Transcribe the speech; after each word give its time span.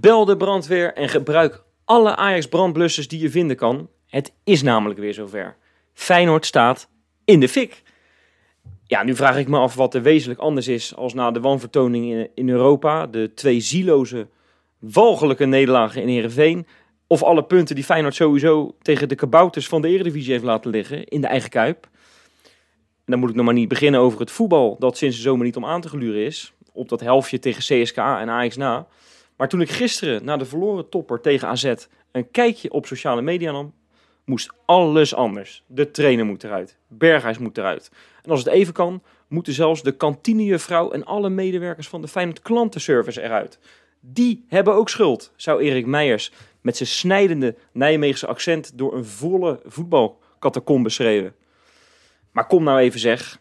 Bel 0.00 0.24
de 0.24 0.36
brandweer 0.36 0.94
en 0.94 1.08
gebruik 1.08 1.62
alle 1.84 2.16
Ajax 2.16 2.48
brandblussers 2.48 3.08
die 3.08 3.20
je 3.20 3.30
vinden 3.30 3.56
kan. 3.56 3.88
Het 4.06 4.32
is 4.44 4.62
namelijk 4.62 5.00
weer 5.00 5.14
zover. 5.14 5.56
Feyenoord 5.92 6.46
staat 6.46 6.88
in 7.24 7.40
de 7.40 7.48
fik. 7.48 7.82
Ja, 8.84 9.02
nu 9.02 9.14
vraag 9.14 9.38
ik 9.38 9.48
me 9.48 9.58
af 9.58 9.74
wat 9.74 9.94
er 9.94 10.02
wezenlijk 10.02 10.40
anders 10.40 10.68
is 10.68 10.96
als 10.96 11.14
na 11.14 11.30
de 11.30 11.40
wanvertoning 11.40 12.12
in, 12.12 12.28
in 12.34 12.48
Europa. 12.48 13.06
De 13.06 13.34
twee 13.34 13.60
zieloze, 13.60 14.28
walgelijke 14.78 15.44
nederlagen 15.44 16.02
in 16.02 16.08
Heerenveen. 16.08 16.66
Of 17.06 17.22
alle 17.22 17.44
punten 17.44 17.74
die 17.74 17.84
Feyenoord 17.84 18.14
sowieso 18.14 18.76
tegen 18.82 19.08
de 19.08 19.14
kabouters 19.14 19.68
van 19.68 19.82
de 19.82 19.88
Eredivisie 19.88 20.32
heeft 20.32 20.44
laten 20.44 20.70
liggen 20.70 21.04
in 21.04 21.20
de 21.20 21.26
eigen 21.26 21.50
kuip. 21.50 21.88
En 22.44 23.12
dan 23.12 23.18
moet 23.18 23.30
ik 23.30 23.36
nog 23.36 23.44
maar 23.44 23.54
niet 23.54 23.68
beginnen 23.68 24.00
over 24.00 24.20
het 24.20 24.30
voetbal 24.30 24.76
dat 24.78 24.96
sinds 24.96 25.16
de 25.16 25.22
zomer 25.22 25.44
niet 25.44 25.56
om 25.56 25.64
aan 25.64 25.80
te 25.80 25.88
gluren 25.88 26.24
is. 26.24 26.52
Op 26.76 26.88
dat 26.88 27.00
helftje 27.00 27.38
tegen 27.38 27.82
CSK 27.82 27.96
en 27.96 28.30
Ajax 28.30 28.56
na. 28.56 28.86
Maar 29.36 29.48
toen 29.48 29.60
ik 29.60 29.70
gisteren 29.70 30.24
na 30.24 30.36
de 30.36 30.44
verloren 30.44 30.88
topper 30.88 31.20
tegen 31.20 31.48
AZ 31.48 31.74
een 32.12 32.30
kijkje 32.30 32.72
op 32.72 32.86
sociale 32.86 33.22
media 33.22 33.52
nam, 33.52 33.74
moest 34.24 34.52
alles 34.64 35.14
anders. 35.14 35.62
De 35.66 35.90
trainer 35.90 36.24
moet 36.24 36.44
eruit, 36.44 36.76
Berghuis 36.88 37.38
moet 37.38 37.58
eruit. 37.58 37.90
En 38.22 38.30
als 38.30 38.44
het 38.44 38.48
even 38.48 38.72
kan, 38.72 39.02
moeten 39.28 39.52
zelfs 39.52 39.82
de 39.82 39.96
kantinejuffrouw 39.96 40.90
en 40.90 41.04
alle 41.04 41.28
medewerkers 41.28 41.88
van 41.88 42.00
de 42.00 42.08
Feyenoord 42.08 42.42
klantenservice 42.42 43.22
eruit. 43.22 43.58
Die 44.00 44.44
hebben 44.48 44.74
ook 44.74 44.88
schuld, 44.88 45.32
zou 45.36 45.62
Erik 45.62 45.86
Meijers 45.86 46.32
met 46.60 46.76
zijn 46.76 46.88
snijdende 46.88 47.54
Nijmeegse 47.72 48.26
accent 48.26 48.78
door 48.78 48.94
een 48.94 49.04
volle 49.04 49.60
voetbalkatacomb 49.64 50.84
beschreven. 50.84 51.34
Maar 52.30 52.46
kom 52.46 52.64
nou 52.64 52.78
even 52.78 53.00
zeg, 53.00 53.40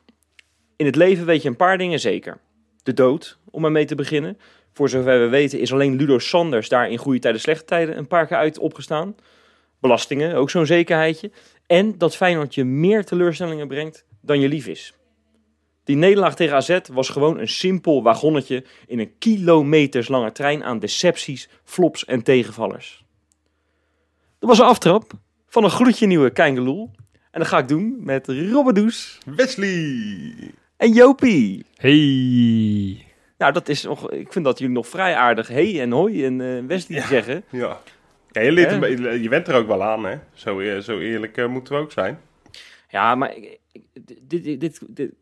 in 0.76 0.86
het 0.86 0.96
leven 0.96 1.26
weet 1.26 1.42
je 1.42 1.50
een 1.50 1.56
paar 1.56 1.78
dingen 1.78 2.00
zeker. 2.00 2.38
De 2.86 2.94
dood, 2.94 3.38
om 3.52 3.62
maar 3.62 3.72
mee 3.72 3.86
te 3.86 3.96
beginnen. 3.96 4.38
Voor 4.74 4.90
zover 4.90 5.20
we 5.20 5.28
weten 5.28 5.60
is 5.60 5.74
alleen 5.74 5.96
Ludo 5.96 6.20
Sanders 6.20 6.70
daar 6.70 6.90
in 6.90 6.98
goede 6.98 7.20
tijden, 7.20 7.42
slechte 7.42 7.66
tijden 7.66 7.98
een 7.98 8.08
paar 8.08 8.28
keer 8.28 8.38
uit 8.38 8.60
opgestaan. 8.60 9.16
Belastingen, 9.80 10.36
ook 10.36 10.50
zo'n 10.50 10.66
zekerheidje. 10.66 11.32
En 11.68 11.98
dat 11.98 12.16
Feyenoord 12.16 12.56
je 12.56 12.64
meer 12.64 13.06
teleurstellingen 13.06 13.68
brengt 13.68 14.06
dan 14.22 14.40
je 14.40 14.48
lief 14.48 14.68
is. 14.68 14.94
Die 15.84 15.96
nederlaag 15.96 16.36
tegen 16.36 16.56
AZ 16.56 16.80
was 16.92 17.10
gewoon 17.10 17.40
een 17.40 17.48
simpel 17.48 18.04
wagonnetje 18.04 18.64
in 18.88 19.00
een 19.00 19.18
kilometerslange 19.18 20.32
trein 20.32 20.64
aan 20.64 20.80
decepties, 20.80 21.50
flops 21.64 22.06
en 22.06 22.24
tegenvallers. 22.24 23.06
Dat 24.40 24.50
was 24.50 24.60
een 24.60 24.66
aftrap 24.66 25.12
van 25.48 25.64
een 25.64 25.70
gloedje 25.70 26.08
nieuwe 26.08 26.30
Keingeloel. 26.30 26.92
En 27.32 27.40
dat 27.40 27.48
ga 27.48 27.58
ik 27.58 27.68
doen 27.68 27.96
met 28.00 28.28
Robbedoes 28.28 29.18
Wesley! 29.26 30.54
En 30.78 30.92
Jopie. 30.94 31.66
Hey. 31.76 33.06
Nou, 33.38 33.54
dat 33.54 33.70
is 33.70 33.84
nog, 33.84 34.12
ik 34.12 34.32
vind 34.32 34.46
dat 34.46 34.60
jullie 34.60 34.74
nog 34.74 34.88
vrij 34.88 35.16
aardig 35.16 35.48
hey 35.48 35.82
en 35.82 35.92
hoi 35.92 36.26
en 36.26 36.42
eh 36.42 36.64
Wesley 36.68 37.02
zeggen. 37.02 37.44
Ja. 37.52 37.82
ja 38.32 38.42
je, 38.42 38.52
leert 38.52 38.72
een 38.72 39.22
je 39.22 39.30
bent 39.30 39.48
er 39.48 39.56
ook 39.56 39.68
wel 39.68 39.84
aan, 39.84 40.06
hè? 40.06 40.16
Zo, 40.34 40.60
eer- 40.60 40.82
zo 40.82 41.00
eerlijk 41.00 41.38
eh, 41.38 41.48
moeten 41.48 41.74
we 41.76 41.80
ook 41.82 41.92
zijn. 41.92 42.20
Ja, 42.90 43.16
maar 43.16 43.36
ik- 43.36 43.60
dit, 44.02 44.20
dit, 44.44 44.60
dit, 44.60 44.82
dit- 44.88 45.14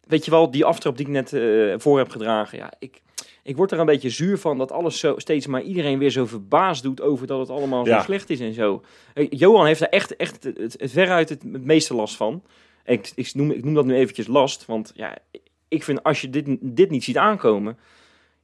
weet 0.00 0.24
je 0.24 0.30
wel, 0.30 0.50
die 0.50 0.64
aftrap 0.64 0.96
die 0.96 1.06
ik 1.06 1.12
net 1.12 1.32
eh, 1.32 1.74
voor 1.76 1.98
heb 1.98 2.08
gedragen. 2.10 2.58
Ja, 2.58 2.72
ik, 2.78 3.00
ik 3.42 3.56
word 3.56 3.72
er 3.72 3.78
een 3.78 3.86
beetje 3.86 4.10
zuur 4.10 4.38
van 4.38 4.58
dat 4.58 4.72
alles 4.72 4.98
zo 4.98 5.14
steeds 5.16 5.46
maar 5.46 5.62
iedereen 5.62 5.98
weer 5.98 6.10
zo 6.10 6.26
verbaasd 6.26 6.82
doet 6.82 7.00
over 7.00 7.26
dat 7.26 7.38
het 7.38 7.50
allemaal 7.50 7.84
zo 7.84 7.90
Ja. 7.90 8.02
slecht 8.02 8.30
is 8.30 8.40
en 8.40 8.54
zo. 8.54 8.82
Eh, 9.14 9.26
Johan 9.30 9.66
heeft 9.66 9.80
er 9.80 9.88
echt, 9.88 10.16
echt 10.16 10.44
het, 10.44 10.58
het, 10.58 10.74
het 10.78 10.90
veruit 10.90 11.28
het, 11.28 11.42
het 11.52 11.64
meeste 11.64 11.94
last 11.94 12.16
van. 12.16 12.42
Ik, 12.86 13.12
ik, 13.14 13.34
noem, 13.34 13.50
ik 13.50 13.64
noem 13.64 13.74
dat 13.74 13.84
nu 13.86 13.94
eventjes 13.94 14.26
last, 14.26 14.66
want 14.66 14.92
ja, 14.94 15.18
ik 15.68 15.84
vind 15.84 16.02
als 16.02 16.20
je 16.20 16.30
dit, 16.30 16.46
dit 16.60 16.90
niet 16.90 17.04
ziet 17.04 17.16
aankomen, 17.16 17.78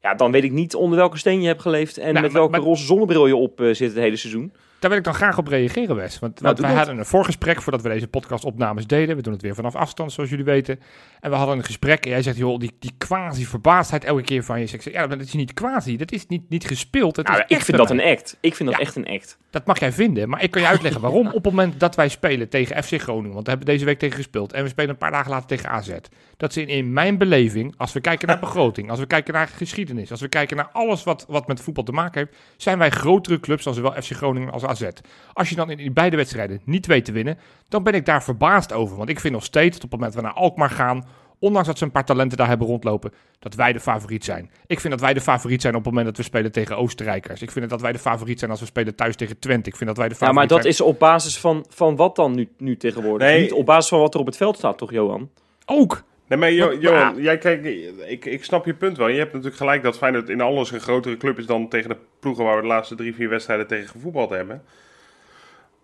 ja, 0.00 0.14
dan 0.14 0.32
weet 0.32 0.44
ik 0.44 0.52
niet 0.52 0.74
onder 0.74 0.98
welke 0.98 1.18
steen 1.18 1.40
je 1.40 1.46
hebt 1.46 1.60
geleefd 1.62 1.96
en 1.98 2.02
Nou, 2.02 2.12
met 2.14 2.22
maar- 2.22 2.32
welke 2.40 2.50
maar- 2.56 2.66
roze 2.66 2.84
zonnebril 2.84 3.26
je 3.26 3.36
op 3.36 3.60
eh, 3.60 3.66
zit 3.66 3.88
het 3.88 3.96
hele 3.98 4.16
seizoen. 4.16 4.52
Daar 4.82 4.90
wil 4.90 5.00
ik 5.00 5.06
dan 5.06 5.14
graag 5.14 5.38
op 5.38 5.46
reageren, 5.48 5.96
Wes. 5.96 6.18
Want, 6.18 6.40
Nou, 6.40 6.56
wij 6.60 6.74
hadden 6.74 6.98
een 6.98 7.04
voorgesprek 7.04 7.62
voordat 7.62 7.82
we 7.82 7.88
deze 7.88 8.08
podcastopnames 8.08 8.86
deden. 8.86 9.16
We 9.16 9.22
doen 9.22 9.32
het 9.32 9.42
weer 9.42 9.54
vanaf 9.54 9.74
afstand, 9.74 10.12
zoals 10.12 10.30
jullie 10.30 10.44
weten. 10.44 10.80
En 11.20 11.30
we 11.30 11.36
hadden 11.36 11.56
een 11.58 11.64
gesprek 11.64 12.04
en 12.04 12.10
jij 12.10 12.22
zegt, 12.22 12.36
joh, 12.36 12.58
die, 12.58 12.76
die 12.78 12.92
quasi-verbaasdheid 12.98 14.04
elke 14.04 14.22
keer 14.22 14.44
van 14.44 14.58
je. 14.60 14.66
Ik 14.72 14.82
zeg, 14.82 14.92
ja, 14.92 15.06
maar 15.06 15.18
dat 15.18 15.26
is 15.26 15.32
niet 15.32 15.54
quasi, 15.54 15.96
dat 15.96 16.12
is 16.12 16.26
niet, 16.26 16.48
niet 16.48 16.66
gespeeld. 16.66 17.16
Nou, 17.16 17.38
is 17.38 17.56
ik 17.56 17.62
vind 17.64 17.76
dat 17.78 17.88
mij. 17.94 18.04
een 18.06 18.12
act. 18.16 18.36
Ik 18.40 18.54
vind 18.54 18.68
dat 18.68 18.78
Ja. 18.78 18.84
echt 18.84 18.96
een 18.96 19.08
act. 19.08 19.38
Dat 19.50 19.66
mag 19.66 19.78
jij 19.78 19.92
vinden, 19.92 20.28
maar 20.28 20.42
ik 20.42 20.50
kan 20.50 20.62
je 20.62 20.68
uitleggen 20.74 21.00
waarom. 21.00 21.26
Op 21.26 21.32
het 21.34 21.44
moment 21.44 21.80
dat 21.80 21.94
wij 21.94 22.08
spelen 22.08 22.48
tegen 22.48 22.82
FC 22.84 23.00
Groningen, 23.00 23.32
want 23.32 23.44
we 23.44 23.50
hebben 23.50 23.68
deze 23.68 23.84
week 23.84 23.98
tegen 23.98 24.16
gespeeld. 24.16 24.52
En 24.52 24.62
we 24.62 24.68
spelen 24.68 24.90
een 24.90 24.96
paar 24.96 25.10
dagen 25.10 25.30
later 25.30 25.46
tegen 25.48 25.68
AZ. 25.68 25.90
Dat 26.36 26.52
zijn 26.52 26.68
in 26.68 26.92
mijn 26.92 27.18
beleving, 27.18 27.74
als 27.76 27.92
we 27.92 28.00
kijken 28.00 28.28
naar 28.28 28.38
begroting, 28.48 28.90
als 28.90 28.98
we 28.98 29.06
kijken 29.06 29.34
naar 29.34 29.48
geschiedenis, 29.48 30.10
als 30.10 30.20
we 30.20 30.28
kijken 30.28 30.56
naar 30.56 30.68
alles 30.72 31.04
wat, 31.04 31.24
wat 31.28 31.46
met 31.46 31.60
voetbal 31.60 31.84
te 31.84 31.92
maken 31.92 32.20
heeft, 32.20 32.36
zijn 32.56 32.78
wij 32.78 32.90
grotere 32.90 33.40
clubs 33.40 33.64
dan 33.64 33.74
zowel 33.74 33.92
FC 34.02 34.10
Groningen 34.12 34.52
als 34.52 34.64
AZ. 34.72 34.88
Als 35.32 35.48
je 35.48 35.54
dan 35.54 35.70
in 35.70 35.92
beide 35.92 36.16
wedstrijden 36.16 36.60
niet 36.64 36.86
weet 36.86 37.04
te 37.04 37.12
winnen, 37.12 37.38
dan 37.68 37.82
ben 37.82 37.94
ik 37.94 38.04
daar 38.06 38.22
verbaasd 38.22 38.72
over. 38.72 38.96
Want 38.96 39.08
ik 39.08 39.20
vind 39.20 39.34
nog 39.34 39.44
steeds, 39.44 39.76
op 39.76 39.82
het 39.82 39.90
moment 39.92 40.12
dat 40.12 40.22
we 40.22 40.28
naar 40.28 40.36
Alkmaar 40.36 40.70
gaan, 40.70 41.04
ondanks 41.38 41.68
dat 41.68 41.78
ze 41.78 41.84
een 41.84 41.90
paar 41.90 42.04
talenten 42.04 42.38
daar 42.38 42.48
hebben 42.48 42.66
rondlopen, 42.66 43.12
dat 43.38 43.54
wij 43.54 43.72
de 43.72 43.80
favoriet 43.80 44.24
zijn. 44.24 44.50
Ik 44.66 44.80
vind 44.80 44.92
dat 44.92 45.02
wij 45.02 45.14
de 45.14 45.20
favoriet 45.20 45.60
zijn 45.62 45.74
op 45.74 45.80
het 45.84 45.88
moment 45.88 46.06
dat 46.06 46.16
we 46.16 46.22
spelen 46.22 46.52
tegen 46.52 46.76
Oostenrijkers. 46.76 47.42
Ik 47.42 47.50
vind 47.50 47.70
dat 47.70 47.80
wij 47.80 47.92
de 47.92 47.98
favoriet 47.98 48.38
zijn 48.38 48.50
als 48.50 48.60
we 48.60 48.66
spelen 48.66 48.94
thuis 48.94 49.16
tegen 49.16 49.38
Twente. 49.38 49.68
Ik 49.68 49.76
vind 49.76 49.88
dat 49.88 49.98
wij 49.98 50.08
de 50.08 50.14
Ja, 50.14 50.18
favoriet 50.20 50.38
maar 50.48 50.58
dat 50.58 50.60
zijn. 50.62 50.72
is 50.72 50.80
op 50.80 50.98
basis 50.98 51.38
van, 51.38 51.66
van 51.68 51.96
wat 51.96 52.16
dan 52.16 52.34
nu, 52.34 52.48
nu 52.58 52.76
tegenwoordig? 52.76 53.28
Nee. 53.28 53.40
Niet 53.40 53.52
op 53.52 53.66
basis 53.66 53.88
van 53.88 53.98
wat 54.00 54.14
er 54.14 54.20
op 54.20 54.26
het 54.26 54.36
veld 54.36 54.56
staat, 54.56 54.78
toch, 54.78 54.90
Johan? 54.90 55.30
Ook. 55.66 56.02
Nee, 56.32 56.40
maar 56.40 56.52
Jo- 56.52 56.66
Maar- 56.66 56.76
Johan, 56.76 57.12
maar- 57.14 57.22
jij 57.22 57.38
kijkt, 57.38 57.66
ik, 58.10 58.24
ik 58.24 58.44
snap 58.44 58.66
je 58.66 58.74
punt 58.74 58.96
wel. 58.96 59.08
Je 59.08 59.18
hebt 59.18 59.30
natuurlijk 59.32 59.56
gelijk 59.56 59.82
dat 59.82 59.96
Feyenoord 59.96 60.28
in 60.28 60.40
alles 60.40 60.70
een 60.70 60.80
grotere 60.80 61.16
club 61.16 61.38
is 61.38 61.46
dan 61.46 61.68
tegen 61.68 61.88
de 61.88 61.96
ploegen 62.20 62.44
waar 62.44 62.56
we 62.56 62.62
de 62.62 62.68
laatste 62.68 62.94
drie, 62.94 63.14
vier 63.14 63.28
wedstrijden 63.28 63.66
tegen 63.66 63.88
gevoetbald 63.88 64.30
hebben. 64.30 64.62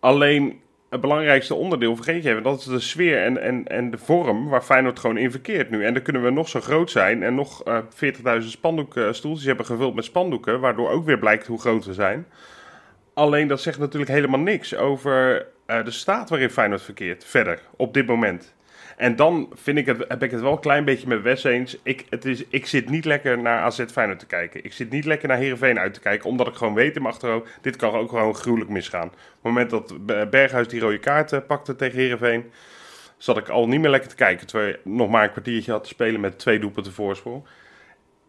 Alleen 0.01 0.61
het 0.91 1.01
belangrijkste 1.01 1.55
onderdeel 1.55 1.97
vergeet 1.97 2.23
je 2.23 2.31
even, 2.31 2.43
dat 2.43 2.59
is 2.59 2.65
de 2.65 2.81
sfeer 2.81 3.23
en, 3.23 3.43
en, 3.43 3.65
en 3.67 3.91
de 3.91 3.99
vorm 3.99 4.49
waar 4.49 4.63
Feyenoord 4.63 4.99
gewoon 4.99 5.17
in 5.17 5.31
verkeert 5.31 5.71
nu. 5.71 5.85
En 5.85 5.95
dan 5.95 6.03
kunnen 6.03 6.23
we 6.23 6.31
nog 6.31 6.49
zo 6.49 6.61
groot 6.61 6.91
zijn 6.91 7.23
en 7.23 7.35
nog 7.35 7.65
eh 7.65 7.79
40.000 8.41 8.47
spandoekstoeltjes 8.49 9.47
hebben 9.47 9.67
gevuld 9.67 9.95
met 9.95 10.05
spandoeken, 10.05 10.61
waardoor 10.61 10.91
ook 10.91 11.05
weer 11.05 11.19
blijkt 11.19 11.47
hoe 11.47 11.61
groot 11.61 11.85
we 11.85 11.95
zijn. 11.95 12.27
Alleen 13.15 13.49
dat 13.49 13.61
zegt 13.61 13.79
natuurlijk 13.79 14.11
helemaal 14.11 14.41
niks 14.41 14.77
over 14.77 15.47
eh, 15.67 15.85
de 15.85 15.91
staat 15.91 16.29
waarin 16.31 16.51
Feyenoord 16.51 16.83
verkeert, 16.83 17.25
verder, 17.25 17.61
op 17.77 17.95
dit 17.95 18.07
moment. 18.07 18.57
En 18.99 19.17
dan 19.17 19.49
vind 19.55 19.79
ik 19.79 19.87
het, 19.87 20.05
heb 20.09 20.23
ik 20.23 20.31
het 20.31 20.41
wel 20.41 20.53
een 20.53 20.61
klein 20.61 20.85
beetje 20.85 21.09
met 21.09 21.23
Wes 21.23 21.45
eens. 21.45 21.79
Ik, 21.83 22.07
het 22.11 22.25
is, 22.25 22.45
ik 22.49 22.67
zit 22.67 22.91
niet 22.91 23.05
lekker 23.05 23.39
naar 23.39 23.61
AZ 23.61 23.85
Feyenoord 23.93 24.19
te 24.19 24.27
kijken. 24.27 24.65
Ik 24.65 24.73
zit 24.73 24.91
niet 24.91 25.05
lekker 25.05 25.29
naar 25.29 25.37
Heerenveen 25.37 25.79
uit 25.79 25.95
te 25.95 26.01
kijken. 26.01 26.29
Omdat 26.29 26.47
ik 26.47 26.55
gewoon 26.55 26.75
weet 26.75 26.97
in 26.97 27.03
mijn 27.03 27.15
achterhoofd, 27.15 27.59
dit 27.61 27.77
kan 27.77 27.95
ook 27.95 28.09
gewoon 28.09 28.35
gruwelijk 28.35 28.71
misgaan. 28.71 29.07
Op 29.07 29.13
het 29.13 29.43
moment 29.43 29.71
dat 29.71 30.07
Be- 30.07 30.27
Berghuis 30.31 30.69
die 30.69 30.81
rode 30.81 30.99
kaart 30.99 31.47
pakte 31.47 31.77
tegen 31.77 31.99
Heerenveen... 31.99 32.51
zat 33.17 33.37
ik 33.37 33.49
al 33.49 33.69
niet 33.69 33.81
meer 33.81 33.91
lekker 33.91 34.11
te 34.11 34.15
kijken. 34.15 34.47
Terwijl 34.47 34.71
je 34.71 34.91
nog 34.91 35.09
maar 35.09 35.25
een 35.25 35.31
kwartiertje 35.31 35.73
had 35.73 35.83
te 35.83 35.89
spelen 35.89 36.21
met 36.21 36.39
twee 36.39 36.59
doelpunten 36.59 36.93
voorsprong. 36.93 37.45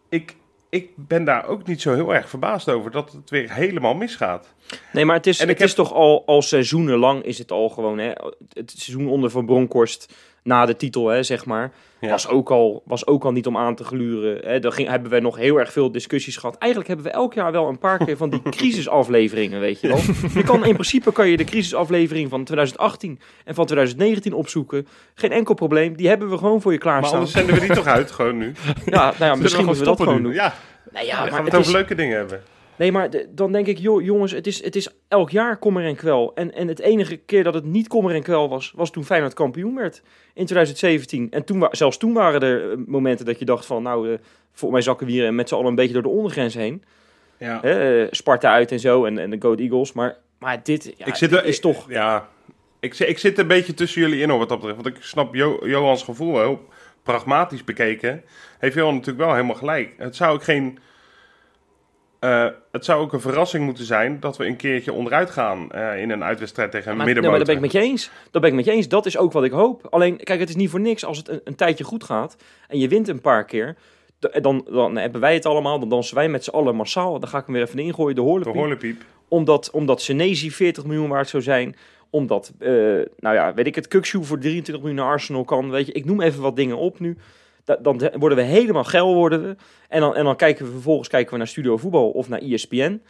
Ik, 0.08 0.36
ik 0.68 0.90
ben 0.96 1.24
daar 1.24 1.46
ook 1.46 1.66
niet 1.66 1.80
zo 1.80 1.94
heel 1.94 2.14
erg 2.14 2.28
verbaasd 2.28 2.68
over 2.68 2.90
dat 2.90 3.12
het 3.12 3.30
weer 3.30 3.52
helemaal 3.52 3.94
misgaat. 3.94 4.54
Nee, 4.92 5.04
maar 5.04 5.16
het 5.16 5.26
is, 5.26 5.40
En 5.40 5.48
het 5.48 5.60
is 5.60 5.74
toch 5.74 5.92
al, 5.92 6.22
al 6.26 6.42
seizoenenlang 6.42 7.22
is 7.22 7.38
het 7.38 7.50
al 7.50 7.68
gewoon, 7.68 7.98
hè, 7.98 8.12
het 8.52 8.70
seizoen 8.70 9.08
onder 9.08 9.30
Van 9.30 9.46
Bronckhorst 9.46 10.14
na 10.42 10.66
de 10.66 10.76
titel, 10.76 11.06
hè, 11.08 11.22
zeg 11.22 11.44
maar, 11.44 11.70
Ja. 12.00 12.10
was, 12.10 12.28
ook 12.28 12.50
al, 12.50 12.82
was 12.86 13.06
ook 13.06 13.24
al 13.24 13.32
niet 13.32 13.46
om 13.46 13.56
aan 13.56 13.74
te 13.74 13.84
gluren. 13.84 14.40
Hè. 14.50 14.58
Daar 14.60 14.72
ging, 14.72 14.88
hebben 14.88 15.10
we 15.10 15.20
nog 15.20 15.36
heel 15.36 15.56
erg 15.58 15.72
veel 15.72 15.92
discussies 15.92 16.36
gehad. 16.36 16.56
Eigenlijk 16.58 16.88
hebben 16.92 17.06
we 17.06 17.12
elk 17.12 17.34
jaar 17.34 17.52
wel 17.52 17.68
een 17.68 17.78
paar 17.78 18.04
keer 18.04 18.16
van 18.16 18.30
die 18.30 18.42
crisisafleveringen, 18.56 19.60
weet 19.60 19.80
je 19.80 19.88
wel. 19.88 20.00
Je 20.34 20.42
kan, 20.42 20.64
in 20.64 20.72
principe 20.72 21.12
kan 21.12 21.28
je 21.28 21.36
de 21.36 21.44
crisisaflevering 21.44 22.28
van 22.30 22.44
2018 22.44 23.20
en 23.44 23.54
van 23.54 23.64
2019 23.66 24.32
opzoeken. 24.32 24.86
Geen 25.14 25.32
enkel 25.32 25.54
probleem, 25.54 25.96
die 25.96 26.08
hebben 26.08 26.30
we 26.30 26.38
gewoon 26.38 26.60
voor 26.60 26.72
je 26.72 26.78
Maar 26.78 26.86
klaarstaan. 26.86 27.18
anders 27.18 27.36
zenden 27.36 27.54
we 27.54 27.60
die 27.60 27.74
toch 27.74 27.86
uit, 27.86 28.10
gewoon 28.10 28.36
nu. 28.38 28.52
Ja, 28.86 29.14
nou 29.18 29.24
ja, 29.30 29.34
misschien 29.34 29.64
moeten 29.64 29.82
we 29.84 29.88
dat 29.90 30.00
gewoon 30.00 30.16
nu? 30.16 30.22
doen. 30.22 30.32
Ja, 30.32 30.54
Nee, 30.92 31.06
ja, 31.06 31.08
dan 31.10 31.16
gaan 31.22 31.30
maar 31.30 31.38
we 31.38 31.44
het 31.44 31.52
het 31.52 31.60
over 31.60 31.66
is, 31.72 31.76
leuke 31.76 31.94
dingen 31.94 32.16
hebben. 32.16 32.42
Nee, 32.80 32.92
maar 32.92 33.10
de- 33.10 33.28
dan 33.34 33.52
denk 33.52 33.66
ik, 33.66 33.78
joh, 33.78 34.02
jongens, 34.02 34.32
het 34.32 34.46
is, 34.46 34.64
het 34.64 34.76
is 34.76 34.88
elk 35.08 35.30
jaar 35.30 35.56
kommer 35.58 35.84
en 35.84 35.96
kwel. 35.96 36.32
En, 36.34 36.54
en 36.54 36.68
het 36.68 36.78
enige 36.80 37.16
keer 37.16 37.44
dat 37.44 37.54
het 37.54 37.64
niet 37.64 37.88
kommer 37.88 38.14
en 38.14 38.22
kwel 38.22 38.48
was, 38.48 38.72
was 38.76 38.90
toen 38.90 39.04
Feyenoord 39.04 39.34
kampioen 39.34 39.74
werd 39.74 40.02
in 40.34 40.44
2017. 40.46 41.26
En 41.30 41.44
toen, 41.44 41.66
zelfs 41.70 41.96
toen 41.96 42.12
waren 42.12 42.40
er 42.40 42.70
eh, 42.70 42.76
momenten 42.86 43.26
dat 43.26 43.38
je 43.38 43.44
dacht 43.44 43.66
van, 43.66 43.82
nou, 43.82 44.12
eh 44.12 44.18
voor 44.52 44.72
mij 44.72 44.80
zakken 44.80 45.06
we 45.06 45.12
hier 45.12 45.34
met 45.34 45.48
z'n 45.48 45.54
allen 45.54 45.66
een 45.66 45.74
beetje 45.74 45.92
door 45.92 46.02
de 46.02 46.08
ondergrens 46.08 46.54
heen. 46.54 46.82
Ja. 47.38 47.58
Hè, 47.62 48.02
eh, 48.02 48.08
Sparta 48.10 48.52
uit 48.52 48.72
en 48.72 48.80
zo 48.80 49.04
en, 49.04 49.18
en 49.18 49.30
de 49.30 49.36
Goat 49.40 49.58
Eagles. 49.60 49.92
Maar, 49.92 50.16
maar 50.38 50.60
dit, 50.62 50.94
ja, 50.96 51.06
ik 51.06 51.14
zit 51.14 51.32
er, 51.32 51.44
is 51.44 51.56
ik- 51.56 51.62
toch... 51.62 51.90
Ja, 51.90 52.28
ik, 52.80 52.94
zit- 52.94 53.08
ik 53.08 53.18
zit 53.18 53.38
een 53.38 53.46
beetje 53.46 53.74
tussen 53.74 54.00
jullie 54.00 54.20
in 54.22 54.28
hoor, 54.28 54.38
wat 54.38 54.48
dat 54.48 54.58
betreft. 54.60 54.82
Want 54.82 54.96
ik 54.96 55.02
snap 55.02 55.34
Jo- 55.34 55.60
Johans 55.66 56.02
gevoel 56.02 56.32
wel. 56.32 56.60
Pragmatisch 57.02 57.64
bekeken 57.64 58.22
heeft 58.58 58.74
Johan 58.74 58.94
natuurlijk 58.94 59.24
wel 59.24 59.34
helemaal 59.34 59.56
gelijk. 59.56 59.94
Het 59.98 60.16
zou 60.16 60.34
ook 60.34 60.42
geen... 60.44 60.78
eh, 62.20 62.46
het 62.72 62.84
zou 62.84 63.00
ook 63.02 63.12
een 63.12 63.20
verrassing 63.20 63.64
moeten 63.64 63.84
zijn 63.84 64.20
dat 64.20 64.36
we 64.36 64.46
een 64.46 64.56
keertje 64.56 64.92
onderuit 64.92 65.30
gaan 65.30 65.70
eh, 65.72 66.00
in 66.02 66.10
een 66.10 66.24
uitwedstrijd 66.24 66.70
tegen 66.70 66.90
een 66.90 66.96
Maar, 66.96 67.06
nee, 67.06 67.14
maar 67.14 67.22
middenmotor. 67.22 67.38
dat 67.38 67.46
ben 67.46 67.56
ik 67.56 67.72
met 67.72 67.82
je 67.82 67.90
eens. 67.90 68.10
Dat 68.30 68.40
ben 68.42 68.50
ik 68.50 68.56
met 68.56 68.64
je 68.64 68.70
eens. 68.72 68.88
Dat 68.88 69.06
is 69.06 69.16
ook 69.18 69.32
wat 69.32 69.44
ik 69.44 69.50
hoop. 69.52 69.86
Alleen, 69.90 70.16
kijk, 70.16 70.40
het 70.40 70.48
is 70.48 70.56
niet 70.56 70.70
voor 70.70 70.80
niks 70.80 71.04
als 71.04 71.18
het 71.18 71.28
een, 71.28 71.40
een 71.44 71.54
tijdje 71.54 71.84
goed 71.84 72.04
gaat 72.04 72.36
en 72.68 72.78
je 72.78 72.88
wint 72.88 73.08
een 73.08 73.20
paar 73.20 73.44
keer. 73.44 73.76
dan, 74.40 74.66
dan 74.70 74.96
hebben 74.96 75.20
wij 75.20 75.34
het 75.34 75.46
allemaal, 75.46 75.78
dan 75.78 75.88
dansen 75.88 76.14
wij 76.14 76.28
met 76.28 76.44
z'n 76.44 76.50
allen 76.50 76.76
massaal. 76.76 77.20
Dan 77.20 77.28
ga 77.28 77.38
ik 77.38 77.44
hem 77.46 77.54
weer 77.54 77.64
even 77.64 77.78
ingooien, 77.78 78.14
de 78.14 78.20
De 78.20 78.26
horlepiep. 78.26 78.54
horlepiep. 78.54 79.02
Omdat, 79.28 79.70
omdat 79.70 80.02
Senezi 80.02 80.50
40 80.50 80.84
miljoen 80.84 81.08
waard 81.08 81.28
zou 81.28 81.42
zijn. 81.42 81.76
Omdat, 82.10 82.52
eh, 82.58 82.70
nou 83.18 83.34
ja, 83.34 83.54
weet 83.54 83.66
ik 83.66 83.74
het, 83.74 83.88
Kukshoe 83.88 84.24
voor 84.24 84.38
23 84.38 84.84
miljoen 84.84 85.02
naar 85.04 85.12
Arsenal 85.12 85.44
kan. 85.44 85.70
Weet 85.70 85.86
je, 85.86 85.92
ik 85.92 86.04
noem 86.04 86.20
even 86.20 86.42
wat 86.42 86.56
dingen 86.56 86.76
op 86.76 87.00
nu. 87.00 87.16
Da- 87.76 87.78
dan 87.82 88.10
worden 88.18 88.38
we 88.38 88.44
helemaal 88.44 88.84
geil 88.84 89.14
worden 89.14 89.42
we. 89.42 89.56
En 89.88 90.00
dan, 90.00 90.14
en 90.16 90.24
dan 90.24 90.36
kijken 90.36 90.64
we 90.64 90.70
vervolgens 90.72 91.08
kijken 91.08 91.32
we 91.32 91.38
naar 91.38 91.46
Studio 91.48 91.76
Voetbal 91.76 92.10
of 92.10 92.28
naar 92.28 92.38
ESPN. 92.40 93.02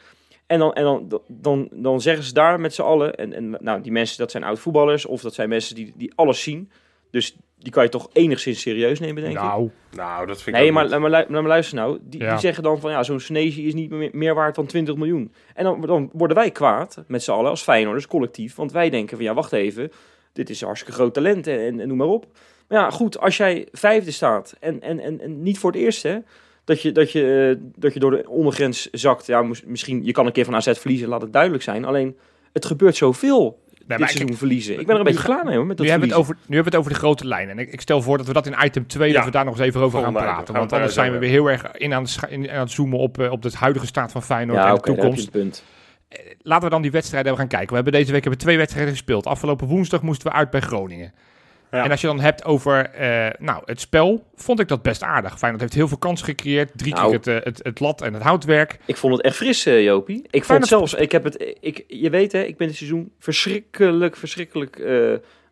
En 0.46 0.58
dan, 0.58 0.72
en 0.72 0.82
dan, 0.84 1.20
dan, 1.28 1.68
dan 1.72 2.00
zeggen 2.00 2.24
ze 2.24 2.32
daar 2.32 2.60
met 2.60 2.74
z'n 2.74 2.82
allen. 2.82 3.14
En, 3.14 3.32
en 3.32 3.56
nou, 3.60 3.80
die 3.80 3.92
mensen, 3.92 4.18
dat 4.18 4.30
zijn 4.30 4.44
oud 4.44 4.58
voetballers. 4.58 5.06
Of 5.06 5.20
dat 5.20 5.34
zijn 5.34 5.48
mensen 5.48 5.74
die, 5.74 5.92
die 5.96 6.12
alles 6.14 6.42
zien. 6.42 6.70
Dus 7.10 7.36
die 7.58 7.72
kan 7.72 7.82
je 7.82 7.88
toch 7.88 8.08
enigszins 8.12 8.60
serieus 8.60 9.00
nemen, 9.00 9.22
denk 9.22 9.34
ik. 9.34 9.40
Nou, 9.42 9.70
Nou, 9.96 10.26
dat 10.26 10.42
vind 10.42 10.56
ik 10.56 10.62
Nee, 10.62 10.72
maar 10.72 10.82
niet. 10.82 10.92
maar, 10.92 11.00
lu- 11.00 11.16
laat 11.16 11.28
maar 11.28 11.42
luisteren 11.42 11.84
nou. 11.84 11.98
Die, 12.02 12.20
Ja. 12.20 12.30
die 12.30 12.38
zeggen 12.40 12.62
dan 12.62 12.80
van 12.80 12.90
ja, 12.90 13.02
zo'n 13.02 13.20
Senesi 13.20 13.66
is 13.66 13.74
niet 13.74 13.90
meer, 13.90 14.10
meer 14.12 14.34
waard 14.34 14.54
dan 14.54 14.66
20 14.66 14.94
miljoen. 14.96 15.32
En 15.54 15.64
dan, 15.64 15.80
dan 15.80 16.10
worden 16.12 16.36
wij 16.36 16.50
kwaad 16.50 17.04
met 17.06 17.22
z'n 17.22 17.30
allen 17.30 17.50
als 17.50 17.62
Feyenoorders 17.62 18.06
collectief. 18.06 18.54
Want 18.54 18.72
wij 18.72 18.90
denken 18.90 19.16
van 19.16 19.26
ja, 19.26 19.34
wacht 19.34 19.52
even. 19.52 19.90
Dit 20.32 20.50
is 20.50 20.60
een 20.60 20.66
hartstikke 20.66 20.96
groot 20.98 21.14
talent 21.14 21.46
en, 21.46 21.58
en, 21.60 21.80
en 21.80 21.88
noem 21.88 21.96
maar 21.96 22.06
op. 22.06 22.26
Maar 22.70 22.78
ja, 22.80 22.90
goed, 22.90 23.18
als 23.20 23.36
jij 23.36 23.68
vijfde 23.72 24.10
staat 24.10 24.54
en, 24.60 24.82
en, 24.82 25.00
en, 25.00 25.20
en 25.20 25.42
niet 25.42 25.58
voor 25.58 25.72
het 25.72 25.80
eerst 25.80 26.02
hè. 26.02 26.18
Dat 26.64 26.82
je, 26.82 26.92
dat, 26.92 27.12
je, 27.12 27.56
eh, 27.60 27.70
dat 27.76 27.92
je 27.94 28.00
door 28.00 28.10
de 28.10 28.28
ondergrens 28.28 28.90
zakt. 28.90 29.26
Ja, 29.26 29.42
mis- 29.42 29.64
misschien, 29.64 30.04
je 30.04 30.12
kan 30.12 30.26
een 30.26 30.32
keer 30.32 30.44
van 30.44 30.54
AZ 30.54 30.78
verliezen, 30.78 31.08
laat 31.08 31.20
het 31.22 31.32
duidelijk 31.32 31.62
zijn. 31.62 31.84
Alleen, 31.84 32.16
het 32.52 32.64
gebeurt 32.64 32.96
zoveel 32.96 33.58
maar 33.86 33.98
dit 33.98 34.10
ik- 34.10 34.16
seizoen 34.16 34.36
verliezen. 34.36 34.80
Ik 34.80 34.86
ben 34.86 34.94
er 34.94 35.00
een 35.00 35.06
beetje 35.06 35.22
klaar 35.24 35.44
mee 35.44 35.56
hoor, 35.56 35.66
met 35.66 35.76
dat 35.76 35.86
nu 35.86 35.92
hebben, 35.92 36.08
we 36.08 36.14
het 36.14 36.24
verliezen. 36.24 36.44
over, 36.46 36.50
nu 36.50 36.54
hebben 36.56 36.72
we 36.72 36.78
het 36.78 36.86
over 36.86 36.92
de 36.92 37.06
grote 37.06 37.26
lijnen. 37.26 37.58
En 37.58 37.62
ik, 37.62 37.72
ik 37.72 37.80
stel 37.80 38.02
voor 38.02 38.16
dat 38.18 38.26
we 38.26 38.32
dat 38.32 38.46
in 38.46 38.54
item 38.64 38.86
2, 38.86 39.08
Ja. 39.08 39.14
dat 39.14 39.24
we 39.24 39.30
daar 39.30 39.44
nog 39.44 39.58
eens 39.58 39.66
even 39.66 39.80
over 39.80 40.00
gaan 40.02 40.12
praten. 40.12 40.34
Gaan 40.36 40.44
we 40.46 40.52
Want 40.52 40.64
het 40.64 40.72
anders 40.72 40.94
zijn 40.94 41.12
we 41.12 41.18
weer 41.18 41.30
heel 41.30 41.46
erg 41.50 41.72
in 41.72 41.94
aan 41.94 42.02
het, 42.02 42.18
in, 42.28 42.50
aan 42.50 42.60
het 42.60 42.70
zoomen 42.70 42.98
op, 42.98 43.18
eh, 43.18 43.30
op 43.32 43.42
de 43.42 43.50
huidige 43.54 43.86
staat 43.86 44.12
van 44.12 44.22
Feyenoord 44.22 44.58
Ja, 44.58 44.66
en 44.66 44.72
oké, 44.72 44.90
de 44.90 44.96
toekomst. 44.96 45.20
het 45.22 45.30
punt. 45.30 45.64
Laten 46.42 46.64
we 46.64 46.70
dan 46.70 46.82
die 46.82 46.90
wedstrijden 46.90 47.26
even 47.32 47.40
gaan 47.42 47.50
kijken. 47.50 47.68
We 47.68 47.74
hebben 47.74 47.92
deze 47.92 48.12
week 48.12 48.20
hebben 48.22 48.38
we 48.38 48.44
twee 48.44 48.56
wedstrijden 48.56 48.92
gespeeld. 48.92 49.26
Afgelopen 49.26 49.66
woensdag 49.66 50.02
moesten 50.02 50.30
we 50.30 50.36
uit 50.36 50.50
bij 50.50 50.60
Groningen. 50.60 51.12
Ja. 51.70 51.84
En 51.84 51.90
als 51.90 52.00
je 52.00 52.06
dan 52.06 52.20
hebt 52.20 52.44
over 52.44 52.90
eh, 52.90 53.30
nou, 53.38 53.62
het 53.64 53.80
spel, 53.80 54.24
vond 54.34 54.60
ik 54.60 54.68
dat 54.68 54.82
best 54.82 55.02
aardig. 55.02 55.38
Feyenoord 55.38 55.62
heeft 55.62 55.74
heel 55.74 55.88
veel 55.88 55.98
kansen 55.98 56.26
gecreëerd. 56.26 56.70
Drie 56.74 56.94
Nou. 56.94 57.06
keer 57.06 57.16
het, 57.16 57.26
eh, 57.26 57.52
het, 57.52 57.60
het 57.62 57.80
lat 57.80 58.02
en 58.02 58.14
het 58.14 58.22
houtwerk. 58.22 58.78
Ik 58.86 58.96
vond 58.96 59.12
het 59.16 59.22
echt 59.22 59.36
fris, 59.36 59.66
eh, 59.66 59.84
Jopie. 59.84 60.26
Ik 60.30 60.44
vond 60.44 60.66
zelfs, 60.66 60.94
ik 60.94 61.12
heb 61.12 61.24
het, 61.24 61.54
ik, 61.60 61.84
je 61.88 62.10
weet 62.10 62.32
hè, 62.32 62.42
ik 62.42 62.56
ben 62.56 62.66
dit 62.66 62.76
seizoen 62.76 63.12
verschrikkelijk, 63.18 64.16
verschrikkelijk 64.16 64.82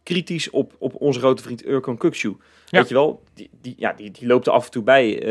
kritisch 0.03 0.51
op, 0.51 0.75
op 0.79 0.95
onze 0.95 1.19
grote 1.19 1.43
vriend 1.43 1.67
Urkan 1.67 1.97
Kukcu. 1.97 2.37
Ja. 2.67 2.79
Weet 2.79 2.89
je 2.89 2.95
wel, 2.95 3.23
die, 3.35 3.51
die, 3.61 3.75
ja, 3.77 3.93
die, 3.93 4.11
die 4.11 4.27
loopt 4.27 4.47
er 4.47 4.53
af 4.53 4.65
en 4.65 4.71
toe 4.71 4.83
bij 4.83 5.23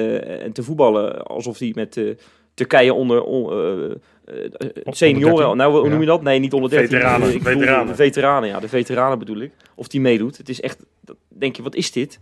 en 0.42 0.52
te 0.52 0.64
voetballen 0.64 1.24
alsof 1.24 1.60
hij 1.60 1.72
met 1.76 2.00
Turkije 2.54 2.94
onder 2.94 3.24
on, 3.24 4.00
senioren, 4.86 5.36
13. 5.38 5.58
nou 5.58 5.72
hoe 5.74 5.84
Ja. 5.84 5.90
noem 5.90 6.00
je 6.00 6.06
dat? 6.06 6.22
Nee, 6.22 6.40
niet 6.40 6.54
onder 6.54 6.70
13. 6.70 6.90
Veteranen, 6.90 7.34
ik 7.34 7.44
bedoel 7.44 7.60
veteranen. 7.62 7.88
De 7.88 7.96
veteranen, 7.96 8.50
ja, 8.50 8.60
de 8.60 8.68
veteranen 8.68 9.20
bedoel 9.20 9.38
ik. 9.40 9.52
Of 9.76 9.88
die 9.88 10.02
meedoet. 10.02 10.38
Het 10.38 10.50
is 10.50 10.62
echt, 10.62 10.86
dat, 11.02 11.16
denk 11.28 11.56
je, 11.56 11.62
wat 11.64 11.76
is 11.76 11.92
dit? 11.92 12.20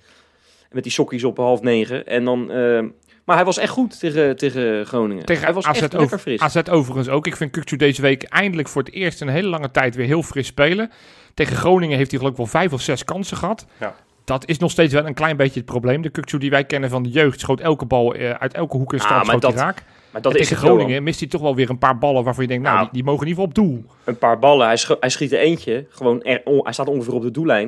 Met 0.71 0.83
die 0.83 0.91
sokkies 0.91 1.23
op 1.23 1.37
half 1.37 1.61
negen. 1.61 2.05
En 2.07 2.25
dan, 2.25 2.51
eh, 2.51 2.83
maar 3.25 3.35
hij 3.35 3.45
was 3.45 3.57
echt 3.57 3.71
goed 3.71 3.99
tegen, 3.99 4.35
tegen 4.37 4.85
Groningen. 4.85 5.25
Tegen 5.25 5.43
hij 5.43 5.53
was 5.53 5.65
AZ 5.65 5.75
echt 5.81 5.85
over- 5.85 5.99
lekker 5.99 6.19
fris. 6.19 6.39
AZ 6.39 6.57
overigens 6.69 7.09
ook. 7.09 7.27
Ik 7.27 7.35
vind 7.35 7.51
Kukcu 7.51 7.75
deze 7.75 8.01
week 8.01 8.23
eindelijk 8.23 8.67
voor 8.67 8.83
het 8.83 8.93
eerst 8.93 9.21
in 9.21 9.27
een 9.27 9.33
hele 9.33 9.47
lange 9.47 9.71
tijd 9.71 9.95
weer 9.95 10.05
heel 10.05 10.23
fris 10.23 10.47
spelen. 10.47 10.91
Tegen 11.33 11.55
Groningen 11.55 11.97
heeft 11.97 12.09
hij 12.09 12.19
geloof 12.19 12.33
ik 12.33 12.39
wel 12.39 12.47
vijf 12.61 12.73
of 12.73 12.81
zes 12.81 13.03
kansen 13.05 13.37
gehad. 13.37 13.65
Ja. 13.79 13.95
Dat 14.25 14.47
is 14.47 14.57
nog 14.57 14.71
steeds 14.71 14.93
wel 14.93 15.05
een 15.05 15.13
klein 15.13 15.37
beetje 15.37 15.59
het 15.59 15.65
probleem. 15.69 16.01
De 16.01 16.09
Kukcu 16.09 16.37
die 16.37 16.49
wij 16.49 16.63
kennen 16.63 16.89
van 16.89 17.03
de 17.03 17.09
jeugd 17.09 17.39
schoot 17.39 17.59
elke 17.59 17.85
bal 17.85 18.13
eh, 18.13 18.29
uit 18.29 18.53
elke 18.53 18.77
hoek 18.77 18.93
en 18.93 18.99
Ah, 18.99 19.05
stand 19.05 19.17
maar 19.17 19.25
schoot 19.25 19.41
dat- 19.41 19.53
hij 19.53 19.63
raak. 19.63 19.83
Maar 20.15 20.23
dat 20.23 20.33
En 20.33 20.39
is 20.39 20.47
tegen. 20.47 20.63
Groningen 20.63 21.03
mist 21.03 21.19
hij 21.19 21.29
toch 21.29 21.41
wel 21.41 21.55
weer 21.55 21.69
een 21.69 21.77
paar 21.77 21.97
ballen 21.97 22.23
waarvan 22.23 22.43
je 22.43 22.49
denkt, 22.49 22.63
nou, 22.63 22.75
Nou. 22.75 22.87
die, 22.91 22.95
die 22.95 23.11
mogen 23.11 23.21
in 23.27 23.27
ieder 23.27 23.43
geval 23.43 23.63
op 23.63 23.69
doel. 23.69 23.85
Een 24.03 24.17
paar 24.17 24.39
ballen. 24.39 24.67
Hij, 24.67 24.77
hij 24.99 25.09
schiet 25.09 25.31
er 25.31 25.39
eentje. 25.39 25.85
Gewoon 25.89 26.23
er, 26.23 26.41
on- 26.45 26.59
hij 26.63 26.73
staat 26.73 26.87
ongeveer 26.87 27.13
op 27.13 27.21
de 27.21 27.31
doellijn. 27.31 27.67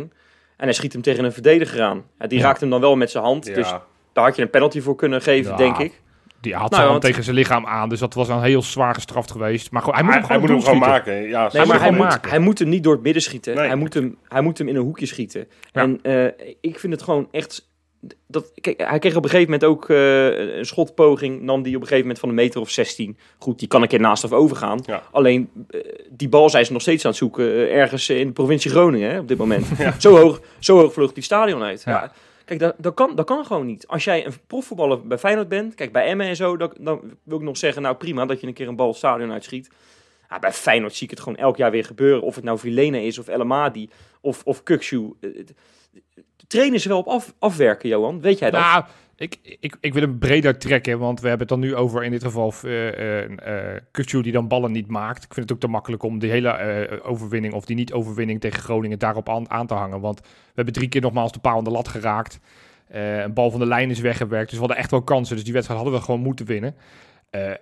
En 0.58 0.64
hij 0.66 0.74
schiet 0.74 0.94
hem 0.94 1.02
tegen 1.02 1.24
een 1.24 1.32
verdediger 1.32 1.82
aan. 1.82 2.04
Ja, 2.20 2.28
die 2.28 2.38
Ja. 2.40 2.44
raakt 2.46 2.60
hem 2.60 2.70
dan 2.70 2.82
wel 2.82 2.96
met 2.96 3.12
zijn 3.12 3.24
hand. 3.24 3.46
Ja. 3.48 3.54
Dus 3.54 3.70
daar 4.14 4.24
had 4.26 4.36
je 4.36 4.42
een 4.42 4.50
penalty 4.50 4.82
voor 4.82 4.96
kunnen 4.96 5.22
geven, 5.22 5.52
Ja. 5.52 5.58
denk 5.58 5.78
ik. 5.78 6.02
Die 6.42 6.54
had 6.56 6.62
Nou, 6.70 6.76
hand 6.82 6.92
want- 6.92 7.04
tegen 7.04 7.24
zijn 7.24 7.36
lichaam 7.36 7.66
aan, 7.66 7.90
dus 7.90 8.00
dat 8.00 8.14
was 8.14 8.28
een 8.30 8.42
heel 8.42 8.62
zwaar 8.62 8.94
gestraft 8.94 9.32
geweest. 9.32 9.72
Maar 9.72 9.82
gewoon, 9.82 9.96
hij 9.96 10.04
moet 10.04 10.14
Hij, 10.14 10.22
hem 10.22 10.32
gewoon 10.42 10.56
moet 10.56 10.66
hem 10.68 10.78
maken. 10.80 11.14
Ja, 11.14 11.22
Nee, 11.22 11.30
Hij 11.32 11.50
maar 11.52 11.66
moet 11.66 11.76
hij 11.76 11.86
hem 11.86 11.96
moet, 11.96 12.08
maken. 12.08 12.30
hij 12.30 12.40
moet 12.40 12.60
hem 12.60 12.70
niet 12.70 12.84
door 12.84 12.94
het 12.94 13.04
midden 13.04 13.22
schieten. 13.22 13.56
Nee. 13.56 13.68
Hij, 13.68 13.76
moet 13.76 13.94
hem, 13.94 14.18
hij 14.28 14.42
moet 14.42 14.58
hem 14.58 14.68
in 14.68 14.76
een 14.76 14.82
hoekje 14.82 15.06
schieten. 15.06 15.48
Ja. 15.72 15.82
En 15.82 16.00
eh, 16.02 16.26
ik 16.62 16.80
vind 16.80 16.94
het 16.94 17.02
gewoon 17.02 17.28
echt... 17.32 17.67
Dat, 18.28 18.52
kijk, 18.62 18.82
hij 18.90 19.00
kreeg 19.00 19.16
op 19.16 19.24
een 19.24 19.30
gegeven 19.30 19.52
moment 19.52 19.70
ook 19.70 19.90
eh, 19.90 20.58
een 20.58 20.66
schotpoging. 20.66 21.42
Nam 21.42 21.62
die 21.62 21.76
op 21.76 21.82
een 21.82 21.88
gegeven 21.88 22.02
moment 22.02 22.20
van 22.20 22.30
een 22.30 22.36
meter 22.36 22.62
of 22.62 22.70
16. 22.70 23.18
Goed, 23.38 23.60
die 23.60 23.68
kan 23.68 23.82
een 23.82 23.88
keer 23.88 24.00
naast 24.00 24.24
of 24.24 24.32
overgaan. 24.32 24.80
Ja. 24.86 25.04
Alleen, 25.12 25.50
eh, 25.70 25.82
die 26.10 26.30
bal 26.30 26.50
zijn 26.50 26.66
ze 26.66 26.72
nog 26.72 26.82
steeds 26.82 27.04
aan 27.06 27.10
het 27.10 27.20
zoeken. 27.20 27.46
eh, 27.46 27.76
ergens 27.76 28.10
in 28.10 28.28
de 28.28 28.34
provincie 28.34 28.72
Groningen 28.72 29.12
hè, 29.12 29.20
op 29.20 29.28
dit 29.28 29.38
moment. 29.38 29.66
Zo, 30.00 30.16
hoog, 30.18 30.42
zo 30.60 30.78
hoog 30.78 30.94
vlucht 30.94 31.14
die 31.14 31.24
stadion 31.24 31.64
uit. 31.64 31.84
Ja. 31.84 31.92
Ja. 31.92 32.12
Kijk, 32.46 32.60
dat, 32.60 32.76
dat, 32.78 32.94
kan, 32.94 33.16
dat 33.16 33.26
kan 33.26 33.46
gewoon 33.46 33.66
niet. 33.66 33.88
Als 33.88 34.04
jij 34.04 34.26
een 34.26 34.34
profvoetballer 34.48 35.08
bij 35.08 35.18
Feyenoord 35.18 35.50
bent, 35.50 35.76
kijk 35.76 35.92
bij 35.92 36.06
Emmen 36.06 36.28
en 36.28 36.36
zo, 36.36 36.58
dan, 36.58 36.74
dan 36.80 37.02
wil 37.24 37.38
ik 37.38 37.44
nog 37.44 37.58
zeggen, 37.58 37.82
nou 37.82 37.96
prima 37.96 38.26
dat 38.26 38.42
je 38.42 38.48
een 38.48 38.54
keer 38.54 38.68
een 38.68 38.76
bal 38.76 38.88
het 38.88 38.98
stadion 38.98 39.32
uitschiet. 39.32 39.70
Ja, 40.30 40.40
bij 40.40 40.52
Feyenoord 40.54 40.94
zie 40.96 41.04
ik 41.04 41.10
het 41.10 41.20
gewoon 41.20 41.38
elk 41.38 41.58
jaar 41.58 41.72
weer 41.72 41.86
gebeuren. 41.86 42.22
Of 42.24 42.36
het 42.36 42.44
nou 42.44 42.60
Vilena 42.60 42.98
is, 42.98 43.18
of 43.18 43.28
El 43.28 43.40
Amadi, 43.40 43.90
of, 44.22 44.42
of 44.44 44.64
Kukshu. 44.64 45.14
Trainen 46.48 46.80
ze 46.80 46.88
wel 46.88 46.98
op 46.98 47.08
af, 47.08 47.34
afwerken, 47.40 47.90
Johan? 47.90 48.22
Weet 48.22 48.40
jij 48.40 48.52
dat? 48.52 48.62
Nou, 48.62 48.84
ik, 49.16 49.38
ik, 49.60 49.78
ik 49.80 49.94
wil 49.94 50.02
hem 50.02 50.18
breder 50.20 50.58
trekken, 50.58 51.00
want 51.00 51.22
we 51.22 51.28
hebben 51.28 51.48
het 51.48 51.58
dan 51.58 51.68
nu 51.68 51.76
over 51.76 52.04
in 52.04 52.12
dit 52.12 52.24
geval 52.24 52.54
uh, 52.64 54.22
die 54.22 54.32
dan 54.32 54.48
ballen 54.48 54.72
niet 54.72 54.88
maakt. 54.88 55.24
Ik 55.24 55.34
vind 55.34 55.50
het 55.50 55.52
ook 55.52 55.60
te 55.60 55.68
makkelijk 55.68 56.04
om 56.04 56.20
die 56.20 56.30
hele 56.30 57.02
overwinning 57.04 57.54
of 57.54 57.66
die 57.66 57.76
niet-overwinning 57.76 58.42
tegen 58.42 58.62
Groningen 58.62 59.00
daarop 59.00 59.30
aan, 59.30 59.68
te 59.68 59.74
hangen. 59.74 60.00
Want 60.00 60.20
we 60.20 60.54
hebben 60.54 60.74
drie 60.74 60.90
keer 60.90 61.02
nogmaals 61.02 61.32
de 61.32 61.40
paal 61.40 61.58
aan 61.58 61.64
de 61.64 61.72
lat 61.72 61.88
geraakt. 61.88 62.40
Een 62.90 63.34
bal 63.34 63.52
van 63.52 63.60
de 63.60 63.66
lijn 63.66 63.90
is 63.90 64.00
weggewerkt, 64.00 64.50
dus 64.50 64.60
we 64.60 64.66
hadden 64.66 64.78
echt 64.78 64.92
wel 64.92 65.02
kansen. 65.02 65.36
Dus 65.36 65.44
die 65.44 65.54
wedstrijd 65.54 65.82
hadden 65.82 66.00
we 66.00 66.06
gewoon 66.06 66.22
moeten 66.22 66.46
winnen. 66.46 66.76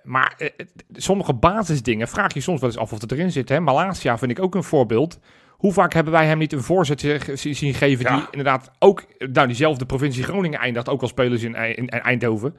Maar 0.02 0.50
sommige 0.92 1.34
basisdingen 1.34 2.08
vraag 2.08 2.34
je 2.34 2.40
soms 2.40 2.60
wel 2.60 2.70
eens 2.70 2.78
af 2.78 2.92
of 2.92 3.00
het 3.00 3.12
erin 3.12 3.32
zit. 3.32 3.48
Hè? 3.48 3.60
Malasia 3.60 4.18
vind 4.18 4.30
ik 4.30 4.42
ook 4.42 4.54
een 4.54 4.64
voorbeeld. 4.64 5.18
Hoe 5.56 5.72
vaak 5.72 5.92
hebben 5.92 6.12
wij 6.12 6.26
hem 6.26 6.38
niet 6.38 6.52
een 6.52 6.62
voorzet 6.62 7.00
zien 7.34 7.74
geven 7.74 8.04
ja. 8.04 8.16
die 8.16 8.26
inderdaad 8.30 8.70
ook, 8.78 9.04
nou 9.18 9.46
diezelfde 9.46 9.86
provincie 9.86 10.24
Groningen 10.24 10.58
eindigt, 10.58 10.88
ook 10.88 11.02
al 11.02 11.08
spelen 11.08 11.38
ze 11.38 11.46
in, 11.46 11.54
in, 11.54 11.74
in 11.74 11.88
Eindhoven. 11.88 12.54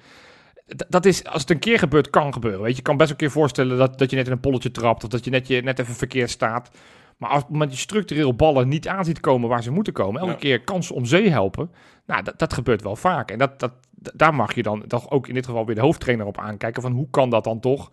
D 0.75 0.85
dat 0.89 1.05
is, 1.05 1.23
als 1.23 1.41
het 1.41 1.49
een 1.49 1.59
keer 1.59 1.79
gebeurt, 1.79 2.09
kan 2.09 2.33
gebeuren. 2.33 2.61
Weet 2.61 2.69
je, 2.69 2.75
je 2.75 2.81
kan 2.81 2.97
best 2.97 3.11
een 3.11 3.15
keer 3.15 3.31
voorstellen 3.31 3.77
dat, 3.77 3.99
dat 3.99 4.09
je 4.09 4.15
net 4.15 4.25
in 4.25 4.31
een 4.31 4.39
polletje 4.39 4.71
trapt 4.71 5.03
of 5.03 5.09
dat 5.09 5.25
je 5.25 5.31
net, 5.31 5.47
je 5.47 5.61
net 5.61 5.79
even 5.79 5.95
verkeerd 5.95 6.29
staat. 6.29 6.69
Maar 7.17 7.29
als 7.29 7.43
met 7.49 7.71
je 7.71 7.77
structureel 7.77 8.35
ballen 8.35 8.67
niet 8.67 8.87
aan 8.87 9.05
ziet 9.05 9.19
komen 9.19 9.49
waar 9.49 9.63
ze 9.63 9.71
moeten 9.71 9.93
komen, 9.93 10.21
elke 10.21 10.33
ja. 10.33 10.37
keer 10.37 10.61
kansen 10.61 10.95
om 10.95 11.05
zee 11.05 11.29
helpen, 11.29 11.71
nou, 12.05 12.23
dat, 12.23 12.39
dat 12.39 12.53
gebeurt 12.53 12.81
wel 12.81 12.95
vaak. 12.95 13.31
En 13.31 13.37
dat, 13.37 13.59
dat, 13.59 13.71
daar 13.91 14.33
mag 14.33 14.55
je 14.55 14.63
dan 14.63 14.87
toch 14.87 15.09
ook 15.09 15.27
in 15.27 15.33
dit 15.33 15.45
geval 15.45 15.65
weer 15.65 15.75
de 15.75 15.81
hoofdtrainer 15.81 16.25
op 16.25 16.39
aankijken 16.39 16.81
van 16.81 16.91
hoe 16.91 17.07
kan 17.09 17.29
dat 17.29 17.43
dan 17.43 17.59
toch? 17.59 17.91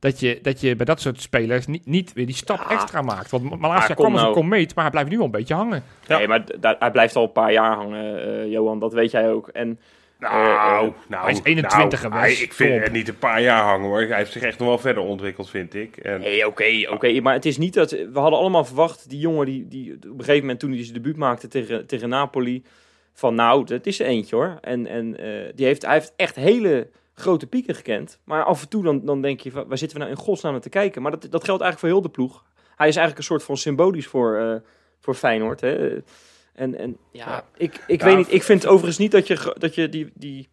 Dat 0.00 0.20
je, 0.20 0.38
dat 0.42 0.60
je 0.60 0.76
bij 0.76 0.86
dat 0.86 1.00
soort 1.00 1.20
spelers 1.20 1.66
niet, 1.66 1.86
niet 1.86 2.12
weer 2.12 2.26
die 2.26 2.34
stap 2.34 2.58
ja. 2.58 2.70
extra 2.70 3.02
maakt. 3.02 3.30
Want 3.30 3.60
Malasia 3.60 3.94
kwam 3.94 4.12
als 4.12 4.20
een 4.20 4.26
nou. 4.26 4.40
komeet, 4.40 4.74
maar 4.74 4.84
hij 4.84 4.92
blijft 4.92 5.10
nu 5.10 5.18
al 5.18 5.24
een 5.24 5.30
beetje 5.30 5.54
hangen. 5.54 5.84
Ja. 6.06 6.18
Nee, 6.18 6.28
maar 6.28 6.44
hij 6.60 6.90
blijft 6.90 7.16
al 7.16 7.22
een 7.22 7.32
paar 7.32 7.52
jaar 7.52 7.74
hangen, 7.74 8.28
uh, 8.28 8.52
Johan. 8.52 8.78
Dat 8.78 8.92
weet 8.92 9.10
jij 9.10 9.30
ook. 9.30 9.48
En, 9.48 9.78
nou, 10.18 10.86
uh, 10.86 10.92
nou, 11.08 11.22
hij 11.22 11.32
is 11.32 11.40
21 11.42 12.02
nou, 12.02 12.12
geweest. 12.12 12.36
Hij, 12.36 12.46
ik 12.46 12.52
vind 12.52 12.82
het 12.82 12.92
niet 12.92 13.08
een 13.08 13.18
paar 13.18 13.42
jaar 13.42 13.62
hangen 13.62 13.88
hoor. 13.88 14.00
Hij 14.00 14.16
heeft 14.16 14.32
zich 14.32 14.42
echt 14.42 14.58
nog 14.58 14.68
wel 14.68 14.78
verder 14.78 15.02
ontwikkeld, 15.02 15.50
vind 15.50 15.74
ik. 15.74 15.96
En... 15.96 16.20
Nee, 16.20 16.46
oké, 16.46 16.48
okay, 16.48 16.84
oké. 16.84 16.94
Okay. 16.94 17.20
Maar 17.20 17.34
het 17.34 17.46
is 17.46 17.58
niet 17.58 17.74
dat... 17.74 17.90
We 17.90 18.18
hadden 18.18 18.38
allemaal 18.38 18.64
verwacht, 18.64 19.08
die 19.10 19.18
jongen 19.18 19.46
die, 19.46 19.68
die 19.68 19.94
op 19.94 20.04
een 20.04 20.18
gegeven 20.18 20.40
moment 20.40 20.60
toen 20.60 20.72
hij 20.72 20.82
zijn 20.82 20.94
debuut 20.94 21.16
maakte 21.16 21.48
tegen, 21.48 21.86
tegen 21.86 22.08
Napoli... 22.08 22.62
Van 23.18 23.34
nou, 23.34 23.64
dat 23.64 23.86
is 23.86 24.00
er 24.00 24.06
eentje 24.06 24.36
hoor. 24.36 24.58
En, 24.60 24.86
en 24.86 25.20
uh, 25.20 25.48
die 25.54 25.66
heeft, 25.66 25.82
hij 25.82 25.94
heeft 25.94 26.12
echt 26.16 26.34
hele 26.34 26.88
grote 27.18 27.46
pieken 27.46 27.74
gekend. 27.74 28.18
Maar 28.24 28.44
af 28.44 28.62
en 28.62 28.68
toe 28.68 28.82
dan, 28.82 29.04
dan 29.04 29.22
denk 29.22 29.40
je, 29.40 29.50
waar 29.50 29.78
zitten 29.78 29.98
we 29.98 30.04
nou 30.04 30.16
in 30.16 30.22
godsnaam 30.22 30.60
te 30.60 30.68
kijken? 30.68 31.02
Maar 31.02 31.10
dat, 31.10 31.20
dat 31.22 31.44
geldt 31.44 31.62
eigenlijk 31.62 31.78
voor 31.78 31.88
heel 31.88 32.02
de 32.02 32.16
ploeg. 32.16 32.44
Hij 32.76 32.88
is 32.88 32.96
eigenlijk 32.96 33.18
een 33.18 33.24
soort 33.24 33.42
van 33.42 33.56
symbolisch 33.56 34.06
voor, 34.06 34.40
uh, 34.40 34.54
voor 35.00 35.14
Feyenoord. 35.14 35.60
Hè? 35.60 36.02
En, 36.54 36.78
en 36.78 36.96
ja, 37.12 37.26
ja. 37.26 37.44
ik, 37.56 37.84
ik 37.86 38.00
ja, 38.00 38.06
weet 38.06 38.16
niet. 38.16 38.32
Ik 38.32 38.42
vind 38.42 38.66
overigens 38.66 38.98
niet 38.98 39.10
dat 39.10 39.26
je, 39.26 39.54
dat 39.58 39.74
je 39.74 39.88
die, 39.88 40.10
die, 40.14 40.48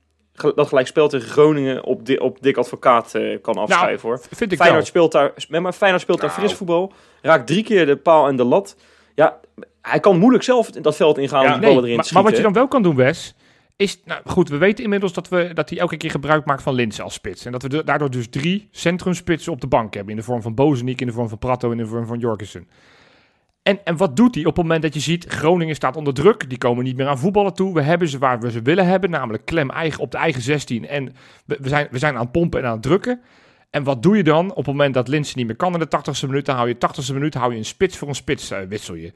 dat 0.56 0.68
gelijk 0.68 0.88
spel 0.88 1.08
tegen 1.08 1.30
Groningen 1.30 1.84
op, 1.84 2.06
di, 2.06 2.16
op 2.16 2.42
dik 2.42 2.58
advocaat 2.58 3.14
uh, 3.16 3.42
kan 3.42 3.56
afschrijven 3.56 4.08
nou, 4.10 4.20
hoor. 4.20 4.28
Vind 4.32 4.52
ik 4.52 4.58
Feyenoord 4.58 4.92
wel. 4.92 5.10
speelt 5.10 5.12
daar, 5.12 5.62
maar 5.62 5.74
Feyenoord 5.74 6.02
speelt 6.02 6.22
nou. 6.22 6.32
daar 6.32 6.40
fris 6.40 6.54
voetbal. 6.54 6.94
Raakt 7.22 7.48
drie 7.48 7.64
keer 7.64 7.86
de 7.86 7.96
paal 7.96 8.28
en 8.28 8.36
de 8.36 8.44
lat. 8.44 8.76
Ja, 9.16 9.40
hij 9.82 10.00
kan 10.00 10.18
moeilijk 10.18 10.44
zelf 10.44 10.70
dat 10.70 10.96
veld 10.96 11.18
ingaan 11.18 11.42
ja, 11.42 11.48
om 11.48 11.60
die 11.60 11.62
ballen 11.62 11.84
nee, 11.84 11.92
erin 11.92 12.14
maar 12.14 12.24
wat 12.24 12.36
je 12.36 12.42
dan 12.42 12.54
wel 12.54 12.68
kan 12.68 12.84
doen, 12.84 12.96
Wes, 12.96 13.36
nou 14.06 14.22
goed, 14.26 14.50
we 14.50 14.58
weten 14.58 14.84
inmiddels 14.84 15.14
dat, 15.14 15.30
we, 15.30 15.52
dat 15.54 15.70
hij 15.70 15.80
elke 15.80 15.98
keer 15.98 16.12
gebruik 16.12 16.46
maakt 16.46 16.62
van 16.62 16.74
Linse 16.74 17.02
als 17.02 17.14
spits. 17.14 17.46
En 17.46 17.52
dat 17.52 17.62
we 17.62 17.84
daardoor 17.84 18.12
dus 18.12 18.30
drie 18.30 18.68
centrumspitsen 18.72 19.52
op 19.52 19.62
de 19.62 19.68
bank 19.68 19.94
hebben. 19.94 20.12
In 20.12 20.20
de 20.20 20.26
vorm 20.26 20.42
van 20.42 20.54
Bozeniek, 20.54 21.02
in 21.02 21.08
de 21.08 21.14
vorm 21.14 21.30
van 21.30 21.38
Prato 21.38 21.72
en 21.72 21.78
in 21.78 21.84
de 21.84 21.90
vorm 21.90 22.06
van 22.06 22.20
Jorgensen. 22.20 22.68
En, 23.62 23.86
en 23.86 23.98
wat 23.98 24.16
doet 24.16 24.36
hij 24.36 24.46
op 24.46 24.56
het 24.56 24.66
moment 24.66 24.82
dat 24.82 24.94
je 24.94 25.00
ziet, 25.00 25.26
Groningen 25.26 25.76
staat 25.76 25.96
onder 25.96 26.14
druk. 26.14 26.50
Die 26.50 26.58
komen 26.58 26.84
niet 26.84 26.98
meer 26.98 27.08
aan 27.08 27.20
voetballen 27.20 27.54
toe. 27.54 27.74
We 27.74 27.82
hebben 27.82 28.08
ze 28.08 28.18
waar 28.18 28.40
we 28.40 28.52
ze 28.52 28.62
willen 28.62 28.86
hebben, 28.86 29.10
namelijk 29.10 29.46
klem 29.46 29.70
eigen, 29.70 30.02
op 30.02 30.12
de 30.12 30.18
eigen 30.18 30.42
16. 30.42 30.88
En 30.88 31.16
we, 31.46 31.58
zijn, 31.62 31.88
we 31.92 31.98
zijn 31.98 32.16
aan 32.16 32.22
het 32.22 32.32
pompen 32.32 32.60
en 32.60 32.66
aan 32.66 32.74
het 32.74 32.82
drukken. 32.82 33.22
En 33.70 33.84
wat 33.84 34.04
doe 34.04 34.18
je 34.18 34.24
dan 34.24 34.50
op 34.50 34.56
het 34.56 34.66
moment 34.66 34.94
dat 34.94 35.08
Linsen 35.08 35.38
niet 35.38 35.48
meer 35.48 35.56
kan 35.56 35.74
in 35.74 35.80
de 35.80 35.98
80ste 35.98 36.28
minuut? 36.28 36.46
Dan 36.46 36.56
hou 36.56 36.68
je 36.68 36.76
80ste 36.76 37.14
minuut, 37.14 37.34
hou 37.34 37.52
je 37.52 37.58
een 37.58 37.66
spits 37.66 37.98
voor 37.98 38.08
een 38.08 38.16
spits, 38.16 38.52
uh, 38.52 38.60
wissel 38.70 38.96
je. 38.96 39.14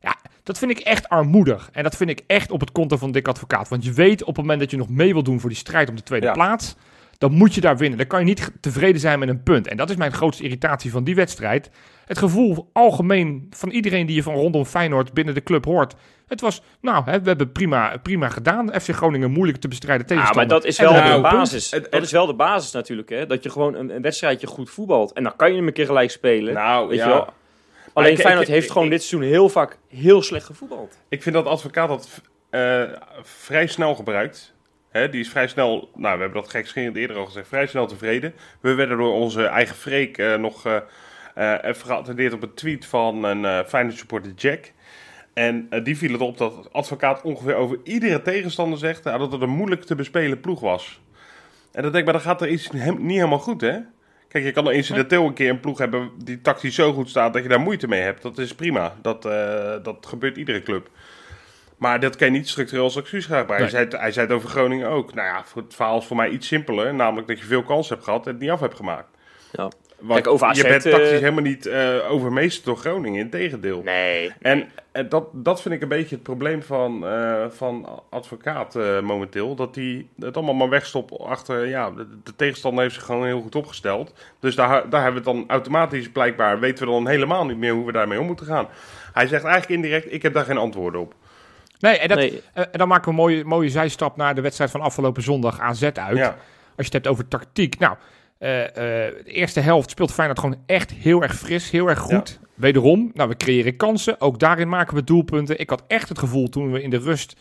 Ja, 0.00 0.16
dat 0.42 0.58
vind 0.58 0.70
ik 0.70 0.78
echt 0.78 1.08
armoedig. 1.08 1.68
En 1.72 1.82
dat 1.82 1.96
vind 1.96 2.10
ik 2.10 2.20
echt 2.26 2.50
op 2.50 2.60
het 2.60 2.72
konto 2.72 2.96
van 2.96 3.12
Dick 3.12 3.28
Advocaat. 3.28 3.68
Want 3.68 3.84
je 3.84 3.92
weet 3.92 4.20
op 4.20 4.26
het 4.28 4.36
moment 4.36 4.60
dat 4.60 4.70
je 4.70 4.76
nog 4.76 4.88
mee 4.88 5.12
wil 5.12 5.22
doen 5.22 5.40
voor 5.40 5.48
die 5.50 5.58
strijd 5.58 5.88
om 5.88 5.96
de 5.96 6.02
tweede 6.02 6.26
Ja. 6.26 6.32
plaats, 6.32 6.76
dan 7.18 7.32
moet 7.32 7.54
je 7.54 7.60
daar 7.60 7.76
winnen. 7.76 7.98
Dan 7.98 8.06
kan 8.06 8.18
je 8.18 8.24
niet 8.24 8.50
tevreden 8.60 9.00
zijn 9.00 9.18
met 9.18 9.28
een 9.28 9.42
punt. 9.42 9.66
En 9.68 9.76
dat 9.76 9.90
is 9.90 9.96
mijn 9.96 10.12
grootste 10.12 10.42
irritatie 10.42 10.90
van 10.90 11.04
die 11.04 11.14
wedstrijd. 11.14 11.70
Het 12.06 12.18
gevoel 12.18 12.70
algemeen 12.72 13.46
van 13.50 13.70
iedereen 13.70 14.06
die 14.06 14.16
je 14.16 14.22
van 14.22 14.34
rondom 14.34 14.64
Feyenoord 14.64 15.12
binnen 15.12 15.34
de 15.34 15.42
club 15.42 15.64
hoort. 15.64 15.94
Het 16.26 16.40
was, 16.40 16.62
nou, 16.80 17.04
hè, 17.04 17.20
we 17.20 17.28
hebben 17.28 17.52
prima, 17.52 17.96
prima 18.02 18.28
gedaan. 18.28 18.80
FC 18.80 18.88
Groningen 18.90 19.30
moeilijk 19.30 19.58
te 19.58 19.68
bestrijden 19.68 20.06
Ja, 20.08 20.14
tegenstander. 20.14 20.46
maar 20.46 20.60
dat 20.60 20.68
is 20.70 20.78
wel 20.78 20.92
we 20.94 21.14
de 21.14 21.20
basis. 21.20 21.70
Het- 21.70 21.86
Dat 21.90 22.02
is 22.02 22.12
wel 22.12 22.26
de 22.26 22.34
basis 22.34 22.72
natuurlijk, 22.72 23.08
hè. 23.08 23.26
Dat 23.26 23.42
je 23.42 23.50
gewoon 23.50 23.74
een, 23.74 23.94
een 23.94 24.02
wedstrijdje 24.02 24.46
goed 24.46 24.70
voetbalt. 24.70 25.12
En 25.12 25.22
dan 25.22 25.36
kan 25.36 25.50
je 25.50 25.56
hem 25.56 25.66
een 25.66 25.72
keer 25.72 25.86
gelijk 25.86 26.10
spelen. 26.10 26.54
Nou, 26.54 26.88
weet 26.88 26.98
ja. 26.98 27.06
je 27.06 27.12
wel. 27.12 27.28
Alleen 28.00 28.12
ik- 28.16 28.20
Feyenoord 28.20 28.46
ik- 28.48 28.52
heeft 28.54 28.66
ik- 28.66 28.72
gewoon 28.72 28.86
ik- 28.86 28.92
dit 28.92 29.02
seizoen 29.02 29.30
heel 29.30 29.48
vaak 29.48 29.78
heel 29.88 30.22
slecht 30.22 30.46
gevoetbald. 30.46 30.98
Ik 31.08 31.22
vind 31.22 31.34
dat 31.34 31.46
advocaat 31.46 31.88
dat 31.88 32.20
eh, 32.50 32.82
vrij 33.22 33.66
snel 33.66 33.94
gebruikt. 33.94 34.54
Hè, 34.90 35.08
die 35.08 35.20
is 35.20 35.28
vrij 35.30 35.48
snel, 35.48 35.90
nou 35.94 36.16
we 36.16 36.22
hebben 36.22 36.40
dat 36.42 36.50
gekscherend 36.50 36.96
eerder 36.96 37.16
al 37.16 37.26
gezegd, 37.26 37.48
vrij 37.48 37.66
snel 37.66 37.86
tevreden. 37.86 38.34
We 38.60 38.74
werden 38.74 38.96
door 38.98 39.12
onze 39.12 39.44
eigen 39.44 39.76
Freek 39.76 40.18
eh, 40.18 40.34
nog 40.34 40.66
eh, 40.66 40.76
eh, 41.34 41.58
even 41.70 41.86
geattendeerd 41.86 42.32
op 42.32 42.42
een 42.42 42.54
tweet 42.54 42.86
van 42.86 43.24
een 43.24 43.44
eh 43.44 43.64
Feyenoord 43.66 43.96
supporter 43.98 44.32
Jack. 44.36 44.72
En 45.34 45.68
die 45.82 45.96
viel 45.98 46.12
het 46.12 46.20
op 46.20 46.38
dat 46.38 46.56
het 46.56 46.72
advocaat 46.72 47.22
ongeveer 47.22 47.54
over 47.54 47.78
iedere 47.84 48.22
tegenstander 48.22 48.78
zegt 48.78 49.02
dat 49.02 49.32
het 49.32 49.42
een 49.42 49.48
moeilijk 49.50 49.82
te 49.84 49.94
bespelen 49.94 50.40
ploeg 50.40 50.60
was. 50.60 51.00
En 51.72 51.82
dan 51.82 51.92
denk 51.92 51.96
ik, 51.96 52.04
maar 52.04 52.12
dan 52.12 52.22
gaat 52.22 52.40
er 52.42 52.48
iets 52.48 52.70
niet 52.70 52.82
helemaal 52.82 53.38
goed 53.38 53.60
hè. 53.60 53.78
Kijk, 54.30 54.44
je 54.44 54.52
kan 54.52 54.66
er 54.66 54.72
incidenteel 54.72 55.26
een 55.26 55.32
keer 55.34 55.50
een 55.50 55.60
ploeg 55.60 55.78
hebben 55.78 56.10
die 56.24 56.40
tactisch 56.40 56.74
zo 56.74 56.92
goed 56.92 57.08
staat 57.08 57.32
dat 57.32 57.42
je 57.42 57.48
daar 57.48 57.60
moeite 57.60 57.88
mee 57.88 58.00
hebt. 58.00 58.22
Dat 58.22 58.38
is 58.38 58.54
prima. 58.54 58.94
Dat, 59.02 59.24
eh, 59.24 59.74
dat 59.82 60.06
gebeurt 60.08 60.36
iedere 60.36 60.62
club. 60.62 60.88
Maar 61.76 62.00
dat 62.00 62.16
kan 62.16 62.26
je 62.26 62.32
niet 62.32 62.48
structureel 62.48 62.84
als 62.84 62.96
excuus 62.96 63.24
gebruiken. 63.24 63.56
Hij, 63.56 63.68
zei, 63.68 63.84
het- 63.84 63.92
hij 64.00 64.12
zei 64.12 64.26
het 64.26 64.34
over 64.36 64.48
Groningen 64.48 64.88
ook. 64.88 65.14
Nou 65.14 65.26
ja, 65.28 65.44
het 65.54 65.74
verhaal 65.74 65.98
is 65.98 66.04
voor 66.04 66.16
mij 66.16 66.28
iets 66.28 66.46
simpeler. 66.46 66.94
Namelijk 66.94 67.28
dat 67.28 67.38
je 67.38 67.44
veel 67.44 67.62
kansen 67.62 67.94
hebt 67.94 68.04
gehad 68.06 68.26
en 68.26 68.32
het 68.32 68.40
niet 68.40 68.50
af 68.50 68.60
hebt 68.60 68.76
gemaakt. 68.76 69.08
Ja. 69.52 69.68
Want 70.00 70.12
Kijk, 70.14 70.26
over 70.26 70.46
AZ, 70.46 70.56
je 70.56 70.68
bent 70.68 70.86
eh, 70.86 70.92
tactisch 70.92 71.10
helemaal 71.10 71.42
niet 71.42 71.66
eh 71.66 72.10
overmeesterd 72.10 72.64
door 72.64 72.76
Groningen. 72.76 73.20
Integendeel. 73.20 73.82
Nee. 73.82 74.32
En 74.40 74.68
eh, 74.92 75.04
dat, 75.08 75.28
dat 75.32 75.62
vind 75.62 75.74
ik 75.74 75.82
een 75.82 75.88
beetje 75.88 76.14
het 76.14 76.24
probleem 76.24 76.62
van, 76.62 77.06
eh, 77.06 77.44
van 77.48 78.02
advocaat 78.10 78.76
eh, 78.76 79.00
momenteel. 79.00 79.54
Dat 79.54 79.74
hij 79.74 80.06
het 80.18 80.36
allemaal 80.36 80.54
maar 80.54 80.68
wegstopt 80.68 81.18
achter... 81.18 81.66
Ja, 81.66 81.90
de, 81.90 82.06
de 82.24 82.36
tegenstander 82.36 82.82
heeft 82.82 82.94
zich 82.94 83.04
gewoon 83.04 83.26
heel 83.26 83.40
goed 83.40 83.54
opgesteld. 83.54 84.12
Dus 84.40 84.54
daar, 84.54 84.90
daar 84.90 85.02
hebben 85.02 85.22
we 85.22 85.30
het 85.30 85.38
dan 85.38 85.48
automatisch 85.48 86.10
blijkbaar... 86.10 86.60
weten 86.60 86.86
we 86.86 86.92
dan 86.92 87.08
helemaal 87.08 87.46
niet 87.46 87.58
meer 87.58 87.72
hoe 87.72 87.86
we 87.86 87.92
daarmee 87.92 88.20
om 88.20 88.26
moeten 88.26 88.46
gaan. 88.46 88.68
Hij 89.12 89.26
zegt 89.26 89.44
eigenlijk 89.44 89.82
indirect... 89.82 90.12
ik 90.12 90.22
heb 90.22 90.32
daar 90.32 90.44
geen 90.44 90.58
antwoorden 90.58 91.00
op. 91.00 91.14
Nee, 91.80 91.98
en, 91.98 92.08
dat, 92.08 92.18
Nee. 92.18 92.42
eh, 92.52 92.64
en 92.72 92.78
dan 92.78 92.88
maken 92.88 93.04
we 93.04 93.10
een 93.10 93.16
mooie, 93.16 93.44
mooie 93.44 93.68
zijstap 93.68 94.16
naar 94.16 94.34
de 94.34 94.40
wedstrijd 94.40 94.70
van 94.70 94.80
afgelopen 94.80 95.22
zondag 95.22 95.60
AZ 95.60 95.82
uit. 95.82 96.16
Ja. 96.16 96.36
Als 96.76 96.88
je 96.88 96.94
het 96.96 97.04
hebt 97.04 97.06
over 97.06 97.28
tactiek. 97.28 97.78
Nou, 97.78 97.96
eh, 98.40 98.62
eh, 98.64 99.14
de 99.24 99.32
eerste 99.32 99.60
helft 99.60 99.90
speelt 99.90 100.12
Feyenoord 100.12 100.38
gewoon 100.38 100.58
echt 100.66 100.90
heel 100.92 101.22
erg 101.22 101.34
fris, 101.36 101.70
heel 101.70 101.88
erg 101.88 101.98
goed. 101.98 102.38
Wederom, 102.54 103.10
nou, 103.14 103.28
we 103.28 103.36
creëren 103.36 103.76
kansen. 103.76 104.20
Ook 104.20 104.38
daarin 104.38 104.68
maken 104.68 104.94
we 104.94 105.04
doelpunten. 105.04 105.58
Ik 105.60 105.70
had 105.70 105.82
echt 105.86 106.08
het 106.08 106.18
gevoel 106.18 106.48
toen 106.48 106.72
we 106.72 106.82
in 106.82 106.90
de 106.90 106.98
rust... 106.98 107.36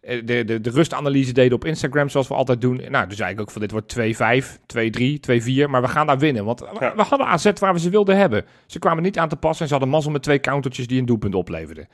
eh, 0.00 0.22
De, 0.24 0.44
de, 0.44 0.60
de 0.60 0.70
rustanalyse 0.70 1.32
deden 1.32 1.54
op 1.54 1.64
Instagram, 1.64 2.08
zoals 2.08 2.28
we 2.28 2.34
altijd 2.34 2.60
doen. 2.60 2.82
Nou, 2.88 3.06
toen 3.06 3.16
zei 3.16 3.32
ik 3.32 3.40
ook 3.40 3.50
van 3.50 3.60
dit 3.60 3.70
wordt 3.70 3.96
2-5, 3.98 4.58
2-3, 4.66 5.20
2-4. 5.20 5.68
Maar 5.68 5.82
we 5.82 5.88
gaan 5.88 6.06
daar 6.06 6.18
winnen. 6.18 6.44
Want 6.44 6.64
Ja. 6.80 6.94
we 6.96 7.02
hadden 7.02 7.26
AZ 7.26 7.50
waar 7.60 7.72
we 7.72 7.80
ze 7.80 7.90
wilden 7.90 8.16
hebben. 8.16 8.44
Ze 8.66 8.78
kwamen 8.78 9.02
niet 9.02 9.18
aan 9.18 9.28
te 9.28 9.36
passen 9.36 9.60
en 9.62 9.66
ze 9.68 9.74
hadden 9.74 9.92
mazzel 9.92 10.12
met 10.12 10.22
twee 10.22 10.40
countertjes 10.40 10.86
die 10.86 10.98
een 11.00 11.06
doelpunt 11.06 11.34
opleverden. 11.34 11.88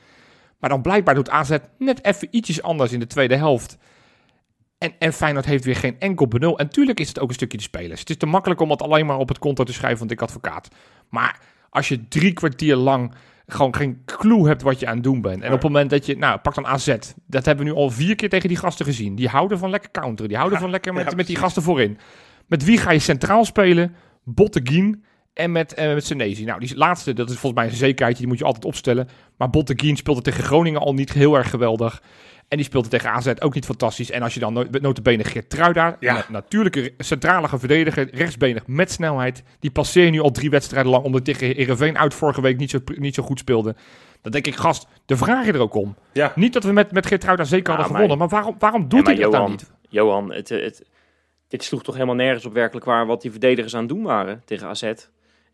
Maar 0.59 0.69
dan 0.69 0.81
blijkbaar 0.81 1.15
doet 1.15 1.29
AZ 1.29 1.57
net 1.77 2.05
even 2.05 2.27
ietsjes 2.31 2.61
anders 2.61 2.91
in 2.91 2.99
de 2.99 3.07
tweede 3.07 3.35
helft. 3.35 3.77
En, 4.85 4.93
en 4.99 5.13
Feyenoord 5.13 5.45
heeft 5.45 5.65
weer 5.65 5.75
geen 5.75 5.95
enkel 5.99 6.27
benul. 6.27 6.57
En 6.57 6.69
tuurlijk 6.69 6.99
is 6.99 7.07
het 7.07 7.19
ook 7.19 7.27
een 7.27 7.33
stukje 7.35 7.57
de 7.57 7.63
spelers. 7.63 7.99
Het 7.99 8.09
is 8.09 8.17
te 8.17 8.25
makkelijk 8.25 8.61
om 8.61 8.69
het 8.69 8.81
alleen 8.81 9.05
maar 9.05 9.17
op 9.17 9.27
het 9.27 9.39
konto 9.39 9.63
te 9.63 9.73
schrijven 9.73 9.97
van 9.97 10.07
Dick 10.07 10.21
Advocaat. 10.21 10.67
Maar 11.09 11.39
als 11.69 11.87
je 11.87 12.07
drie 12.07 12.33
kwartier 12.33 12.75
lang 12.75 13.13
gewoon 13.47 13.75
geen 13.75 14.01
clue 14.05 14.47
hebt 14.47 14.61
wat 14.61 14.79
je 14.79 14.87
aan 14.87 14.95
het 14.95 15.03
doen 15.03 15.21
bent. 15.21 15.41
En 15.41 15.47
op 15.47 15.53
het 15.53 15.63
moment 15.63 15.89
dat 15.89 16.05
je, 16.05 16.17
nou, 16.17 16.39
pak 16.39 16.55
dan 16.55 16.67
AZ. 16.67 16.95
Dat 17.27 17.45
hebben 17.45 17.65
we 17.65 17.71
nu 17.71 17.77
al 17.77 17.89
vier 17.89 18.15
keer 18.15 18.29
tegen 18.29 18.49
die 18.49 18.57
gasten 18.57 18.85
gezien. 18.85 19.15
Die 19.15 19.27
houden 19.27 19.57
van 19.59 19.69
lekker 19.69 19.91
counteren. 19.91 20.27
Die 20.27 20.37
houden 20.37 20.57
Ja, 20.57 20.63
van 20.63 20.73
lekker 20.73 20.93
met, 20.93 21.09
ja, 21.09 21.15
met 21.15 21.27
die 21.27 21.35
gasten 21.35 21.63
voorin. 21.63 21.97
Met 22.47 22.63
wie 22.63 22.77
ga 22.77 22.91
je 22.91 22.99
centraal 22.99 23.45
spelen? 23.45 23.95
Botteguin 24.23 25.03
en 25.33 25.51
met, 25.51 25.73
eh 25.73 25.93
met 25.93 26.05
Senesi. 26.05 26.43
Nou, 26.43 26.59
die 26.59 26.77
laatste, 26.77 27.13
dat 27.13 27.29
is 27.29 27.37
volgens 27.37 27.61
mij 27.61 27.71
een 27.71 27.77
zekerheidje. 27.77 28.19
Die 28.19 28.27
moet 28.27 28.39
je 28.39 28.45
altijd 28.45 28.65
opstellen. 28.65 29.09
Maar 29.37 29.49
Botteguin 29.49 29.97
speelde 29.97 30.21
tegen 30.21 30.43
Groningen 30.43 30.81
al 30.81 30.93
niet 30.93 31.13
heel 31.13 31.35
erg 31.35 31.49
geweldig. 31.49 32.01
En 32.47 32.57
die 32.57 32.65
speelde 32.65 32.87
tegen 32.89 33.09
AZ 33.11 33.31
ook 33.39 33.53
niet 33.53 33.65
fantastisch. 33.65 34.11
En 34.11 34.21
als 34.21 34.33
je 34.33 34.39
dan 34.39 34.53
no 34.53 34.65
notabene 34.71 35.23
Geertruida, 35.23 35.97
Ja. 35.99 36.17
een 36.17 36.23
natuurlijke 36.29 36.93
centrale 36.97 37.47
verdediger, 37.59 38.09
rechtsbenig 38.15 38.67
met 38.67 38.91
snelheid. 38.91 39.43
Die 39.59 39.71
passeer 39.71 40.05
je 40.05 40.11
nu 40.11 40.19
al 40.19 40.31
drie 40.31 40.49
wedstrijden 40.49 40.91
lang, 40.91 41.03
omdat 41.03 41.25
tegen 41.25 41.47
Heerenveen 41.47 41.97
uit 41.97 42.13
vorige 42.13 42.41
week 42.41 42.57
niet 42.57 42.69
zo, 42.69 42.79
niet 42.95 43.15
zo 43.15 43.23
goed 43.23 43.39
speelde. 43.39 43.75
Dan 44.21 44.31
denk 44.31 44.47
ik, 44.47 44.55
gast, 44.55 44.87
de 45.05 45.17
vraag 45.17 45.45
je 45.45 45.51
er 45.53 45.59
ook 45.59 45.73
om. 45.73 45.95
Ja. 46.13 46.31
Niet 46.35 46.53
dat 46.53 46.63
we 46.63 46.71
met, 46.71 46.91
met 46.91 47.05
Geertruida 47.05 47.43
zeker 47.43 47.73
Ja, 47.73 47.79
hadden 47.79 47.91
maar- 47.97 48.01
gewonnen, 48.01 48.17
maar 48.29 48.39
waarom, 48.39 48.55
waarom 48.59 48.89
doet 48.89 49.05
hij 49.07 49.15
dat 49.15 49.31
dan 49.31 49.49
niet? 49.49 49.71
Johan, 49.89 50.33
het, 50.33 50.49
het, 50.49 50.83
dit 51.47 51.63
sloeg 51.63 51.83
toch 51.83 51.93
helemaal 51.93 52.15
nergens 52.15 52.45
op 52.45 52.53
werkelijk 52.53 52.85
waar 52.85 53.05
wat 53.05 53.21
die 53.21 53.31
verdedigers 53.31 53.73
aan 53.73 53.79
het 53.79 53.89
doen 53.89 54.03
waren 54.03 54.41
tegen 54.45 54.67
AZ. 54.67 54.91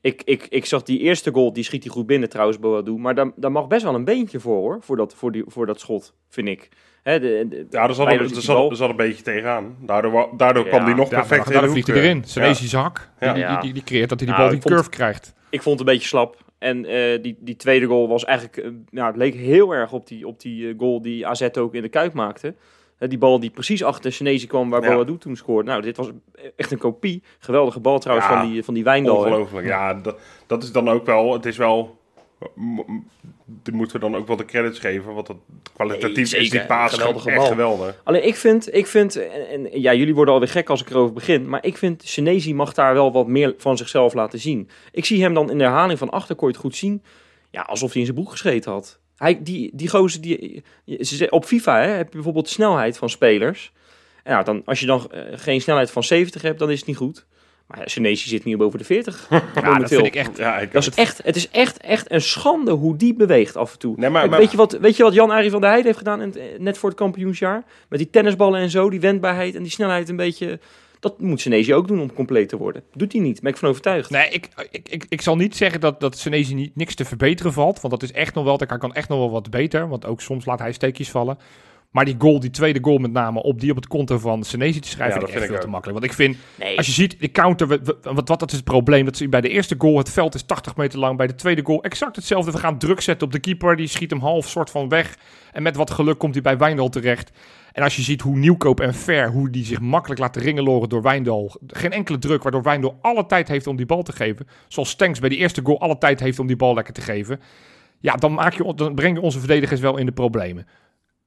Ik, 0.01 0.21
ik, 0.25 0.47
ik 0.49 0.65
zag 0.65 0.83
die 0.83 0.99
eerste 0.99 1.31
goal, 1.31 1.53
die 1.53 1.63
schiet 1.63 1.83
hij 1.83 1.91
goed 1.93 2.05
binnen 2.05 2.29
trouwens, 2.29 2.59
Boadu. 2.59 2.91
Maar 2.97 3.15
daar, 3.15 3.31
daar 3.35 3.51
mag 3.51 3.67
best 3.67 3.83
wel 3.83 3.95
een 3.95 4.03
beentje 4.05 4.39
voor 4.39 4.55
hoor, 4.57 4.77
voor 4.81 4.97
dat, 4.97 5.13
voor 5.15 5.31
die, 5.31 5.43
voor 5.47 5.65
dat 5.65 5.79
schot, 5.79 6.13
vind 6.29 6.47
ik. 6.47 6.69
Hè, 7.03 7.19
de, 7.19 7.45
de- 7.49 7.65
Ja, 7.69 7.87
er 7.87 7.93
zat, 7.93 8.07
er, 8.07 8.13
er, 8.21 8.27
die 8.27 8.41
zat, 8.41 8.69
er 8.69 8.75
zat 8.75 8.89
een 8.89 8.95
beetje 8.95 9.23
tegenaan. 9.23 9.75
Daardoor, 9.81 10.29
daardoor 10.37 10.63
Ja. 10.63 10.69
kwam 10.69 10.85
die 10.85 10.95
nog 10.95 11.09
Ja, 11.09 11.15
perfect 11.17 11.45
maar 11.45 11.53
in 11.53 11.59
dan 11.59 11.63
de 11.63 11.69
vliegt 11.71 11.87
hoek, 11.87 11.95
hij 11.95 12.05
eh. 12.05 12.09
erin. 12.11 12.23
Ja. 13.19 13.33
Die, 13.33 13.41
Ja. 13.43 13.59
die, 13.59 13.73
die, 13.73 13.83
creëert 13.83 14.09
dat 14.09 14.19
hij 14.19 14.27
die 14.27 14.37
Nou, 14.37 14.49
bal 14.49 14.59
die 14.59 14.61
vond- 14.61 14.73
curve 14.73 14.89
krijgt. 14.89 15.33
Ik 15.49 15.61
vond 15.61 15.79
het 15.79 15.87
een 15.87 15.93
beetje 15.93 16.07
slap. 16.07 16.37
En 16.57 16.85
eh, 16.85 17.21
die, 17.21 17.37
die 17.39 17.55
tweede 17.55 17.85
goal 17.85 18.07
was 18.07 18.25
eigenlijk... 18.25 18.57
eh, 18.57 18.69
nou, 18.89 19.07
het 19.07 19.15
leek 19.17 19.33
heel 19.35 19.71
erg 19.73 19.91
op 19.93 20.07
die, 20.07 20.27
op 20.27 20.39
die 20.39 20.67
eh, 20.69 20.73
goal 20.77 21.01
die 21.01 21.27
AZ 21.27 21.47
ook 21.57 21.75
in 21.75 21.81
de 21.81 21.89
Kuip 21.89 22.13
maakte. 22.13 22.55
Eh, 23.01 23.09
die 23.09 23.17
bal 23.17 23.39
die 23.39 23.49
precies 23.49 23.83
achter 23.83 24.03
de 24.09 24.15
Chinezen 24.15 24.47
kwam 24.47 24.69
waar 24.69 24.83
Ja. 24.83 24.93
Boadu 24.93 25.17
toen 25.17 25.35
scoorde. 25.35 25.69
Nou, 25.69 25.81
dit 25.81 25.97
was 25.97 26.09
echt 26.55 26.71
een 26.71 26.77
kopie. 26.77 27.23
Geweldige 27.39 27.79
bal 27.79 27.99
trouwens 27.99 28.27
Ja, 28.29 28.39
van 28.41 28.51
die, 28.51 28.63
van 28.63 28.73
die 28.73 28.83
Wijndal. 28.83 29.23
hè. 29.23 29.29
Ongelooflijk. 29.29 29.67
Ja, 29.67 29.93
dat, 29.93 30.19
dat 30.47 30.63
is 30.63 30.71
dan 30.71 30.89
ook 30.89 31.05
wel... 31.05 31.33
Het 31.33 31.45
is 31.45 31.57
wel... 31.57 31.99
Die 33.45 33.73
moeten 33.73 33.95
we 33.95 34.01
dan 34.01 34.15
ook 34.15 34.27
wel 34.27 34.35
de 34.35 34.45
credits 34.45 34.79
geven. 34.79 35.13
Want 35.13 35.27
dat, 35.27 35.35
kwalitatief 35.73 36.31
Nee, 36.31 36.41
is 36.41 36.49
die 36.49 36.65
paas 36.65 36.93
Geweldige 36.93 37.29
echt 37.29 37.37
bal. 37.37 37.47
geweldig. 37.47 38.01
Alleen 38.03 38.27
ik 38.27 38.35
vind, 38.35 38.73
ik 38.75 38.87
vind 38.87 39.15
en, 39.15 39.49
en 39.71 39.81
ja, 39.81 39.93
jullie 39.93 40.15
worden 40.15 40.33
alweer 40.33 40.49
gek 40.49 40.69
als 40.69 40.81
ik 40.81 40.89
erover 40.89 41.13
begin, 41.13 41.49
maar 41.49 41.65
ik 41.65 41.77
vind 41.77 42.03
Senesi 42.03 42.53
mag 42.53 42.73
daar 42.73 42.93
wel 42.93 43.11
wat 43.11 43.27
meer 43.27 43.53
van 43.57 43.77
zichzelf 43.77 44.13
laten 44.13 44.39
zien. 44.39 44.69
Ik 44.91 45.05
zie 45.05 45.21
hem 45.21 45.33
dan 45.33 45.51
in 45.51 45.57
de 45.57 45.63
herhaling 45.63 45.99
van 45.99 46.09
achter, 46.09 46.35
kon 46.35 46.47
je 46.47 46.53
het 46.53 46.63
goed 46.63 46.75
zien, 46.75 47.03
ja, 47.51 47.61
alsof 47.61 47.89
hij 47.91 47.99
in 47.99 48.05
zijn 48.07 48.17
broek 48.19 48.31
gescheten 48.31 48.71
had. 48.71 48.99
Hij, 49.21 49.39
die, 49.43 49.69
die 49.73 49.89
gozer, 49.89 50.21
die, 50.21 50.63
op 51.29 51.45
FIFA 51.45 51.79
hè, 51.81 51.87
heb 51.87 52.07
je 52.07 52.13
bijvoorbeeld 52.13 52.49
snelheid 52.49 52.97
van 52.97 53.09
spelers. 53.09 53.71
En 54.23 54.31
nou, 54.33 54.43
dan, 54.45 54.61
als 54.65 54.79
je 54.79 54.85
dan 54.85 55.11
eh, 55.11 55.21
geen 55.35 55.61
snelheid 55.61 55.91
van 55.91 56.03
70 56.03 56.41
hebt, 56.41 56.59
dan 56.59 56.69
is 56.71 56.77
het 56.77 56.87
niet 56.87 56.97
goed. 56.97 57.25
Maar 57.67 57.81
Senesi 57.89 58.29
zit 58.29 58.43
nu 58.43 58.57
boven 58.57 58.79
de 58.79 58.85
40. 58.85 59.27
Ja, 59.29 59.77
dat 59.79 59.89
vind 59.89 60.05
ik 60.05 60.15
echt... 60.15 60.37
Ja, 60.37 60.57
ik, 60.59 60.71
Dat 60.71 60.81
is 60.87 60.89
echt, 60.93 61.21
het 61.23 61.35
is 61.35 61.49
echt, 61.49 61.77
echt 61.77 62.11
een 62.11 62.21
schande 62.21 62.71
hoe 62.71 62.95
die 62.95 63.13
beweegt 63.13 63.55
af 63.57 63.71
en 63.73 63.79
toe. 63.79 63.93
Nee, 63.97 64.09
maar- 64.09 64.29
weet, 64.29 64.51
je 64.51 64.57
wat, 64.57 64.71
weet 64.71 64.97
je 64.97 65.03
wat 65.03 65.13
Jan-Arie 65.13 65.51
van 65.51 65.59
der 65.59 65.69
Heijden 65.69 65.87
heeft 65.87 66.03
gedaan 66.03 66.21
in 66.21 66.27
het- 66.27 66.37
eh, 66.37 66.43
net 66.59 66.77
voor 66.77 66.89
het 66.89 66.97
kampioensjaar? 66.97 67.63
Met 67.89 67.99
die 67.99 68.09
tennisballen 68.09 68.59
en 68.61 68.69
zo, 68.69 68.89
die 68.89 68.99
wendbaarheid 68.99 69.55
en 69.55 69.63
die 69.63 69.71
snelheid 69.71 70.09
een 70.09 70.15
beetje... 70.15 70.59
Dat 71.01 71.19
moet 71.19 71.41
Senesi 71.41 71.73
ook 71.73 71.87
doen 71.87 72.01
om 72.01 72.13
compleet 72.13 72.49
te 72.49 72.57
worden. 72.57 72.83
Doet 72.93 73.11
hij 73.11 73.21
niet, 73.21 73.41
ben 73.41 73.51
ik 73.51 73.57
van 73.57 73.69
overtuigd. 73.69 74.09
Nee, 74.09 74.29
ik, 74.29 74.49
ik, 74.71 74.89
ik, 74.89 75.05
ik 75.09 75.21
zal 75.21 75.35
niet 75.35 75.55
zeggen 75.55 75.79
dat, 75.79 75.99
dat 75.99 76.17
Senesi 76.17 76.53
niet, 76.53 76.75
niks 76.75 76.95
te 76.95 77.05
verbeteren 77.05 77.53
valt. 77.53 77.81
Want 77.81 77.93
dat 77.93 78.03
is 78.03 78.11
echt 78.11 78.33
nog 78.33 78.43
wel, 78.43 78.57
hij 78.57 78.77
kan 78.77 78.93
echt 78.93 79.09
nog 79.09 79.17
wel 79.17 79.31
wat 79.31 79.49
beter. 79.49 79.87
Want 79.87 80.05
ook 80.05 80.21
soms 80.21 80.45
laat 80.45 80.59
hij 80.59 80.71
steekjes 80.71 81.09
vallen. 81.09 81.37
Maar 81.91 82.05
die 82.05 82.15
goal, 82.17 82.39
die 82.39 82.49
tweede 82.49 82.79
goal 82.81 82.97
met 82.97 83.11
name, 83.11 83.43
op 83.43 83.59
die 83.59 83.69
op 83.69 83.75
het 83.75 83.87
konto 83.87 84.17
van 84.17 84.43
Senesi 84.43 84.79
te 84.79 84.87
schrijven, 84.87 85.19
Ja, 85.19 85.25
vind 85.25 85.29
ik 85.29 85.35
echt 85.35 85.37
vind 85.37 85.43
ik 85.43 85.57
veel 85.57 85.65
te 85.65 85.71
makkelijk. 85.71 85.99
Want 85.99 86.11
ik 86.11 86.17
vind, 86.17 86.37
Nee, 86.59 86.77
als 86.77 86.85
je 86.85 86.91
ziet, 86.91 87.19
de 87.19 87.31
counter, 87.31 87.67
wat, 87.67 88.27
wat 88.27 88.27
dat 88.27 88.51
is 88.51 88.55
het 88.55 88.63
probleem. 88.63 89.05
Dat 89.05 89.17
ze 89.17 89.29
bij 89.29 89.41
de 89.41 89.49
eerste 89.49 89.75
goal, 89.77 89.97
het 89.97 90.09
veld 90.09 90.35
is 90.35 90.43
80 90.43 90.75
meter 90.75 90.99
lang. 90.99 91.17
Bij 91.17 91.27
de 91.27 91.35
tweede 91.35 91.61
goal 91.65 91.83
exact 91.83 92.15
hetzelfde. 92.15 92.51
We 92.51 92.57
gaan 92.57 92.77
druk 92.77 93.01
zetten 93.01 93.27
op 93.27 93.33
de 93.33 93.39
keeper. 93.39 93.75
Die 93.75 93.87
schiet 93.87 94.09
hem 94.09 94.19
half 94.19 94.47
soort 94.47 94.69
van 94.69 94.89
weg. 94.89 95.17
En 95.51 95.63
met 95.63 95.75
wat 95.75 95.91
geluk 95.91 96.17
komt 96.17 96.33
hij 96.33 96.43
bij 96.43 96.57
Wijndal 96.57 96.89
terecht. 96.89 97.31
En 97.71 97.83
als 97.83 97.95
je 97.95 98.01
ziet 98.01 98.21
hoe 98.21 98.37
Nieuwkoop 98.37 98.79
en 98.79 98.93
Ver, 98.93 99.31
hoe 99.31 99.49
die 99.49 99.65
zich 99.65 99.79
makkelijk 99.79 100.19
laten 100.19 100.41
ringeloren 100.41 100.89
door 100.89 101.01
Wijndal. 101.01 101.55
Geen 101.67 101.91
enkele 101.91 102.19
druk, 102.19 102.43
waardoor 102.43 102.63
Wijndal 102.63 102.97
alle 103.01 103.25
tijd 103.25 103.47
heeft 103.47 103.67
om 103.67 103.75
die 103.75 103.85
bal 103.85 104.03
te 104.03 104.11
geven. 104.11 104.47
Zoals 104.67 104.89
Stenks 104.89 105.19
bij 105.19 105.29
die 105.29 105.37
eerste 105.37 105.61
goal 105.63 105.79
alle 105.79 105.97
tijd 105.97 106.19
heeft 106.19 106.39
om 106.39 106.47
die 106.47 106.55
bal 106.55 106.73
lekker 106.73 106.93
te 106.93 107.01
geven. 107.01 107.39
Ja, 107.99 108.15
dan, 108.15 108.33
maak 108.33 108.53
je, 108.53 108.73
dan 108.75 108.95
breng 108.95 109.15
je 109.15 109.21
onze 109.21 109.39
verdedigers 109.39 109.79
wel 109.79 109.97
in 109.97 110.05
de 110.05 110.11
problemen. 110.11 110.67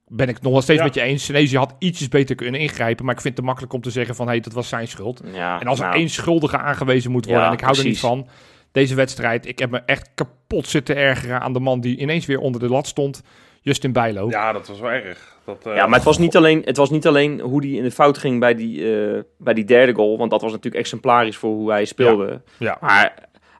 Ben 0.06 0.28
ik 0.28 0.40
nog 0.40 0.52
wel 0.52 0.62
steeds 0.62 0.78
Ja. 0.78 0.84
met 0.84 0.94
je 0.94 1.00
eens. 1.00 1.24
Senesi 1.24 1.56
had 1.56 1.74
ietsjes 1.78 2.08
beter 2.08 2.36
kunnen 2.36 2.60
ingrijpen. 2.60 3.04
Maar 3.04 3.14
ik 3.14 3.20
vind 3.20 3.34
het 3.34 3.42
te 3.42 3.48
makkelijk 3.48 3.72
om 3.72 3.80
te 3.80 3.90
zeggen 3.90 4.14
van... 4.14 4.26
hé, 4.26 4.32
hey, 4.32 4.40
dat 4.40 4.52
was 4.52 4.68
zijn 4.68 4.88
schuld. 4.88 5.20
Ja, 5.32 5.60
En 5.60 5.66
als 5.66 5.78
er 5.78 5.84
nou, 5.84 5.98
één 5.98 6.08
schuldige 6.08 6.58
aangewezen 6.58 7.10
moet 7.10 7.24
worden... 7.24 7.42
Ja, 7.42 7.48
en 7.48 7.54
ik 7.54 7.60
hou 7.64 7.78
er 7.78 7.84
niet 7.84 8.00
van... 8.00 8.28
Deze 8.72 8.94
wedstrijd, 8.94 9.46
ik 9.46 9.58
heb 9.58 9.70
me 9.70 9.82
echt 9.86 10.10
kapot 10.14 10.66
zitten 10.68 10.96
ergeren 10.96 11.40
aan 11.40 11.52
de 11.52 11.60
man 11.60 11.80
die 11.80 11.96
ineens 11.96 12.26
weer 12.26 12.38
onder 12.38 12.60
de 12.60 12.68
lat 12.68 12.86
stond. 12.86 13.22
Justin 13.60 13.92
Bijlo. 13.92 14.28
Ja, 14.28 14.52
dat 14.52 14.68
was 14.68 14.80
wel 14.80 14.90
erg. 14.90 15.36
Dat, 15.44 15.66
eh, 15.66 15.74
Ja, 15.76 15.86
maar 15.86 15.94
het 15.94 16.04
was, 16.04 16.18
niet 16.18 16.36
alleen, 16.36 16.62
het 16.64 16.76
was 16.76 16.90
niet 16.90 17.06
alleen 17.06 17.40
hoe 17.40 17.60
hij 17.60 17.70
in 17.70 17.82
de 17.82 17.90
fout 17.90 18.18
ging 18.18 18.40
bij 18.40 18.54
die, 18.54 18.96
eh, 18.96 19.22
bij 19.38 19.54
die 19.54 19.64
derde 19.64 19.94
goal. 19.94 20.18
Want 20.18 20.30
dat 20.30 20.42
was 20.42 20.50
natuurlijk 20.52 20.82
exemplarisch 20.82 21.36
voor 21.36 21.50
hoe 21.54 21.70
hij 21.70 21.84
speelde. 21.84 22.40
Ja. 22.58 22.78
Maar 22.80 23.14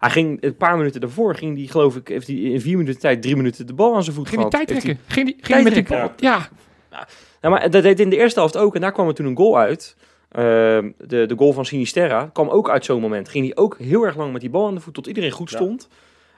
hij 0.05 0.13
ging 0.13 0.43
een 0.43 0.57
paar 0.57 0.77
minuten 0.77 1.01
daarvoor, 1.01 1.35
ging 1.35 1.57
die, 1.57 1.69
geloof 1.69 1.97
ik, 1.97 2.09
heeft 2.09 2.27
hij 2.27 2.37
in 2.37 2.61
vier 2.61 2.77
minuten 2.77 3.01
tijd 3.01 3.23
drie 3.23 3.37
minuten 3.37 3.67
de 3.67 3.73
bal 3.75 3.95
aan 3.95 4.03
zijn 4.05 4.17
voet 4.17 4.29
Ging 4.29 4.41
die 4.43 4.51
gehad. 4.51 4.67
tijd 4.67 4.81
trekken? 4.83 5.05
Ging 5.07 5.27
die, 5.27 5.37
ging 5.41 5.55
die 5.55 5.65
met 5.65 5.75
die 5.75 5.97
bal? 5.99 6.13
Ja. 6.17 6.49
Ja, 7.41 7.51
maar 7.51 7.71
dat 7.71 7.83
deed 7.83 8.01
in 8.01 8.11
de 8.11 8.17
eerste 8.17 8.39
helft 8.39 8.57
ook. 8.57 8.75
En 8.75 8.81
daar 8.81 8.93
kwam 8.93 9.09
er 9.09 9.15
toen 9.15 9.27
een 9.27 9.37
goal 9.37 9.59
uit. 9.59 9.97
Ehm, 10.31 10.91
de, 10.99 11.27
de 11.27 11.35
goal 11.37 11.53
van 11.53 11.65
Sinisterra 11.65 12.31
kwam 12.33 12.49
ook 12.49 12.71
uit 12.71 12.85
zo'n 12.85 13.01
moment. 13.01 13.29
Ging 13.29 13.45
hij 13.47 13.57
ook 13.57 13.79
heel 13.79 14.03
erg 14.03 14.17
lang 14.17 14.33
met 14.33 14.41
die 14.41 14.51
bal 14.51 14.67
aan 14.67 14.75
de 14.75 14.81
voet 14.81 14.95
tot 14.95 15.07
iedereen 15.07 15.31
goed 15.31 15.51
Ja. 15.51 15.57
stond. 15.57 15.89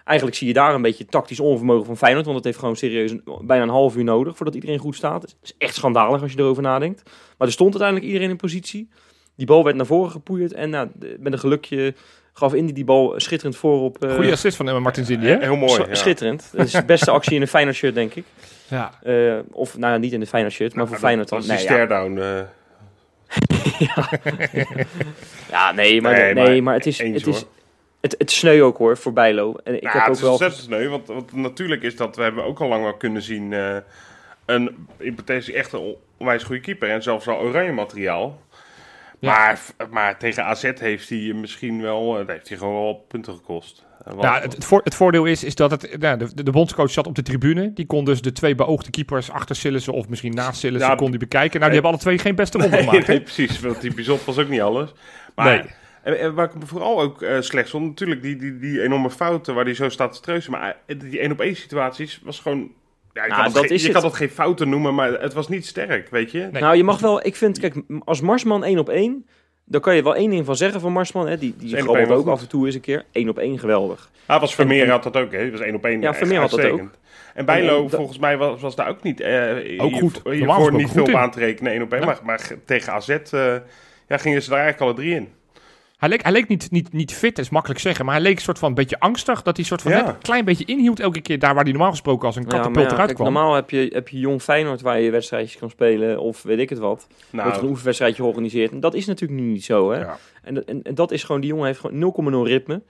Eigenlijk 0.04 0.36
zie 0.38 0.46
je 0.46 0.52
daar 0.52 0.74
een 0.74 0.82
beetje 0.82 1.04
tactisch 1.06 1.40
onvermogen 1.40 1.86
van 1.86 1.96
Feyenoord. 1.96 2.24
Want 2.24 2.36
het 2.36 2.44
heeft 2.46 2.58
gewoon 2.58 2.76
serieus 2.76 3.10
een- 3.10 3.22
bijna 3.42 3.62
een 3.62 3.68
half 3.68 3.96
uur 3.96 4.04
nodig 4.04 4.36
voordat 4.36 4.54
iedereen 4.54 4.78
goed 4.78 4.94
staat. 4.96 5.22
Het 5.22 5.36
is 5.42 5.54
echt 5.58 5.74
schandalig 5.74 6.22
als 6.22 6.32
je 6.32 6.38
erover 6.38 6.62
nadenkt. 6.62 7.02
Maar 7.38 7.46
er 7.46 7.52
stond 7.52 7.70
uiteindelijk 7.70 8.06
iedereen 8.12 8.30
in 8.30 8.36
positie. 8.36 8.88
Die 9.36 9.46
bal 9.46 9.64
werd 9.64 9.76
naar 9.76 9.86
voren 9.86 10.10
gepoeierd. 10.10 10.52
En 10.52 10.70
nou, 10.70 10.88
met 11.18 11.32
een 11.32 11.38
gelukje 11.38 11.94
gaf 12.38 12.54
Indy 12.54 12.72
die 12.72 12.84
bal 12.84 13.14
schitterend 13.16 13.56
voor 13.56 13.80
op... 13.80 14.04
eh, 14.04 14.14
Goeie 14.14 14.32
assist 14.32 14.56
van 14.56 14.68
Emma 14.68 14.80
Martins 14.80 15.10
Indy, 15.10 15.26
hè? 15.26 15.38
Heel 15.38 15.56
mooi. 15.56 15.72
sch- 15.82 15.86
ja. 15.88 15.94
Schitterend. 15.94 16.48
Dat 16.52 16.66
is 16.66 16.72
de 16.72 16.84
beste 16.84 17.10
actie 17.10 17.34
in 17.34 17.40
een 17.40 17.48
Feyenoord 17.48 17.76
shirt, 17.76 17.94
denk 17.94 18.14
ik. 18.14 18.24
Ja. 18.68 18.90
Eh, 19.02 19.38
of 19.52 19.76
nou 19.78 19.92
ja, 19.92 19.98
niet 19.98 20.12
in 20.12 20.20
de 20.20 20.26
Feyenoord 20.26 20.54
shirt, 20.54 20.74
maar 20.74 20.86
voor 20.86 20.96
Feyenoord 20.98 21.28
dan. 21.28 21.38
Dat 21.38 21.48
was 21.48 21.58
die 21.58 21.68
Nee, 21.68 21.78
ja. 21.78 21.86
stare-down. 21.86 22.18
eh, 22.18 22.40
Ja, 25.50 25.72
nee, 25.72 26.00
maar, 26.00 26.12
Nee, 26.12 26.34
nee, 26.34 26.44
maar 26.44 26.62
maar, 26.62 26.74
het 26.74 26.86
is, 26.86 26.98
eens, 26.98 27.24
het 27.24 27.34
is 27.34 27.44
het, 28.18 28.30
sneu 28.30 28.62
ook 28.62 28.76
hoor 28.78 28.96
voor 28.96 29.12
Bijlo. 29.12 29.54
En 29.64 29.74
ik 29.74 29.82
nou, 29.82 29.92
heb 29.98 30.02
het 30.02 30.10
ook 30.10 30.16
is 30.16 30.20
wel. 30.22 30.30
ontzettend 30.30 30.62
sneu, 30.62 30.88
want, 30.88 31.06
want 31.06 31.32
natuurlijk 31.32 31.82
is 31.82 31.96
dat, 31.96 32.16
we 32.16 32.22
hebben 32.22 32.44
ook 32.44 32.60
al 32.60 32.68
lang 32.68 32.82
wel 32.82 32.94
kunnen 32.94 33.22
zien, 33.22 33.52
eh, 33.52 33.76
een 34.46 34.86
in 34.98 35.14
potentie 35.14 35.54
echt 35.54 35.72
een 35.72 35.94
onwijs 36.16 36.42
goede 36.42 36.60
keeper 36.60 36.90
en 36.90 37.02
zelfs 37.02 37.28
al 37.28 37.38
oranje 37.40 37.72
materiaal. 37.72 38.40
Ja. 39.18 39.30
Maar, 39.30 39.60
maar 39.90 40.18
tegen 40.18 40.44
AZ 40.44 40.70
heeft 40.78 41.08
hij 41.08 41.32
misschien 41.34 41.82
wel, 41.82 42.18
eh, 42.20 42.26
heeft 42.28 42.48
hij 42.48 42.58
gewoon 42.58 42.74
wel 42.82 43.04
punten 43.08 43.32
gekost. 43.34 43.84
Want- 44.04 44.20
Nou, 44.22 44.40
het, 44.42 44.52
het, 44.54 44.64
voor- 44.64 44.80
het 44.84 44.94
voordeel 44.94 45.24
is, 45.24 45.44
is 45.44 45.54
dat 45.54 45.70
het, 45.70 45.96
nou, 46.00 46.18
de, 46.18 46.42
de 46.42 46.50
bondscoach 46.50 46.90
zat 46.90 47.06
op 47.06 47.14
de 47.14 47.22
tribune. 47.22 47.72
Die 47.72 47.86
kon 47.86 48.04
dus 48.04 48.22
de 48.22 48.32
twee 48.32 48.54
beoogde 48.54 48.90
keepers 48.90 49.30
achter 49.30 49.56
Sillissen 49.56 49.92
of 49.92 50.08
misschien 50.08 50.34
naast 50.34 50.58
Sillissen 50.60 50.90
Ja, 50.90 50.96
kon 50.96 51.10
die 51.10 51.18
bekijken. 51.18 51.60
Nou, 51.60 51.72
die 51.72 51.80
hebben 51.80 51.90
alle 51.90 52.00
twee 52.00 52.18
geen 52.18 52.34
beste 52.34 52.58
ronde 52.58 52.76
Nee, 52.76 52.84
gemaakt. 52.86 53.06
nee, 53.06 53.20
precies. 53.20 53.60
Want 53.60 53.80
die 53.80 53.94
bizot 53.94 54.24
was 54.24 54.38
ook 54.38 54.48
niet 54.48 54.60
alles. 54.60 54.92
Maar 55.34 55.46
Nee. 55.46 55.64
en, 56.02 56.20
en 56.20 56.34
waar 56.34 56.46
ik 56.46 56.54
me 56.54 56.66
vooral 56.66 57.00
ook 57.00 57.22
eh, 57.22 57.40
slecht 57.40 57.70
vond, 57.70 57.84
natuurlijk 57.86 58.22
die, 58.22 58.36
die, 58.36 58.58
die 58.58 58.82
enorme 58.82 59.10
fouten 59.10 59.54
waar 59.54 59.64
hij 59.64 59.74
zo 59.74 59.88
staat 59.88 60.12
te 60.12 60.20
treuzen. 60.20 60.50
Maar 60.50 60.76
eh, 60.86 60.98
die 61.00 61.20
1 61.20 61.32
op 61.32 61.40
1 61.40 61.56
situaties 61.56 62.20
was 62.24 62.40
gewoon. 62.40 62.70
Ja, 63.16 63.22
je, 63.24 63.28
Nou, 63.30 63.42
kan, 63.42 63.52
dat 63.52 63.62
geen- 63.62 63.70
is 63.74 63.80
je 63.80 63.86
het. 63.88 63.96
kan 63.96 64.02
dat 64.06 64.14
geen 64.18 64.30
fouten 64.30 64.68
noemen, 64.68 64.94
maar 64.94 65.12
het 65.12 65.32
was 65.32 65.48
niet 65.48 65.66
sterk, 65.66 66.08
weet 66.10 66.30
je? 66.30 66.48
Nee. 66.52 66.62
Nou, 66.62 66.76
je 66.76 66.84
mag 66.84 66.98
wel. 67.00 67.26
Ik 67.26 67.36
vind, 67.36 67.58
kijk, 67.58 67.74
als 68.04 68.20
Marsman 68.20 68.64
één 68.64 68.78
op 68.78 68.88
één. 68.88 69.26
Dan 69.64 69.80
kan 69.80 69.94
je 69.96 70.02
wel 70.02 70.14
één 70.14 70.30
ding 70.30 70.44
van 70.44 70.56
zeggen 70.56 70.80
van 70.80 70.92
Marsman. 70.92 71.26
Hè, 71.28 71.38
die 71.38 71.54
die 71.58 71.76
één 71.76 71.86
één 71.86 72.08
wel 72.08 72.16
ook 72.16 72.22
goed. 72.22 72.32
af 72.32 72.40
en 72.40 72.48
toe 72.48 72.66
eens 72.66 72.74
een 72.74 72.80
keer. 72.80 73.04
één 73.12 73.28
op 73.28 73.38
één 73.38 73.58
geweldig. 73.58 74.10
Ah, 74.26 74.40
was 74.40 74.54
Vermeer 74.54 74.82
En- 74.84 74.90
had 74.90 75.02
dat 75.02 75.16
ook, 75.16 75.32
hè? 75.32 75.38
Het 75.38 75.50
was 75.50 75.60
1 75.60 75.74
op 75.74 75.84
1. 75.84 76.00
Ja, 76.00 76.14
Vermeer 76.14 76.40
had 76.40 76.50
dat 76.50 76.60
uitstekend. 76.60 76.98
En 77.34 77.44
Bijlo, 77.44 77.68
En- 77.76 77.76
en 77.76 77.82
dat- 77.82 77.94
volgens 77.94 78.18
mij, 78.18 78.36
was, 78.36 78.60
was 78.60 78.74
daar 78.76 78.88
ook 78.88 79.02
niet. 79.02 79.20
eh 79.20 79.54
Ook 79.78 79.94
goed. 79.94 80.20
Hier, 80.24 80.36
Normaal 80.38 80.46
voor 80.46 80.46
gesproken 80.46 80.76
niet 80.76 80.84
goed 80.86 80.92
veel 80.94 81.02
op 81.02 81.08
in. 81.08 81.16
aan 81.16 81.30
te 81.30 81.38
rekenen, 81.38 81.72
1 81.72 81.82
op 81.82 81.92
1. 81.92 82.00
Ja. 82.00 82.06
Maar, 82.06 82.18
maar 82.24 82.40
tegen 82.64 82.92
AZ 82.92 83.08
eh, 83.08 83.54
ja, 84.08 84.16
gingen 84.16 84.42
ze 84.42 84.50
daar 84.50 84.60
eigenlijk 84.60 84.80
alle 84.90 84.94
drie 85.02 85.14
in. 85.14 85.28
Hij 85.96 86.08
leek, 86.08 86.22
hij 86.22 86.32
leek 86.32 86.48
niet, 86.48 86.70
niet, 86.70 86.92
niet 86.92 87.12
fit, 87.14 87.36
dat 87.36 87.44
is 87.44 87.50
makkelijk 87.50 87.80
zeggen. 87.80 88.04
Maar 88.04 88.14
hij 88.14 88.22
leek 88.22 88.36
een 88.36 88.42
soort 88.42 88.58
van 88.58 88.68
een 88.68 88.74
beetje 88.74 89.00
angstig. 89.00 89.42
Dat 89.42 89.56
hij 89.56 89.64
soort 89.66 89.82
van 89.82 89.90
Ja. 89.90 89.96
net 90.00 90.08
een 90.08 90.18
klein 90.18 90.44
beetje 90.44 90.64
inhield 90.64 91.00
elke 91.00 91.20
keer 91.20 91.38
daar 91.38 91.54
waar 91.54 91.62
hij 91.62 91.72
normaal 91.72 91.90
gesproken 91.90 92.26
als 92.26 92.36
een 92.36 92.46
katapult 92.46 92.76
ja, 92.76 92.82
eruit 92.90 93.04
kijk, 93.04 93.14
kwam. 93.14 93.32
normaal 93.32 93.54
heb 93.54 93.70
je, 93.70 93.90
heb 93.92 94.08
je 94.08 94.18
jong 94.18 94.42
Feyenoord 94.42 94.80
waar 94.80 95.00
je 95.00 95.10
wedstrijdjes 95.10 95.56
kan 95.58 95.70
spelen. 95.70 96.18
Of 96.20 96.42
weet 96.42 96.58
ik 96.58 96.68
het 96.68 96.78
wat. 96.78 97.06
wordt 97.30 97.44
een 97.46 97.52
Nou, 97.52 97.66
oefenwedstrijdje 97.68 98.22
georganiseerd. 98.22 98.72
En 98.72 98.80
dat 98.80 98.94
is 98.94 99.06
natuurlijk 99.06 99.40
nu 99.40 99.46
niet 99.46 99.64
zo. 99.64 99.90
Hè? 99.90 99.98
Ja. 99.98 100.18
En, 100.42 100.66
en, 100.66 100.82
en 100.82 100.94
dat 100.94 101.10
is 101.12 101.24
gewoon, 101.24 101.40
die 101.40 101.50
jongen 101.50 101.66
heeft 101.66 101.80
gewoon 101.80 102.44
0,0 102.46 102.48
ritme. 102.50 102.82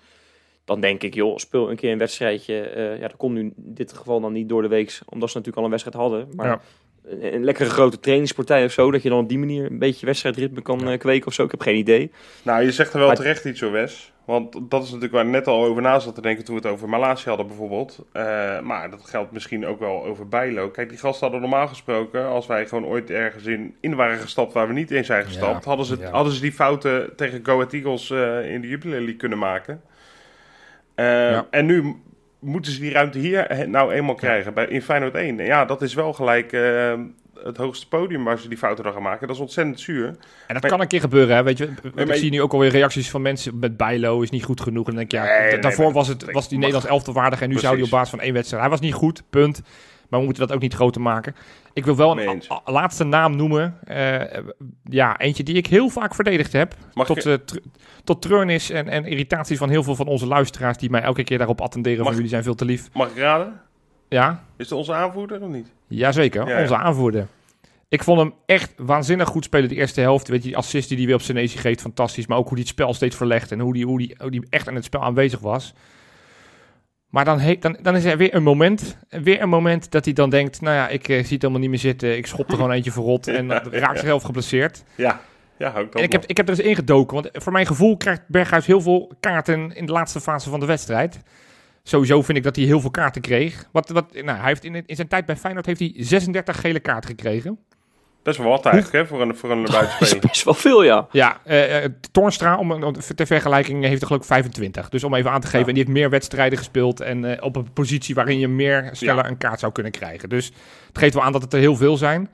Dan 0.64 0.80
denk 0.80 1.02
ik, 1.02 1.14
joh, 1.14 1.36
speel 1.36 1.70
een 1.70 1.76
keer 1.76 1.92
een 1.92 1.98
wedstrijdje. 1.98 2.60
eh, 2.60 2.94
ja, 3.00 3.08
dat 3.08 3.16
komt 3.16 3.34
nu 3.34 3.40
in 3.40 3.52
dit 3.56 3.92
geval 3.92 4.20
dan 4.20 4.32
niet 4.32 4.48
door 4.48 4.62
de 4.62 4.68
week, 4.68 4.98
omdat 5.08 5.30
ze 5.30 5.36
natuurlijk 5.36 5.56
al 5.56 5.64
een 5.64 5.70
wedstrijd 5.78 5.96
hadden. 5.96 6.28
Maar 6.36 6.46
Ja. 6.46 6.60
Een, 7.08 7.44
lekkere 7.44 7.70
grote 7.70 8.00
trainingspartij 8.00 8.64
of 8.64 8.72
zo, 8.72 8.90
dat 8.90 9.02
je 9.02 9.08
dan 9.08 9.18
op 9.18 9.28
die 9.28 9.38
manier 9.38 9.70
een 9.70 9.78
beetje 9.78 10.06
wedstrijdritme 10.06 10.62
kan 10.62 10.88
eh, 10.88 10.98
kweken 10.98 11.26
of 11.26 11.32
zo. 11.34 11.44
Ik 11.44 11.50
heb 11.50 11.60
geen 11.60 11.76
idee. 11.76 12.10
Nou, 12.42 12.62
je 12.62 12.72
zegt 12.72 12.92
er 12.92 12.98
wel 12.98 13.06
Maar- 13.06 13.16
terecht 13.16 13.44
iets 13.44 13.58
zo, 13.58 13.70
Wes. 13.70 14.12
Want 14.24 14.52
dat 14.70 14.80
is 14.82 14.86
natuurlijk 14.86 15.12
waar 15.12 15.24
ik 15.24 15.30
net 15.30 15.46
al 15.46 15.64
over 15.64 15.82
na 15.82 15.98
zat 15.98 16.14
te 16.14 16.20
denken 16.20 16.44
toen 16.44 16.54
we 16.56 16.60
het 16.62 16.70
over 16.70 16.88
Malasia 16.88 17.28
hadden 17.28 17.46
bijvoorbeeld. 17.46 18.04
Eh, 18.12 18.60
maar 18.60 18.90
dat 18.90 19.00
geldt 19.04 19.32
misschien 19.32 19.66
ook 19.66 19.78
wel 19.80 20.04
over 20.04 20.28
Bijlo. 20.28 20.68
Kijk, 20.70 20.88
die 20.88 20.98
gasten 20.98 21.22
hadden 21.30 21.40
normaal 21.50 21.68
gesproken, 21.68 22.26
als 22.26 22.46
wij 22.46 22.66
gewoon 22.66 22.86
ooit 22.86 23.10
ergens 23.10 23.44
in, 23.44 23.74
in 23.80 23.94
waren 23.94 24.18
gestapt 24.18 24.52
waar 24.52 24.66
we 24.66 24.72
niet 24.72 24.90
in 24.90 25.04
zijn 25.04 25.24
gestapt, 25.24 25.64
Ja, 25.64 25.68
hadden, 25.68 25.86
ze, 25.86 25.96
ja. 25.98 26.10
hadden 26.10 26.32
ze 26.32 26.40
die 26.40 26.52
fouten 26.52 27.16
tegen 27.16 27.40
Go 27.42 27.54
Ahead 27.54 27.72
Eagles 27.72 28.10
eh, 28.10 28.52
in 28.52 28.60
de 28.60 28.68
Jupiler 28.68 28.98
League 28.98 29.16
kunnen 29.16 29.38
maken. 29.38 29.80
Eh, 30.94 31.04
Ja. 31.30 31.46
En 31.50 31.66
nu 31.66 31.96
moeten 32.46 32.72
ze 32.72 32.80
die 32.80 32.92
ruimte 32.92 33.18
hier 33.18 33.64
nou 33.68 33.92
eenmaal 33.92 34.14
krijgen, 34.14 34.54
bij, 34.54 34.66
in 34.66 34.82
Feyenoord 34.82 35.14
1. 35.14 35.40
En 35.40 35.46
ja, 35.46 35.64
dat 35.64 35.82
is 35.82 35.94
wel 35.94 36.12
gelijk 36.12 36.52
eh, 36.52 36.92
het 37.44 37.56
hoogste 37.56 37.88
podium 37.88 38.24
waar 38.24 38.38
ze 38.38 38.48
die 38.48 38.58
fouten 38.58 38.84
dan 38.84 38.92
gaan 38.92 39.02
maken. 39.02 39.26
Dat 39.26 39.36
is 39.36 39.42
ontzettend 39.42 39.80
zuur. 39.80 40.06
En 40.06 40.14
dat 40.46 40.62
Maar- 40.62 40.70
kan 40.70 40.80
een 40.80 40.86
keer 40.86 41.00
gebeuren, 41.00 41.36
hè, 41.36 41.42
weet 41.42 41.58
je. 41.58 41.68
maar- 41.94 42.08
ik 42.08 42.14
zie 42.14 42.30
nu 42.30 42.42
ook 42.42 42.52
alweer 42.52 42.70
reacties 42.70 43.10
van 43.10 43.22
mensen 43.22 43.58
met 43.58 43.76
Bijlo 43.76 44.20
is 44.20 44.30
niet 44.30 44.44
goed 44.44 44.60
genoeg. 44.60 44.86
En 44.88 44.94
dan 44.96 45.06
denk 45.06 45.12
ik, 45.12 45.18
ja, 45.18 45.38
Nee, 45.38 45.48
d- 45.48 45.52
nee, 45.52 45.60
daarvoor 45.60 45.92
was, 45.92 46.08
het, 46.08 46.32
was 46.32 46.48
die 46.48 46.58
Nederlands 46.58 46.88
elftal 46.88 47.14
waardig. 47.14 47.40
En 47.40 47.48
nu 47.48 47.58
zou 47.58 47.74
hij 47.74 47.84
op 47.84 47.90
basis 47.90 48.10
van 48.10 48.20
één 48.20 48.32
wedstrijd... 48.32 48.62
Hij 48.62 48.70
was 48.70 48.80
niet 48.80 48.94
goed, 48.94 49.22
punt. 49.30 49.62
Maar 50.10 50.18
we 50.20 50.24
moeten 50.26 50.46
dat 50.46 50.56
ook 50.56 50.62
niet 50.62 50.74
groter 50.74 51.00
maken. 51.00 51.34
Ik 51.72 51.84
wil 51.84 51.96
wel 51.96 52.18
een 52.20 52.42
laatste 52.64 53.04
naam 53.04 53.36
noemen. 53.36 53.78
Eh, 53.84 54.38
ja, 54.84 55.18
eentje 55.18 55.42
die 55.42 55.54
ik 55.54 55.66
heel 55.66 55.88
vaak 55.88 56.14
verdedigd 56.14 56.52
heb. 56.52 56.74
Mag 56.94 57.06
tot, 57.06 57.26
eh, 57.26 57.34
tr- 57.34 57.56
tot 58.04 58.22
treurnis 58.22 58.70
en, 58.70 58.88
en 58.88 59.04
irritatie 59.04 59.56
van 59.56 59.68
heel 59.68 59.82
veel 59.82 59.94
van 59.96 60.06
onze 60.06 60.26
luisteraars... 60.26 60.76
die 60.78 60.90
mij 60.90 61.02
elke 61.02 61.24
keer 61.24 61.38
daarop 61.38 61.60
attenderen 61.60 61.98
Mag- 61.98 62.06
van 62.06 62.14
jullie 62.14 62.30
zijn 62.30 62.42
veel 62.42 62.54
te 62.54 62.64
lief. 62.64 62.88
Mag 62.92 63.08
ik 63.10 63.16
raden? 63.16 63.60
Ja, 64.08 64.44
Is 64.56 64.68
het 64.68 64.78
onze 64.78 64.92
aanvoerder 64.94 65.42
of 65.42 65.48
niet? 65.48 65.72
Jazeker, 65.86 66.46
Ja, 66.48 66.54
ja. 66.56 66.60
onze 66.62 66.76
aanvoerder. 66.76 67.26
Ik 67.88 68.02
vond 68.04 68.18
hem 68.20 68.34
echt 68.46 68.72
waanzinnig 68.76 69.28
goed 69.28 69.44
spelen 69.44 69.68
de 69.68 69.74
eerste 69.74 70.00
helft. 70.00 70.28
Weet 70.28 70.42
je, 70.42 70.48
die 70.48 70.56
assist 70.56 70.88
die 70.88 70.96
hij 70.96 71.06
weer 71.06 71.14
op 71.14 71.20
Senesi 71.22 71.58
geeft, 71.58 71.80
fantastisch. 71.80 72.26
Maar 72.26 72.38
ook 72.38 72.44
hoe 72.44 72.52
hij 72.52 72.60
het 72.60 72.68
spel 72.70 72.94
steeds 72.94 73.16
verlegt 73.16 73.52
en 73.52 73.60
hoe 73.60 73.72
die, 73.72 73.84
hoe 73.86 73.98
die, 73.98 74.14
hoe 74.18 74.30
die 74.30 74.46
echt 74.50 74.68
aan 74.68 74.74
het 74.74 74.84
spel 74.84 75.02
aanwezig 75.02 75.40
was. 75.40 75.74
Maar 77.10 77.24
dan, 77.24 77.40
he- 77.40 77.56
dan, 77.60 77.78
dan 77.82 77.96
is 77.96 78.04
er 78.04 78.16
weer 78.16 78.34
een 78.34 78.42
moment, 78.42 78.98
weer 79.08 79.42
een 79.42 79.48
moment 79.48 79.90
dat 79.90 80.04
hij 80.04 80.14
dan 80.14 80.30
denkt... 80.30 80.60
Nou 80.60 80.76
ja, 80.76 80.88
ik 80.88 81.08
eh, 81.08 81.14
zie 81.14 81.32
het 81.32 81.42
helemaal 81.42 81.60
niet 81.60 81.70
meer 81.70 81.78
zitten. 81.78 82.16
Ik 82.16 82.26
schop 82.26 82.48
er 82.48 82.54
gewoon 82.54 82.70
eentje 82.70 82.90
verrot 82.92 83.26
en 83.26 83.46
Ja, 83.46 83.60
dan 83.60 83.72
raakt 83.82 83.98
zichzelf 83.98 84.22
geblesseerd. 84.22 84.84
Ja, 84.94 85.20
ja 85.58 85.74
ook 85.76 85.94
En 85.94 86.02
ik 86.02 86.12
heb, 86.12 86.24
ik 86.26 86.36
heb 86.36 86.48
er 86.48 86.54
eens 86.54 86.66
ingedoken, 86.66 87.14
want 87.14 87.28
voor 87.32 87.52
mijn 87.52 87.66
gevoel 87.66 87.96
krijgt 87.96 88.22
Berghuis 88.28 88.66
heel 88.66 88.80
veel 88.80 89.12
kaarten 89.20 89.74
in 89.76 89.86
de 89.86 89.92
laatste 89.92 90.20
fase 90.20 90.50
van 90.50 90.60
de 90.60 90.66
wedstrijd. 90.66 91.20
Sowieso 91.82 92.22
vind 92.22 92.38
ik 92.38 92.44
dat 92.44 92.56
hij 92.56 92.64
heel 92.64 92.80
veel 92.80 92.90
kaarten 92.90 93.22
kreeg. 93.22 93.68
Wat, 93.72 93.88
wat, 93.88 94.12
nou, 94.12 94.38
hij 94.38 94.46
heeft 94.48 94.64
in, 94.64 94.86
in 94.86 94.96
zijn 94.96 95.08
tijd 95.08 95.26
bij 95.26 95.36
Feyenoord 95.36 95.66
heeft 95.66 95.80
hij 95.80 95.92
36 95.96 96.60
gele 96.60 96.80
kaarten 96.80 97.10
gekregen. 97.10 97.58
Best 98.26 98.38
wel 98.38 98.48
wat 98.48 98.64
eigenlijk, 98.66 98.94
hè, 98.96 99.06
voor 99.06 99.22
een, 99.22 99.36
voor 99.36 99.50
een 99.50 99.62
Dat 99.64 99.68
is 99.68 99.74
buitenspeler. 99.78 100.26
best 100.26 100.44
wel 100.44 100.54
veel, 100.54 100.82
ja. 100.82 101.06
Ja, 101.10 101.40
eh 101.44 101.84
eh, 101.84 101.90
Toornstra, 102.12 102.58
om, 102.58 102.72
om, 102.84 102.94
ter 103.14 103.26
vergelijking, 103.26 103.84
heeft 103.84 104.00
er 104.00 104.06
geloof 104.06 104.22
ik 104.22 104.28
25. 104.28 104.88
Dus 104.88 105.04
om 105.04 105.14
even 105.14 105.30
aan 105.30 105.40
te 105.40 105.46
geven, 105.46 105.60
Ja. 105.60 105.66
en 105.66 105.74
die 105.74 105.82
heeft 105.84 105.96
meer 105.98 106.10
wedstrijden 106.10 106.58
gespeeld 106.58 107.00
en 107.00 107.24
eh, 107.36 107.44
op 107.44 107.56
een 107.56 107.72
positie 107.72 108.14
waarin 108.14 108.38
je 108.38 108.48
meer 108.48 108.88
sneller 108.92 109.24
Ja. 109.24 109.30
een 109.30 109.38
kaart 109.38 109.60
zou 109.60 109.72
kunnen 109.72 109.92
krijgen. 109.92 110.28
Dus 110.28 110.46
het 110.88 110.98
geeft 110.98 111.14
wel 111.14 111.22
aan 111.22 111.32
dat 111.32 111.42
het 111.42 111.52
er 111.52 111.58
heel 111.58 111.76
veel 111.76 111.96
zijn. 111.96 112.30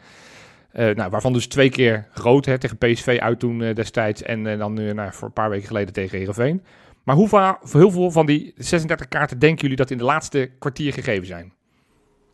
Eh, 0.73 0.95
nou, 0.95 1.11
waarvan 1.11 1.33
dus 1.33 1.47
twee 1.47 1.71
keer 1.71 2.07
rood 2.13 2.45
hè, 2.45 2.59
tegen 2.59 2.79
PSV 2.79 3.19
uit 3.21 3.39
toen 3.39 3.59
destijds 3.59 4.23
en 4.23 4.59
dan 4.59 4.73
nu 4.73 4.93
nou, 4.93 5.13
voor 5.13 5.27
een 5.27 5.33
paar 5.35 5.51
weken 5.51 5.67
geleden 5.67 5.93
tegen 5.93 6.19
Herenveen. 6.19 6.63
Maar 7.03 7.17
hoeveel, 7.17 7.57
voor 7.63 7.81
heel 7.81 7.91
veel 7.91 8.11
van 8.11 8.27
die 8.27 8.53
36 8.57 9.09
kaarten 9.09 9.39
denken 9.39 9.61
jullie 9.61 9.77
dat 9.77 9.91
in 9.91 9.99
de 9.99 10.05
laatste 10.05 10.51
kwartier 10.59 10.93
gegeven 10.93 11.27
zijn? 11.27 11.53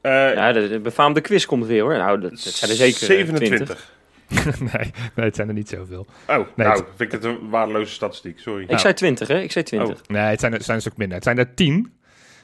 Eh, 0.09 0.35
Ja, 0.35 0.53
de, 0.53 0.69
de 0.69 0.79
befaamde 0.81 1.21
quiz 1.21 1.45
komt 1.47 1.67
weer 1.67 1.83
hoor. 1.83 1.97
Nou, 1.97 2.21
dat, 2.21 2.31
dat 2.31 2.39
zijn 2.41 2.71
er 2.71 2.77
zeker 2.77 3.01
eh, 3.01 3.07
27. 3.07 3.67
20. 3.67 3.97
nee, 4.73 4.91
nee, 5.15 5.27
het 5.27 5.37
zijn 5.37 5.49
er 5.49 5.55
niet 5.55 5.69
zoveel. 5.69 6.07
Oh, 6.29 6.37
Nee, 6.37 6.47
nou, 6.67 6.71
het- 6.79 6.85
vind 6.97 7.13
ik 7.13 7.21
het 7.21 7.25
een 7.25 7.49
waardeloze 7.51 7.93
statistiek, 7.93 8.39
sorry. 8.39 8.65
Ik 8.69 8.79
zei 8.79 8.95
20, 8.95 9.29
hè? 9.29 9.41
Ik 9.41 9.53
zei 9.53 9.65
20. 9.65 10.01
Nee, 10.09 10.23
het 10.23 10.41
zijn 10.41 10.53
er, 10.53 10.59
het 10.59 10.67
zijn 10.67 10.79
er 10.79 10.85
een 10.85 10.91
stuk 10.91 10.97
minder. 10.97 11.15
Het 11.17 11.25
zijn 11.25 11.39
er 11.39 11.55
10. 11.55 11.93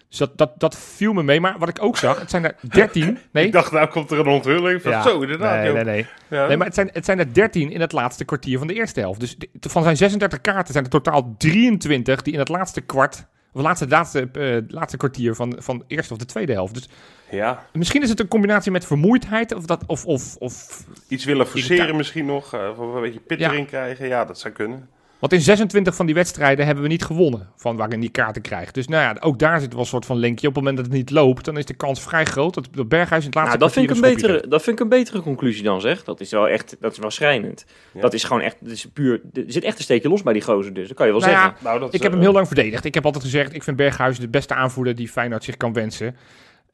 Dus 0.09 0.19
dat, 0.19 0.39
dat, 0.39 0.51
dat 0.61 0.77
viel 0.79 1.13
me 1.13 1.23
mee. 1.23 1.41
Maar 1.41 1.59
wat 1.59 1.69
ik 1.69 1.83
ook 1.83 1.97
zag, 1.97 2.21
het 2.21 2.31
zijn 2.31 2.45
er 2.45 2.55
13. 2.61 3.19
Nee, 3.33 3.47
Ik 3.47 3.53
dacht, 3.53 3.73
nou 3.73 3.89
komt 3.89 4.11
er 4.11 4.19
een 4.19 4.27
onthulling 4.27 4.83
van 4.83 4.91
Ja. 4.91 5.03
zo, 5.03 5.21
inderdaad. 5.21 5.57
nee, 5.57 5.65
joh. 5.67 5.75
nee, 5.75 5.85
nee. 5.85 6.07
Ja. 6.29 6.47
nee 6.47 6.57
maar 6.57 6.67
het 6.67 6.75
zijn, 6.75 6.91
het 6.93 7.05
zijn 7.05 7.19
er 7.19 7.35
13 7.35 7.71
in 7.71 7.81
het 7.81 7.93
laatste 7.93 8.25
kwartier 8.25 8.59
van 8.59 8.67
de 8.67 8.75
eerste 8.75 9.01
helft. 9.01 9.21
Dus 9.21 9.37
de- 9.39 9.49
van 9.61 9.83
zijn 9.83 9.97
36 9.97 10.41
kaarten 10.41 10.73
zijn 10.73 10.85
er 10.85 10.91
totaal 10.91 11.35
23 11.39 12.23
die 12.23 12.33
in 12.33 12.39
het 12.39 12.49
laatste 12.49 12.81
kwart 12.81 13.27
Of 13.55 13.63
laatste, 13.63 13.89
laatste, 13.89 14.29
eh, 14.33 14.57
laatste 14.69 14.97
kwartier 14.97 15.35
van, 15.35 15.55
van 15.59 15.79
de 15.79 15.85
eerste 15.87 16.13
of 16.13 16.19
de 16.19 16.25
tweede 16.25 16.53
helft. 16.53 16.75
Dus 16.75 16.89
Ja, 17.31 17.67
misschien 17.73 18.03
is 18.03 18.09
het 18.09 18.21
een 18.21 18.29
combinatie 18.29 18.73
met 18.73 18.85
vermoeidheid. 18.87 19.55
Of, 19.55 19.65
dat, 19.65 19.83
of, 19.87 20.05
of, 20.07 20.37
of 20.39 20.85
iets 21.09 21.25
willen 21.25 21.47
forceren 21.47 21.97
misschien 21.97 22.27
nog. 22.27 22.55
eh, 22.55 22.69
of 22.79 22.95
een 22.95 23.01
beetje 23.01 23.21
pit 23.21 23.39
Ja. 23.39 23.51
erin 23.51 23.67
krijgen. 23.67 24.07
Ja, 24.09 24.25
dat 24.25 24.39
zou 24.39 24.55
kunnen. 24.55 24.89
Want 25.25 25.37
in 25.37 25.43
26 25.43 25.95
van 25.95 26.07
die 26.07 26.15
wedstrijden 26.15 26.67
hebben 26.67 26.85
we 26.85 26.91
niet 26.91 27.05
gewonnen. 27.05 27.49
Van 27.57 27.77
waarin 27.77 28.01
die 28.01 28.11
kaarten 28.11 28.43
krijgt. 28.43 28.75
Dus 28.75 28.89
nou 28.89 29.03
ja, 29.03 29.21
ook 29.21 29.39
daar 29.39 29.61
zit 29.61 29.73
wel 29.73 29.81
een 29.81 29.87
soort 29.87 30.07
van 30.07 30.17
linkje. 30.17 30.49
Op 30.49 30.55
het 30.55 30.65
moment 30.65 30.83
dat 30.83 30.87
het 30.93 30.95
niet 30.95 31.11
loopt, 31.11 31.45
dan 31.45 31.57
is 31.57 31.65
de 31.65 31.75
kans 31.75 32.03
vrij 32.03 32.25
groot 32.25 32.55
dat, 32.55 32.69
dat 32.73 32.89
Berghuis 32.89 33.21
in 33.21 33.27
het 33.27 33.35
laatste 33.35 33.59
Nou, 33.59 33.71
dat 33.71 33.73
vind, 33.73 33.91
ik 33.91 33.97
een 33.97 34.15
betere, 34.15 34.49
dat 34.49 34.63
vind 34.63 34.77
ik 34.77 34.83
een 34.83 34.89
betere 34.89 35.21
conclusie 35.21 35.63
dan 35.63 35.81
zeg. 35.81 36.05
Dat 36.05 36.21
is 36.21 36.31
wel 36.31 36.49
echt, 36.49 36.77
dat 36.81 36.93
is 36.93 36.99
wel 36.99 37.11
schrijnend. 37.11 37.65
Ja. 37.93 38.01
Dat 38.01 38.15
is 38.15 38.25
gewoon 38.25 38.43
echt, 38.43 38.57
dat 38.61 38.71
is 38.71 38.87
puur, 38.93 39.21
er 39.33 39.45
zit 39.47 39.65
echt 39.65 39.79
een 39.79 39.85
steekje 39.85 40.09
los 40.09 40.23
bij 40.23 40.33
die 40.33 40.43
gozer 40.43 40.75
dus. 40.75 40.89
Dat 40.89 40.97
kan 40.97 41.07
je 41.07 41.13
wel 41.13 41.21
Nou 41.21 41.33
ja, 41.33 41.43
zeggen. 41.43 41.65
Nou, 41.65 41.79
dat, 41.79 41.95
Ik 41.95 42.03
heb 42.03 42.11
eh, 42.11 42.17
hem 42.17 42.27
heel 42.27 42.35
lang 42.35 42.47
verdedigd. 42.47 42.85
Ik 42.85 42.95
heb 42.95 43.05
altijd 43.05 43.25
gezegd, 43.25 43.55
ik 43.55 43.63
vind 43.63 43.77
Berghuis 43.77 44.19
de 44.19 44.29
beste 44.29 44.55
aanvoerder 44.55 44.95
die 44.95 45.09
Feyenoord 45.09 45.45
zich 45.45 45.57
kan 45.57 45.73
wensen. 45.73 46.17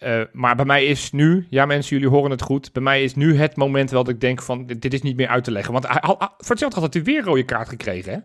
Eh, 0.01 0.21
maar 0.33 0.57
bij 0.57 0.65
mij 0.65 0.85
is 0.85 1.13
nu, 1.13 1.47
ja 1.51 1.67
mensen, 1.67 1.97
jullie 1.97 2.13
horen 2.13 2.31
het 2.31 2.43
goed. 2.43 2.73
Bij 2.73 2.83
mij 2.83 3.03
is 3.05 3.15
nu 3.15 3.37
het 3.37 3.57
moment 3.57 3.91
wel 3.91 4.05
dat 4.05 4.15
ik 4.15 4.21
denk 4.21 4.43
van, 4.43 4.67
dit, 4.67 4.83
dit 4.83 4.93
is 4.95 5.03
niet 5.03 5.17
meer 5.17 5.29
uit 5.29 5.45
te 5.45 5.51
leggen. 5.51 5.73
Want 5.73 5.89
hij, 5.89 6.01
al- 6.01 6.21
al- 6.21 6.35
voor 6.39 6.49
hetzelfde 6.51 6.81
had 6.81 6.95
hij 6.95 7.03
weer 7.03 7.19
een 7.19 7.25
rode 7.25 7.45
kaart 7.45 7.69
gekregen. 7.69 8.13
Hè? 8.13 8.19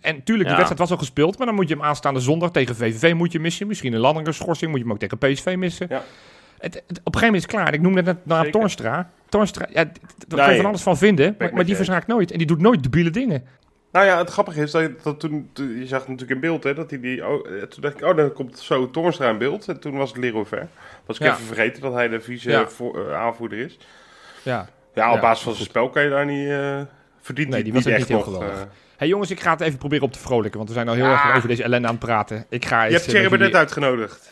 En 0.00 0.22
tuurlijk, 0.22 0.48
Ja. 0.48 0.54
wedstrijd 0.54 0.78
was 0.80 0.90
al 0.90 0.96
gespeeld. 0.96 1.38
Maar 1.38 1.46
dan 1.46 1.54
moet 1.56 1.68
je 1.68 1.74
hem 1.74 1.84
aanstaande 1.84 2.20
zondag 2.20 2.50
tegen 2.50 2.76
VVV 2.76 3.14
moet 3.14 3.32
je 3.32 3.40
missen. 3.40 3.66
Misschien 3.66 3.92
een 3.92 4.00
landelijke 4.00 4.32
schorsing 4.32 4.70
moet 4.70 4.78
je 4.80 4.84
hem 4.86 4.94
ook 4.94 5.00
tegen 5.00 5.18
PSV 5.18 5.54
missen. 5.58 5.86
Ja. 5.90 6.02
Het, 6.58 6.74
het- 6.74 7.00
op 7.04 7.14
een 7.14 7.20
gegeven 7.20 7.26
moment 7.26 7.34
is 7.36 7.42
het 7.42 7.50
klaar. 7.52 7.74
Ik 7.74 7.80
noemde 7.80 8.02
net 8.02 8.26
naar 8.26 8.44
Zeker. 8.44 8.60
Torstra. 8.60 9.10
Torstra, 9.28 9.66
ja, 9.72 9.84
daar 10.28 10.38
kan 10.44 10.50
je 10.50 10.56
van 10.56 10.66
alles 10.66 10.82
van 10.82 10.96
vinden. 10.98 11.36
Maar, 11.52 11.64
die 11.64 11.76
verzaakt 11.76 12.06
nooit. 12.06 12.30
En 12.30 12.38
die 12.38 12.46
doet 12.46 12.60
nooit 12.60 12.82
debiele 12.82 13.10
dingen. 13.10 13.44
Nou 13.92 14.06
ja, 14.06 14.18
het 14.18 14.30
grappige 14.30 14.62
is 14.62 14.70
dat, 14.70 15.02
dat 15.02 15.20
toen, 15.20 15.50
toen- 15.52 15.78
je 15.78 15.86
zag 15.86 16.00
natuurlijk 16.00 16.30
in 16.30 16.40
beeld, 16.40 16.64
hè, 16.64 16.74
dat 16.74 16.90
hij 16.90 17.00
die, 17.00 17.26
oh, 17.26 17.46
eh, 17.46 17.62
toen 17.62 17.82
dacht 17.82 18.00
ik, 18.00 18.06
oh, 18.06 18.16
dan 18.16 18.32
komt 18.32 18.58
zo 18.58 18.90
Toornstra 18.90 19.28
in 19.30 19.38
beeld. 19.38 19.68
En 19.68 19.80
toen 19.80 19.96
was 19.96 20.08
het 20.08 20.18
Leroy 20.18 20.44
Ver. 20.44 20.68
Was 21.06 21.16
ik 21.18 21.22
Ja. 21.26 21.32
even 21.32 21.44
vergeten 21.44 21.82
dat 21.82 21.92
hij 21.92 22.08
de 22.08 22.20
vieze 22.20 22.50
Ja. 22.50 22.68
voor- 22.68 23.08
eh, 23.08 23.14
aanvoerder 23.16 23.58
is. 23.58 23.78
Ja. 24.42 24.68
Ja, 24.94 25.08
op 25.08 25.14
Ja, 25.14 25.20
basis 25.20 25.44
van 25.44 25.54
zijn 25.54 25.66
spel 25.68 25.90
kan 25.90 26.02
je 26.02 26.08
daar 26.10 26.26
niet, 26.26 26.48
eh 26.48 26.80
verdient 27.20 27.48
Nee, 27.48 27.54
hij 27.56 27.62
die 27.62 27.72
niet 27.72 27.84
was 27.84 27.92
echt 27.92 28.08
niet 28.08 28.08
heel 28.24 28.32
nog. 28.32 28.42
eh. 28.42 28.48
Hey 28.96 29.08
jongens, 29.08 29.30
ik 29.30 29.40
ga 29.40 29.50
het 29.50 29.60
even 29.60 29.78
proberen 29.78 30.04
op 30.04 30.12
te 30.12 30.18
vrolijken, 30.18 30.56
want 30.56 30.68
we 30.68 30.74
zijn 30.74 30.88
al 30.88 30.94
heel 30.94 31.04
Ah. 31.04 31.10
erg 31.26 31.36
over 31.36 31.48
deze 31.48 31.62
ellende 31.62 31.86
aan 31.88 31.94
het 31.94 32.04
praten. 32.04 32.46
Ik 32.48 32.64
ga 32.64 32.78
je 32.78 32.84
eens, 32.84 32.92
hebt 32.94 33.08
Thierry 33.16 33.30
jullie- 33.38 33.56
uitgenodigd. 33.56 34.30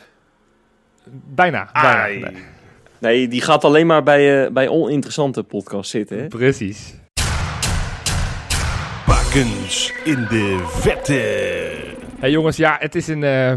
Bijna. 1.10 1.70
Nee, 2.06 2.24
Nee, 3.00 3.28
die 3.28 3.40
gaat 3.40 3.64
alleen 3.64 3.86
maar 3.86 4.02
bij, 4.02 4.44
eh, 4.44 4.50
bij 4.52 4.68
oninteressante 4.68 5.42
podcasts 5.44 5.90
zitten. 5.90 6.18
Hè? 6.18 6.26
Precies. 6.28 6.94
In 9.34 10.26
de 10.28 10.64
vette. 10.66 11.14
Hey 12.18 12.30
jongens, 12.30 12.56
ja, 12.56 12.76
het 12.80 12.94
is 12.94 13.06
een 13.08 13.24
eh 13.24 13.54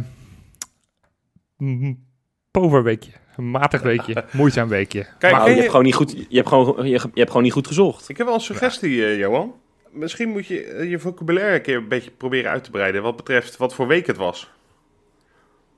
mm, 1.58 2.06
pover 2.52 2.84
weekje. 2.84 3.12
Een 3.36 3.52
matig 3.52 3.82
weekje, 3.82 4.24
moeizaam 4.32 4.68
weekje. 4.68 5.08
Kijk, 5.20 5.34
Maar 5.34 5.42
Oh, 5.42 5.48
je, 5.48 5.54
je- 5.54 5.60
hebt 5.60 5.70
gewoon 5.72 5.86
niet 5.86 5.96
goed, 5.96 6.12
je, 6.30 6.36
hebt 6.38 6.48
gewoon, 6.48 6.86
je, 6.86 6.92
je 6.92 7.10
hebt 7.14 7.28
gewoon 7.28 7.44
niet 7.44 7.52
goed 7.52 7.68
gezocht. 7.68 8.10
Ik 8.10 8.18
heb 8.18 8.26
wel 8.26 8.36
een 8.36 8.42
suggestie, 8.42 9.06
eh, 9.06 9.18
Johan. 9.18 9.54
Misschien 9.92 10.30
moet 10.30 10.48
je 10.48 10.64
eh, 10.64 10.90
je 10.90 11.00
vocabulaire 11.00 11.56
een 11.56 11.62
keer 11.62 11.78
een 11.78 11.88
beetje 11.88 12.12
proberen 12.12 12.52
uit 12.52 12.64
te 12.64 12.72
breiden. 12.72 13.02
Wat 13.02 13.16
betreft 13.16 13.58
wat 13.58 13.74
voor 13.74 13.88
week 13.88 14.08
het 14.08 14.18
was. 14.18 14.52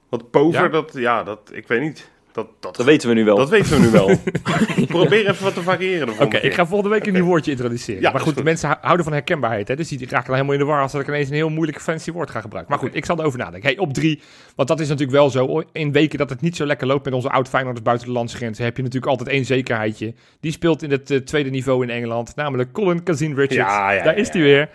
Want 0.09 0.31
pover, 0.31 0.61
Ja? 0.61 0.67
dat, 0.67 0.91
ja, 0.93 1.23
dat, 1.23 1.49
ik 1.53 1.67
weet 1.67 1.81
niet. 1.81 2.09
Dat, 2.33 2.47
dat, 2.59 2.75
Dat 2.75 2.85
weten 2.85 3.09
we 3.09 3.15
nu 3.15 3.23
wel. 3.25 3.37
dat 3.37 3.49
weten 3.49 3.71
we 3.71 3.79
nu 3.85 3.89
wel. 3.91 4.09
Probeer 4.87 5.27
even 5.29 5.43
wat 5.43 5.53
te 5.53 5.61
variëren. 5.61 6.09
Oké, 6.19 6.37
ik 6.37 6.53
ga 6.53 6.65
volgende 6.65 6.93
week 6.95 7.05
een 7.07 7.13
nieuw 7.13 7.25
woordje 7.25 7.51
introduceren. 7.51 8.01
Ja, 8.01 8.11
maar 8.11 8.21
goed, 8.21 8.33
goed. 8.33 8.43
mensen 8.43 8.67
hou- 8.67 8.79
houden 8.81 9.03
van 9.03 9.13
herkenbaarheid. 9.13 9.67
Hè? 9.67 9.75
Dus 9.75 9.87
die 9.87 9.99
raken 9.99 10.25
dan 10.25 10.33
helemaal 10.35 10.53
in 10.53 10.59
de 10.59 10.65
war 10.65 10.81
als 10.81 10.91
dat 10.91 11.01
ik 11.01 11.07
ineens 11.07 11.27
een 11.29 11.35
heel 11.35 11.49
moeilijk 11.49 11.81
fancy 11.81 12.11
woord 12.11 12.29
ga 12.29 12.41
gebruiken. 12.41 12.71
Maar 12.73 12.83
goed, 12.83 12.95
ik 12.95 13.05
zal 13.05 13.19
erover 13.19 13.39
nadenken. 13.39 13.69
Hey, 13.69 13.77
op 13.77 13.93
drie, 13.93 14.21
want 14.55 14.67
dat 14.67 14.79
is 14.79 14.87
natuurlijk 14.87 15.17
wel 15.17 15.29
zo. 15.29 15.63
In 15.71 15.91
weken 15.91 16.17
dat 16.17 16.29
het 16.29 16.41
niet 16.41 16.55
zo 16.55 16.65
lekker 16.65 16.87
loopt 16.87 17.05
met 17.05 17.13
onze 17.13 17.29
oud 17.29 17.47
Feyenoorders 17.49 17.85
buiten 17.85 18.07
de 18.07 18.13
landsgrenzen, 18.13 18.63
heb 18.63 18.77
je 18.77 18.83
natuurlijk 18.83 19.11
altijd 19.11 19.29
één 19.29 19.45
zekerheidje. 19.45 20.13
Die 20.39 20.51
speelt 20.51 20.83
in 20.83 20.91
het 20.91 21.11
eh, 21.11 21.17
tweede 21.17 21.49
niveau 21.49 21.83
in 21.83 21.89
Engeland, 21.89 22.35
namelijk 22.35 22.71
Colin 22.71 23.03
Kazin 23.03 23.35
Richards. 23.35 23.73
Ja, 23.73 23.91
ja, 23.91 24.03
Daar 24.03 24.17
is 24.17 24.29
hij 24.29 24.41
ja. 24.41 24.45
weer. 24.47 24.69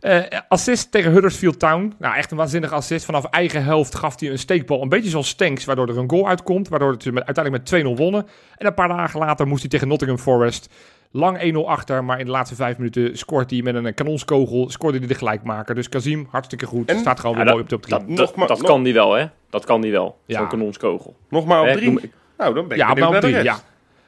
Eh, 0.00 0.22
assist 0.48 0.90
tegen 0.90 1.12
Huddersfield 1.12 1.58
Town. 1.58 1.94
Nou, 1.98 2.16
echt 2.16 2.30
een 2.30 2.36
waanzinnige 2.36 2.74
assist. 2.74 3.04
Vanaf 3.04 3.24
eigen 3.24 3.64
helft 3.64 3.94
gaf 3.94 4.20
hij 4.20 4.30
een 4.30 4.38
steekbal. 4.38 4.82
Een 4.82 4.88
beetje 4.88 5.10
zoals 5.10 5.28
Stanks, 5.28 5.64
waardoor 5.64 5.88
er 5.88 5.98
een 5.98 6.10
goal 6.10 6.28
uitkomt. 6.28 6.68
Waardoor 6.68 6.90
het 6.90 7.04
met, 7.12 7.24
uiteindelijk 7.24 7.70
met 7.70 7.82
2-0 7.84 7.96
wonnen. 7.96 8.26
En 8.56 8.66
een 8.66 8.74
paar 8.74 8.88
dagen 8.88 9.20
later 9.20 9.46
moest 9.46 9.60
hij 9.60 9.70
tegen 9.70 9.88
Nottingham 9.88 10.18
Forest. 10.18 10.68
Lang 11.10 11.38
1-0 11.42 11.68
achter, 11.68 12.04
maar 12.04 12.18
in 12.18 12.24
de 12.24 12.30
laatste 12.30 12.54
vijf 12.56 12.76
minuten 12.78 13.18
scoort 13.18 13.50
hij 13.50 13.62
met 13.62 13.74
een 13.74 13.94
kanonskogel. 13.94 14.70
Scoorde 14.70 14.98
hij 14.98 15.06
de 15.06 15.14
gelijkmaker. 15.14 15.74
Dus 15.74 15.88
Kazim, 15.88 16.26
hartstikke 16.30 16.66
goed. 16.66 16.88
En- 16.88 16.98
Staat 16.98 17.20
gewoon 17.20 17.36
Ja, 17.36 17.42
weer 17.42 17.52
dat- 17.52 17.54
mooi 17.54 17.64
op 17.64 17.70
de 17.82 17.86
top 17.88 18.00
3. 18.00 18.16
Dat, 18.16 18.26
Nog 18.26 18.34
maar- 18.36 18.46
dat, 18.48 18.62
kan 18.62 18.82
die 18.82 18.94
wel, 18.94 19.12
hè? 19.14 19.26
Dat 19.50 19.64
kan 19.64 19.80
die 19.80 19.92
wel. 19.92 20.18
Ja. 20.26 20.38
Zo'n 20.38 20.48
kanonskogel. 20.48 21.16
Nog 21.28 21.46
maar 21.46 21.60
op 21.60 21.66
Hè, 21.66 21.72
drie. 21.72 21.86
noem- 21.90 22.00
Nou, 22.38 22.54
dan 22.54 22.68
ben 22.68 22.76
ik 22.76 22.82
Ja, 22.82 22.90
op 22.90 22.98
naar 22.98 23.10
de 23.10 23.18
drie, 23.18 23.32
rest. 23.32 23.44
ja. 23.44 23.58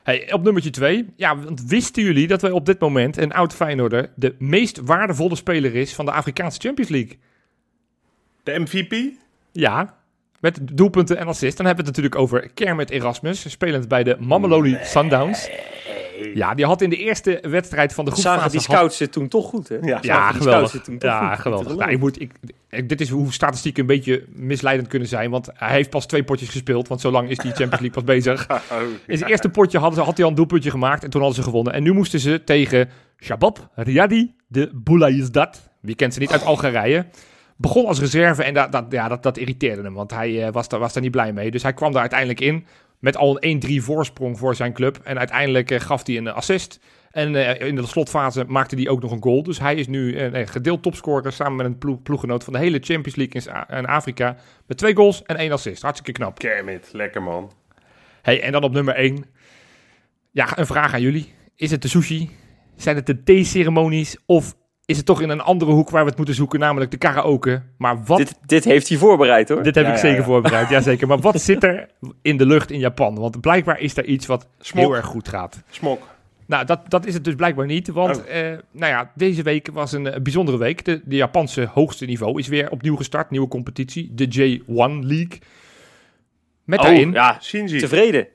Hey, 0.03 0.33
op 0.33 0.43
nummertje 0.43 0.71
2. 0.71 1.07
Ja, 1.17 1.39
want 1.39 1.65
wisten 1.65 2.03
jullie 2.03 2.27
dat 2.27 2.43
wij 2.43 2.51
op 2.51 2.67
dit 2.67 2.79
moment 2.79 3.17
een 3.17 3.33
oud 3.33 3.55
Feyenoorder 3.55 4.11
de 4.15 4.35
meest 4.39 4.81
waardevolle 4.81 5.37
speler 5.37 5.75
is 5.75 5.95
van 5.95 6.05
de 6.05 6.13
Afrikaanse 6.13 6.61
Champions 6.61 6.91
League? 6.91 7.19
De 8.43 8.59
MVP? 8.59 9.13
Ja, 9.53 9.99
met 10.41 10.61
doelpunten 10.73 11.17
en 11.17 11.27
assists. 11.27 11.57
Dan 11.57 11.67
hebben 11.67 11.85
we 11.85 11.91
het 11.91 12.01
natuurlijk 12.01 12.23
over 12.23 12.51
Kermit 12.55 12.91
Erasmus, 12.91 13.51
spelend 13.51 13.89
bij 13.89 14.03
de 14.03 14.17
Mamelodi 14.21 14.79
Sundowns. 14.83 15.49
Ja, 16.35 16.55
die 16.55 16.65
had 16.67 16.81
in 16.83 16.91
de 16.91 16.97
eerste 16.97 17.39
wedstrijd 17.49 17.93
van 17.95 18.05
de 18.05 18.11
Zagen 18.11 18.23
groepsfase... 18.31 18.51
die 18.57 18.67
had- 18.67 18.77
scouts 18.77 18.99
het 18.99 19.13
toen 19.13 19.29
toch 19.29 19.49
goed, 19.49 19.69
hè? 19.69 19.75
Ja. 19.75 19.81
Zagen 19.87 20.05
Ja, 20.07 20.31
die 20.33 20.41
geweldig. 20.41 20.71
toen 20.71 20.99
toch 20.99 21.11
Ja, 21.11 21.33
goed. 21.33 21.41
geweldig. 21.43 21.77
Nou, 21.77 21.91
ik 21.91 21.99
moet, 21.99 22.21
ik, 22.21 22.33
ik- 22.71 22.89
dit 22.89 23.01
is 23.01 23.09
hoe 23.09 23.33
statistieken 23.33 23.81
een 23.81 23.87
beetje 23.87 24.25
misleidend 24.33 24.89
kunnen 24.89 25.09
zijn. 25.09 25.31
Want 25.31 25.49
hij 25.55 25.71
heeft 25.73 25.91
pas 25.91 26.07
twee 26.07 26.25
potjes 26.25 26.49
gespeeld. 26.49 26.89
Want 26.89 27.01
zo 27.01 27.11
lang 27.11 27.29
is 27.29 27.37
die 27.37 27.51
Champions 27.51 27.71
League 27.81 27.91
pas 27.91 28.05
bezig. 28.05 28.47
Oh, 28.51 28.79
In 29.07 29.19
zijn 29.19 29.31
eerste 29.31 29.49
potje 29.49 29.79
hadden 29.79 29.99
ze, 29.99 30.05
had 30.05 30.15
hij 30.17 30.25
al 30.25 30.31
een 30.31 30.37
doelpuntje 30.37 30.71
gemaakt. 30.71 31.05
En 31.05 31.11
toen 31.11 31.21
hadden 31.21 31.39
ze 31.43 31.45
gewonnen. 31.49 31.73
En 31.73 31.83
nu 31.83 31.93
moesten 31.93 32.21
ze 32.21 32.45
tegen 32.45 32.89
Shabab 33.23 33.69
Riyadi 33.75 34.35
de 34.47 34.71
Boulaïsdat. 34.75 35.71
Wie 35.81 35.95
kent 35.95 36.15
ze 36.15 36.21
niet 36.21 36.33
uit 36.33 36.45
Algerije. 36.45 37.07
Begon 37.57 37.87
als 37.87 38.01
reserve 38.01 38.43
en 38.45 38.55
dat, 38.55 38.73
dat, 38.73 38.85
ja, 38.91 39.09
dat, 39.09 39.23
dat 39.23 39.37
irriteerde 39.37 39.83
hem. 39.83 39.95
Want 39.95 40.11
hij 40.11 40.47
eh, 40.47 40.53
was, 40.53 40.69
daar, 40.69 40.81
was 40.81 40.93
daar 40.93 41.03
niet 41.03 41.11
blij 41.13 41.33
mee. 41.33 41.51
Dus 41.51 41.63
hij 41.63 41.73
kwam 41.73 41.93
daar 41.93 42.01
uiteindelijk 42.01 42.41
in. 42.41 42.65
Met 43.01 43.17
al 43.17 43.37
een 43.41 43.81
1-3 43.81 43.85
voorsprong 43.85 44.39
voor 44.39 44.55
zijn 44.55 44.73
club. 44.73 45.01
En 45.05 45.19
uiteindelijk 45.19 45.71
eh, 45.71 45.81
gaf 45.81 46.07
hij 46.07 46.17
een 46.17 46.29
assist. 46.29 46.81
En 47.11 47.35
eh, 47.35 47.67
in 47.67 47.75
de 47.75 47.87
slotfase 47.87 48.45
maakte 48.45 48.77
hij 48.77 48.89
ook 48.89 49.03
nog 49.03 49.11
een 49.11 49.23
goal. 49.23 49.43
Dus 49.43 49.59
hij 49.59 49.75
is 49.75 49.87
nu 49.87 50.17
eh, 50.17 50.33
nee, 50.33 50.47
gedeeld 50.47 50.83
topscorer 50.83 51.33
samen 51.33 51.57
met 51.57 51.67
een 51.67 51.79
ploeg, 51.79 52.03
ploeggenoot 52.03 52.45
van 52.45 52.53
de 52.53 52.59
hele 52.59 52.79
Champions 52.79 53.17
League 53.17 53.67
in 53.79 53.87
Afrika. 53.87 54.37
Met 54.67 54.79
twee 54.79 54.95
goals 54.95 55.23
en 55.23 55.37
één 55.37 55.53
assist. 55.53 55.83
Hartstikke 55.83 56.13
knap. 56.13 56.39
Kermit, 56.39 56.89
lekker 56.93 57.23
man. 57.23 57.53
Hey, 58.23 58.43
en 58.43 58.53
dan 58.53 58.63
op 58.63 58.73
nummer 58.73 58.95
1. 58.95 59.25
Ja, 60.31 60.59
een 60.59 60.67
vraag 60.67 60.95
aan 60.95 61.01
jullie. 61.01 61.35
Is 61.57 61.71
het 61.71 61.83
de 61.83 61.89
sushi? 61.89 62.31
Zijn 62.77 62.97
het 62.97 63.07
de 63.07 63.23
theeceremonies? 63.23 64.17
Of 64.27 64.55
is 64.91 64.97
het 64.97 65.07
toch 65.07 65.21
in 65.21 65.29
een 65.29 65.41
andere 65.41 65.71
hoek 65.71 65.91
waar 65.91 66.03
we 66.03 66.09
het 66.09 66.17
moeten 66.17 66.35
zoeken, 66.35 66.61
namelijk 66.61 66.91
de 66.91 66.97
karaoke? 66.97 67.63
Maar 67.77 68.05
wat... 68.05 68.19
Dit, 68.19 68.27
Dit, 68.29 68.39
dit 68.49 68.65
heeft 68.65 68.89
hij 68.89 68.99
voorbereid, 68.99 69.49
hoor. 69.49 69.63
heb 69.63 69.75
Ja, 69.75 69.81
ik 69.81 69.87
ja, 69.87 69.97
zeker 69.97 70.19
ja. 70.19 70.25
voorbereid, 70.25 70.69
jazeker. 70.69 71.07
Maar 71.09 71.19
wat 71.19 71.41
zit 71.41 71.65
er 71.65 71.89
in 72.23 72.37
de 72.37 72.47
lucht 72.47 72.71
in 72.71 72.79
Japan? 72.79 73.15
Want 73.19 73.41
blijkbaar 73.41 73.81
is 73.81 73.95
daar 73.95 74.05
iets 74.05 74.27
wat 74.27 74.47
Smok. 74.61 74.85
heel 74.85 74.95
erg 74.97 75.07
goed 75.07 75.29
gaat. 75.29 75.63
Smok. 75.71 76.09
Nou, 76.47 76.65
dat, 76.65 76.81
dat 76.89 77.07
is 77.07 77.15
het 77.15 77.25
dus 77.25 77.35
blijkbaar 77.35 77.67
niet. 77.67 77.89
Want 77.89 78.19
Oh. 78.19 78.37
eh, 78.39 78.59
nou 78.71 78.93
ja, 78.93 79.11
deze 79.15 79.43
week 79.43 79.69
was 79.73 79.93
een 79.93 80.15
bijzondere 80.23 80.59
week. 80.59 80.85
De, 80.85 81.01
de 81.05 81.17
Japanse 81.17 81.69
hoogste 81.73 82.05
niveau 82.07 82.39
is 82.39 82.49
weer 82.49 82.71
opnieuw 82.71 82.97
gestart. 82.97 83.31
Nieuwe 83.31 83.49
competitie, 83.49 84.11
de 84.15 84.27
J1 84.27 85.07
League. 85.07 85.39
Met 86.65 86.79
Oh, 86.79 86.85
daarin... 86.85 87.13
ja, 87.13 87.39
Shinji. 87.43 87.79
tevreden. 87.79 88.27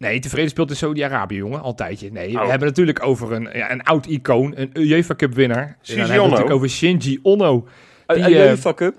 Nee, 0.00 0.18
tevreden 0.20 0.50
speelt 0.50 0.70
in 0.70 0.76
Saudi-Arabië, 0.76 1.36
jongen. 1.36 1.62
Altijdje. 1.62 2.10
Nee, 2.12 2.32
we 2.32 2.40
Oh. 2.40 2.48
hebben 2.48 2.68
natuurlijk 2.68 3.02
over 3.06 3.32
een, 3.32 3.48
ja, 3.52 3.70
een 3.72 3.82
oud 3.82 4.06
icoon, 4.06 4.52
een 4.56 4.70
UEFA 4.72 5.14
Cup 5.14 5.34
winnaar. 5.34 5.62
En 5.62 5.66
dan 5.66 5.76
Shinji 5.82 6.00
hebben 6.00 6.16
we 6.16 6.20
Ono. 6.20 6.28
natuurlijk 6.30 6.56
over 6.56 6.70
Shinji 6.70 7.18
Ono. 7.22 7.66
Die, 8.06 8.42
eh, 8.42 8.56
fuck 8.56 8.80
up. 8.80 8.94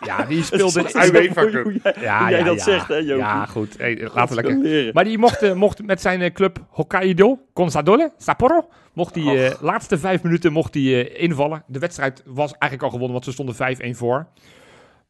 Ja, 0.00 0.24
die 0.24 0.42
speelde... 0.52 0.82
Weet 1.12 1.32
van 1.32 1.50
Cup. 1.50 1.62
hoe 1.64 1.80
jij, 1.82 1.94
ja, 2.00 2.18
hoe 2.20 2.30
jij 2.30 2.38
ja, 2.38 2.44
dat 2.44 2.56
ja. 2.56 2.62
zegt, 2.62 2.88
hè, 2.88 2.94
Jopie. 2.94 3.16
Ja, 3.16 3.46
goed. 3.46 3.78
Hey, 3.78 4.08
laten 4.14 4.36
we 4.36 4.42
lekker... 4.42 4.90
Maar 4.94 5.04
die 5.04 5.18
mocht, 5.18 5.42
eh, 5.42 5.52
mocht 5.54 5.86
met 5.86 6.00
zijn 6.00 6.22
eh, 6.22 6.32
club 6.32 6.58
Hokkaido, 6.68 7.38
Consadole, 7.52 8.12
Sapporo, 8.18 8.68
mocht 8.92 9.14
die 9.14 9.44
eh, 9.44 9.62
laatste 9.62 9.98
vijf 9.98 10.22
minuten 10.22 10.52
mocht 10.52 10.72
die, 10.72 11.12
invallen. 11.12 11.62
De 11.66 11.78
wedstrijd 11.78 12.22
was 12.26 12.50
eigenlijk 12.50 12.82
al 12.82 12.88
gewonnen, 12.90 13.12
want 13.12 13.24
ze 13.24 13.32
stonden 13.32 13.54
5-1 13.94 13.96
voor. 13.96 14.26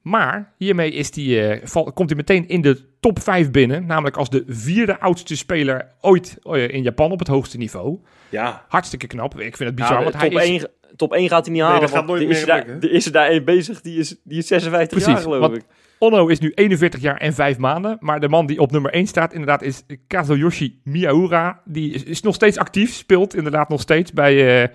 Maar 0.03 0.53
hiermee 0.57 0.91
is 0.93 1.11
die, 1.11 1.47
eh, 1.49 1.61
val- 1.67 1.93
komt 1.93 2.09
hij 2.09 2.17
meteen 2.19 2.49
in 2.49 2.61
de 2.61 2.85
top 3.01 3.23
5 3.23 3.51
binnen. 3.51 3.87
Namelijk 3.87 4.17
als 4.17 4.31
de 4.31 4.45
vierde 4.49 5.01
oudste 5.01 5.37
speler 5.37 5.89
ooit 6.01 6.37
eh, 6.43 6.69
in 6.69 6.83
Japan 6.83 7.11
op 7.11 7.19
het 7.19 7.29
hoogste 7.29 7.59
niveau. 7.59 7.99
Ja. 8.29 8.65
Hartstikke 8.69 9.07
knap. 9.07 9.41
Ik 9.41 9.57
vind 9.57 9.69
het 9.69 9.75
bizar, 9.79 10.03
want 10.03 10.17
hij 10.17 10.29
top, 10.31 10.39
is... 10.39 10.45
1, 10.49 10.69
top 10.97 11.13
1 11.13 11.29
gaat 11.29 11.45
hij 11.45 11.55
niet 11.55 11.63
halen. 11.63 11.81
dat 11.81 11.91
gaat 11.91 12.07
nooit 12.07 12.23
er 12.23 12.29
is 12.31 12.37
meer 12.37 12.47
daar. 12.47 12.67
Er 12.81 12.93
is 12.93 13.07
er 13.07 13.13
daar 13.13 13.31
een 13.31 13.45
bezig, 13.45 13.81
die 13.81 13.99
is, 13.99 14.17
die 14.25 14.39
is 14.39 14.47
56 14.47 14.89
Precies, 14.89 15.13
jaar, 15.13 15.23
geloof 15.23 15.41
want- 15.41 15.57
ik. 15.57 15.65
Onno 15.99 16.27
is 16.27 16.39
nu 16.39 16.53
41 16.55 17.01
jaar 17.01 17.17
en 17.17 17.33
5 17.35 17.59
maanden. 17.59 17.97
Maar 18.01 18.21
de 18.21 18.29
man 18.29 18.47
die 18.47 18.59
op 18.61 18.71
nummer 18.73 18.93
1 18.93 19.07
staat 19.07 19.33
inderdaad 19.33 19.63
is 19.63 19.83
Kazuyoshi 20.07 20.81
Miyaura. 20.85 21.61
Die 21.65 21.93
is, 21.95 22.03
is 22.03 22.23
nog 22.23 22.35
steeds 22.35 22.57
actief, 22.59 22.93
speelt 22.95 23.35
inderdaad 23.35 23.69
nog 23.69 23.81
steeds 23.81 24.13
bij 24.13 24.63
eh, 24.63 24.69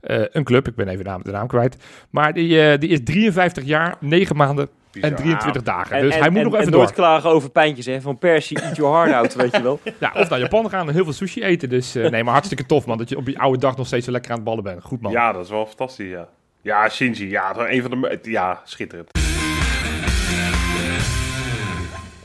eh, 0.00 0.22
een 0.30 0.44
club. 0.44 0.68
Ik 0.68 0.74
ben 0.74 0.88
even 0.88 1.04
de 1.04 1.10
naam, 1.10 1.22
de 1.22 1.30
naam 1.30 1.46
kwijt. 1.46 1.76
Maar 2.10 2.32
die, 2.32 2.62
eh, 2.70 2.78
die 2.78 2.88
is 2.88 3.00
53 3.04 3.64
jaar, 3.64 3.96
9 4.00 4.36
maanden 4.36 4.68
bizar. 4.92 5.10
En 5.10 5.16
23 5.16 5.62
dagen. 5.62 5.96
En, 5.96 6.02
dus 6.02 6.14
en- 6.14 6.20
hij 6.20 6.28
moet 6.30 6.38
en- 6.38 6.44
nog 6.44 6.52
even 6.52 6.64
en 6.66 6.70
door. 6.72 6.80
nooit 6.82 6.94
klagen 6.94 7.30
over 7.30 7.50
pijntjes, 7.50 7.86
hè. 7.86 8.00
Van 8.00 8.18
Persie, 8.18 8.60
eat 8.60 8.76
your 8.76 8.94
heart 8.96 9.12
out, 9.12 9.34
weet 9.34 9.56
je 9.56 9.62
wel. 9.62 9.80
Ja, 10.00 10.12
of 10.14 10.28
naar 10.28 10.38
Japan 10.38 10.70
gaan 10.70 10.88
en 10.88 10.94
heel 10.94 11.04
veel 11.04 11.12
sushi 11.12 11.42
eten. 11.44 11.68
Dus 11.68 11.94
eh, 11.94 12.10
nee, 12.10 12.24
maar 12.24 12.32
hartstikke 12.32 12.66
tof 12.66 12.86
man. 12.86 12.98
Dat 12.98 13.08
je 13.08 13.16
op 13.16 13.26
je 13.28 13.38
oude 13.38 13.58
dag 13.58 13.76
nog 13.76 13.86
steeds 13.86 14.04
zo 14.06 14.12
lekker 14.12 14.30
aan 14.30 14.36
het 14.36 14.44
ballen 14.46 14.64
bent. 14.64 14.82
Goed 14.84 15.00
man. 15.00 15.12
Ja, 15.12 15.32
dat 15.32 15.44
is 15.44 15.50
wel 15.50 15.66
fantastisch, 15.66 16.10
ja. 16.10 16.28
Ja, 16.62 16.88
Shinji, 16.88 17.28
ja, 17.30 17.54
een 17.56 17.82
van 17.82 17.90
de... 17.90 18.18
Ja, 18.22 18.60
schitterend. 18.64 19.10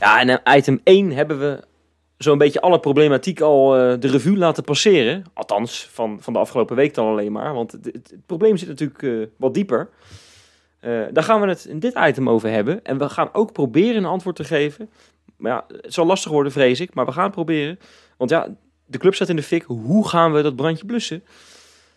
Ja, 0.00 0.20
en 0.20 0.40
item 0.56 0.80
1 0.84 1.12
hebben 1.12 1.38
we 1.38 1.62
zo'n 2.18 2.38
beetje 2.38 2.60
alle 2.60 2.80
problematiek 2.80 3.40
al 3.40 3.76
eh, 3.76 4.00
de 4.00 4.08
revue 4.08 4.36
laten 4.36 4.64
passeren. 4.64 5.24
Althans, 5.34 5.88
van, 5.92 6.18
van 6.20 6.32
de 6.32 6.38
afgelopen 6.38 6.76
week 6.76 6.94
dan 6.94 7.06
alleen 7.06 7.32
maar. 7.32 7.54
Want 7.54 7.72
het, 7.72 7.84
het, 7.84 8.14
probleem 8.26 8.56
zit 8.56 8.68
natuurlijk 8.68 9.02
eh, 9.02 9.12
wat 9.36 9.54
dieper. 9.54 9.88
Eh, 10.80 11.00
daar 11.12 11.24
gaan 11.24 11.40
we 11.40 11.46
het 11.46 11.64
in 11.64 11.78
dit 11.78 11.98
item 11.98 12.28
over 12.28 12.50
hebben. 12.50 12.84
En 12.84 12.98
we 12.98 13.08
gaan 13.08 13.28
ook 13.32 13.52
proberen 13.52 13.96
een 13.96 14.04
antwoord 14.04 14.36
te 14.36 14.44
geven. 14.44 14.90
Maar 15.36 15.52
ja, 15.52 15.64
het 15.80 15.94
zal 15.94 16.06
lastig 16.06 16.30
worden, 16.30 16.52
vrees 16.52 16.80
ik. 16.80 16.94
Maar 16.94 17.06
we 17.06 17.12
gaan 17.12 17.30
proberen. 17.30 17.78
Want 18.16 18.30
ja, 18.30 18.48
de 18.86 18.98
club 18.98 19.14
staat 19.14 19.28
in 19.28 19.36
de 19.36 19.42
fik. 19.42 19.62
Hoe 19.62 20.08
gaan 20.08 20.32
we 20.32 20.42
dat 20.42 20.56
brandje 20.56 20.86
blussen? 20.86 21.22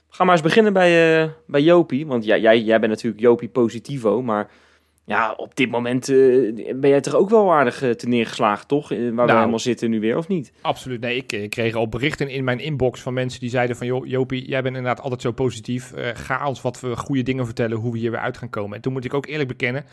We 0.10 0.16
gaan 0.16 0.26
maar 0.26 0.36
eens 0.36 0.44
beginnen 0.44 0.74
bij, 0.74 1.34
bij 1.48 1.62
Jopie. 1.62 2.08
Want 2.08 2.26
ja, 2.26 2.38
jij, 2.38 2.62
jij 2.62 2.80
bent 2.80 2.92
natuurlijk 2.92 3.22
Jopie 3.22 3.50
Positivo. 3.50 4.22
Maar 4.22 4.50
ja, 5.10 5.34
op 5.38 5.56
dit 5.56 5.70
moment 5.72 6.10
eh, 6.10 6.16
ben 6.76 6.90
jij 6.90 7.02
toch 7.02 7.16
ook 7.16 7.30
wel 7.30 7.52
aardig 7.54 7.82
eh, 7.82 7.90
te 7.90 8.08
neergeslagen, 8.08 8.68
toch? 8.68 8.92
Eh, 8.92 8.98
Waar 8.98 9.08
we 9.08 9.14
Nou. 9.14 9.38
helemaal 9.38 9.60
zitten 9.60 9.90
nu 9.90 10.00
weer, 10.00 10.18
of 10.18 10.28
niet? 10.28 10.52
Absoluut. 10.62 11.02
Nee, 11.02 11.16
ik 11.16 11.32
eh, 11.32 11.50
kreeg 11.50 11.76
al 11.76 11.88
berichten 11.90 12.30
in 12.30 12.44
mijn 12.44 12.60
inbox 12.60 13.02
van 13.02 13.14
mensen 13.14 13.40
die 13.40 13.50
zeiden 13.50 13.76
van... 13.76 13.88
joh, 13.88 14.06
Jopie, 14.08 14.48
jij 14.48 14.62
bent 14.62 14.76
inderdaad 14.76 15.02
altijd 15.04 15.22
zo 15.22 15.32
positief. 15.32 15.94
Ga 16.14 16.48
ons 16.48 16.62
wat 16.62 16.78
voor 16.80 16.98
goede 16.98 17.24
dingen 17.24 17.46
vertellen 17.46 17.78
hoe 17.78 17.92
we 17.92 17.98
hier 17.98 18.12
weer 18.12 18.20
uit 18.20 18.38
gaan 18.38 18.50
komen. 18.50 18.76
En 18.76 18.82
toen 18.82 18.94
moet 18.94 19.06
ik 19.06 19.14
ook 19.14 19.26
eerlijk 19.28 19.48
bekennen... 19.50 19.86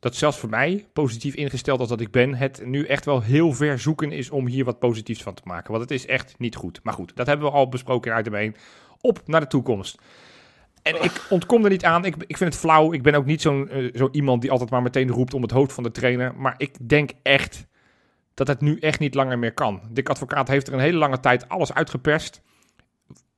dat 0.00 0.14
zelfs 0.16 0.38
voor 0.38 0.48
mij, 0.48 0.84
positief 0.92 1.34
ingesteld 1.34 1.80
als 1.80 1.88
dat 1.88 2.00
ik 2.00 2.10
ben... 2.10 2.34
het 2.34 2.62
nu 2.64 2.84
echt 2.84 3.04
wel 3.04 3.22
heel 3.22 3.52
ver 3.52 3.78
zoeken 3.78 4.12
is 4.12 4.30
om 4.30 4.46
hier 4.46 4.64
wat 4.64 4.78
positiefs 4.78 5.22
van 5.22 5.34
te 5.34 5.42
maken. 5.44 5.70
Want 5.70 5.82
het 5.82 5.92
is 5.92 6.06
echt 6.06 6.34
niet 6.38 6.56
goed. 6.56 6.80
Maar 6.82 6.94
goed, 6.94 7.16
dat 7.16 7.26
hebben 7.26 7.46
we 7.46 7.52
al 7.52 7.68
besproken 7.68 8.12
in 8.12 8.18
item 8.18 8.34
1. 8.34 8.54
Op 9.00 9.20
naar 9.26 9.40
de 9.40 9.46
toekomst. 9.46 9.98
En 10.84 11.02
ik 11.02 11.26
ontkom 11.28 11.64
er 11.64 11.70
niet 11.70 11.84
aan. 11.84 12.04
Ik, 12.04 12.14
ik 12.26 12.36
vind 12.36 12.52
het 12.52 12.62
flauw. 12.62 12.92
Ik 12.92 13.02
ben 13.02 13.14
ook 13.14 13.24
niet 13.24 13.42
zo'n 13.42 13.68
eh, 13.68 13.90
zo 13.94 14.08
iemand 14.12 14.40
die 14.40 14.50
altijd 14.50 14.70
maar 14.70 14.82
meteen 14.82 15.10
roept 15.10 15.34
om 15.34 15.42
het 15.42 15.50
hoofd 15.50 15.72
van 15.72 15.82
de 15.82 15.90
trainer. 15.90 16.34
Maar 16.36 16.54
ik 16.56 16.88
denk 16.88 17.10
echt 17.22 17.66
dat 18.34 18.46
het 18.46 18.60
nu 18.60 18.78
echt 18.78 18.98
niet 18.98 19.14
langer 19.14 19.38
meer 19.38 19.52
kan. 19.52 19.80
Dick 19.90 20.08
Advocaat 20.08 20.48
heeft 20.48 20.66
er 20.66 20.72
een 20.72 20.80
hele 20.80 20.98
lange 20.98 21.20
tijd 21.20 21.48
alles 21.48 21.74
uitgeperst. 21.74 22.42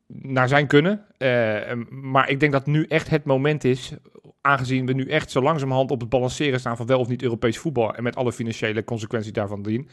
Naar 0.06 0.48
zijn 0.48 0.66
kunnen. 0.66 1.04
Eh, 1.18 1.72
maar 1.90 2.28
ik 2.28 2.40
denk 2.40 2.52
dat 2.52 2.66
nu 2.66 2.84
echt 2.84 3.08
het 3.08 3.24
moment 3.24 3.64
is. 3.64 3.92
Aangezien 4.40 4.86
we 4.86 4.92
nu 4.92 5.08
echt 5.08 5.30
zo 5.30 5.42
langzamerhand 5.42 5.90
op 5.90 6.00
het 6.00 6.08
balanceren 6.08 6.60
staan 6.60 6.76
van 6.76 6.86
wel 6.86 7.00
of 7.00 7.08
niet 7.08 7.22
Europees 7.22 7.58
voetbal. 7.58 7.94
En 7.94 8.02
met 8.02 8.16
alle 8.16 8.32
financiële 8.32 8.84
consequenties 8.84 9.32
daarvan 9.32 9.62
dien. 9.62 9.88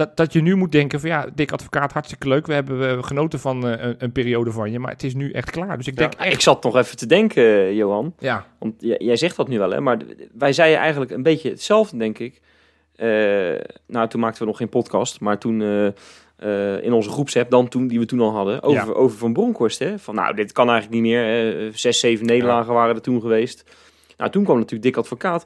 Dat, 0.00 0.16
dat 0.16 0.32
je 0.32 0.42
nu 0.42 0.54
moet 0.54 0.72
denken 0.72 1.00
van 1.00 1.08
ja, 1.08 1.26
Dick 1.34 1.52
Advocaat, 1.52 1.92
hartstikke 1.92 2.28
leuk. 2.28 2.46
We 2.46 2.52
hebben 2.52 3.04
genoten 3.04 3.40
van 3.40 3.68
eh, 3.68 3.86
een, 3.86 3.94
een 3.98 4.12
periode 4.12 4.52
van 4.52 4.72
je. 4.72 4.78
Maar 4.78 4.90
het 4.90 5.02
is 5.02 5.14
nu 5.14 5.30
echt 5.30 5.50
klaar. 5.50 5.76
Dus 5.76 5.86
ik 5.86 5.96
denk 5.96 6.12
Ja, 6.12 6.18
echt... 6.24 6.32
ik 6.34 6.40
zat 6.40 6.62
nog 6.62 6.76
even 6.76 6.96
te 6.96 7.06
denken, 7.06 7.42
eh, 7.44 7.76
Johan. 7.76 8.14
Ja, 8.18 8.46
Want 8.58 8.74
jij 8.78 9.16
zegt 9.16 9.36
dat 9.36 9.48
nu 9.48 9.58
wel, 9.58 9.70
hè? 9.70 9.80
Maar 9.80 9.98
wij 10.32 10.52
zeiden 10.52 10.78
eigenlijk 10.78 11.10
een 11.10 11.22
beetje 11.22 11.50
hetzelfde, 11.50 11.96
denk 11.96 12.18
ik. 12.18 12.40
Eh, 12.96 13.08
nou, 13.86 14.08
toen 14.08 14.20
maakten 14.20 14.42
we 14.42 14.48
nog 14.48 14.56
geen 14.56 14.68
podcast. 14.68 15.20
Maar 15.20 15.38
toen 15.38 15.62
in 16.82 16.92
onze 16.92 17.10
groepsapp, 17.10 17.50
dan 17.50 17.68
toen, 17.68 17.86
die 17.86 17.98
we 17.98 18.06
toen 18.06 18.20
al 18.20 18.32
hadden, 18.32 18.62
over, 18.62 18.86
Ja. 18.86 18.92
over 18.92 19.18
Van 19.18 19.32
Bronckhorst. 19.32 19.78
Hè? 19.78 19.98
Van 19.98 20.14
nou, 20.14 20.34
dit 20.34 20.52
kan 20.52 20.68
eigenlijk 20.70 21.00
niet 21.02 21.12
meer. 21.12 21.24
Hè? 21.24 21.70
Zes, 21.72 22.00
zeven 22.00 22.26
nederlagen 22.26 22.74
waren 22.74 22.94
er 22.94 23.00
toen 23.02 23.20
geweest. 23.20 23.64
Nou, 24.16 24.30
toen 24.30 24.44
kwam 24.44 24.56
natuurlijk 24.56 24.82
Dick 24.82 24.96
Advocaat. 24.96 25.44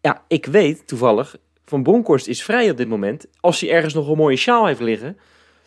Ja, 0.00 0.22
ik 0.28 0.46
weet 0.46 0.86
toevallig, 0.86 1.36
Van 1.70 1.82
Bronckhorst 1.82 2.26
is 2.26 2.42
vrij 2.42 2.70
op 2.70 2.76
dit 2.76 2.88
moment. 2.88 3.26
Als 3.40 3.60
hij 3.60 3.70
ergens 3.70 3.94
nog 3.94 4.08
een 4.08 4.16
mooie 4.16 4.36
sjaal 4.36 4.66
heeft 4.66 4.80
liggen, 4.80 5.16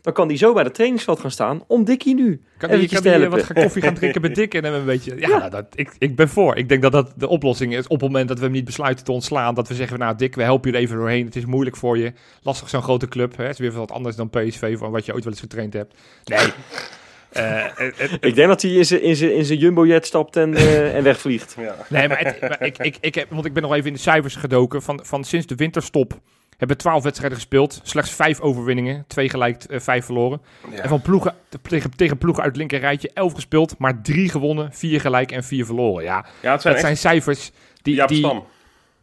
dan 0.02 0.14
kan 0.14 0.28
hij 0.28 0.38
zo 0.38 0.54
bij 0.54 0.64
het 0.64 0.74
trainingsveld 0.74 1.20
gaan 1.20 1.32
staan 1.32 1.64
om 1.68 1.84
Dickie 1.84 2.16
nu. 2.16 2.42
Kan 2.58 2.80
je 2.80 2.88
kan 2.88 3.02
die, 3.02 3.12
eh, 3.12 3.30
wat 3.30 3.44
gaan 3.44 3.56
koffie 3.64 3.82
gaan 3.82 3.94
drinken 3.94 4.22
met 4.22 4.36
Dick 4.36 4.54
en 4.54 4.64
hem 4.64 4.74
een 4.74 4.86
beetje... 4.86 5.20
Ja, 5.20 5.50
dat, 5.50 5.66
ik, 5.76 5.96
ik 5.98 6.16
ben 6.16 6.30
voor. 6.30 6.58
Ik 6.58 6.70
denk 6.70 6.82
dat 6.82 6.92
dat 6.92 7.14
de 7.16 7.28
oplossing 7.28 7.76
is. 7.76 7.88
Op 7.88 8.02
het 8.02 8.02
moment 8.02 8.28
dat 8.28 8.38
we 8.38 8.44
hem 8.44 8.54
niet 8.54 8.66
besluiten 8.66 9.06
te 9.06 9.12
ontslaan, 9.12 9.56
dat 9.56 9.68
we 9.68 9.74
zeggen, 9.74 10.00
nou 10.00 10.16
Dick, 10.16 10.36
we 10.36 10.44
helpen 10.44 10.72
je 10.72 10.78
er 10.78 10.84
even 10.84 10.98
doorheen. 10.98 11.26
Het 11.26 11.36
is 11.36 11.46
moeilijk 11.46 11.76
voor 11.76 11.98
je. 11.98 12.14
Lastig 12.42 12.70
zo'n 12.70 12.82
grote 12.82 13.08
club. 13.08 13.38
Hè? 13.38 13.44
Het 13.44 13.54
is 13.54 13.60
weer 13.60 13.72
wat 13.72 13.92
anders 13.92 14.16
dan 14.16 14.30
PSV, 14.30 14.78
van 14.78 14.92
wat 14.92 15.06
je 15.06 15.14
ooit 15.14 15.24
wel 15.24 15.34
eens 15.34 15.42
getraind 15.42 15.74
hebt. 15.74 15.94
Nee. 16.24 16.48
Eh, 17.36 17.64
het- 17.76 17.98
het- 17.98 18.18
Ik 18.26 18.36
denk 18.36 18.48
dat 18.48 18.62
hij 18.62 18.72
in 18.72 18.86
zijn, 18.86 19.02
in 19.02 19.16
zijn, 19.16 19.36
in 19.36 19.46
zijn 19.46 19.60
jumbo-jet 19.60 20.06
stapt 20.06 20.36
en, 20.36 20.54
eh, 20.54 20.96
en 20.96 21.04
wegvliegt. 21.04 21.56
Ja. 21.60 21.76
Nee, 21.90 22.08
maar, 22.08 22.20
het- 22.20 22.40
maar 22.42 22.62
ik, 22.62 22.78
ik, 22.78 22.98
ik 23.00 23.16
heb, 23.16 23.30
want 23.30 23.46
ik 23.46 23.54
ben 23.54 23.64
nog 23.64 23.74
even 23.74 23.88
in 23.88 23.94
de 23.94 24.00
cijfers 24.00 24.36
gedoken. 24.36 24.82
Van, 24.82 25.00
van 25.04 25.24
sinds 25.24 25.46
de 25.46 25.56
winterstop 25.56 26.20
hebben 26.58 26.78
we 26.78 26.84
12 26.84 27.04
wedstrijden 27.04 27.38
gespeeld. 27.38 27.80
Slechts 27.84 28.12
5 28.12 28.40
overwinningen. 28.40 29.04
2 29.08 29.30
gelijk, 29.30 29.64
eh, 29.64 29.80
5 29.80 30.06
verloren. 30.06 30.42
En 30.82 30.90
van 30.90 31.02
ploegen, 31.02 31.36
tegen, 31.62 31.96
tegen 31.96 32.18
ploegen 32.18 32.44
uit 32.44 32.56
linker 32.56 32.80
rijtje 32.80 33.12
11 33.14 33.34
gespeeld. 33.34 33.76
Maar 33.78 34.02
3 34.02 34.30
gewonnen, 34.30 34.70
4 34.74 35.00
gelijk 35.02 35.32
en 35.32 35.44
4 35.44 35.66
verloren. 35.66 36.04
Ja, 36.04 36.26
Ja, 36.42 36.52
het 36.52 36.62
zijn 36.62 36.62
dat 36.62 36.66
echt 36.74 36.82
zijn 36.82 36.98
cijfers 36.98 37.52
die... 37.82 37.96
Jaap 37.96 38.08
die 38.08 38.18
Stam. 38.18 38.46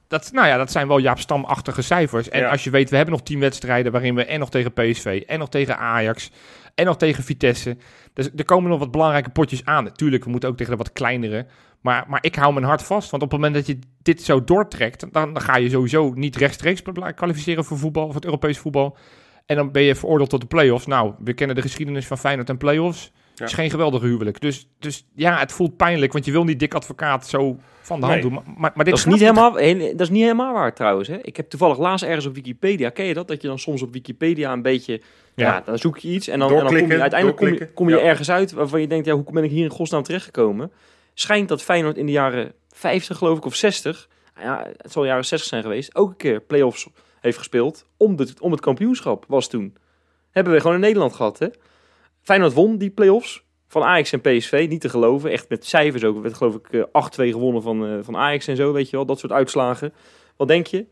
dat, 0.09 0.31
nou 0.33 0.47
ja, 0.49 0.57
dat 0.57 0.71
zijn 0.71 0.89
wel 0.89 0.99
Jaap 0.99 1.19
Stam-achtige 1.19 1.83
cijfers. 1.83 2.29
En 2.29 2.41
Ja. 2.41 2.51
als 2.51 2.65
je 2.65 2.71
weet, 2.71 2.91
we 2.91 2.97
hebben 2.97 3.15
nog 3.15 3.23
10 3.25 3.41
wedstrijden 3.41 3.93
waarin 3.93 4.15
we 4.15 4.25
en 4.25 4.39
nog 4.39 4.51
tegen 4.51 4.73
PSV, 4.73 5.23
en 5.27 5.39
nog 5.39 5.49
tegen 5.49 5.79
Ajax, 5.79 6.31
en 6.75 6.85
nog 6.85 6.97
tegen 6.97 7.25
Vitesse. 7.25 7.77
Dus 8.13 8.31
er 8.37 8.45
komen 8.45 8.71
nog 8.71 8.79
wat 8.79 8.91
belangrijke 8.91 9.31
potjes 9.31 9.65
aan. 9.65 9.85
Natuurlijk, 9.85 10.25
we 10.25 10.31
moeten 10.31 10.49
ook 10.49 10.57
tegen 10.57 10.73
de 10.73 10.79
wat 10.79 10.93
kleinere. 10.93 11.47
Maar, 11.81 12.05
maar 12.09 12.25
ik 12.25 12.35
hou 12.35 12.53
mijn 12.53 12.67
hart 12.67 12.83
vast. 12.83 13.11
Want 13.11 13.23
op 13.23 13.31
het 13.31 13.41
moment 13.41 13.57
dat 13.57 13.67
je 13.67 13.79
dit 14.03 14.23
zo 14.23 14.45
doortrekt, 14.45 15.13
dan, 15.13 15.41
ga 15.41 15.57
je 15.57 15.71
sowieso 15.71 16.13
niet 16.15 16.37
rechtstreeks 16.37 16.83
kwalificeren 17.15 17.65
voor 17.65 17.79
voetbal, 17.79 18.07
voor 18.07 18.15
het 18.15 18.25
Europees 18.25 18.59
voetbal. 18.59 18.97
En 19.47 19.57
dan 19.57 19.73
ben 19.73 19.83
je 19.83 19.95
veroordeeld 19.95 20.31
tot 20.31 20.41
de 20.41 20.47
play-offs. 20.47 20.87
Nou, 20.87 21.15
we 21.19 21.33
kennen 21.33 21.57
de 21.57 21.63
geschiedenis 21.63 22.07
van 22.07 22.19
Feyenoord 22.19 22.49
en 22.49 22.57
play-offs. 22.57 23.13
Ja. 23.35 23.45
is 23.45 23.53
geen 23.53 23.71
geweldige 23.71 24.07
huwelijk. 24.07 24.41
Dus, 24.41 24.69
dus 24.79 25.07
ja, 25.15 25.39
het 25.39 25.53
voelt 25.53 25.77
pijnlijk, 25.77 26.13
want 26.13 26.25
je 26.25 26.33
wil 26.33 26.45
niet 26.45 26.59
dik 26.59 26.75
advocaat 26.75 27.29
zo 27.29 27.57
van 27.81 28.01
de 28.01 28.07
hand 28.07 28.21
Nee. 28.21 28.31
doen. 28.31 28.33
Maar, 28.33 28.43
maar, 28.47 28.73
maar 28.75 28.85
dit 28.85 28.95
Dat 28.95 28.99
is, 28.99 29.05
niet 29.05 29.21
helemaal, 29.21 29.53
dat 29.53 30.01
is 30.01 30.09
niet 30.11 30.23
helemaal 30.23 30.53
waar 30.53 30.75
trouwens. 30.75 31.09
Hè? 31.09 31.19
Ik 31.23 31.37
heb 31.37 31.49
toevallig 31.51 31.79
laatst 31.79 32.05
ergens 32.05 32.27
op 32.27 32.35
Wikipedia, 32.35 32.91
ken 32.91 33.05
je 33.05 33.15
dat? 33.15 33.29
Dat 33.29 33.43
je 33.43 33.49
dan 33.49 33.59
soms 33.59 33.83
op 33.83 33.93
Wikipedia 33.93 34.53
een 34.53 34.63
beetje, 34.63 34.93
ja, 35.35 35.47
Ja. 35.47 35.63
dan 35.65 35.79
zoek 35.79 35.99
je 35.99 36.09
iets 36.09 36.29
en 36.29 36.39
dan, 36.39 36.49
en 36.49 36.55
dan 36.55 36.67
kom 36.67 36.75
je 36.75 37.01
uiteindelijk 37.01 37.37
kom 37.39 37.47
je, 37.47 37.53
doorklikken, 37.53 37.75
kom 37.75 37.89
je 37.89 37.97
ja. 37.97 38.03
ergens 38.03 38.31
uit 38.31 38.53
waarvan 38.53 38.81
je 38.81 38.87
denkt, 38.87 39.07
ja, 39.07 39.15
hoe 39.15 39.33
ben 39.33 39.45
ik 39.45 39.51
hier 39.51 39.65
in 39.65 39.71
godsnaam 39.71 40.03
terechtgekomen? 40.03 40.73
Schijnt 41.15 41.49
dat 41.49 41.63
Feyenoord 41.63 41.97
in 41.97 42.07
de 42.07 42.13
jaren 42.13 42.53
50 42.69 43.19
geloof 43.19 43.37
ik, 43.39 43.45
of 43.45 43.55
60, 43.55 44.09
ja, 44.43 44.67
het 44.77 44.93
zal 44.93 45.05
jaren 45.05 45.25
60 45.25 45.49
zijn 45.49 45.63
geweest, 45.63 45.95
ook 45.95 46.11
een 46.11 46.17
keer 46.17 46.41
play-offs 46.41 46.89
heeft 47.21 47.39
gespeeld 47.39 47.87
om, 47.97 48.17
de, 48.17 48.33
om 48.41 48.51
het 48.51 48.61
kampioenschap, 48.61 49.25
was 49.29 49.49
toen. 49.49 49.77
Hebben 50.31 50.53
we 50.53 50.61
gewoon 50.61 50.75
in 50.77 50.83
Nederland 50.83 51.13
gehad, 51.15 51.39
hè? 51.39 51.47
Feyenoord 52.23 52.53
won 52.53 52.79
die 52.79 52.91
play-offs 52.91 53.45
van 53.69 53.83
Ajax 53.83 54.13
en 54.13 54.21
PSV, 54.21 54.67
niet 54.69 54.81
te 54.81 54.89
geloven. 54.89 55.31
Echt 55.31 55.49
met 55.49 55.67
cijfers 55.67 56.05
ook. 56.05 56.17
Er 56.17 56.23
werd 56.23 56.35
geloof 56.35 56.55
ik 56.55 56.69
eh, 56.71 57.29
8-2 57.29 57.33
gewonnen 57.33 57.63
van, 57.63 57.87
eh, 57.87 57.99
van 58.03 58.17
Ajax 58.17 58.47
en 58.47 58.57
zo, 58.57 58.73
weet 58.73 58.91
je 58.91 58.97
wel. 58.97 59.07
Dat 59.07 59.19
soort 59.19 59.33
uitslagen. 59.33 59.93
Wat 60.37 60.49
denk 60.49 60.67
je? 60.67 60.87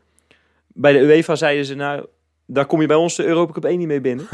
Bij 0.66 0.92
de 0.92 0.98
UEFA 0.98 1.34
zeiden 1.36 1.64
ze, 1.64 1.74
nou, 1.74 2.06
daar 2.46 2.66
kom 2.66 2.80
je 2.80 2.86
bij 2.86 2.96
ons 2.96 3.16
de 3.16 3.24
Europa 3.24 3.52
Cup 3.52 3.64
1 3.64 3.78
niet 3.78 3.86
mee 3.86 4.00
binnen. 4.00 4.28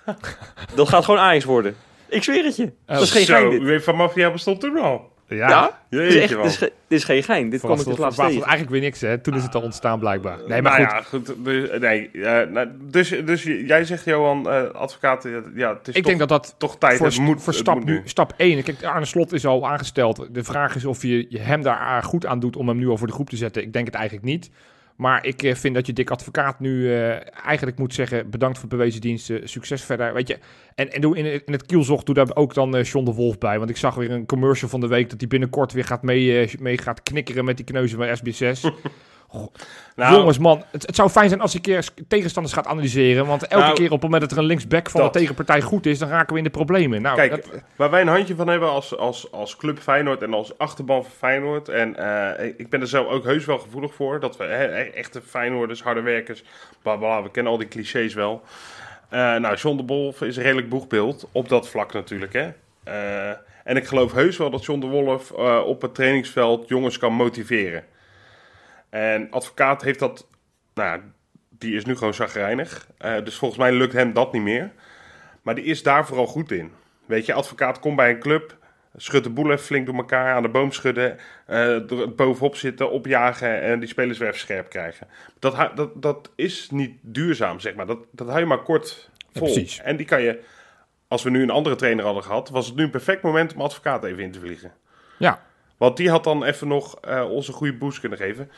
dat 0.74 0.88
gaat 0.88 1.04
gewoon 1.04 1.20
Ajax 1.20 1.44
worden. 1.44 1.76
Ik 2.08 2.22
zweer 2.22 2.44
het 2.44 2.56
je. 2.56 2.72
dat 2.86 3.02
is 3.02 3.10
geen 3.10 3.24
Zo, 3.24 3.34
gein 3.34 3.50
dit. 3.50 3.60
UEFA 3.60 3.92
Mafia 3.92 4.30
bestond 4.32 4.60
toen 4.60 4.78
al. 4.78 5.12
Ja, 5.28 5.48
Ja? 5.48 5.78
Dit 5.90 6.00
is, 6.00 6.16
echt, 6.16 6.28
dit, 6.36 6.44
is, 6.44 6.56
ge- 6.56 6.72
dit 6.88 6.98
is 6.98 7.04
geen 7.04 7.22
gein. 7.22 7.50
Dit 7.50 7.60
kwam 7.60 7.78
ik 7.78 7.84
dus 7.84 7.96
laatst 7.96 8.18
eigenlijk 8.20 8.70
weer 8.70 8.80
niks, 8.80 9.00
hè? 9.00 9.18
Toen 9.18 9.34
is 9.34 9.42
het 9.42 9.54
al 9.54 9.62
ontstaan, 9.62 9.98
blijkbaar. 9.98 10.38
Nee, 10.46 10.62
maar 10.62 10.80
nou 10.80 11.02
goed. 11.04 11.26
Ja, 11.26 11.32
goed 11.34 11.44
dus, 11.44 11.78
nee, 11.80 12.10
eh, 12.10 12.48
nou, 12.50 12.68
dus, 12.80 13.08
dus 13.24 13.42
jij 13.42 13.84
zegt, 13.84 14.04
Johan, 14.04 14.50
eh, 14.50 14.62
advocaat, 14.70 15.24
eh, 15.24 15.32
ja, 15.54 15.68
het 15.74 15.88
is 15.88 15.94
Ik 15.94 15.94
toch, 15.94 16.04
denk 16.04 16.18
dat 16.18 16.28
dat 16.28 16.54
toch 16.58 16.78
tijd. 16.78 16.96
voor, 16.98 17.06
het 17.06 17.18
moet, 17.18 17.42
voor 17.42 17.52
het 17.52 17.62
stap, 17.62 17.74
moet 17.74 17.84
nu, 17.84 18.02
stap 18.04 18.32
1. 18.36 18.62
Kijk, 18.62 18.84
Arne 18.84 19.04
Slot 19.06 19.32
is 19.32 19.46
al 19.46 19.68
aangesteld. 19.68 20.26
De 20.30 20.44
vraag 20.44 20.76
is 20.76 20.84
of 20.84 21.02
je 21.02 21.26
je 21.28 21.38
hem 21.38 21.62
daar 21.62 22.02
goed 22.02 22.26
aan 22.26 22.40
doet 22.40 22.56
om 22.56 22.68
hem 22.68 22.78
nu 22.78 22.88
al 22.88 22.96
voor 22.96 23.06
de 23.06 23.12
groep 23.12 23.30
te 23.30 23.36
zetten. 23.36 23.62
Ik 23.62 23.72
denk 23.72 23.86
het 23.86 23.94
eigenlijk 23.94 24.26
niet. 24.26 24.50
Maar 24.98 25.26
ik 25.26 25.42
eh, 25.42 25.54
vind 25.54 25.74
dat 25.74 25.86
je 25.86 25.92
dik 25.92 26.10
advocaat 26.10 26.60
nu 26.60 26.94
eh, 26.94 27.46
eigenlijk 27.46 27.78
moet 27.78 27.94
zeggen... 27.94 28.30
bedankt 28.30 28.58
voor 28.58 28.68
bewezen 28.68 29.00
diensten, 29.00 29.48
succes 29.48 29.82
verder. 29.82 30.14
Weet 30.14 30.28
je, 30.28 30.38
en, 30.74 30.92
en 30.92 31.00
doe 31.00 31.16
in, 31.16 31.24
in 31.46 31.52
het 31.52 31.66
kielzocht 31.66 32.06
doe 32.06 32.14
daar 32.14 32.34
ook 32.34 32.54
dan 32.54 32.76
eh 32.76 32.84
John 32.84 33.04
de 33.04 33.12
Wolf 33.12 33.38
bij. 33.38 33.58
Want 33.58 33.70
ik 33.70 33.76
zag 33.76 33.94
weer 33.94 34.10
een 34.10 34.26
commercial 34.26 34.70
van 34.70 34.80
de 34.80 34.86
week... 34.86 35.10
dat 35.10 35.20
hij 35.20 35.28
binnenkort 35.28 35.72
weer 35.72 35.84
gaat 35.84 36.02
mee, 36.02 36.50
mee 36.60 36.78
gaat 36.78 37.02
knikkeren 37.02 37.44
met 37.44 37.56
die 37.56 37.66
kneuzen 37.66 37.98
bij 37.98 38.18
SB6. 38.18 38.60
Nou, 39.96 40.14
Jongens, 40.16 40.38
man, 40.38 40.64
het, 40.70 40.86
het 40.86 40.96
zou 40.96 41.08
fijn 41.08 41.28
zijn 41.28 41.40
als 41.40 41.52
je 41.52 41.60
keer 41.60 41.88
tegenstanders 42.08 42.54
gaat 42.54 42.66
analyseren. 42.66 43.26
Want 43.26 43.46
elke 43.46 43.64
Nou, 43.64 43.74
keer 43.76 43.84
op 43.86 43.90
het 43.92 44.02
moment 44.02 44.22
dat 44.22 44.30
er 44.32 44.38
een 44.38 44.44
linksback 44.44 44.90
van 44.90 45.00
dat. 45.00 45.12
de 45.12 45.18
tegenpartij 45.18 45.60
goed 45.60 45.86
is, 45.86 45.98
dan 45.98 46.08
raken 46.08 46.32
we 46.32 46.38
in 46.38 46.44
de 46.44 46.50
problemen. 46.50 47.02
Nou, 47.02 47.16
Kijk, 47.16 47.30
dat- 47.30 47.62
waar 47.76 47.90
wij 47.90 48.00
een 48.00 48.08
handje 48.08 48.34
van 48.34 48.48
hebben 48.48 48.68
als, 48.70 48.96
als, 48.96 49.32
als 49.32 49.56
club 49.56 49.78
Feyenoord 49.78 50.22
en 50.22 50.34
als 50.34 50.58
achterban 50.58 51.02
van 51.02 51.12
Feyenoord. 51.18 51.68
En 51.68 51.96
eh, 52.36 52.52
ik 52.56 52.68
ben 52.68 52.80
er 52.80 52.86
zelf 52.86 53.06
ook 53.06 53.24
heus 53.24 53.44
wel 53.44 53.58
gevoelig 53.58 53.94
voor. 53.94 54.20
Dat 54.20 54.36
we 54.36 54.44
hè, 54.44 54.64
e- 54.78 54.90
echte 54.90 55.20
Feyenoorders, 55.22 55.82
harde 55.82 56.00
werkers, 56.00 56.44
bla 56.82 56.96
bla, 56.96 57.22
we 57.22 57.30
kennen 57.30 57.52
al 57.52 57.58
die 57.58 57.68
clichés 57.68 58.14
wel. 58.14 58.42
Eh, 59.08 59.18
nou, 59.36 59.54
John 59.56 59.76
de 59.76 59.84
Wolf 59.86 60.20
is 60.22 60.36
een 60.36 60.42
redelijk 60.42 60.68
boegbeeld. 60.68 61.28
Op 61.32 61.48
dat 61.48 61.68
vlak 61.68 61.92
natuurlijk, 61.92 62.32
hè. 62.32 62.48
Eh, 62.84 63.36
en 63.64 63.76
ik 63.76 63.86
geloof 63.86 64.12
heus 64.12 64.36
wel 64.36 64.50
dat 64.50 64.64
John 64.64 64.80
de 64.80 64.86
Wolf 64.86 65.30
op 65.64 65.82
het 65.82 65.94
trainingsveld 65.94 66.68
jongens 66.68 66.98
kan 66.98 67.12
motiveren. 67.12 67.84
En 68.90 69.30
advocaat 69.30 69.82
heeft 69.82 69.98
dat, 69.98 70.26
nou 70.74 70.88
ja, 70.98 71.02
die 71.48 71.74
is 71.74 71.84
nu 71.84 71.96
gewoon 71.96 72.14
zagrijnig. 72.14 72.88
Eh, 72.98 73.24
dus 73.24 73.34
volgens 73.36 73.60
mij 73.60 73.72
lukt 73.72 73.92
hem 73.92 74.12
dat 74.12 74.32
niet 74.32 74.42
meer. 74.42 74.70
Maar 75.42 75.54
die 75.54 75.64
is 75.64 75.82
daar 75.82 76.06
vooral 76.06 76.26
goed 76.26 76.50
in. 76.52 76.72
Weet 77.06 77.26
je, 77.26 77.32
advocaat 77.32 77.78
komt 77.80 77.96
bij 77.96 78.10
een 78.10 78.18
club, 78.18 78.56
schudt 78.96 79.24
de 79.24 79.30
boel 79.30 79.50
even 79.50 79.64
flink 79.64 79.86
door 79.86 79.94
elkaar, 79.94 80.34
aan 80.34 80.42
de 80.42 80.48
boom 80.48 80.72
schudden, 80.72 81.18
eh, 81.46 81.76
bovenop 82.16 82.56
zitten, 82.56 82.90
opjagen 82.90 83.60
en 83.60 83.80
die 83.80 83.88
spelers 83.88 84.18
weer 84.18 84.28
even 84.28 84.40
scherp 84.40 84.68
krijgen. 84.68 85.06
Dat, 85.38 85.70
dat, 85.74 86.02
dat 86.02 86.30
is 86.36 86.70
niet 86.70 86.98
duurzaam, 87.00 87.60
zeg 87.60 87.74
maar. 87.74 87.86
Dat, 87.86 87.98
dat 88.10 88.26
hou 88.26 88.38
je 88.40 88.46
maar 88.46 88.62
kort 88.62 89.10
Ja, 89.12 89.40
vol. 89.40 89.52
precies. 89.52 89.78
en 89.80 89.96
die 89.96 90.06
kan 90.06 90.22
je, 90.22 90.40
als 91.08 91.22
we 91.22 91.30
nu 91.30 91.42
een 91.42 91.50
andere 91.50 91.76
trainer 91.76 92.04
hadden 92.04 92.22
gehad, 92.24 92.48
was 92.48 92.66
het 92.66 92.76
nu 92.76 92.82
een 92.84 92.90
perfect 92.90 93.22
moment 93.22 93.54
om 93.54 93.60
advocaat 93.60 94.04
even 94.04 94.22
in 94.22 94.32
te 94.32 94.40
vliegen. 94.40 94.72
Ja, 95.18 95.42
Want 95.76 95.96
die 95.96 96.10
had 96.10 96.24
dan 96.24 96.44
even 96.44 96.68
nog 96.68 97.00
eh 97.00 97.30
ons 97.30 97.48
een 97.48 97.54
goede 97.54 97.74
boost 97.74 98.00
kunnen 98.00 98.18
geven. 98.18 98.50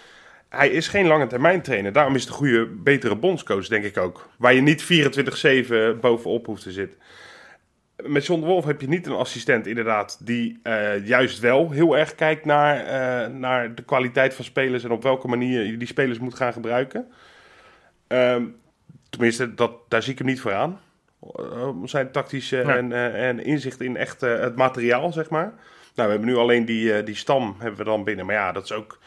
Hij 0.50 0.68
is 0.68 0.88
geen 0.88 1.06
lange 1.06 1.26
termijn 1.26 1.62
trainer. 1.62 1.92
Daarom 1.92 2.14
is 2.14 2.26
een 2.26 2.32
goede, 2.32 2.66
betere 2.66 3.16
bondscoach, 3.16 3.66
denk 3.66 3.84
ik 3.84 3.98
ook. 3.98 4.28
Waar 4.38 4.54
je 4.54 4.60
niet 4.60 4.82
24-7 5.96 6.00
bovenop 6.00 6.46
hoeft 6.46 6.62
te 6.62 6.72
zitten. 6.72 6.98
Met 7.96 8.26
John 8.26 8.40
de 8.40 8.46
Wolf 8.46 8.64
heb 8.64 8.80
je 8.80 8.88
niet 8.88 9.06
een 9.06 9.12
assistent, 9.12 9.66
inderdaad, 9.66 10.26
die 10.26 10.60
eh, 10.62 11.06
juist 11.06 11.38
wel 11.38 11.70
heel 11.70 11.96
erg 11.98 12.14
kijkt 12.14 12.44
naar, 12.44 12.76
eh, 12.76 13.32
naar 13.32 13.74
de 13.74 13.82
kwaliteit 13.82 14.34
van 14.34 14.44
spelers 14.44 14.84
en 14.84 14.90
op 14.90 15.02
welke 15.02 15.28
manier 15.28 15.64
je 15.64 15.76
die 15.76 15.88
spelers 15.88 16.18
moet 16.18 16.34
gaan 16.34 16.52
gebruiken. 16.52 17.06
Ehm, 18.06 18.44
tenminste, 19.10 19.54
dat, 19.54 19.72
daar 19.88 20.02
zie 20.02 20.12
ik 20.12 20.18
hem 20.18 20.26
niet 20.26 20.40
voor 20.40 20.54
aan. 20.54 20.80
Eh, 21.36 21.68
zijn 21.84 22.10
tactische 22.10 22.56
Ja. 22.56 22.76
en, 22.76 22.92
en 23.14 23.44
inzicht 23.44 23.80
in 23.80 23.96
echt 23.96 24.20
het 24.20 24.56
materiaal, 24.56 25.12
zeg 25.12 25.30
maar. 25.30 25.52
Nou, 25.94 26.08
we 26.08 26.14
hebben 26.14 26.28
nu 26.28 26.36
alleen 26.36 26.64
die, 26.64 27.02
die 27.02 27.16
stam 27.16 27.56
hebben 27.58 27.78
we 27.78 27.84
dan 27.84 28.04
binnen. 28.04 28.26
Maar 28.26 28.34
ja, 28.34 28.52
dat 28.52 28.64
is 28.64 28.72
ook 28.72 28.98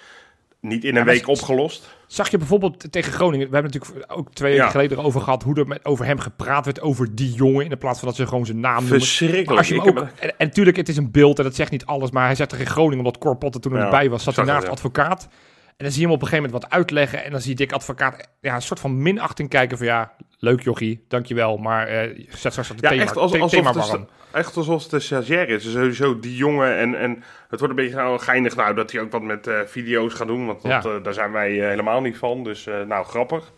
niet 0.64 0.84
in 0.84 0.90
een 0.96 1.06
Ja, 1.06 1.12
week 1.12 1.28
opgelost. 1.28 1.96
Zag 2.08 2.30
je 2.32 2.38
bijvoorbeeld 2.38 2.92
tegen 2.92 3.14
Groningen, 3.14 3.48
we 3.50 3.54
hebben 3.54 3.72
natuurlijk 3.72 4.12
ook 4.12 4.34
twee 4.34 4.52
Ja. 4.52 4.58
weken 4.58 4.72
geleden 4.72 4.98
erover 4.98 5.22
gehad, 5.22 5.44
hoe 5.44 5.56
er 5.56 5.68
met, 5.68 5.86
over 5.86 6.06
hem 6.06 6.20
gepraat 6.20 6.66
werd, 6.66 6.82
over 6.82 7.16
die 7.16 7.32
jongen, 7.34 7.70
in 7.70 7.78
plaats 7.78 8.00
van 8.00 8.08
dat 8.08 8.18
ze 8.18 8.28
gewoon 8.28 8.46
zijn 8.46 8.60
naam 8.60 8.74
noemen. 8.82 9.00
Verschrikkelijk. 9.00 9.58
Als 9.58 9.68
je 9.68 9.74
hem 9.76 9.88
ook, 9.88 9.96
heb- 10.00 10.14
en, 10.20 10.30
en 10.38 10.48
natuurlijk, 10.48 10.78
het 10.78 10.90
is 10.90 10.98
een 10.98 11.12
beeld 11.12 11.38
en 11.38 11.44
dat 11.44 11.56
zegt 11.56 11.72
niet 11.72 11.86
alles, 11.86 12.12
maar 12.12 12.26
hij 12.26 12.36
zat 12.36 12.50
tegen 12.50 12.66
Groningen, 12.66 12.98
omdat 12.98 13.18
Cor 13.18 13.36
Potter 13.38 13.62
toen 13.62 13.74
Ja, 13.74 13.82
niet 13.82 13.90
bij 13.90 14.10
was, 14.10 14.24
zat 14.24 14.36
hij 14.36 14.46
naast 14.46 14.68
advocaat. 14.68 15.28
En 15.78 15.84
dan 15.86 15.92
zie 15.92 16.02
je 16.02 16.08
hem 16.08 16.16
op 16.16 16.22
een 16.22 16.28
gegeven 16.28 16.50
moment 16.52 16.64
wat 16.64 16.80
uitleggen 16.80 17.24
en 17.24 17.32
dan 17.32 17.42
zie 17.42 17.56
ik 17.56 17.72
advocaat 17.72 18.30
ja, 18.42 18.56
een 18.56 18.62
soort 18.62 18.80
van 18.80 19.02
minachting 19.02 19.50
kijken 19.50 19.78
van 19.78 19.88
ja, 19.88 20.14
leuk 20.40 20.62
jochie, 20.64 21.06
dankjewel, 21.08 21.58
maar 21.58 21.88
eh 21.88 22.26
zet 22.30 22.52
straks 22.52 22.70
het 22.70 22.80
Ja, 22.82 22.90
thema, 22.90 23.02
echt 23.02 23.18
als- 23.18 23.32
the- 23.32 23.38
alsof 23.40 23.60
thema 23.60 23.74
het 23.74 23.84
is- 23.84 23.90
warm. 23.90 24.08
Echt 24.32 24.58
alsof 24.58 24.82
het 24.82 24.92
de 24.92 25.00
stagiair 25.00 25.50
is. 25.50 25.64
Dus 25.64 25.72
sowieso 25.74 26.20
die 26.20 26.36
jongen. 26.36 26.78
En, 26.78 27.00
en 27.00 27.24
het 27.50 27.60
wordt 27.60 27.70
een 27.70 27.76
beetje 27.76 27.96
nou, 27.96 28.20
geinig 28.20 28.56
nou, 28.56 28.76
dat 28.76 28.92
hij 28.92 29.02
ook 29.02 29.12
wat 29.12 29.22
met 29.22 29.48
eh, 29.48 29.60
video's 29.66 30.14
gaat 30.14 30.28
doen. 30.28 30.46
Want 30.46 30.62
dat, 30.62 30.84
Ja. 30.84 30.90
eh, 30.90 31.04
daar 31.04 31.14
zijn 31.14 31.32
wij 31.32 31.52
helemaal 31.52 32.02
niet 32.02 32.18
van. 32.18 32.44
Dus 32.44 32.66
nou, 32.66 33.06
grappig. 33.06 33.52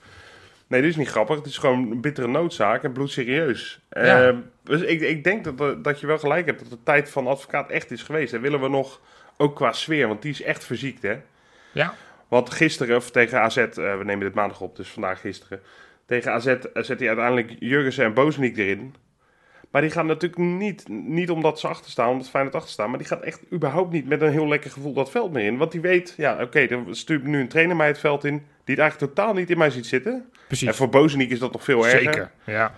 Nee, 0.67 0.81
dit 0.81 0.89
is 0.89 0.95
niet 0.95 1.07
grappig. 1.09 1.35
Het 1.35 1.45
is 1.45 1.57
gewoon 1.57 1.91
een 1.91 2.01
bittere 2.01 2.27
noodzaak 2.27 2.83
en 2.83 2.91
bloedserieus. 2.91 3.79
Ja. 3.89 4.35
Dus 4.63 4.81
ik, 4.81 5.01
ik 5.01 5.23
denk 5.23 5.57
dat, 5.57 5.83
dat 5.83 5.99
je 5.99 6.07
wel 6.07 6.17
gelijk 6.17 6.45
hebt 6.45 6.59
dat 6.59 6.69
de 6.69 6.83
tijd 6.83 7.09
van 7.09 7.27
advocaat 7.27 7.69
echt 7.69 7.91
is 7.91 8.03
geweest. 8.03 8.33
En 8.33 8.41
willen 8.41 8.61
we 8.61 8.67
nog, 8.69 8.99
ook 9.37 9.55
qua 9.55 9.71
sfeer, 9.71 10.07
want 10.07 10.21
die 10.21 10.31
is 10.31 10.41
echt 10.41 10.63
verziekt 10.65 11.01
hè. 11.01 11.15
Ja, 11.71 11.93
Want 12.27 12.49
gisteren, 12.49 12.95
of 12.95 13.11
tegen 13.11 13.41
AZ, 13.41 13.57
eh, 13.57 13.73
we 13.75 14.03
nemen 14.03 14.19
dit 14.25 14.33
maandag 14.33 14.61
op, 14.61 14.75
dus 14.75 14.87
vandaag 14.89 15.19
gisteren. 15.21 15.59
Tegen 16.05 16.31
AZ 16.31 16.45
eh, 16.45 16.55
zet 16.73 16.99
hij 16.99 17.07
uiteindelijk 17.07 17.55
Jurgensen 17.59 18.05
en 18.05 18.13
Bozeniek 18.13 18.57
erin. 18.57 18.95
Maar 19.71 19.81
die 19.83 19.91
gaan 19.93 20.05
natuurlijk 20.05 20.41
niet, 20.41 20.87
niet 20.87 21.29
omdat 21.29 21.59
ze 21.59 21.67
achter 21.67 21.91
staan, 21.91 22.09
omdat 22.09 22.29
Feyenoord 22.29 22.55
achter 22.55 22.71
staan. 22.71 22.89
Maar 22.89 22.97
die 22.97 23.07
gaat 23.07 23.21
echt 23.23 23.41
überhaupt 23.53 23.91
niet 23.91 24.07
met 24.07 24.21
een 24.21 24.31
heel 24.31 24.47
lekker 24.47 24.71
gevoel 24.71 24.93
dat 24.93 25.11
veld 25.11 25.31
meer 25.31 25.45
in. 25.45 25.57
Want 25.57 25.71
die 25.71 25.81
weet, 25.81 26.13
ja 26.17 26.41
oké, 26.41 26.67
dan 26.67 26.95
stuurt 26.95 27.23
nu 27.23 27.39
een 27.39 27.47
trainer 27.47 27.75
mij 27.75 27.87
het 27.87 27.99
veld 27.99 28.23
in. 28.23 28.33
Die 28.63 28.75
het 28.75 28.79
eigenlijk 28.83 29.13
totaal 29.13 29.33
niet 29.33 29.49
in 29.49 29.57
mij 29.57 29.69
ziet 29.69 29.85
zitten. 29.85 30.29
precies. 30.47 30.67
En 30.67 30.75
voor 30.75 30.89
Bozeniek 30.89 31.31
is 31.31 31.39
dat 31.39 31.51
nog 31.51 31.63
veel 31.63 31.85
erger. 31.87 31.99
Zeker, 31.99 32.31
ja. 32.45 32.75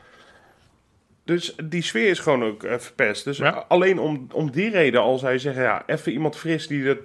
Dus 1.24 1.56
die 1.64 1.82
sfeer 1.82 2.10
is 2.10 2.20
gewoon 2.20 2.44
ook 2.44 2.64
eh, 2.64 2.78
verpest. 2.78 3.24
Dus 3.24 3.38
Ja. 3.38 3.66
alleen 3.68 4.00
om, 4.00 4.28
om 4.32 4.52
die 4.52 4.70
reden 4.70 5.02
al 5.02 5.18
zou 5.18 5.32
je 5.34 5.40
zeggen, 5.40 5.64
ja, 5.64 5.84
even 5.86 6.12
iemand 6.12 6.36
fris 6.36 6.68
die 6.68 6.86
er 6.88 6.98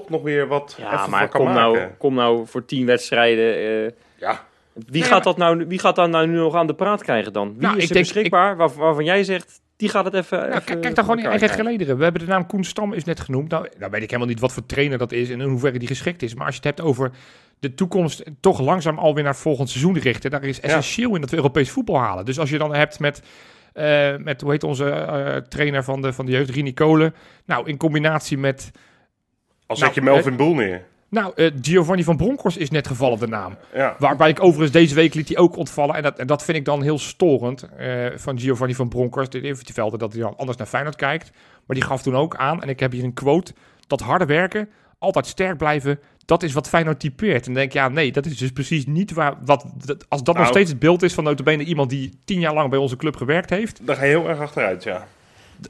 toch 0.00 0.08
nog 0.08 0.22
weer 0.22 0.46
wat 0.48 0.74
Ja, 0.78 0.92
even 0.98 1.10
maar 1.10 1.28
kom 1.28 1.52
nou, 1.52 1.78
kom 1.98 2.14
nou 2.14 2.46
voor 2.46 2.64
tien 2.64 2.86
wedstrijden. 2.86 3.54
eh, 3.56 3.90
Ja, 4.18 4.44
wie, 4.72 4.84
Nee, 4.90 5.02
gaat 5.02 5.10
maar- 5.10 5.22
dat 5.22 5.36
nou, 5.36 5.66
wie 5.66 5.78
gaat 5.78 5.96
dat 5.96 6.08
nou 6.10 6.26
nu 6.26 6.36
nog 6.36 6.54
aan 6.54 6.66
de 6.66 6.74
praat 6.74 7.02
krijgen 7.02 7.32
dan? 7.32 7.52
Wie 7.52 7.60
Nou, 7.60 7.76
is 7.76 7.82
ik 7.82 7.88
er 7.88 7.94
denk- 7.94 8.06
beschikbaar 8.12 8.56
waar- 8.56 8.72
waarvan 8.74 9.04
jij 9.04 9.24
zegt, 9.24 9.60
die 9.76 9.88
gaat 9.88 10.04
het 10.04 10.14
even... 10.14 10.38
Nou, 10.38 10.50
even 10.52 10.80
kijk, 10.80 10.94
dan 10.94 11.04
gewoon 11.04 11.18
in 11.18 11.26
eigen 11.26 11.48
gelederen. 11.48 11.96
We 11.96 12.02
hebben 12.02 12.20
de 12.22 12.28
naam 12.28 12.46
Koen 12.46 12.64
Stam 12.64 12.92
is 12.92 13.04
net 13.04 13.20
genoemd. 13.20 13.50
Nou, 13.50 13.66
nou 13.78 13.90
weet 13.90 14.02
ik 14.02 14.06
helemaal 14.10 14.28
niet 14.32 14.40
wat 14.40 14.52
voor 14.52 14.66
trainer 14.66 14.98
dat 14.98 15.12
is 15.12 15.30
en 15.30 15.40
in 15.40 15.48
hoeverre 15.48 15.78
die 15.78 15.88
geschikt 15.88 16.22
is. 16.22 16.34
Maar 16.34 16.46
als 16.46 16.54
je 16.56 16.60
het 16.66 16.76
hebt 16.76 16.88
over 16.88 17.10
de 17.60 17.74
toekomst 17.74 18.22
toch 18.40 18.60
langzaam 18.60 18.98
alweer 18.98 19.24
naar 19.24 19.36
volgend 19.36 19.70
seizoen 19.70 19.98
richten, 19.98 20.30
daar 20.30 20.44
is 20.44 20.60
essentieel 20.60 21.14
in 21.14 21.20
dat 21.20 21.30
we 21.30 21.36
Europees 21.36 21.70
voetbal 21.70 21.98
halen. 21.98 22.24
Dus 22.24 22.38
als 22.38 22.50
je 22.50 22.58
dan 22.58 22.74
hebt 22.74 22.98
met, 23.00 23.22
eh, 23.72 24.16
met 24.16 24.40
hoe 24.40 24.50
heet 24.50 24.64
onze 24.64 24.90
eh, 24.90 25.36
trainer 25.36 25.84
van 25.84 26.02
de, 26.02 26.12
van 26.12 26.26
de 26.26 26.32
jeugd, 26.32 26.50
Rini 26.50 26.72
Kolen. 26.74 27.14
Nou, 27.46 27.68
in 27.68 27.76
combinatie 27.76 28.38
met, 28.38 28.70
als 29.72 29.80
Nou, 29.80 29.92
zet 29.92 30.04
je 30.04 30.10
Melvin 30.10 30.36
Boel 30.36 30.54
neer. 30.54 30.82
nou, 31.08 31.32
eh, 31.36 31.50
Giovanni 31.60 32.04
van 32.04 32.16
Bronckhorst 32.16 32.56
is 32.56 32.70
net 32.70 32.86
gevallen 32.86 33.18
de 33.18 33.26
naam. 33.26 33.56
Ja. 33.74 33.96
Waarbij 33.98 34.28
ik 34.28 34.42
overigens 34.42 34.70
deze 34.72 34.94
week 34.94 35.14
liet 35.14 35.28
hij 35.28 35.36
ook 35.36 35.56
ontvallen. 35.56 35.94
En 35.94 36.02
dat, 36.02 36.18
en 36.18 36.26
dat 36.26 36.44
vind 36.44 36.56
ik 36.58 36.64
dan 36.64 36.82
heel 36.82 36.98
storend 36.98 37.62
eh, 37.76 38.06
van 38.16 38.38
Giovanni 38.40 38.74
van 38.74 38.88
Bronckhorst. 38.88 39.32
Heeft 39.32 39.62
vertelde 39.64 39.98
dat 39.98 40.12
hij 40.12 40.22
dan 40.22 40.36
anders 40.36 40.58
naar 40.58 40.66
Feyenoord 40.66 40.96
kijkt. 40.96 41.30
Maar 41.66 41.76
die 41.76 41.84
gaf 41.84 42.02
toen 42.02 42.16
ook 42.16 42.36
aan, 42.36 42.62
en 42.62 42.68
ik 42.68 42.80
heb 42.80 42.92
hier 42.92 43.04
een 43.04 43.14
quote... 43.14 43.52
dat 43.86 44.00
harde 44.00 44.24
werken, 44.26 44.68
altijd 44.98 45.26
sterk 45.26 45.56
blijven, 45.58 45.98
dat 46.24 46.42
is 46.42 46.52
wat 46.52 46.68
Feyenoord 46.68 47.00
typeert. 47.00 47.38
En 47.38 47.44
dan 47.44 47.54
denk 47.54 47.66
ik, 47.66 47.72
ja 47.72 47.88
nee, 47.88 48.12
dat 48.12 48.26
is 48.26 48.36
dus 48.38 48.50
precies 48.52 48.86
niet 48.86 49.12
waar... 49.12 49.34
Wat, 49.44 49.64
dat- 49.84 50.04
als 50.08 50.22
dat 50.22 50.34
nog 50.34 50.44
Nou. 50.44 50.54
steeds 50.56 50.70
het 50.70 50.78
beeld 50.78 51.02
is 51.02 51.14
van 51.14 51.24
notabene 51.24 51.64
iemand 51.64 51.90
die 51.90 52.18
tien 52.24 52.40
jaar 52.40 52.54
lang 52.54 52.70
bij 52.70 52.78
onze 52.78 52.96
club 52.96 53.16
gewerkt 53.16 53.50
heeft... 53.50 53.80
Daar 53.86 53.96
ga 53.96 54.02
je 54.04 54.08
heel 54.08 54.28
erg 54.28 54.38
achteruit, 54.38 54.82
ja. 54.84 55.06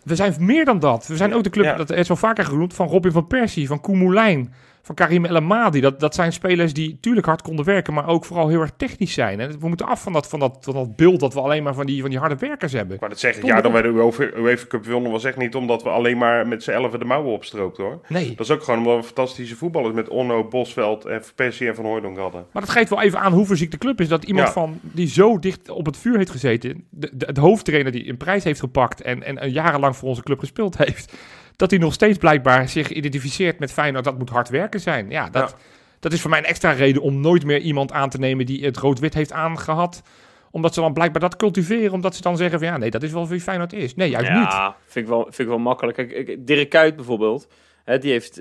We 0.05 0.17
zijn 0.17 0.35
meer 0.39 0.65
dan 0.65 0.79
dat. 0.79 1.07
We 1.07 1.17
zijn 1.17 1.35
ook 1.35 1.43
de 1.45 1.51
club, 1.51 1.65
Ja. 1.65 1.75
dat 1.77 1.91
is 1.91 2.09
wel 2.09 2.17
vaker 2.17 2.45
genoemd, 2.45 2.75
van 2.75 2.89
Robin 2.89 3.13
van 3.13 3.27
Persie, 3.27 3.67
van 3.67 3.81
Koen 3.81 3.99
Moulijn, 3.99 4.53
van 4.83 4.95
Karim 4.95 5.25
El 5.25 5.37
Amadi. 5.37 5.81
Dat, 5.81 6.01
dat 6.01 6.15
zijn 6.15 6.33
spelers 6.33 6.73
die 6.73 6.99
tuurlijk 7.01 7.27
hard 7.27 7.43
konden 7.43 7.65
werken, 7.65 7.95
maar 7.95 8.07
ook 8.09 8.25
vooral 8.25 8.49
heel 8.49 8.61
erg 8.61 8.73
technisch 8.77 9.13
zijn. 9.13 9.41
En 9.41 9.61
we 9.61 9.69
moeten 9.69 9.87
af 9.87 10.03
van 10.03 10.13
dat, 10.13 10.29
van 10.29 10.39
dat, 10.41 10.59
van 10.61 10.75
dat 10.75 10.97
beeld 10.97 11.21
dat 11.21 11.35
we 11.35 11.41
alleen 11.41 11.63
maar 11.63 11.75
van 11.75 11.87
die, 11.87 12.01
van 12.01 12.11
die 12.11 12.19
harde 12.19 12.37
werkers 12.37 12.73
hebben. 12.73 12.97
Maar 13.01 13.09
dat 13.09 13.19
zeg 13.19 13.35
ik, 13.35 13.41
Tom, 13.41 13.49
ja, 13.49 13.55
dan 13.61 13.73
kom- 13.73 13.73
wij 13.73 13.83
de 13.83 13.89
UEFA, 13.99 14.39
UEFA 14.39 14.67
Cup 14.67 14.87
wonnen 14.87 15.11
was 15.13 15.25
echt 15.25 15.37
niet 15.37 15.55
omdat 15.55 15.83
we 15.83 15.89
alleen 15.89 16.19
maar 16.19 16.47
met 16.49 16.63
z'n 16.63 16.71
elfen 16.71 16.99
de 16.99 17.05
mouwen 17.05 17.33
opstroopten, 17.33 17.85
hoor. 17.85 18.01
Nee. 18.09 18.29
Dat 18.29 18.41
is 18.47 18.51
ook 18.51 18.63
gewoon 18.63 18.81
omdat 18.81 18.97
we 18.97 19.03
fantastische 19.05 19.57
voetballers 19.57 19.95
met 19.95 20.09
Onno, 20.09 20.45
Bosveld, 20.45 21.05
en 21.05 21.23
Persie 21.35 21.69
en 21.69 21.75
Van 21.75 21.85
Hooydonk 21.85 22.19
hadden. 22.19 22.47
Maar 22.53 22.63
dat 22.63 22.71
geeft 22.71 22.91
wel 22.91 23.03
even 23.03 23.19
aan 23.21 23.33
hoe 23.33 23.47
verziek 23.47 23.71
de 23.71 23.79
club 23.79 24.01
is. 24.01 24.09
Dat 24.09 24.25
iemand 24.25 24.47
Ja. 24.47 24.53
van 24.53 24.79
die 24.83 25.09
zo 25.09 25.39
dicht 25.39 25.69
op 25.71 25.87
het 25.87 25.97
vuur 25.97 26.17
heeft 26.17 26.31
gezeten, 26.31 26.85
de, 26.91 27.11
de, 27.13 27.33
de 27.33 27.41
hoofdtrainer 27.41 27.93
die 27.93 28.09
een 28.09 28.17
prijs 28.17 28.45
heeft 28.45 28.61
gepakt 28.61 29.01
en, 29.03 29.23
en, 29.23 29.39
en 29.39 29.51
jarenlang 29.51 29.97
voor 29.97 30.09
onze 30.09 30.23
club 30.23 30.39
gespeeld 30.39 30.79
heeft, 30.79 31.13
dat 31.57 31.71
hij 31.71 31.79
nog 31.81 31.93
steeds 31.93 32.19
blijkbaar 32.19 32.69
zich 32.69 32.89
identificeert 32.89 33.59
met 33.59 33.73
Feyenoord. 33.73 34.05
Dat 34.05 34.19
moet 34.19 34.31
hard 34.31 34.49
werken 34.49 34.81
zijn. 34.81 35.11
Ja, 35.11 35.31
dat, 35.31 35.51
Ja. 35.51 35.57
dat 36.01 36.13
is 36.13 36.21
voor 36.21 36.31
mij 36.31 36.39
een 36.39 36.45
extra 36.45 36.71
reden 36.71 37.03
om 37.03 37.21
nooit 37.21 37.45
meer 37.45 37.59
iemand 37.61 37.93
aan 37.93 38.11
te 38.11 38.19
nemen 38.19 38.47
die 38.47 38.65
het 38.65 38.77
rood-wit 38.77 39.15
heeft 39.15 39.33
aangehad. 39.33 40.03
Omdat 40.51 40.75
ze 40.75 40.81
dan 40.81 40.93
blijkbaar 40.93 41.21
dat 41.21 41.37
cultiveren. 41.37 41.93
Omdat 41.93 42.15
ze 42.15 42.23
dan 42.23 42.37
zeggen 42.37 42.59
van 42.59 42.69
ja, 42.69 42.77
nee, 42.77 42.91
dat 42.91 43.03
is 43.03 43.13
wel 43.13 43.29
wie 43.29 43.41
Feyenoord 43.41 43.73
is. 43.73 43.95
Nee, 43.95 44.11
juist 44.11 44.31
niet. 44.31 44.39
Ja, 44.53 44.77
vind 44.87 45.05
ik 45.05 45.11
wel, 45.11 45.23
vind 45.23 45.39
ik 45.39 45.47
wel 45.47 45.59
makkelijk. 45.59 45.97
Kijk, 45.97 46.47
Dirk 46.47 46.69
Kuyt 46.69 46.97
bijvoorbeeld, 46.97 47.49
hè, 47.85 47.99
die, 47.99 48.11
heeft, 48.11 48.39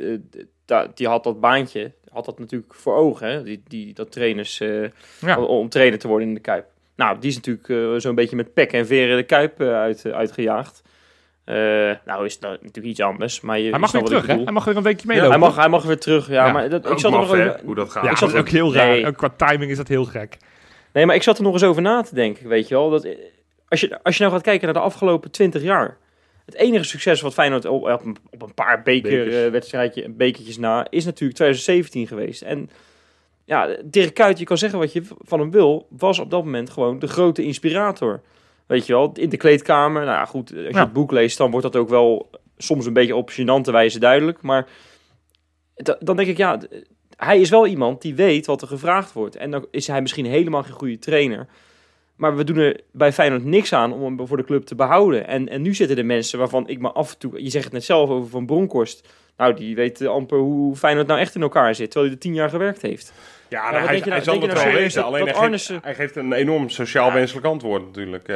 eh, 0.65 0.79
die 0.95 1.07
had 1.07 1.23
dat 1.23 1.39
baantje, 1.39 1.91
had 2.11 2.25
dat 2.25 2.39
natuurlijk 2.39 2.73
voor 2.73 2.95
ogen, 2.95 3.27
hè, 3.27 3.43
die, 3.43 3.63
die, 3.67 3.93
dat 3.93 4.11
trainers, 4.11 4.59
eh, 4.59 4.83
Ja. 5.21 5.37
om, 5.37 5.43
om 5.43 5.69
trainer 5.69 5.99
te 5.99 6.07
worden 6.07 6.27
in 6.27 6.33
de 6.33 6.39
Kuip. 6.39 6.65
Nou, 6.95 7.19
die 7.19 7.29
is 7.29 7.35
natuurlijk 7.35 7.69
eh, 7.69 7.93
zo'n 7.97 8.15
beetje 8.15 8.35
met 8.35 8.53
pek 8.53 8.71
en 8.73 8.85
veren 8.87 9.17
de 9.17 9.23
Kuip 9.23 9.61
uit, 9.61 10.05
uitgejaagd. 10.05 10.81
Eh, 11.51 11.95
nou 12.05 12.25
is 12.25 12.39
dat 12.39 12.51
natuurlijk 12.51 12.85
iets 12.85 12.99
anders, 13.01 13.41
maar 13.41 13.59
je, 13.59 13.69
Hij 13.69 13.79
mag 13.79 13.91
weer 13.91 14.03
terug, 14.03 14.27
hè? 14.27 14.43
Hij 14.43 14.51
mag 14.51 14.65
weer 14.65 14.77
een 14.77 14.83
weekje 14.83 15.07
Ja, 15.07 15.13
meelopen. 15.13 15.29
hij, 15.31 15.39
mag, 15.39 15.55
hij 15.55 15.69
mag 15.69 15.83
weer 15.83 15.97
terug, 15.99 16.27
ja. 16.27 16.45
Ja. 16.45 16.51
Maar 16.51 16.69
dat, 16.69 16.89
ik 16.91 16.99
zat 16.99 17.11
er 17.11 17.17
nog 17.19 17.21
over... 17.31 17.59
hoe 17.63 17.75
dat 17.75 17.89
gaat. 17.89 18.03
Ja, 18.03 18.09
ik 18.09 18.19
dat 18.19 18.29
zat- 18.29 18.33
is 18.33 18.39
ook 18.39 18.49
heel 18.49 18.73
raar. 18.73 18.87
Nee. 18.87 19.07
Ook 19.07 19.17
qua 19.17 19.29
timing 19.37 19.71
is 19.71 19.77
dat 19.77 19.87
heel 19.87 20.05
gek. 20.05 20.37
Nee, 20.93 21.05
maar 21.05 21.15
ik 21.15 21.23
zat 21.23 21.37
er 21.37 21.43
nog 21.43 21.53
eens 21.53 21.63
over 21.63 21.81
na 21.81 22.01
te 22.01 22.15
denken, 22.15 22.47
weet 22.47 22.67
je 22.67 22.75
wel. 22.75 22.89
Dat, 22.89 23.03
eh, 23.03 23.15
als, 23.67 23.81
je, 23.81 24.03
als 24.03 24.15
je 24.17 24.23
nou 24.23 24.35
gaat 24.35 24.43
kijken 24.43 24.65
naar 24.65 24.73
de 24.73 24.79
afgelopen 24.79 25.31
20 25.31 25.61
jaar. 25.61 25.97
Het 26.45 26.55
enige 26.55 26.83
succes 26.83 27.21
wat 27.21 27.33
Feyenoord 27.33 27.65
op, 27.65 27.83
op, 27.83 28.05
een, 28.05 28.17
op 28.29 28.41
een 28.41 28.53
paar 28.53 28.81
Bekers. 28.81 29.23
bekerwedstrijdje, 29.25 30.09
bekertjes 30.09 30.57
na, 30.57 30.87
is 30.89 31.05
natuurlijk 31.05 31.37
2017 31.37 32.07
geweest. 32.07 32.41
En 32.41 32.69
ja, 33.45 33.67
Dirk 33.85 34.13
Kuyt, 34.13 34.39
je 34.39 34.45
kan 34.45 34.57
zeggen 34.57 34.79
wat 34.79 34.93
je 34.93 35.01
van 35.19 35.39
hem 35.39 35.51
wil, 35.51 35.87
was 35.89 36.19
op 36.19 36.31
dat 36.31 36.43
moment 36.43 36.69
gewoon 36.69 36.99
de 36.99 37.07
grote 37.07 37.43
inspirator. 37.43 38.21
Weet 38.71 38.85
je 38.85 38.93
wel, 38.93 39.11
in 39.13 39.29
de 39.29 39.37
kleedkamer. 39.37 40.05
Nou 40.05 40.17
ja, 40.17 40.25
goed, 40.25 40.49
als 40.51 40.61
je 40.61 40.69
Ja. 40.73 40.79
het 40.83 40.93
boek 40.93 41.11
leest, 41.11 41.37
dan 41.37 41.51
wordt 41.51 41.65
dat 41.71 41.81
ook 41.81 41.89
wel 41.89 42.29
soms 42.57 42.85
een 42.85 42.93
beetje 42.93 43.15
op 43.15 43.31
gênante 43.31 43.71
wijze 43.71 43.99
duidelijk. 43.99 44.41
Maar 44.41 44.67
da- 45.75 45.97
dan 45.99 46.15
denk 46.15 46.27
ik, 46.29 46.37
ja, 46.37 46.59
hij 47.15 47.39
is 47.39 47.49
wel 47.49 47.67
iemand 47.67 48.01
die 48.01 48.15
weet 48.15 48.45
wat 48.45 48.61
er 48.61 48.67
gevraagd 48.67 49.13
wordt. 49.13 49.35
En 49.35 49.51
dan 49.51 49.65
is 49.71 49.87
hij 49.87 50.01
misschien 50.01 50.25
helemaal 50.25 50.63
geen 50.63 50.73
goede 50.73 50.99
trainer. 50.99 51.47
Maar 52.21 52.35
we 52.35 52.43
doen 52.43 52.57
er 52.57 52.79
bij 52.91 53.13
Feyenoord 53.13 53.43
niks 53.45 53.73
aan 53.73 53.93
om 53.93 54.03
hem 54.17 54.27
voor 54.27 54.37
de 54.37 54.43
club 54.43 54.65
te 54.65 54.75
behouden. 54.75 55.27
En, 55.27 55.49
en 55.49 55.61
nu 55.61 55.73
zitten 55.73 55.97
er 55.97 56.05
mensen 56.05 56.39
waarvan 56.39 56.67
ik 56.67 56.79
me 56.79 56.91
af 56.91 57.11
en 57.11 57.17
toe... 57.17 57.43
Je 57.43 57.49
zegt 57.49 57.63
het 57.63 57.73
net 57.73 57.83
zelf 57.83 58.09
over 58.09 58.29
Van 58.29 58.45
Bronkhorst. 58.45 59.07
Nou, 59.37 59.53
die 59.53 59.75
weet 59.75 60.05
amper 60.05 60.37
hoe 60.37 60.75
Feyenoord 60.75 61.07
nou 61.07 61.19
echt 61.19 61.35
in 61.35 61.41
elkaar 61.41 61.75
zit. 61.75 61.91
Terwijl 61.91 62.05
hij 62.11 62.15
er 62.15 62.23
tien 62.23 62.33
jaar 62.33 62.49
gewerkt 62.49 62.81
heeft. 62.81 63.13
Ja, 63.49 63.61
wat 63.63 63.71
nou, 63.71 63.83
hij, 63.83 63.91
denk 63.91 64.03
je 64.03 64.09
hij 64.11 64.19
nou- 64.19 64.23
zal 64.23 64.33
het 64.47 64.53
nou 64.53 64.89
wel 64.93 65.03
Alleen 65.03 65.25
hij, 65.25 65.33
Arnissen- 65.35 65.73
geeft, 65.73 65.85
hij 65.85 65.95
geeft 65.95 66.15
een 66.15 66.33
enorm 66.33 66.69
sociaal 66.69 67.13
wenselijk 67.13 67.45
antwoord 67.45 67.85
natuurlijk. 67.85 68.27
eh. 68.27 68.35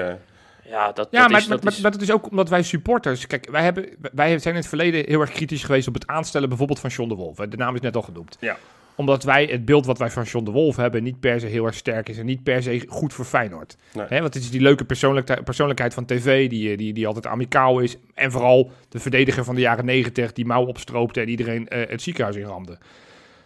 Ja, 0.69 0.91
dat, 0.91 1.07
Ja, 1.11 1.21
dat 1.21 1.29
maar, 1.31 1.39
is, 1.39 1.47
maar, 1.47 1.55
dat 1.55 1.63
maar, 1.63 1.73
is- 1.73 1.81
maar 1.81 1.91
dat 1.91 2.01
is 2.01 2.11
ook 2.11 2.29
omdat 2.29 2.49
wij 2.49 2.63
supporters... 2.63 3.27
Kijk, 3.27 3.47
wij, 3.51 3.63
hebben, 3.63 3.89
wij 4.13 4.39
zijn 4.39 4.53
in 4.53 4.59
het 4.59 4.69
verleden 4.69 5.05
heel 5.07 5.21
erg 5.21 5.31
kritisch 5.31 5.63
geweest 5.63 5.87
op 5.87 5.93
het 5.93 6.07
aanstellen 6.07 6.49
bijvoorbeeld 6.49 6.79
van 6.79 6.89
John 6.89 7.09
de 7.09 7.15
Wolf. 7.15 7.35
De 7.35 7.57
naam 7.57 7.75
is 7.75 7.81
net 7.81 7.95
al 7.95 8.01
genoemd. 8.01 8.37
Ja. 8.39 8.57
Omdat 8.97 9.23
wij 9.23 9.45
het 9.45 9.65
beeld 9.65 9.85
wat 9.85 9.97
wij 9.97 10.09
van 10.09 10.23
John 10.23 10.45
de 10.45 10.51
Wolf 10.51 10.75
hebben 10.75 11.03
niet 11.03 11.19
per 11.19 11.39
se 11.39 11.45
heel 11.45 11.65
erg 11.65 11.75
sterk 11.75 12.09
is 12.09 12.17
en 12.17 12.25
niet 12.25 12.43
per 12.43 12.63
se 12.63 12.83
goed 12.87 13.13
voor 13.13 13.25
Feyenoord. 13.25 13.77
Nee. 13.93 14.05
Hè, 14.09 14.21
want 14.21 14.33
het 14.33 14.43
is 14.43 14.51
die 14.51 14.61
leuke 14.61 14.85
persoonlijkheid, 14.85 15.43
persoonlijkheid 15.43 15.93
van 15.93 16.05
tv 16.05 16.49
die, 16.49 16.71
eh, 16.71 16.77
die, 16.77 16.93
die 16.93 17.07
altijd 17.07 17.27
amicaal 17.27 17.79
is. 17.79 17.97
En 18.13 18.31
vooral 18.31 18.71
de 18.89 18.99
verdediger 18.99 19.43
van 19.43 19.55
de 19.55 19.61
jaren 19.61 19.85
negentig 19.85 20.33
die 20.33 20.45
mouw 20.45 20.65
opstroopte 20.65 21.21
en 21.21 21.29
iedereen 21.29 21.67
eh, 21.67 21.89
het 21.89 22.01
ziekenhuis 22.01 22.35
inramde. 22.35 22.77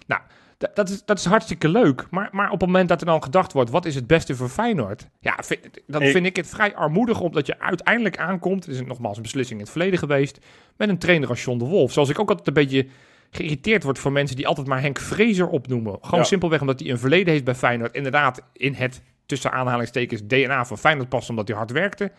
Nou, 0.07 0.21
d- 0.57 0.75
dat 0.75 0.89
is, 0.89 1.05
dat 1.05 1.17
is 1.19 1.25
hartstikke 1.25 1.69
leuk. 1.69 2.05
Maar, 2.09 2.29
maar 2.31 2.51
op 2.51 2.59
het 2.59 2.69
moment 2.69 2.89
dat 2.89 2.99
er 2.99 3.05
dan 3.07 3.23
gedacht 3.23 3.53
wordt, 3.53 3.69
wat 3.69 3.85
is 3.85 3.95
het 3.95 4.07
beste 4.07 4.35
voor 4.35 4.49
Feyenoord? 4.49 5.07
Ja, 5.19 5.35
vind, 5.43 5.59
dan 5.87 6.03
vind 6.03 6.25
ik 6.25 6.35
het 6.35 6.47
vrij 6.49 6.75
armoedig, 6.75 7.19
omdat 7.21 7.45
je 7.45 7.59
uiteindelijk 7.59 8.17
aankomt, 8.17 8.65
het 8.65 8.73
is 8.75 8.81
nogmaals 8.85 9.17
een 9.17 9.23
beslissing 9.23 9.59
in 9.59 9.65
het 9.65 9.73
verleden 9.73 9.99
geweest, 9.99 10.39
met 10.77 10.89
een 10.89 10.97
trainer 10.97 11.29
als 11.29 11.43
John 11.43 11.57
de 11.59 11.65
Wolf. 11.65 11.91
Zoals 11.91 12.09
ik 12.09 12.19
ook 12.19 12.29
altijd 12.29 12.47
een 12.47 12.53
beetje 12.53 12.85
geïrriteerd 13.31 13.83
word 13.83 13.99
voor 13.99 14.11
mensen 14.11 14.35
die 14.35 14.47
altijd 14.47 14.67
maar 14.67 14.81
Henk 14.81 14.99
Vrezer 14.99 15.47
opnoemen. 15.47 15.97
Gewoon 16.01 16.19
Ja. 16.19 16.25
simpelweg 16.25 16.61
omdat 16.61 16.79
hij 16.79 16.89
een 16.89 16.99
verleden 16.99 17.31
heeft 17.33 17.43
bij 17.43 17.55
Feyenoord. 17.55 17.95
Inderdaad, 17.95 18.41
in 18.53 18.73
het 18.73 19.01
tussen 19.25 19.51
aanhalingstekens 19.51 20.21
DNA 20.27 20.65
van 20.65 20.77
Feyenoord 20.77 21.09
past 21.09 21.29
omdat 21.29 21.47
hij 21.47 21.57
hard 21.57 21.71
werkte. 21.71 22.11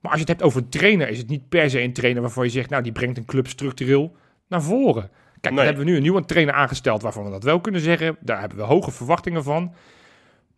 Maar 0.00 0.10
als 0.12 0.20
je 0.20 0.26
het 0.26 0.28
hebt 0.28 0.42
over 0.42 0.62
een 0.62 0.68
trainer, 0.68 1.08
is 1.08 1.18
het 1.18 1.28
niet 1.28 1.48
per 1.48 1.70
se 1.70 1.80
een 1.80 1.92
trainer 1.92 2.22
waarvan 2.22 2.44
je 2.44 2.50
zegt, 2.50 2.70
nou 2.70 2.82
die 2.82 2.92
brengt 2.92 3.18
een 3.18 3.24
club 3.24 3.46
structureel 3.48 4.16
naar 4.48 4.62
voren. 4.62 5.02
Kijk, 5.40 5.54
Nee. 5.54 5.54
dan 5.54 5.64
hebben 5.64 5.84
we 5.84 5.90
nu 5.90 5.96
een 5.96 6.02
nieuwe 6.02 6.24
trainer 6.24 6.54
aangesteld 6.54 7.02
waarvan 7.02 7.24
we 7.24 7.30
dat 7.30 7.44
wel 7.44 7.60
kunnen 7.60 7.80
zeggen. 7.80 8.16
Daar 8.20 8.40
hebben 8.40 8.58
we 8.58 8.64
hoge 8.64 8.90
verwachtingen 8.90 9.42
van. 9.42 9.74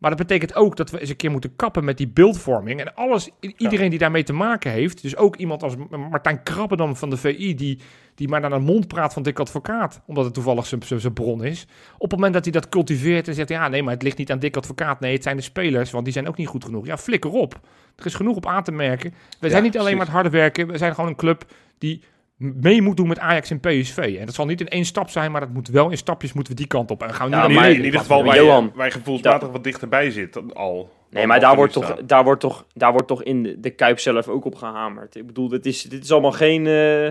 Maar 0.03 0.11
dat 0.11 0.27
betekent 0.27 0.55
ook 0.55 0.77
dat 0.77 0.91
we 0.91 1.01
eens 1.01 1.09
een 1.11 1.17
keer 1.17 1.31
moeten 1.31 1.57
kappen 1.57 1.85
met 1.85 1.97
die 1.97 2.09
beeldvorming. 2.09 2.81
En 2.81 2.95
alles, 2.95 3.31
iedereen 3.57 3.91
die 3.91 3.99
daarmee 3.99 4.23
te 4.23 4.33
maken 4.33 4.71
heeft. 4.71 5.03
Dus 5.03 5.17
ook 5.17 5.37
iemand 5.37 5.63
als 5.63 5.75
Martijn 6.11 6.43
Krabbendam 6.43 6.97
van 6.97 7.11
de 7.11 7.17
VI, 7.17 7.55
die, 7.55 7.79
die 8.15 8.29
maar 8.29 8.41
naar 8.41 8.51
de 8.51 8.59
mond 8.59 8.89
praat 8.89 9.13
van 9.13 9.23
Dick 9.23 9.39
Advocaat. 9.39 10.01
Omdat 10.07 10.25
het 10.25 10.35
toevallig 10.35 10.67
zijn- 10.67 11.13
bron 11.13 11.45
is. 11.45 11.67
Op 11.95 12.01
het 12.01 12.13
moment 12.13 12.33
dat 12.35 12.45
hij 12.45 12.53
dat 12.53 12.69
cultiveert 12.69 13.29
en 13.29 13.35
zegt, 13.35 13.49
ja 13.49 13.69
nee, 13.69 13.83
maar 13.83 13.93
het 13.95 14.03
ligt 14.03 14.19
niet 14.19 14.31
aan 14.31 14.39
Dick 14.39 14.57
Advocaat. 14.57 15.01
Nee, 15.01 15.13
het 15.13 15.23
zijn 15.23 15.37
de 15.37 15.43
spelers, 15.43 15.91
want 15.91 16.05
die 16.05 16.13
zijn 16.13 16.29
ook 16.29 16.37
niet 16.37 16.49
goed 16.49 16.65
genoeg. 16.65 16.87
Ja, 16.87 16.99
flikker 16.99 17.31
op. 17.31 17.61
Er 17.97 18.07
is 18.07 18.15
genoeg 18.15 18.37
op 18.37 18.47
aan 18.47 18.63
te 18.63 18.73
merken. 18.73 19.15
We 19.41 19.51
zijn 19.51 19.63
niet 19.63 19.79
alleen 19.79 19.97
precies. 19.97 19.97
maar 19.97 20.07
het 20.07 20.15
harde 20.15 20.31
werken. 20.31 20.67
We 20.67 20.79
zijn 20.79 20.95
gewoon 20.95 21.11
een 21.11 21.17
club 21.17 21.45
die 21.79 22.03
mee 22.43 22.83
moet 22.83 22.97
doen 22.97 23.09
met 23.09 23.19
Ajax 23.19 23.51
en 23.51 23.61
PSV. 23.61 24.17
En 24.19 24.27
dat 24.27 24.35
zal 24.35 24.47
niet 24.47 24.61
in 24.61 24.69
één 24.69 24.85
stap 24.85 25.11
zijn, 25.11 25.31
maar 25.31 25.41
dat 25.41 25.51
moet 25.53 25.69
wel 25.69 25.91
in 25.91 25.97
stapjes 25.97 26.33
moeten 26.33 26.53
we 26.53 26.59
die 26.59 26.69
kant 26.69 26.91
op. 26.91 27.03
En 27.03 27.15
gaan 27.15 27.31
we 27.31 27.35
nu 27.37 27.41
naar 27.41 27.51
maar- 27.51 27.71
in 27.71 27.85
ieder 27.85 28.01
geval 28.01 28.25
waar, 28.25 28.37
Johan, 28.37 28.65
je, 28.65 28.71
waar 28.75 28.87
je 28.87 28.93
gevoelsmatig 28.93 29.49
wat 29.49 29.65
dichterbij 29.65 30.11
zit 30.11 30.33
dan 30.33 30.53
al. 30.55 30.91
Nee, 31.11 31.27
maar 31.27 31.41
daar 31.41 31.57
wordt, 31.57 31.73
toch, 31.73 31.95
daar, 32.05 32.25
wordt 32.25 32.41
toch, 32.41 32.67
daar 32.75 32.93
wordt 32.93 33.09
toch 33.09 33.23
in 33.23 33.43
de, 33.43 33.61
de 33.61 33.71
Kuip 33.71 33.99
zelf 33.99 34.29
ook 34.29 34.45
op 34.45 34.55
gehamerd. 34.55 35.15
Ik 35.17 35.27
bedoel, 35.27 35.49
dit 35.49 35.67
is, 35.67 35.83
dit 35.83 36.05
is 36.05 36.13
allemaal 36.13 36.33
geen... 36.33 36.67
eh, 36.67 37.09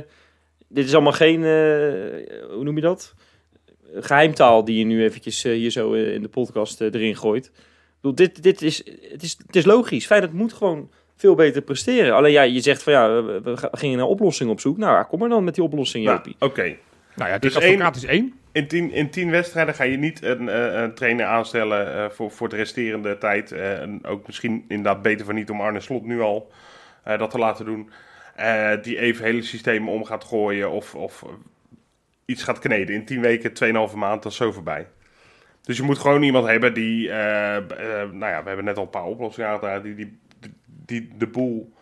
dit 0.68 0.86
is 0.86 0.94
allemaal 0.94 1.12
geen... 1.14 1.44
eh, 1.44 2.50
hoe 2.54 2.64
noem 2.64 2.76
je 2.76 2.82
dat? 2.82 3.14
Geheimtaal 3.94 4.64
die 4.66 4.78
je 4.78 4.86
nu 4.86 5.04
eventjes 5.04 5.44
eh, 5.44 5.52
hier 5.54 5.72
zo 5.72 5.94
in 5.94 6.22
de 6.22 6.28
podcast 6.28 6.82
erin 6.82 7.16
gooit. 7.16 7.46
Ik 7.46 7.52
bedoel, 8.02 8.16
dit, 8.16 8.44
dit 8.44 8.62
is, 8.62 8.78
het, 9.12 9.24
is, 9.24 9.38
het 9.46 9.56
is 9.56 9.66
logisch. 9.66 10.06
Feyenoord 10.06 10.34
moet 10.34 10.54
gewoon 10.54 10.90
veel 11.22 11.36
beter 11.36 11.62
presteren. 11.62 12.16
Alleen 12.16 12.32
ja, 12.32 12.42
je 12.42 12.62
zegt 12.62 12.84
van 12.84 12.94
ja, 12.94 13.24
we, 13.24 13.42
we 13.44 13.70
gingen 13.72 13.98
naar 13.98 14.08
oplossingen 14.08 14.52
op 14.52 14.60
zoek. 14.60 14.78
Nou, 14.78 14.94
ja, 14.96 15.04
kom 15.04 15.20
maar 15.20 15.30
dan 15.30 15.44
met 15.44 15.56
die 15.56 15.64
oplossing, 15.64 16.06
Nou, 16.06 16.18
Jopie. 16.18 16.36
Oké. 16.40 16.76
Nou 17.16 17.30
ja, 17.30 17.38
Dus 17.38 17.56
Advocaat 17.56 17.96
is 17.96 18.06
één. 18.06 18.34
In 18.52 18.68
tien, 18.68 18.92
in 18.92 19.10
tien 19.10 19.32
wedstrijden 19.32 19.74
ga 19.74 19.84
je 19.84 19.98
niet 19.98 20.24
een, 20.24 20.50
eh, 20.50 20.82
een 20.82 20.94
trainer 20.94 21.26
aanstellen 21.26 21.96
eh, 21.96 22.10
voor, 22.10 22.32
voor 22.32 22.50
de 22.50 22.56
resterende 22.56 23.18
tijd. 23.18 23.52
Eh, 23.52 23.82
en 23.82 24.06
ook 24.06 24.28
misschien 24.28 24.66
inderdaad 24.68 25.02
beter 25.02 25.26
van 25.26 25.36
niet 25.36 25.50
om 25.50 25.62
Arne 25.62 25.80
Slot 25.80 26.06
nu 26.06 26.22
al 26.22 26.52
eh, 27.04 27.20
dat 27.20 27.32
te 27.32 27.38
laten 27.38 27.66
doen. 27.66 27.90
Eh, 28.36 28.72
die 28.82 28.98
even 29.00 29.26
hele 29.26 29.42
systemen 29.42 29.94
om 29.94 30.06
gaat 30.06 30.24
gooien 30.24 30.72
of, 30.72 30.96
of 30.96 31.26
iets 32.26 32.44
gaat 32.44 32.60
kneden. 32.60 32.96
In 32.96 33.06
tien 33.06 33.22
weken, 33.22 33.90
2,5 33.90 33.96
maand, 33.96 34.24
dat 34.24 34.32
is 34.32 34.38
zo 34.38 34.52
voorbij. 34.52 34.88
Dus 35.62 35.78
je 35.78 35.84
moet 35.84 35.98
gewoon 35.98 36.24
iemand 36.24 36.48
hebben 36.48 36.74
die, 36.74 37.10
eh, 37.10 37.56
eh, 37.58 37.64
nou 38.12 38.32
ja, 38.32 38.42
we 38.42 38.48
hebben 38.48 38.66
net 38.66 38.78
al 38.78 38.84
een 38.84 38.90
paar 38.90 39.06
oplossingen 39.06 39.50
aangedragen, 39.50 39.84
die, 39.84 39.96
die, 39.96 40.20
die 40.92 41.10
de 41.18 41.28
boel 41.28 41.74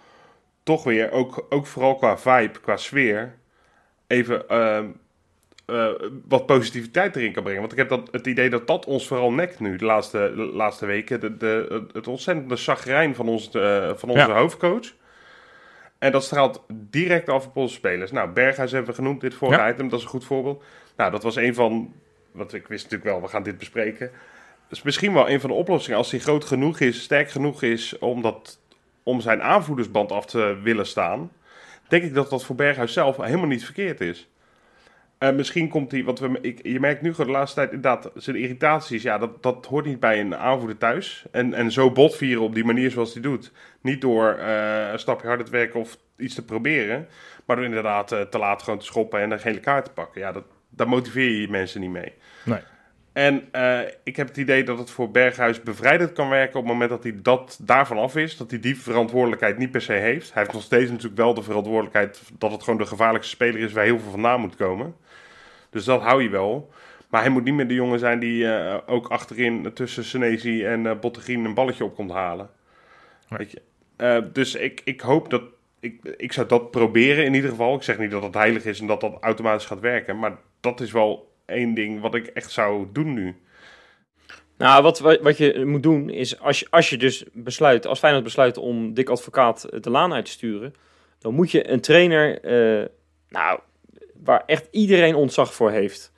toch 0.64 0.84
weer, 0.84 1.12
ook, 1.12 1.45
ook 1.49 1.66
vooral 1.66 1.95
qua 1.95 2.18
vibe, 2.18 2.60
qua 2.60 2.78
sfeer, 2.78 3.36
even 4.07 4.47
ehm, 4.49 4.86
eh, 5.66 5.88
wat 6.28 6.45
positiviteit 6.45 7.16
erin 7.16 7.34
kan 7.34 7.43
brengen. 7.43 7.60
Want 7.62 7.72
ik 7.72 7.78
heb 7.78 7.89
dat, 7.89 8.07
het 8.12 8.28
idee 8.28 8.49
dat 8.49 8.68
dat 8.68 8.86
ons 8.86 9.07
vooral 9.07 9.32
nekt 9.32 9.60
nu, 9.60 9.76
de 9.76 9.86
laatste, 9.86 10.34
de 10.36 10.41
laatste 10.41 10.86
weken. 10.86 11.20
De, 11.20 11.38
de, 11.38 11.84
het 11.93 12.07
ontzettende 12.07 12.55
chagrijn 12.55 13.16
van, 13.16 13.28
ons, 13.28 13.49
eh, 13.49 13.91
van 13.95 14.10
onze 14.10 14.28
Ja. 14.28 14.34
hoofdcoach. 14.38 14.93
En 15.97 16.12
dat 16.12 16.24
straalt 16.24 16.64
direct 16.74 17.30
af 17.30 17.45
op 17.45 17.55
onze 17.57 17.74
spelers. 17.74 18.12
Nou, 18.12 18.30
Berghuis 18.30 18.72
hebben 18.72 18.89
we 18.89 18.95
genoemd, 18.95 19.22
dit 19.22 19.34
vorige 19.34 19.60
Ja. 19.62 19.70
item, 19.72 19.89
dat 19.89 19.97
is 19.99 20.03
een 20.05 20.12
goed 20.12 20.26
voorbeeld. 20.26 20.64
Nou, 20.97 21.12
dat 21.12 21.24
was 21.24 21.36
een 21.36 21.53
van, 21.53 21.93
wat 22.32 22.53
ik 22.53 22.68
wist 22.68 22.84
natuurlijk 22.84 23.12
wel, 23.12 23.22
we 23.22 23.28
gaan 23.28 23.43
dit 23.43 23.57
bespreken. 23.57 24.12
Dat 24.68 24.78
is 24.78 24.84
misschien 24.84 25.14
wel 25.14 25.30
een 25.30 25.39
van 25.39 25.49
de 25.49 25.55
oplossingen. 25.55 25.97
Als 25.97 26.12
hij 26.12 26.20
groot 26.20 26.45
genoeg 26.45 26.80
is, 26.80 27.01
sterk 27.01 27.30
genoeg 27.30 27.64
is 27.64 27.97
om, 27.97 28.22
dat, 28.22 28.60
om 29.10 29.22
zijn 29.22 29.41
aanvoerdersband 29.41 30.12
af 30.12 30.26
te 30.26 30.60
willen 30.64 30.86
staan, 30.86 31.32
denk 31.88 32.03
ik 32.03 32.14
dat 32.14 32.30
dat 32.30 32.45
voor 32.45 32.55
Berghuis 32.55 32.93
zelf 32.93 33.18
helemaal 33.18 33.47
niet 33.47 33.66
verkeerd 33.66 34.01
is. 34.01 34.30
Eh, 35.18 35.32
misschien 35.32 35.70
komt 35.70 35.91
hij, 35.91 36.03
wat 36.03 36.20
we, 36.20 36.38
ik, 36.41 36.60
je 36.64 36.80
merkt 36.80 37.01
nu 37.01 37.12
de 37.12 37.26
laatste 37.26 37.55
tijd 37.55 37.72
inderdaad, 37.72 38.12
zijn 38.16 38.36
irritaties, 38.36 39.03
ja, 39.03 39.18
dat, 39.18 39.43
dat 39.43 39.66
hoort 39.66 39.86
niet 39.86 39.99
bij 39.99 40.20
een 40.20 40.36
aanvoerder 40.36 40.78
thuis. 40.78 41.26
En, 41.32 41.53
en 41.53 41.72
zo 41.72 41.91
botvieren 41.91 42.43
op 42.43 42.53
die 42.53 42.66
manier 42.66 42.91
zoals 42.91 43.14
hij 43.14 43.22
doet. 43.22 43.51
Niet 43.82 44.01
door 44.01 44.34
eh, 44.34 44.91
een 44.91 44.99
stapje 44.99 45.28
harder 45.28 45.45
te 45.45 45.51
werken 45.51 45.80
of 45.80 45.97
iets 46.18 46.36
te 46.36 46.45
proberen, 46.45 47.07
maar 47.45 47.55
door 47.55 47.66
inderdaad 47.66 48.12
eh, 48.12 48.22
te 48.22 48.38
laat 48.38 48.64
gewoon 48.64 48.80
te 48.80 48.86
schoppen 48.86 49.22
en 49.22 49.32
een 49.32 49.39
gele 49.39 49.60
kaart 49.60 49.86
te 49.86 49.91
pakken. 49.91 50.22
Ja, 50.22 50.32
dat, 50.32 50.43
daar 50.70 50.89
motiveer 50.89 51.41
je 51.41 51.49
mensen 51.49 51.82
niet 51.82 51.89
mee. 51.89 52.14
Nee. 52.45 52.62
En 53.14 53.47
eh, 53.51 53.80
ik 54.03 54.16
heb 54.16 54.28
het 54.28 54.38
idee 54.38 54.64
dat 54.64 54.78
het 54.78 54.89
voor 54.89 55.12
Berghuis 55.12 55.64
bevrijdend 55.64 56.14
kan 56.14 56.30
werken 56.30 56.60
op 56.60 56.64
het 56.64 56.72
moment 56.72 56.89
dat 56.89 57.03
hij 57.03 57.20
dat 57.22 57.60
daarvan 57.62 57.97
af 57.97 58.16
is. 58.16 58.38
Dat 58.38 58.49
hij 58.49 58.60
die 58.60 58.80
verantwoordelijkheid 58.80 59.57
niet 59.57 59.72
per 59.72 59.82
se 59.82 59.93
heeft. 59.93 60.34
Hij 60.34 60.41
heeft 60.41 60.53
nog 60.53 60.64
steeds 60.64 60.89
natuurlijk 60.89 61.18
wel 61.18 61.34
de 61.34 61.43
verantwoordelijkheid 61.43 62.22
dat 62.38 62.51
het 62.51 62.64
gewoon 62.64 62.80
de 62.80 62.86
gevaarlijkste 62.86 63.36
speler 63.36 63.62
is 63.62 63.72
waar 63.72 63.84
heel 63.84 63.99
veel 63.99 64.12
vandaan 64.12 64.41
moet 64.41 64.55
komen. 64.55 64.95
Dus 65.70 65.84
dat 65.84 66.01
hou 66.01 66.24
je 66.24 66.30
wel. 66.30 66.72
Maar 67.10 67.22
hij 67.22 67.30
moet 67.30 67.43
niet 67.43 67.53
meer 67.53 67.68
de 67.68 67.74
jongen 67.74 67.99
zijn 67.99 68.20
die 68.20 68.51
eh, 68.51 68.78
ook 68.86 69.07
achterin 69.07 69.74
tussen 69.74 70.03
Senesi 70.03 70.66
en 70.66 70.99
Bottegien 70.99 71.45
een 71.45 71.53
balletje 71.53 71.84
op 71.84 71.95
komt 71.95 72.12
halen. 72.12 72.49
Nee. 73.30 73.39
Weet 73.39 73.51
je? 73.51 74.30
Dus 74.34 74.55
ik, 74.55 74.82
ik 74.84 75.01
hoop 75.01 75.30
dat... 75.30 75.41
Ik, 75.80 76.16
ik 76.18 76.34
zou 76.34 76.47
dat 76.47 76.72
proberen 76.72 77.26
in 77.26 77.34
ieder 77.34 77.49
geval. 77.49 77.76
Ik 77.76 77.84
zeg 77.84 77.97
niet 77.97 78.12
dat 78.12 78.24
het 78.24 78.34
heilig 78.34 78.66
is 78.66 78.80
en 78.80 78.88
dat 78.88 79.01
dat 79.01 79.18
automatisch 79.22 79.66
gaat 79.66 79.80
werken. 79.80 80.20
Maar 80.20 80.38
dat 80.60 80.82
is 80.82 80.91
wel 80.91 81.28
één 81.49 81.73
ding 81.73 82.01
wat 82.01 82.15
ik 82.15 82.27
echt 82.27 82.51
zou 82.51 82.87
doen 82.93 83.13
nu. 83.13 83.35
Nou, 84.59 84.83
wat, 84.83 84.99
wat 84.99 85.37
je 85.37 85.65
moet 85.65 85.83
doen 85.83 86.09
is, 86.09 86.39
als 86.39 86.59
je, 86.59 86.67
als 86.69 86.89
je 86.89 86.97
dus 86.97 87.23
besluit, 87.33 87.87
als 87.87 87.99
Feyenoord 87.99 88.23
besluit 88.23 88.57
om 88.57 88.93
Dick 88.93 89.09
Advocaat 89.09 89.63
eh, 89.63 89.81
de 89.81 89.89
laan 89.89 90.13
uit 90.13 90.25
te 90.25 90.31
sturen, 90.31 90.73
dan 91.19 91.33
moet 91.33 91.51
je 91.51 91.69
een 91.69 91.81
trainer, 91.81 92.41
eh, 92.41 92.85
nou, 93.29 93.59
waar 94.23 94.43
echt 94.45 94.67
iedereen 94.71 95.15
ontzag 95.15 95.53
voor 95.53 95.71
heeft. 95.71 96.11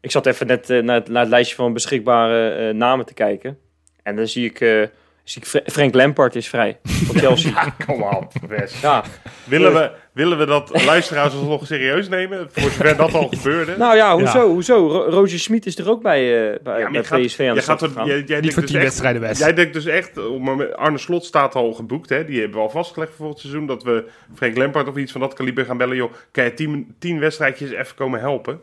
Ik 0.00 0.10
zat 0.10 0.26
even 0.26 0.46
net 0.46 0.70
eh, 0.70 0.82
naar, 0.82 0.94
het, 0.94 1.08
naar 1.08 1.22
het 1.22 1.30
lijstje 1.30 1.56
van 1.56 1.72
beschikbare 1.72 2.72
namen 2.72 3.06
te 3.06 3.14
kijken. 3.14 3.58
En 4.02 4.16
dan 4.16 4.26
zie 4.26 4.44
ik, 4.44 4.90
eh, 5.36 5.42
Fra- 5.42 5.60
Frank 5.64 5.94
Lampard 5.94 6.34
is 6.36 6.48
vrij 6.48 6.78
van 6.82 7.18
Chelsea. 7.22 7.74
Kom 7.86 8.02
op, 8.02 8.32
Wes. 8.48 8.80
ja, 8.80 9.04
Willen 9.44 9.72
we, 9.74 9.90
willen 10.12 10.38
we 10.38 10.44
dat 10.46 10.84
luisteraars 10.84 11.34
ons 11.34 11.48
nog 11.48 11.66
serieus 11.66 12.08
nemen? 12.08 12.48
Voor 12.52 12.62
zover 12.70 12.96
dat 12.96 13.12
al 13.14 13.28
gebeurde. 13.32 13.76
nou 13.76 13.96
ja, 13.96 14.16
hoezo? 14.16 14.48
hoezo? 14.48 14.74
Ro- 14.88 15.10
Roger 15.10 15.38
Smit 15.38 15.66
is 15.66 15.78
er 15.78 15.88
ook 15.90 16.02
bij, 16.02 16.50
eh, 16.52 16.58
bij, 16.62 16.80
Ja, 16.80 17.02
gaat- 17.02 17.20
PSV 17.26 17.46
aan 17.48 17.54
de 17.54 17.62
gaat 17.62 17.82
er, 17.82 17.90
jij, 17.94 18.04
jij 18.06 18.16
Niet 18.16 18.28
denkt 18.28 18.52
voor 18.54 18.62
dus 18.62 18.72
wedstrijden 18.72 19.20
best. 19.20 19.40
Jij 19.40 19.54
denkt 19.54 19.72
dus 19.72 19.86
echt, 19.86 20.16
moment- 20.16 20.74
Arne 20.76 20.98
Slot 20.98 21.24
staat 21.24 21.54
al 21.54 21.72
geboekt, 21.72 22.08
hè? 22.08 22.24
die 22.24 22.40
hebben 22.40 22.56
we 22.58 22.62
al 22.64 22.70
vastgelegd 22.70 23.12
voor 23.16 23.28
het 23.28 23.38
seizoen, 23.38 23.66
dat 23.66 23.82
we 23.82 24.04
Frank 24.34 24.56
Lampard 24.56 24.88
of 24.88 24.96
iets 24.96 25.12
van 25.12 25.20
dat 25.20 25.34
kaliber 25.34 25.64
gaan 25.64 25.76
bellen. 25.76 25.96
Joh, 25.96 26.12
kan 26.32 26.44
je 26.44 26.54
tien, 26.54 26.94
tien 26.98 27.18
wedstrijdjes 27.20 27.70
even 27.70 27.94
komen 27.94 28.20
helpen? 28.20 28.60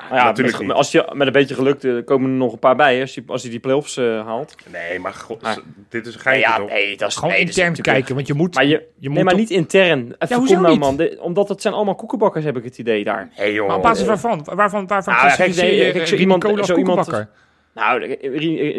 Ja, 0.00 0.06
Nou 0.08 0.20
ja, 0.20 0.24
natuurlijk 0.26 0.58
met, 0.58 0.66
niet. 0.66 0.76
als 0.76 0.92
je, 0.92 1.08
met 1.12 1.26
een 1.26 1.32
beetje 1.32 1.54
geluk 1.54 1.82
eh, 1.84 2.04
komen 2.04 2.30
er 2.30 2.36
nog 2.36 2.52
een 2.52 2.58
paar 2.58 2.76
bij 2.76 3.00
als 3.00 3.14
hij 3.14 3.24
als 3.26 3.42
hij 3.42 3.50
die 3.50 3.60
play-offs 3.60 3.96
eh, 3.96 4.26
haalt. 4.26 4.54
Nee, 4.72 4.98
maar 4.98 5.12
god, 5.12 5.40
dit 5.88 6.06
is 6.06 6.14
een 6.14 6.20
Nee, 6.24 6.32
geintje 6.34 6.40
ja, 6.50 6.56
toch? 6.56 6.68
nee, 6.68 6.96
dat 6.96 7.08
is 7.08 7.14
Gewoon 7.14 7.30
nee, 7.30 7.40
dat 7.40 7.48
is 7.48 7.56
intern 7.56 7.68
natuurlijk- 7.68 7.96
kijken, 7.96 8.14
want 8.14 8.26
je 8.26 8.34
moet... 8.34 8.54
Maar 8.54 8.64
je, 8.66 8.82
je 8.98 9.06
moet 9.08 9.14
nee, 9.16 9.24
maar 9.24 9.34
niet 9.34 9.50
intern. 9.50 10.14
Even 10.18 10.36
hoezo 10.36 10.52
kom 10.54 10.62
nou, 10.62 10.74
niet? 10.74 10.82
man. 10.84 10.96
De- 10.96 11.18
omdat 11.20 11.48
het 11.48 11.62
zijn 11.62 11.74
allemaal 11.74 11.94
koekenbakkers, 11.94 12.44
heb 12.44 12.56
ik 12.56 12.64
het 12.64 12.78
idee 12.78 13.04
daar. 13.04 13.28
Hey, 13.32 13.52
joh. 13.52 13.66
Maar 13.66 13.76
op 13.76 13.82
basis 13.82 14.06
waarvan? 14.06 14.40
Waarvan, 14.44 14.86
waarvan 14.86 15.14
Nou, 15.14 15.26
kijk, 15.36 15.52
je 15.52 15.54
kijk, 15.60 15.94
zo 16.06 16.10
Rini 16.10 16.20
iemand- 16.20 16.44
als 16.44 16.66
zo 16.66 16.76
iemand- 16.76 16.96
koekenbakker? 16.98 17.28
Nou, 17.74 18.16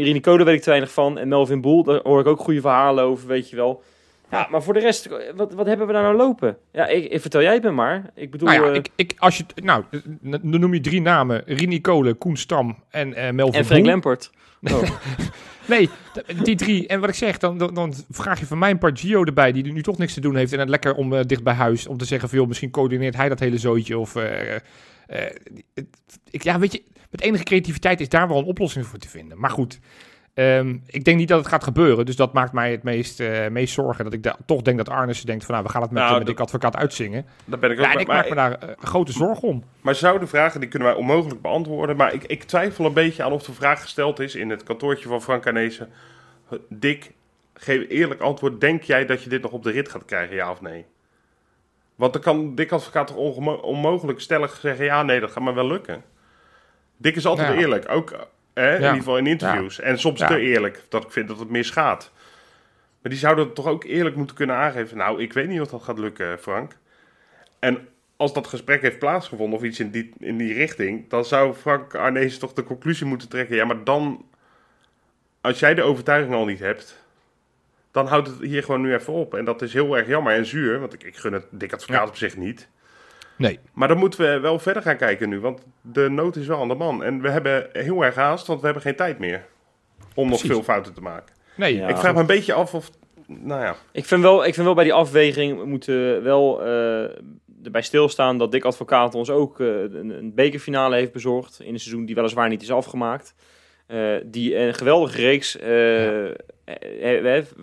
Rini 0.04 0.20
Code 0.20 0.44
weet 0.44 0.56
ik 0.56 0.62
te 0.62 0.70
weinig 0.70 0.92
van. 0.92 1.18
En 1.18 1.28
Melvin 1.28 1.62
Boel, 1.62 1.84
daar 1.84 2.00
hoor 2.04 2.20
ik 2.20 2.28
ook 2.28 2.40
goede 2.40 2.62
verhalen 2.62 3.04
over, 3.04 3.28
weet 3.28 3.50
je 3.50 3.56
wel. 3.56 3.84
Ja, 4.32 4.48
maar 4.52 4.64
voor 4.64 4.74
de 4.74 4.80
rest, 4.80 5.10
wat, 5.36 5.54
wat 5.54 5.66
hebben 5.66 5.88
we 5.88 5.94
daar 5.94 6.04
nou 6.04 6.16
lopen? 6.16 6.58
Ja, 6.72 6.88
ik, 6.88 7.12
ik 7.12 7.22
vertel 7.22 7.42
jij 7.42 7.54
het 7.54 7.64
me 7.64 7.72
maar. 7.72 8.12
Ik 8.16 8.32
bedoel... 8.32 8.48
Nou 8.48 8.64
ja, 8.64 8.70
eh, 8.70 8.76
ik, 8.76 8.88
ik, 8.96 9.14
als 9.18 9.38
je, 9.38 9.46
nou, 9.56 9.84
dan 10.22 10.60
noem 10.60 10.74
je 10.74 10.82
drie 10.82 11.02
namen. 11.02 11.44
Rini 11.46 11.82
Kolen, 11.82 12.18
Koen 12.18 12.38
Stam 12.38 12.84
en 12.90 13.14
eh 13.14 13.32
Melvin 13.32 13.60
en 13.60 13.66
Frank. 13.66 13.86
Lampert. 13.86 14.32
Oh. 14.62 14.82
Nee, 15.68 15.90
d- 16.14 16.46
die 16.46 16.56
drie. 16.56 16.88
En 16.88 17.00
wat 17.00 17.10
ik 17.10 17.16
zeg, 17.16 17.38
dan, 17.38 17.58
dan, 17.58 17.74
dan 17.74 17.94
vraag 18.10 18.40
je 18.40 18.46
van 18.46 18.58
mij 18.60 18.70
een 18.70 18.78
paar 18.78 18.98
Gio 18.98 19.24
erbij, 19.24 19.52
die 19.52 19.72
nu 19.74 19.82
toch 19.84 19.98
niks 19.98 20.14
te 20.14 20.22
doen 20.22 20.36
heeft. 20.36 20.54
En 20.54 20.60
het 20.60 20.70
lekker 20.70 20.96
om 20.96 21.14
eh, 21.14 21.20
dicht 21.26 21.44
bij 21.44 21.54
huis, 21.54 21.88
om 21.88 21.98
te 21.98 22.06
zeggen 22.06 22.30
van, 22.30 22.38
joh, 22.38 22.48
misschien 22.48 22.72
coördineert 22.72 23.16
hij 23.16 23.30
dat 23.30 23.40
hele 23.40 23.58
zootje. 23.58 23.98
Of, 23.98 24.16
ik, 26.32 26.44
ja, 26.44 26.60
weet 26.60 26.72
je, 26.72 26.84
met 27.10 27.22
enige 27.22 27.44
creativiteit 27.44 28.00
is 28.00 28.10
daar 28.10 28.28
wel 28.28 28.38
een 28.38 28.46
oplossing 28.46 28.86
voor 28.86 29.00
te 29.00 29.10
vinden. 29.10 29.40
Maar 29.40 29.50
goed, 29.50 29.80
ehm, 30.34 30.78
ik 30.88 31.04
denk 31.04 31.18
niet 31.18 31.28
dat 31.28 31.40
het 31.40 31.48
gaat 31.48 31.64
gebeuren. 31.64 32.06
Dus 32.06 32.16
dat 32.16 32.34
maakt 32.34 32.54
mij 32.54 32.72
het 32.72 32.84
meest, 32.84 33.20
eh, 33.20 33.48
meest 33.48 33.74
zorgen. 33.74 34.04
Dat 34.04 34.14
ik 34.14 34.24
da- 34.24 34.38
toch 34.46 34.62
denk 34.62 34.78
dat 34.78 34.90
Arnissen 34.90 35.26
denkt 35.26 35.44
van, 35.46 35.54
nou, 35.54 35.66
we 35.66 35.72
gaan 35.72 35.82
het 35.82 35.92
met, 35.92 36.04
Nou, 36.04 36.18
met 36.18 36.28
dat- 36.28 36.40
Advocaat 36.40 36.76
uitzingen. 36.76 37.26
Daar 37.46 37.60
ben 37.60 37.72
ik 37.72 37.78
ook 37.80 37.86
Ja, 37.86 37.94
en 37.94 38.00
ik 38.00 38.08
maar, 38.08 38.16
maak 38.16 38.30
me 38.30 38.36
daar 38.36 38.54
eh, 38.54 38.70
grote 38.80 39.12
zorgen 39.12 39.48
om. 39.48 39.64
maar 39.82 39.96
zou 39.96 40.20
de 40.20 40.28
vragen, 40.28 40.60
die 40.60 40.70
kunnen 40.70 40.88
wij 40.88 40.98
onmogelijk 40.98 41.42
beantwoorden. 41.42 41.96
Maar 41.96 42.14
ik, 42.14 42.24
ik 42.24 42.44
twijfel 42.44 42.86
een 42.86 42.94
beetje 42.94 43.24
aan 43.24 43.32
of 43.32 43.44
de 43.44 43.54
vraag 43.54 43.82
gesteld 43.82 44.20
is 44.20 44.36
in 44.36 44.50
het 44.50 44.64
kantoortje 44.64 45.08
van 45.08 45.22
Frank 45.22 45.46
Arnezen. 45.48 45.90
Dick, 46.70 47.12
geef 47.54 47.90
eerlijk 47.90 48.22
antwoord. 48.22 48.62
Denk 48.62 48.84
jij 48.84 49.06
dat 49.06 49.24
je 49.24 49.30
dit 49.30 49.42
nog 49.42 49.52
op 49.52 49.64
de 49.64 49.72
rit 49.72 49.90
gaat 49.90 50.06
krijgen, 50.06 50.36
ja 50.36 50.52
of 50.52 50.62
nee? 50.62 50.86
Want 51.96 52.14
dan 52.14 52.22
kan 52.22 52.56
Dick 52.56 52.72
Advocaat 52.72 53.08
toch 53.08 53.18
onmogelijk 53.62 54.20
stellig 54.20 54.58
zeggen... 54.62 54.86
ja, 54.86 55.04
nee, 55.04 55.20
dat 55.20 55.32
gaat 55.32 55.44
me 55.44 55.54
wel 55.54 55.68
lukken. 55.68 56.04
Dick 56.98 57.16
is 57.16 57.26
altijd 57.26 57.48
Ja. 57.54 57.60
eerlijk, 57.60 57.90
ook 57.90 58.28
eh, 58.54 58.68
in 58.68 58.74
ieder 58.74 58.96
geval 58.96 59.18
in 59.18 59.28
interviews. 59.28 59.80
En 59.80 60.00
soms 60.00 60.20
te 60.20 60.40
eerlijk, 60.40 60.84
dat 60.90 61.04
ik 61.04 61.12
vind 61.12 61.28
dat 61.28 61.40
het 61.40 61.50
misgaat. 61.50 62.12
Maar 63.02 63.12
die 63.12 63.22
zouden 63.22 63.54
toch 63.54 63.68
ook 63.68 63.84
eerlijk 63.84 64.16
moeten 64.16 64.36
kunnen 64.36 64.56
aangeven... 64.56 64.98
nou, 64.98 65.22
ik 65.22 65.34
weet 65.34 65.48
niet 65.48 65.62
of 65.62 65.68
dat 65.68 65.84
gaat 65.84 66.00
lukken, 66.00 66.40
Frank. 66.40 66.78
En 67.60 67.88
als 68.16 68.34
dat 68.34 68.48
gesprek 68.48 68.82
heeft 68.82 69.00
plaatsgevonden 69.00 69.60
of 69.60 69.66
iets 69.66 69.80
in 69.80 69.92
die, 69.92 70.14
in 70.20 70.38
die 70.38 70.54
richting... 70.54 71.10
dan 71.10 71.26
zou 71.26 71.54
Frank 71.54 71.96
Arnees 71.96 72.38
toch 72.38 72.54
de 72.54 72.64
conclusie 72.64 73.06
moeten 73.06 73.30
trekken... 73.30 73.56
ja, 73.56 73.66
maar 73.66 73.84
dan... 73.84 74.26
als 75.42 75.60
jij 75.60 75.74
de 75.74 75.84
overtuiging 75.84 76.34
al 76.34 76.46
niet 76.46 76.60
hebt... 76.60 77.04
dan 77.92 78.08
houdt 78.08 78.28
het 78.28 78.40
hier 78.40 78.64
gewoon 78.64 78.82
nu 78.82 78.94
even 78.94 79.14
op. 79.14 79.34
En 79.34 79.46
dat 79.46 79.62
is 79.62 79.74
heel 79.74 79.98
erg 79.98 80.08
jammer 80.08 80.34
en 80.34 80.46
zuur... 80.46 80.80
want 80.80 80.94
ik, 80.94 81.04
ik 81.04 81.16
gun 81.16 81.34
het 81.34 81.46
dik 81.50 81.74
advocaat 81.74 82.04
Ja. 82.04 82.08
op 82.10 82.16
zich 82.16 82.38
niet... 82.38 82.70
Nee. 83.42 83.60
Maar 83.74 83.88
dan 83.88 83.98
moeten 83.98 84.20
we 84.20 84.40
wel 84.40 84.60
verder 84.60 84.82
gaan 84.84 84.98
kijken 84.98 85.30
nu, 85.30 85.40
want 85.40 85.66
de 85.82 86.10
nood 86.10 86.36
is 86.36 86.48
wel 86.48 86.62
aan 86.62 86.68
de 86.68 86.76
man. 86.76 87.04
En 87.04 87.22
we 87.22 87.30
hebben 87.30 87.70
heel 87.72 88.02
erg 88.06 88.16
haast, 88.16 88.48
want 88.48 88.60
we 88.60 88.66
hebben 88.66 88.84
geen 88.84 88.96
tijd 88.96 89.20
meer 89.20 89.46
om 90.16 90.30
nog 90.30 90.40
veel 90.42 90.64
fouten 90.64 90.94
te 90.94 91.02
maken. 91.02 91.36
Nee, 91.56 91.76
Ja. 91.76 91.88
ik 91.88 91.98
vraag 91.98 92.14
me 92.14 92.20
een 92.20 92.26
beetje 92.26 92.54
af 92.54 92.74
of, 92.74 92.90
nou 93.28 93.62
ja, 93.62 93.76
Ik 93.92 94.06
vind, 94.06 94.22
wel, 94.22 94.46
ik 94.46 94.54
vind 94.54 94.66
wel 94.66 94.76
bij 94.76 94.84
die 94.84 94.94
afweging 94.94 95.60
we 95.60 95.66
moeten 95.66 96.24
wel 96.24 96.62
eh, 96.66 97.04
erbij 97.64 97.82
stilstaan 97.82 98.38
dat 98.38 98.52
Dick 98.52 98.66
Advocaat 98.66 99.16
ons 99.16 99.30
ook 99.30 99.60
eh, 99.60 99.68
een, 99.68 100.10
een 100.10 100.34
bekerfinale 100.36 100.96
heeft 100.96 101.12
bezorgd. 101.12 101.60
In 101.60 101.74
een 101.74 101.80
seizoen 101.80 102.06
die 102.06 102.16
weliswaar 102.16 102.50
niet 102.50 102.62
is 102.62 102.72
afgemaakt. 102.72 103.36
Eh, 103.88 104.16
die 104.26 104.58
een 104.58 104.74
geweldige 104.74 105.22
reeks 105.22 105.58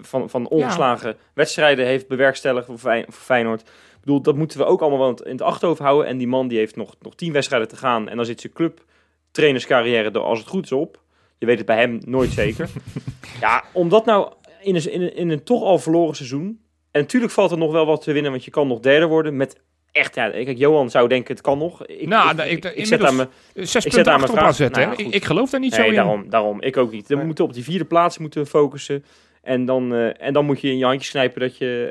van, 0.01 0.31
van 0.31 0.49
ongeslagen 0.49 1.17
wedstrijden 1.35 1.87
heeft 1.87 2.09
bewerkstelligd 2.09 2.67
voor 2.75 3.05
Feyenoord. 3.11 3.71
Ik 3.99 4.05
bedoel, 4.05 4.21
dat 4.23 4.37
moeten 4.37 4.59
we 4.59 4.65
ook 4.65 4.81
allemaal 4.81 4.99
wel 4.99 5.15
in 5.25 5.31
het 5.33 5.43
achterhoofd 5.43 5.81
houden. 5.81 6.07
En 6.07 6.19
die 6.19 6.27
man 6.27 6.49
die 6.49 6.59
heeft 6.59 6.77
nog, 6.77 6.95
nog 7.01 7.15
tien 7.15 7.33
wedstrijden 7.33 7.69
te 7.69 7.77
gaan. 7.77 8.09
En 8.09 8.17
dan 8.17 8.25
zit 8.27 8.41
zijn 8.41 8.53
clubtrainerscarrière 8.53 10.11
er 10.11 10.21
als 10.21 10.39
het 10.39 10.49
goed 10.49 10.65
is 10.65 10.73
op. 10.73 11.01
Je 11.39 11.47
weet 11.47 11.57
het 11.59 11.67
bij 11.67 11.77
hem 11.79 12.01
nooit 12.05 12.31
zeker. 12.31 12.69
ja, 13.41 13.65
omdat 13.73 14.05
nou 14.05 14.33
in 14.63 14.75
een, 14.75 14.93
in, 14.93 15.03
een, 15.03 15.17
in 15.17 15.31
een 15.31 15.43
toch 15.43 15.63
al 15.63 15.79
verloren 15.79 16.17
seizoen. 16.17 16.61
En 16.91 17.01
natuurlijk 17.01 17.33
valt 17.33 17.51
er 17.51 17.59
nog 17.59 17.73
wel 17.73 17.87
wat 17.87 18.03
te 18.03 18.13
winnen, 18.13 18.31
want 18.31 18.45
je 18.45 18.51
kan 18.51 18.69
nog 18.69 18.81
derde 18.81 19.07
worden. 19.07 19.37
Met 19.37 19.61
echt, 19.93 20.15
ja, 20.15 20.31
kijk, 20.31 20.59
Johan 20.59 20.91
zou 20.91 21.09
denken 21.09 21.35
het 21.35 21.43
kan 21.43 21.59
nog. 21.59 21.87
Ik, 21.87 22.09
Nou, 22.09 22.31
ik, 22.31 22.51
ik, 22.51 22.65
ik- 22.65 22.75
ik 22.75 22.87
zet 22.87 23.01
aan 23.03 23.09
inmiddels- 23.09 23.37
me. 23.55 23.65
Zes 23.67 23.71
zet 23.83 23.93
punten 23.95 24.13
aan 24.13 24.21
mijn 24.21 24.33
vraag. 24.33 24.59
Nou, 24.71 24.93
ik, 24.97 25.15
ik 25.15 25.25
geloof 25.25 25.51
daar 25.51 25.61
niet 25.61 25.75
zo 25.75 25.83
in. 25.83 25.95
daarom, 25.95 26.31
daarom. 26.31 26.61
Ik 26.63 26.77
ook 26.77 26.93
niet. 26.93 27.09
We 27.09 27.15
Nee. 27.15 27.25
moeten 27.25 27.45
op 27.45 27.53
die 27.53 27.65
vierde 27.65 27.85
plaats 27.85 28.19
moeten 28.19 28.47
focussen. 28.47 29.05
En 29.49 29.65
dan, 29.65 29.95
eh, 29.95 30.11
en 30.27 30.33
dan 30.33 30.45
moet 30.45 30.61
je 30.61 30.69
in 30.69 30.79
je 30.79 30.85
handjes 30.85 31.11
knijpen 31.11 31.41
dat 31.41 31.57
je... 31.59 31.89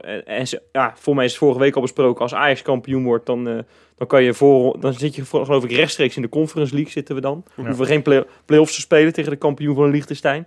eh, 0.00 0.38
en, 0.38 0.48
ze- 0.48 0.62
ja, 0.72 0.92
voor 0.98 1.14
mij 1.14 1.24
is 1.24 1.30
het 1.30 1.40
vorige 1.40 1.58
week 1.60 1.74
al 1.74 1.80
besproken. 1.80 2.22
Als 2.22 2.34
Ajax 2.34 2.62
kampioen 2.62 3.04
wordt, 3.04 3.26
dan, 3.26 3.48
eh, 3.48 3.58
dan, 3.96 4.06
kan 4.06 4.22
je 4.22 4.34
voor, 4.34 4.80
dan 4.80 4.92
zit 4.94 5.14
je 5.14 5.24
voor, 5.24 5.44
geloof 5.44 5.64
ik 5.64 5.70
rechtstreeks 5.72 6.16
in 6.16 6.22
de 6.22 6.28
Conference 6.28 6.74
League 6.74 6.92
zitten 6.92 7.14
we 7.14 7.20
dan. 7.20 7.44
Ja. 7.46 7.52
Hoeven 7.54 7.78
we 7.78 7.86
geen 7.86 8.02
play- 8.02 8.24
play-offs 8.44 8.74
te 8.74 8.80
spelen 8.80 9.12
tegen 9.12 9.30
de 9.30 9.36
kampioen 9.36 9.74
van 9.74 9.90
Liechtenstein. 9.90 10.46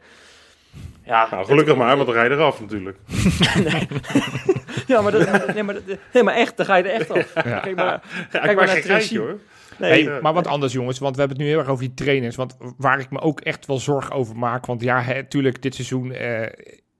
Ja, 1.06 1.28
nou, 1.32 1.46
gelukkig 1.46 1.76
maar, 1.76 1.96
want 1.96 2.08
dan 2.08 2.16
rij 2.16 2.28
je 2.28 2.32
eraf 2.36 2.62
natuurlijk. 2.62 2.98
ja, 4.88 5.02
maar, 5.02 5.12
dat, 5.12 5.54
nee, 5.54 5.64
maar, 5.64 5.74
dat- 5.74 5.98
nee, 6.14 6.24
maar 6.24 6.36
echt, 6.36 6.58
dan 6.58 6.66
ga 6.66 6.76
je 6.76 6.84
er 6.84 6.90
echt 6.92 7.12
af. 7.12 7.34
Ja. 7.44 7.60
Kijk 7.60 7.76
maar, 7.76 7.86
Ja, 7.86 8.02
kijk 8.32 8.44
ik 8.52 8.56
maar 8.56 8.66
naar 8.66 8.76
het 8.76 8.86
regime. 8.86 9.20
hoor. 9.22 9.38
Nee, 9.80 10.10
Hey, 10.10 10.22
maar 10.22 10.34
wat 10.34 10.48
anders, 10.48 10.74
jongens, 10.74 11.00
want 11.00 11.16
we 11.16 11.20
hebben 11.20 11.38
het 11.38 11.46
nu 11.48 11.52
heel 11.52 11.62
erg 11.62 11.72
over 11.72 11.86
die 11.86 11.94
trainers. 11.94 12.36
Want 12.36 12.58
waar 12.78 13.00
ik 13.00 13.12
me 13.12 13.20
ook 13.20 13.42
echt 13.42 13.66
wel 13.66 13.80
zorgen 13.80 14.12
over 14.12 14.36
maak. 14.36 14.66
Want 14.66 14.82
ja, 14.82 15.06
natuurlijk, 15.06 15.62
dit 15.62 15.76
seizoen 15.76 16.12
eh, 16.12 16.48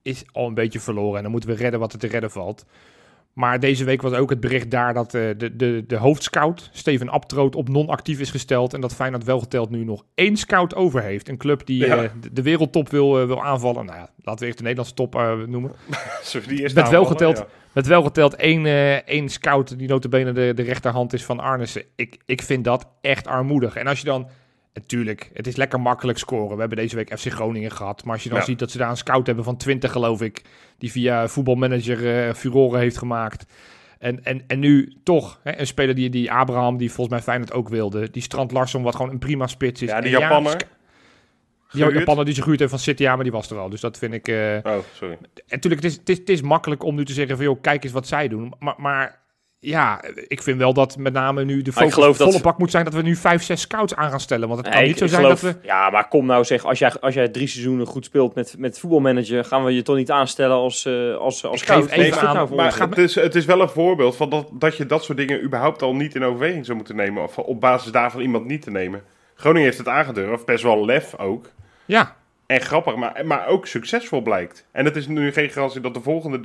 is 0.02 0.24
al 0.32 0.46
een 0.46 0.54
beetje 0.54 0.80
verloren. 0.80 1.16
En 1.16 1.22
dan 1.22 1.30
moeten 1.30 1.50
we 1.50 1.56
redden 1.56 1.80
wat 1.80 1.92
er 1.92 1.98
te 1.98 2.06
redden 2.06 2.30
valt. 2.30 2.64
Maar 3.32 3.60
deze 3.60 3.84
week 3.84 4.02
was 4.02 4.12
ook 4.12 4.30
het 4.30 4.40
bericht 4.40 4.70
daar 4.70 4.94
dat 4.94 5.14
eh, 5.14 5.22
de, 5.36 5.56
de, 5.56 5.84
de 5.86 5.96
hoofdscout, 5.96 6.68
Steven 6.72 7.08
Abtroot, 7.08 7.56
op 7.56 7.68
non-actief 7.68 8.20
is 8.20 8.30
gesteld. 8.30 8.74
En 8.74 8.80
dat 8.80 8.94
Feyenoord 8.94 9.24
wel 9.24 9.40
geteld 9.40 9.70
nu 9.70 9.84
nog 9.84 10.04
één 10.14 10.36
scout 10.36 10.74
over 10.74 11.02
heeft. 11.02 11.28
Een 11.28 11.36
club 11.36 11.66
die 11.66 11.86
Ja. 11.86 11.96
eh, 12.02 12.10
de, 12.20 12.32
de 12.32 12.42
wereldtop 12.42 12.88
wil, 12.88 13.20
eh, 13.20 13.26
wil 13.26 13.42
aanvallen. 13.42 13.84
Nou 13.86 13.98
ja, 13.98 14.10
laten 14.22 14.40
we 14.40 14.46
eerst 14.46 14.58
de 14.58 14.64
Nederlandse 14.64 14.94
top 14.94 15.14
noemen. 15.46 15.72
Die 16.48 16.74
Met 16.74 16.88
wel 16.88 17.04
geteld. 17.04 17.36
Ja. 17.38 17.46
Met 17.72 17.86
wel 17.86 18.02
geteld 18.02 18.34
één, 18.34 18.66
één 19.06 19.28
scout 19.28 19.78
die 19.78 19.88
notabene 19.88 20.32
de, 20.32 20.52
de 20.54 20.62
rechterhand 20.62 21.12
is 21.12 21.24
van 21.24 21.40
Arnissen. 21.40 21.82
Ik, 21.96 22.16
ik 22.26 22.42
vind 22.42 22.64
dat 22.64 22.86
echt 23.00 23.26
armoedig. 23.26 23.76
En 23.76 23.86
als 23.86 23.98
je 23.98 24.04
dan... 24.04 24.28
Natuurlijk, 24.74 25.30
het 25.34 25.46
is 25.46 25.56
lekker 25.56 25.80
makkelijk 25.80 26.18
scoren. 26.18 26.54
We 26.54 26.60
hebben 26.60 26.78
deze 26.78 26.96
week 26.96 27.18
FC 27.18 27.32
Groningen 27.32 27.70
gehad. 27.70 28.04
Maar 28.04 28.12
als 28.14 28.22
je 28.22 28.28
dan 28.28 28.38
Ja. 28.38 28.44
ziet 28.44 28.58
dat 28.58 28.70
ze 28.70 28.78
daar 28.78 28.90
een 28.90 28.96
scout 28.96 29.26
hebben 29.26 29.44
van 29.44 29.56
20, 29.56 29.92
geloof 29.92 30.20
ik. 30.22 30.42
Die 30.78 30.90
via 30.90 31.28
voetbalmanager 31.28 32.26
eh 32.28 32.34
furoren 32.34 32.80
heeft 32.80 32.98
gemaakt. 32.98 33.52
En, 33.98 34.24
en, 34.24 34.44
en 34.46 34.58
nu 34.58 34.92
toch 35.02 35.40
hè, 35.42 35.58
een 35.58 35.66
speler 35.66 35.94
die, 35.94 36.10
die 36.10 36.32
Abraham, 36.32 36.76
die 36.76 36.88
volgens 36.92 37.08
mij 37.16 37.24
Feyenoord 37.24 37.52
ook 37.52 37.68
wilde. 37.68 38.10
Die 38.10 38.22
Strand 38.22 38.52
Larsson, 38.52 38.82
wat 38.82 38.96
gewoon 38.96 39.10
een 39.10 39.18
prima 39.18 39.46
spits 39.46 39.82
is. 39.82 39.88
Ja, 39.88 40.00
die 40.00 40.14
En 40.14 40.20
Japanner. 40.20 40.56
Die. 40.56 41.92
Japaner 41.92 42.24
die 42.24 42.34
zich 42.34 42.42
gehuurd 42.42 42.60
heeft 42.60 42.70
van 42.72 42.80
City, 42.80 43.02
ja, 43.02 43.14
maar 43.14 43.22
die 43.24 43.32
was 43.32 43.50
er 43.50 43.58
al. 43.58 43.68
Dus 43.68 43.80
dat 43.80 43.98
vind 43.98 44.12
ik... 44.14 44.28
eh, 44.28 44.56
Oh, 44.62 44.78
sorry. 44.94 45.12
en 45.22 45.28
natuurlijk, 45.48 45.82
het 45.82 45.90
is, 45.90 45.96
het, 45.98 46.08
is, 46.08 46.18
het 46.18 46.28
is 46.28 46.40
makkelijk 46.42 46.84
om 46.84 46.94
nu 46.94 47.04
te 47.04 47.12
zeggen 47.12 47.36
van, 47.36 47.44
joh, 47.44 47.60
kijk 47.60 47.84
eens 47.84 47.92
wat 47.92 48.06
zij 48.06 48.28
doen. 48.28 48.52
Maar, 48.58 48.74
maar 48.76 49.19
ja, 49.62 50.02
ik 50.28 50.42
vind 50.42 50.58
wel 50.58 50.72
dat 50.72 50.96
met 50.96 51.12
name 51.12 51.44
nu 51.44 51.62
de 51.62 51.72
focus 51.72 51.94
dat- 51.94 52.16
volle 52.16 52.40
bak 52.40 52.58
moet 52.58 52.70
zijn 52.70 52.84
dat 52.84 52.94
we 52.94 53.02
nu 53.02 53.16
vijf, 53.16 53.42
zes 53.42 53.60
scouts 53.60 53.94
aan 53.94 54.10
gaan 54.10 54.20
stellen. 54.20 54.48
Want 54.48 54.60
het 54.64 54.74
kan 54.74 54.82
niet 54.84 54.98
zo 54.98 55.06
zijn 55.06 55.22
geloof- 55.22 55.40
dat 55.40 55.52
we... 55.52 55.58
Ja, 55.66 55.90
maar 55.90 56.08
kom 56.08 56.26
nou 56.26 56.44
zeg, 56.44 56.64
als 56.64 56.78
jij, 56.78 56.92
als 57.00 57.14
jij 57.14 57.28
drie 57.28 57.46
seizoenen 57.46 57.86
goed 57.86 58.04
speelt 58.04 58.34
met, 58.34 58.54
met 58.58 58.78
voetbalmanager, 58.78 59.44
gaan 59.44 59.64
we 59.64 59.74
je 59.74 59.82
toch 59.82 59.96
niet 59.96 60.10
aanstellen 60.10 60.56
als, 60.56 60.84
eh 60.86 61.16
als, 61.16 61.44
als 61.44 61.60
Ik 61.60 61.66
scout? 61.66 61.90
aan, 62.18 62.34
nou 62.34 62.54
Maar 62.54 62.78
het 62.78 62.98
is, 62.98 63.14
het 63.14 63.34
is 63.34 63.44
wel 63.44 63.60
een 63.60 63.68
voorbeeld 63.68 64.16
van 64.16 64.30
dat, 64.30 64.48
dat 64.52 64.76
je 64.76 64.86
dat 64.86 65.04
soort 65.04 65.18
dingen 65.18 65.42
überhaupt 65.42 65.82
al 65.82 65.94
niet 65.94 66.14
in 66.14 66.24
overweging 66.24 66.64
zou 66.64 66.76
moeten 66.76 66.96
nemen. 66.96 67.22
Of 67.22 67.38
op 67.38 67.60
basis 67.60 67.92
daarvan 67.92 68.20
iemand 68.20 68.44
niet 68.46 68.62
te 68.62 68.70
nemen. 68.70 69.02
Groningen 69.34 69.64
heeft 69.66 69.78
het 69.78 69.88
aangedurfd, 69.88 70.44
best 70.44 70.62
wel 70.62 70.84
lef 70.84 71.14
ook. 71.18 71.50
Ja, 71.84 72.16
En 72.50 72.60
grappig, 72.60 72.96
maar, 72.96 73.20
maar 73.26 73.46
ook 73.46 73.66
succesvol 73.66 74.20
blijkt. 74.22 74.66
En 74.72 74.84
het 74.84 74.96
is 74.96 75.06
nu 75.06 75.32
geen 75.32 75.50
garantie 75.50 75.80
dat 75.80 75.94
de 75.94 76.00
volgende 76.00 76.40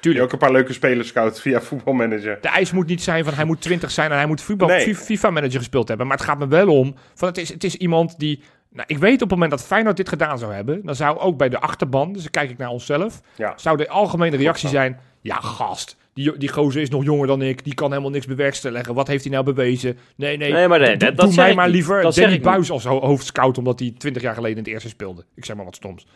die, 0.00 0.22
ook 0.22 0.32
een 0.32 0.38
paar 0.38 0.52
leuke 0.52 0.72
spelers 0.72 1.08
scout 1.08 1.40
via 1.40 1.60
voetbalmanager. 1.60 2.38
De 2.40 2.48
eis 2.48 2.72
moet 2.72 2.86
niet 2.86 3.02
zijn 3.02 3.24
van 3.24 3.34
hij 3.34 3.44
moet 3.44 3.60
20 3.60 3.90
zijn 3.90 4.10
en 4.10 4.16
hij 4.16 4.26
moet 4.26 4.42
voetbal, 4.42 4.68
Nee. 4.68 4.80
Fi- 4.80 4.94
FIFA-manager 4.94 5.58
gespeeld 5.58 5.88
hebben. 5.88 6.06
Maar 6.06 6.16
het 6.16 6.26
gaat 6.26 6.38
me 6.38 6.48
wel 6.48 6.68
om, 6.78 6.94
van 7.14 7.28
het 7.28 7.38
is, 7.38 7.48
het 7.48 7.64
is 7.64 7.76
iemand 7.76 8.18
die... 8.18 8.42
Nou, 8.72 8.84
ik 8.86 8.98
weet 8.98 9.14
op 9.14 9.20
het 9.20 9.30
moment 9.30 9.50
dat 9.50 9.64
Feyenoord 9.64 9.96
dit 9.96 10.08
gedaan 10.08 10.38
zou 10.38 10.52
hebben, 10.54 10.80
dan 10.84 10.94
zou 10.94 11.18
ook 11.18 11.36
bij 11.36 11.48
de 11.48 11.58
achterban, 11.60 12.12
dus 12.12 12.22
dan 12.22 12.30
kijk 12.30 12.50
ik 12.50 12.58
naar 12.58 12.68
onszelf, 12.68 13.20
Ja. 13.36 13.52
zou 13.56 13.76
de 13.76 13.88
algemene 13.88 14.36
reactie 14.36 14.68
zijn, 14.68 15.00
ja 15.20 15.34
gast, 15.34 15.96
die, 16.14 16.36
die 16.38 16.48
gozer 16.48 16.82
is 16.82 16.88
nog 16.90 17.04
jonger 17.04 17.26
dan 17.26 17.42
ik, 17.42 17.64
die 17.64 17.74
kan 17.74 17.90
helemaal 17.90 18.10
niks 18.10 18.26
bewerkstelligen. 18.26 18.94
Wat 18.94 19.06
heeft 19.06 19.24
hij 19.24 19.32
nou 19.32 19.44
bewezen? 19.44 19.98
Nee, 20.16 20.36
nee, 20.36 20.52
Nee, 20.52 20.68
maar 20.68 20.78
nee, 20.80 20.96
dat- 20.96 21.16
doe 21.16 21.26
dat 21.26 21.34
mij 21.34 21.54
maar 21.54 21.68
liever 21.68 22.02
Dat 22.02 22.14
Danny. 22.14 22.40
Buis 22.40 22.70
als 22.70 22.84
ho- 22.84 23.00
hoofdscout, 23.00 23.58
omdat 23.58 23.78
hij 23.78 23.94
20 23.98 24.22
jaar 24.22 24.34
geleden 24.34 24.56
in 24.56 24.62
het 24.62 24.72
eerste 24.72 24.88
speelde. 24.88 25.24
Ik 25.34 25.44
zeg 25.44 25.56
maar 25.56 25.64
wat 25.64 25.76
stoms. 25.76 26.06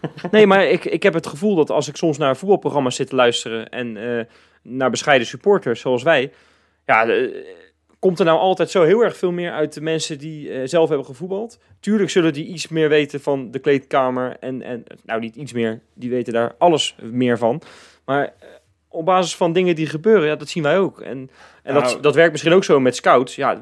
Nee, 0.30 0.46
maar 0.46 0.66
ik, 0.68 0.84
ik 0.84 1.02
heb 1.02 1.14
het 1.14 1.26
gevoel 1.26 1.54
dat 1.54 1.70
als 1.70 1.88
ik 1.88 1.96
soms 1.96 2.18
naar 2.18 2.36
voetbalprogramma's 2.36 2.96
zit 2.96 3.08
te 3.08 3.14
luisteren 3.14 3.68
en 3.68 3.96
eh, 4.18 4.24
naar 4.62 4.90
bescheiden 4.90 5.26
supporters 5.26 5.80
zoals 5.80 6.02
wij, 6.02 6.32
ja, 6.86 7.06
eh, 7.08 7.28
komt 7.98 8.18
er 8.18 8.24
nou 8.24 8.38
altijd 8.38 8.70
zo 8.70 8.82
heel 8.84 9.00
erg 9.04 9.16
veel 9.16 9.32
meer 9.32 9.52
uit 9.52 9.72
de 9.72 9.80
mensen 9.80 10.18
die 10.18 10.50
eh, 10.52 10.60
zelf 10.64 10.88
hebben 10.88 11.06
gevoetbald. 11.06 11.58
Tuurlijk 11.80 12.10
zullen 12.10 12.32
die 12.32 12.46
iets 12.46 12.68
meer 12.68 12.88
weten 12.88 13.20
van 13.20 13.50
de 13.50 13.58
kleedkamer 13.58 14.36
en, 14.40 14.62
en 14.62 14.84
nou 15.04 15.20
niet 15.20 15.36
iets 15.36 15.52
meer, 15.52 15.80
die 15.94 16.10
weten 16.10 16.32
daar 16.32 16.54
alles 16.58 16.94
meer 17.02 17.38
van. 17.38 17.62
Maar 18.04 18.32
op 18.92 19.04
basis 19.04 19.36
van 19.36 19.52
dingen 19.52 19.74
die 19.74 19.86
gebeuren, 19.86 20.26
ja, 20.28 20.36
dat 20.36 20.48
zien 20.48 20.62
wij 20.62 20.78
ook. 20.78 21.00
En, 21.00 21.30
en 21.62 21.74
dat, 21.74 21.82
Nou- 21.82 22.00
dat 22.00 22.14
werkt 22.14 22.30
misschien 22.32 22.52
ook 22.52 22.64
zo 22.64 22.80
met 22.80 22.96
scouts. 22.96 23.34
Ja, 23.36 23.60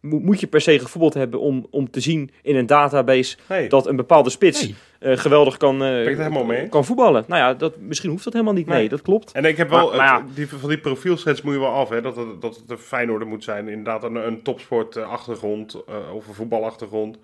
mo- 0.00 0.18
moet 0.18 0.40
je 0.40 0.46
per 0.46 0.60
se 0.60 0.78
gevoetbald 0.78 1.14
hebben 1.14 1.40
om, 1.40 1.66
om 1.70 1.90
te 1.90 2.00
zien 2.00 2.30
in 2.42 2.56
een 2.56 2.66
database 2.66 3.36
Nee, 3.48 3.68
dat 3.68 3.86
een 3.86 3.96
bepaalde 3.96 4.30
spits 4.30 4.62
Nee. 4.62 4.74
eh, 4.98 5.16
geweldig 5.18 5.56
kan, 5.56 5.82
eh, 5.84 6.68
kan 6.70 6.84
voetballen. 6.84 7.24
Nou 7.26 7.40
ja, 7.42 7.54
dat, 7.54 7.76
misschien 7.80 8.10
hoeft 8.10 8.24
dat 8.24 8.32
helemaal 8.32 8.54
niet. 8.54 8.66
Nee, 8.66 8.78
Nee. 8.78 8.88
dat 8.88 9.02
klopt. 9.02 9.32
En 9.32 9.44
ik 9.44 9.56
heb 9.56 9.68
wel, 9.70 9.86
Maar- 9.88 9.96
maar 9.96 10.06
ja. 10.06 10.24
het- 10.26 10.36
die, 10.36 10.48
van 10.48 10.68
die 10.68 10.78
profielschets 10.78 11.42
moet 11.42 11.54
je 11.54 11.60
wel 11.60 11.68
af, 11.72 11.88
hè, 11.88 12.00
dat, 12.00 12.16
het, 12.16 12.40
dat 12.40 12.56
het 12.56 12.70
een 12.70 12.78
Feyenoorder 12.78 13.28
moet 13.28 13.44
zijn. 13.44 13.68
Inderdaad, 13.68 14.02
een, 14.02 14.14
een 14.26 14.42
topsportachtergrond 14.42 15.74
eh 15.88 16.14
of 16.14 16.26
een 16.28 16.34
voetbalachtergrond. 16.34 17.18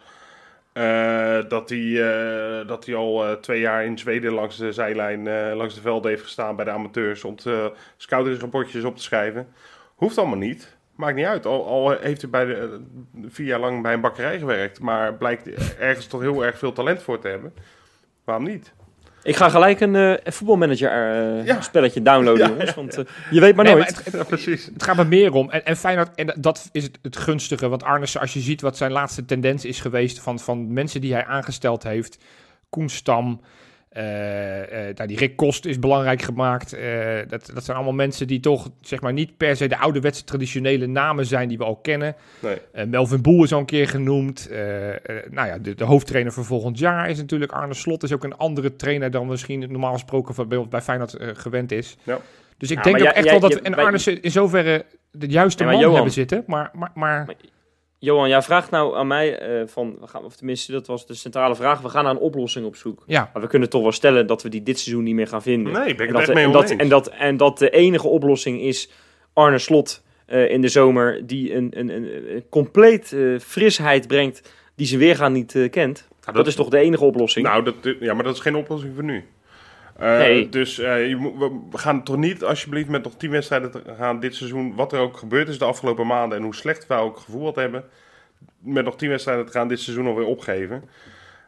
Eh, 0.74 1.38
dat 1.48 1.68
hij 1.68 2.02
eh, 2.02 2.66
dat 2.68 2.86
hij 2.86 2.94
al 2.94 3.26
eh, 3.26 3.32
twee 3.32 3.60
jaar 3.60 3.84
in 3.84 3.98
Zweden 3.98 4.32
langs 4.32 4.56
de 4.56 4.72
zijlijn, 4.72 5.54
langs 5.56 5.74
de 5.74 5.80
velden 5.80 6.10
heeft 6.10 6.22
gestaan 6.22 6.56
bij 6.56 6.64
de 6.64 6.70
amateurs 6.70 7.24
om 7.24 7.36
te, 7.36 7.72
scoutingsrapportjes 7.96 8.84
op 8.84 8.96
te 8.96 9.02
schrijven. 9.02 9.48
Hoeft 9.94 10.18
allemaal 10.18 10.38
niet. 10.38 10.76
Maakt 10.94 11.16
niet 11.16 11.26
uit. 11.26 11.46
Al, 11.46 11.66
al 11.66 11.90
heeft 11.90 12.20
hij 12.20 12.30
bij 12.30 12.44
de, 12.44 12.80
vier 13.28 13.46
jaar 13.46 13.60
lang 13.60 13.82
bij 13.82 13.92
een 13.92 14.00
bakkerij 14.00 14.38
gewerkt, 14.38 14.80
maar 14.80 15.14
blijkt 15.14 15.76
ergens 15.78 16.06
toch 16.06 16.20
heel 16.20 16.44
erg 16.44 16.58
veel 16.58 16.72
talent 16.72 17.02
voor 17.02 17.18
te 17.18 17.28
hebben. 17.28 17.54
Waarom 18.24 18.44
niet? 18.44 18.72
Ik 19.24 19.36
ga 19.36 19.48
gelijk 19.48 19.80
een 19.80 19.96
eh, 19.96 20.32
voetbalmanager 20.32 20.90
eh, 20.90 21.46
Ja. 21.46 21.60
spelletje 21.60 22.02
downloaden, 22.02 22.42
Ja, 22.46 22.48
jongens. 22.52 22.74
Want 22.74 22.98
eh, 22.98 23.04
je 23.30 23.40
weet 23.40 23.54
maar 23.54 23.64
Nee, 23.64 23.74
nooit. 23.74 23.94
maar 23.94 24.04
het, 24.04 24.12
Ja, 24.14 24.22
precies. 24.24 24.64
Het 24.72 24.82
gaat 24.82 24.96
me 24.96 25.04
meer 25.04 25.32
om. 25.32 25.50
En, 25.50 25.64
en 25.64 25.76
Feyenoord, 25.76 26.14
en 26.14 26.34
dat 26.38 26.68
is 26.72 26.82
het, 26.82 26.98
het 27.02 27.16
gunstige. 27.16 27.68
Want 27.68 27.82
Arnes, 27.82 28.18
als 28.18 28.32
je 28.32 28.40
ziet 28.40 28.60
wat 28.60 28.76
zijn 28.76 28.92
laatste 28.92 29.24
tendens 29.24 29.64
is 29.64 29.80
geweest 29.80 30.18
van, 30.20 30.38
van 30.38 30.72
mensen 30.72 31.00
die 31.00 31.12
hij 31.12 31.24
aangesteld 31.24 31.82
heeft. 31.82 32.18
Koen 32.70 32.88
Stam, 32.88 33.40
nou, 34.94 35.06
die 35.06 35.16
Rick 35.16 35.36
Kost 35.36 35.64
is 35.64 35.78
belangrijk 35.78 36.22
gemaakt. 36.22 36.72
Eh, 36.72 36.88
dat, 37.28 37.50
dat 37.54 37.64
zijn 37.64 37.76
allemaal 37.76 37.94
mensen 37.94 38.26
die 38.26 38.40
toch 38.40 38.70
zeg 38.80 39.00
maar, 39.00 39.12
niet 39.12 39.36
per 39.36 39.56
se 39.56 39.66
de 39.66 39.78
ouderwetse 39.78 40.24
traditionele 40.24 40.86
namen 40.86 41.26
zijn 41.26 41.48
die 41.48 41.58
we 41.58 41.64
al 41.64 41.76
kennen. 41.76 42.14
Nee. 42.40 42.56
Eh, 42.72 42.84
Melvin 42.86 43.22
Boel 43.22 43.44
is 43.44 43.52
al 43.52 43.58
een 43.58 43.64
keer 43.64 43.88
genoemd. 43.88 44.48
Eh, 44.50 44.90
eh, 44.90 44.98
nou 45.30 45.48
ja, 45.48 45.58
de, 45.58 45.74
de 45.74 45.84
hoofdtrainer 45.84 46.32
voor 46.32 46.44
volgend 46.44 46.78
jaar 46.78 47.10
is 47.10 47.18
natuurlijk 47.18 47.52
Arne 47.52 47.74
Slot. 47.74 48.02
Is 48.02 48.12
ook 48.12 48.24
een 48.24 48.36
andere 48.36 48.76
trainer 48.76 49.10
dan 49.10 49.26
misschien 49.26 49.60
normaal 49.70 49.92
gesproken 49.92 50.34
van, 50.34 50.48
bij, 50.48 50.66
bij 50.68 50.80
Feyenoord 50.82 51.14
eh, 51.14 51.28
gewend 51.32 51.72
is. 51.72 51.96
Ja. 52.02 52.18
Dus 52.58 52.70
ik 52.70 52.76
Ja, 52.76 52.82
denk 52.82 52.96
ook 52.96 53.02
jij- 53.02 53.12
echt 53.12 53.24
jij- 53.24 53.32
wel 53.40 53.48
dat 53.48 53.52
je- 53.58 53.60
en 53.60 53.74
Arne 53.74 54.20
in 54.20 54.30
zoverre 54.30 54.84
de 55.10 55.26
juiste 55.26 55.64
man 55.64 55.78
Johan- 55.78 55.94
hebben 55.94 56.12
zitten. 56.12 56.44
Maar, 56.46 56.70
maar, 56.72 56.90
maar 56.94 57.26
Johan, 58.04 58.28
jij 58.28 58.42
vraagt 58.42 58.70
nou 58.70 58.96
aan 58.96 59.06
mij 59.06 59.38
eh, 59.38 59.66
van, 59.66 59.96
we 60.00 60.06
gaan, 60.06 60.24
of 60.24 60.36
tenminste, 60.36 60.72
dat 60.72 60.86
was 60.86 61.06
de 61.06 61.14
centrale 61.14 61.54
vraag. 61.54 61.80
We 61.80 61.88
gaan 61.88 62.04
naar 62.04 62.12
een 62.12 62.18
oplossing 62.18 62.66
op 62.66 62.76
zoek. 62.76 63.02
ja, 63.06 63.30
Maar 63.32 63.42
we 63.42 63.48
kunnen 63.48 63.68
toch 63.70 63.82
wel 63.82 63.92
stellen 63.92 64.26
dat 64.26 64.42
we 64.42 64.48
die 64.48 64.62
dit 64.62 64.78
seizoen 64.78 65.04
niet 65.04 65.14
meer 65.14 65.26
gaan 65.28 65.42
vinden. 65.42 65.72
Nee, 65.72 65.82
ben 65.82 65.92
ik 65.92 65.98
en, 65.98 66.04
het 66.06 66.12
dat, 66.12 66.22
echt 66.22 66.34
mee 66.34 66.44
en, 66.44 66.52
dat, 66.52 66.70
en, 66.70 66.88
dat, 66.88 67.08
en 67.08 67.36
dat 67.36 67.58
de 67.58 67.70
enige 67.70 68.08
oplossing 68.08 68.60
is 68.60 68.90
Arne 69.32 69.58
Slot 69.58 70.02
eh, 70.26 70.50
in 70.50 70.60
de 70.60 70.68
zomer, 70.68 71.26
die 71.26 71.54
een, 71.54 71.68
een, 71.76 71.88
een, 71.88 72.34
een 72.34 72.44
compleet 72.50 73.12
eh, 73.12 73.38
frisheid 73.38 74.06
brengt 74.06 74.52
die 74.76 74.86
ze 74.86 74.96
weergaan 74.96 75.32
niet 75.32 75.54
eh, 75.54 75.70
kent. 75.70 76.08
dat- 76.24 76.34
dat, 76.34 76.46
is 76.46 76.54
toch 76.54 76.68
de 76.68 76.78
enige 76.78 77.04
oplossing? 77.04 77.46
Nou, 77.46 77.64
dat, 77.64 77.74
ja, 78.00 78.14
maar 78.14 78.24
dat 78.24 78.34
is 78.34 78.40
geen 78.40 78.54
oplossing 78.56 78.94
voor 78.94 79.04
nu. 79.04 79.24
Eh, 79.98 80.18
Nee. 80.18 80.48
Dus 80.48 80.78
eh, 80.78 81.08
je 81.08 81.16
moet, 81.16 81.38
we- 81.38 81.78
gaan 81.78 82.02
toch 82.04 82.16
niet 82.16 82.44
alsjeblieft 82.44 82.88
met 82.88 83.02
nog 83.04 83.16
tien 83.16 83.30
wedstrijden 83.30 83.70
te 83.70 83.82
gaan 83.98 84.20
dit 84.20 84.34
seizoen, 84.34 84.74
wat 84.74 84.92
er 84.92 84.98
ook 85.00 85.16
gebeurd 85.16 85.48
is 85.48 85.58
de 85.58 85.64
afgelopen 85.64 86.06
maanden 86.06 86.38
en 86.38 86.44
hoe 86.44 86.54
slecht 86.54 86.86
wij 86.86 86.98
ook 86.98 87.16
gevoeld 87.18 87.56
hebben, 87.56 87.84
met 88.58 88.84
nog 88.84 88.96
tien 88.96 89.08
wedstrijden 89.08 89.46
te 89.46 89.52
gaan 89.52 89.68
dit 89.68 89.80
seizoen 89.80 90.06
alweer 90.06 90.26
opgeven. 90.26 90.84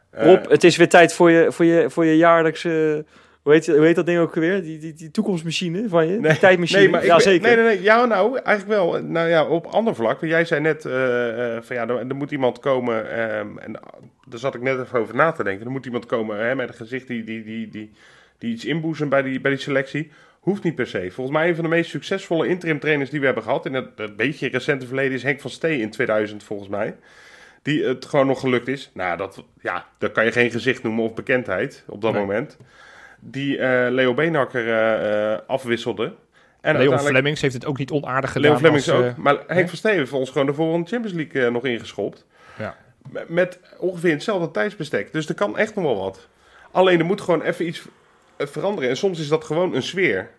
Eh, 0.09 0.25
Rob, 0.25 0.49
het 0.49 0.63
is 0.63 0.77
weer 0.77 0.89
tijd 0.89 1.13
voor 1.13 1.31
je, 1.31 1.51
voor 1.51 1.65
je, 1.65 1.89
voor 1.89 2.05
je 2.05 2.17
jaarlijkse... 2.17 3.05
Hoe 3.41 3.55
heet, 3.55 3.67
hoe 3.67 3.85
heet 3.85 3.95
dat 3.95 4.05
ding 4.05 4.19
ook 4.19 4.33
weer? 4.35 4.61
Die, 4.61 4.77
die, 4.79 4.93
die 4.93 5.11
toekomstmachine 5.11 5.89
van 5.89 6.07
je? 6.07 6.19
die 6.21 6.37
tijdmachine? 6.39 6.79
Nee, 6.79 6.89
maar 6.89 7.05
ja, 7.05 7.13
ben- 7.15 7.21
zeker. 7.23 7.47
Nee, 7.47 7.55
nee, 7.55 7.65
nee. 7.65 7.81
Ja, 7.81 8.05
nou, 8.05 8.37
eigenlijk 8.39 8.79
wel. 8.79 9.01
Nou 9.03 9.27
ja, 9.29 9.45
op 9.45 9.65
ander 9.65 9.95
vlak. 9.95 10.19
Want 10.19 10.31
Jij 10.31 10.45
zei 10.45 10.61
net 10.61 10.81
van 11.61 11.75
ja, 11.75 11.87
er, 11.87 11.97
er 12.07 12.15
moet 12.15 12.31
iemand 12.31 12.59
komen. 12.59 13.11
ehm, 13.11 13.57
en 13.57 13.71
daar 14.27 14.39
zat 14.39 14.55
ik 14.55 14.61
net 14.61 14.79
even 14.79 14.99
over 14.99 15.15
na 15.15 15.31
te 15.31 15.43
denken. 15.43 15.65
Er 15.65 15.71
moet 15.71 15.85
iemand 15.85 16.05
komen 16.05 16.37
hè, 16.39 16.55
met 16.55 16.67
een 16.69 16.75
gezicht 16.75 17.07
die, 17.07 17.23
die, 17.23 17.43
die, 17.43 17.67
die, 17.69 17.91
die 18.37 18.51
iets 18.53 18.65
inboezemt 18.65 19.09
bij 19.09 19.21
die, 19.21 19.41
bij 19.41 19.51
die 19.51 19.59
selectie. 19.59 20.11
Hoeft 20.39 20.63
niet 20.63 20.75
per 20.75 20.87
se. 20.87 21.11
Volgens 21.11 21.37
mij 21.37 21.47
een 21.49 21.55
van 21.55 21.63
de 21.63 21.69
meest 21.69 21.89
succesvolle 21.89 22.47
interim 22.47 22.79
trainers 22.79 23.09
die 23.09 23.19
we 23.19 23.25
hebben 23.25 23.43
gehad 23.43 23.65
in 23.65 23.73
het, 23.73 23.89
het 23.95 24.15
beetje 24.15 24.47
recente 24.49 24.85
verleden 24.87 25.13
is 25.13 25.23
Henk 25.23 25.39
van 25.41 25.49
Stee 25.49 25.79
in 25.79 25.89
2000 25.91 26.43
volgens 26.43 26.69
mij. 26.69 26.95
Die 27.61 27.83
het 27.83 28.05
gewoon 28.05 28.27
nog 28.27 28.39
gelukt 28.39 28.67
is. 28.67 28.91
Nou, 28.93 29.17
dat, 29.17 29.43
ja, 29.61 29.85
dat 29.97 30.11
kan 30.11 30.25
je 30.25 30.31
geen 30.31 30.51
gezicht 30.51 30.83
noemen 30.83 31.03
of 31.03 31.13
bekendheid 31.13 31.83
op 31.87 32.01
dat 32.01 32.11
Nee. 32.11 32.21
moment. 32.21 32.57
Die 33.19 33.57
eh, 33.57 33.91
Leo 33.91 34.13
Beenhakker 34.13 34.67
eh, 34.67 35.33
eh, 35.33 35.39
afwisselde. 35.47 36.03
En 36.03 36.13
Leon 36.61 36.77
uiteindelijk- 36.77 37.09
Flemings 37.09 37.41
heeft 37.41 37.53
het 37.53 37.65
ook 37.65 37.77
niet 37.77 37.91
onaardig 37.91 38.31
gedaan. 38.31 38.49
Leo 38.51 38.59
Flemings 38.59 38.89
als, 38.91 39.05
ook. 39.05 39.17
maar 39.17 39.37
Henk 39.47 39.67
van 39.69 39.77
Steen 39.77 39.93
heeft 39.97 40.11
ons 40.13 40.29
gewoon 40.29 40.47
de 40.47 40.53
volgende 40.53 40.87
Champions 40.89 41.15
League 41.17 41.51
nog 41.51 41.65
ingeschopt. 41.65 42.25
Ja. 42.57 42.75
Met, 43.27 43.59
ongeveer 43.77 44.11
hetzelfde 44.11 44.51
tijdsbestek. 44.51 45.13
Dus 45.13 45.29
er 45.29 45.35
kan 45.35 45.57
echt 45.57 45.75
nog 45.75 45.83
wel 45.83 45.97
wat. 45.99 46.27
Alleen 46.71 46.99
er 46.99 47.05
moet 47.05 47.21
gewoon 47.21 47.41
even 47.41 47.67
iets 47.67 47.85
veranderen. 48.37 48.89
En 48.89 48.97
soms 48.97 49.19
is 49.19 49.27
dat 49.27 49.43
gewoon 49.43 49.75
een 49.75 49.83
sfeer. 49.83 50.29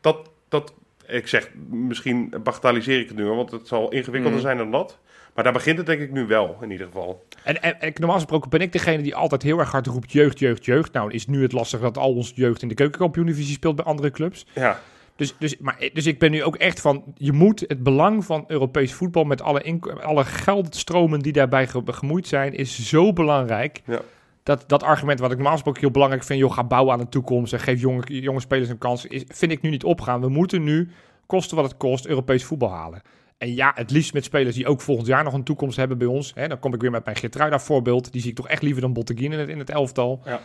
Dat, 0.00 0.30
dat 0.48 0.74
ik 1.06 1.26
zeg, 1.28 1.50
misschien 1.70 2.34
bagatelliseer 2.42 3.00
ik 3.00 3.08
het 3.08 3.16
nu, 3.16 3.24
want 3.24 3.50
het 3.50 3.68
zal 3.68 3.90
ingewikkelder 3.90 4.38
Mhm. 4.38 4.46
zijn 4.46 4.56
dan 4.56 4.70
dat. 4.70 4.98
Maar 5.34 5.44
daar 5.44 5.52
begint 5.52 5.76
het 5.76 5.86
denk 5.86 6.00
ik 6.00 6.10
nu 6.12 6.26
wel, 6.26 6.56
in 6.60 6.70
ieder 6.70 6.86
geval. 6.86 7.24
En, 7.44 7.62
en, 7.62 7.80
en 7.80 7.92
normaal 7.94 8.16
gesproken 8.16 8.50
ben 8.50 8.60
ik 8.60 8.72
degene 8.72 9.02
die 9.02 9.14
altijd 9.14 9.42
heel 9.42 9.58
erg 9.58 9.70
hard 9.70 9.86
roept 9.86 10.12
jeugd, 10.12 10.38
jeugd, 10.38 10.64
jeugd. 10.64 10.92
Nou 10.92 11.12
is 11.12 11.26
nu 11.26 11.42
het 11.42 11.52
lastig 11.52 11.80
dat 11.80 11.98
al 11.98 12.14
onze 12.14 12.32
jeugd 12.34 12.62
in 12.62 12.68
de 12.68 12.74
keukenkampioen-divisie 12.74 13.54
speelt 13.54 13.76
bij 13.76 13.84
andere 13.84 14.10
clubs. 14.10 14.46
Ja, 14.54 14.80
Dus, 15.16 15.34
dus, 15.38 15.58
maar, 15.58 15.88
dus 15.92 16.06
ik 16.06 16.18
ben 16.18 16.30
nu 16.30 16.42
ook 16.42 16.56
echt 16.56 16.80
van, 16.80 17.04
je 17.16 17.32
moet 17.32 17.60
het 17.66 17.82
belang 17.82 18.24
van 18.24 18.44
Europees 18.46 18.92
voetbal 18.92 19.24
met 19.24 19.42
alle, 19.42 19.78
alle 20.02 20.24
geldstromen 20.24 21.20
die 21.20 21.32
daarbij 21.32 21.66
ge- 21.66 21.82
gemoeid 21.86 22.26
zijn, 22.26 22.54
is 22.54 22.88
zo 22.88 23.12
belangrijk. 23.12 23.80
Ja. 23.86 24.00
Dat, 24.42 24.64
dat 24.66 24.82
argument 24.82 25.20
wat 25.20 25.30
ik 25.30 25.36
normaal 25.36 25.54
gesproken 25.54 25.80
heel 25.80 25.90
belangrijk 25.90 26.24
vind, 26.24 26.38
joh, 26.38 26.52
ga 26.52 26.64
bouwen 26.64 26.92
aan 26.92 26.98
de 26.98 27.08
toekomst 27.08 27.52
en 27.52 27.60
geef 27.60 27.80
jonge, 27.80 28.20
jonge 28.20 28.40
spelers 28.40 28.68
een 28.68 28.78
kans, 28.78 29.06
is, 29.06 29.24
vind 29.28 29.52
ik 29.52 29.62
nu 29.62 29.70
niet 29.70 29.84
opgaan. 29.84 30.20
We 30.20 30.28
moeten 30.28 30.62
nu, 30.62 30.90
kosten 31.26 31.56
wat 31.56 31.64
het 31.64 31.76
kost, 31.76 32.06
Europees 32.06 32.44
voetbal 32.44 32.70
halen. 32.70 33.02
En 33.38 33.54
ja, 33.54 33.72
het 33.74 33.90
liefst 33.90 34.12
met 34.12 34.24
spelers 34.24 34.56
die 34.56 34.66
ook 34.66 34.80
volgend 34.80 35.06
jaar 35.06 35.24
nog 35.24 35.32
een 35.32 35.44
toekomst 35.44 35.76
hebben 35.76 35.98
bij 35.98 36.06
ons. 36.06 36.32
Hè, 36.34 36.48
dan 36.48 36.58
kom 36.58 36.74
ik 36.74 36.80
weer 36.80 36.90
met 36.90 37.04
mijn 37.04 37.16
Geertruida 37.16 37.58
voorbeeld. 37.58 38.12
Die 38.12 38.20
zie 38.20 38.30
ik 38.30 38.36
toch 38.36 38.48
echt 38.48 38.62
liever 38.62 38.82
dan 38.82 38.92
Botteguin 38.92 39.32
in 39.32 39.38
het, 39.38 39.48
in 39.48 39.58
het 39.58 39.70
elftal. 39.70 40.22
Ja. 40.24 40.40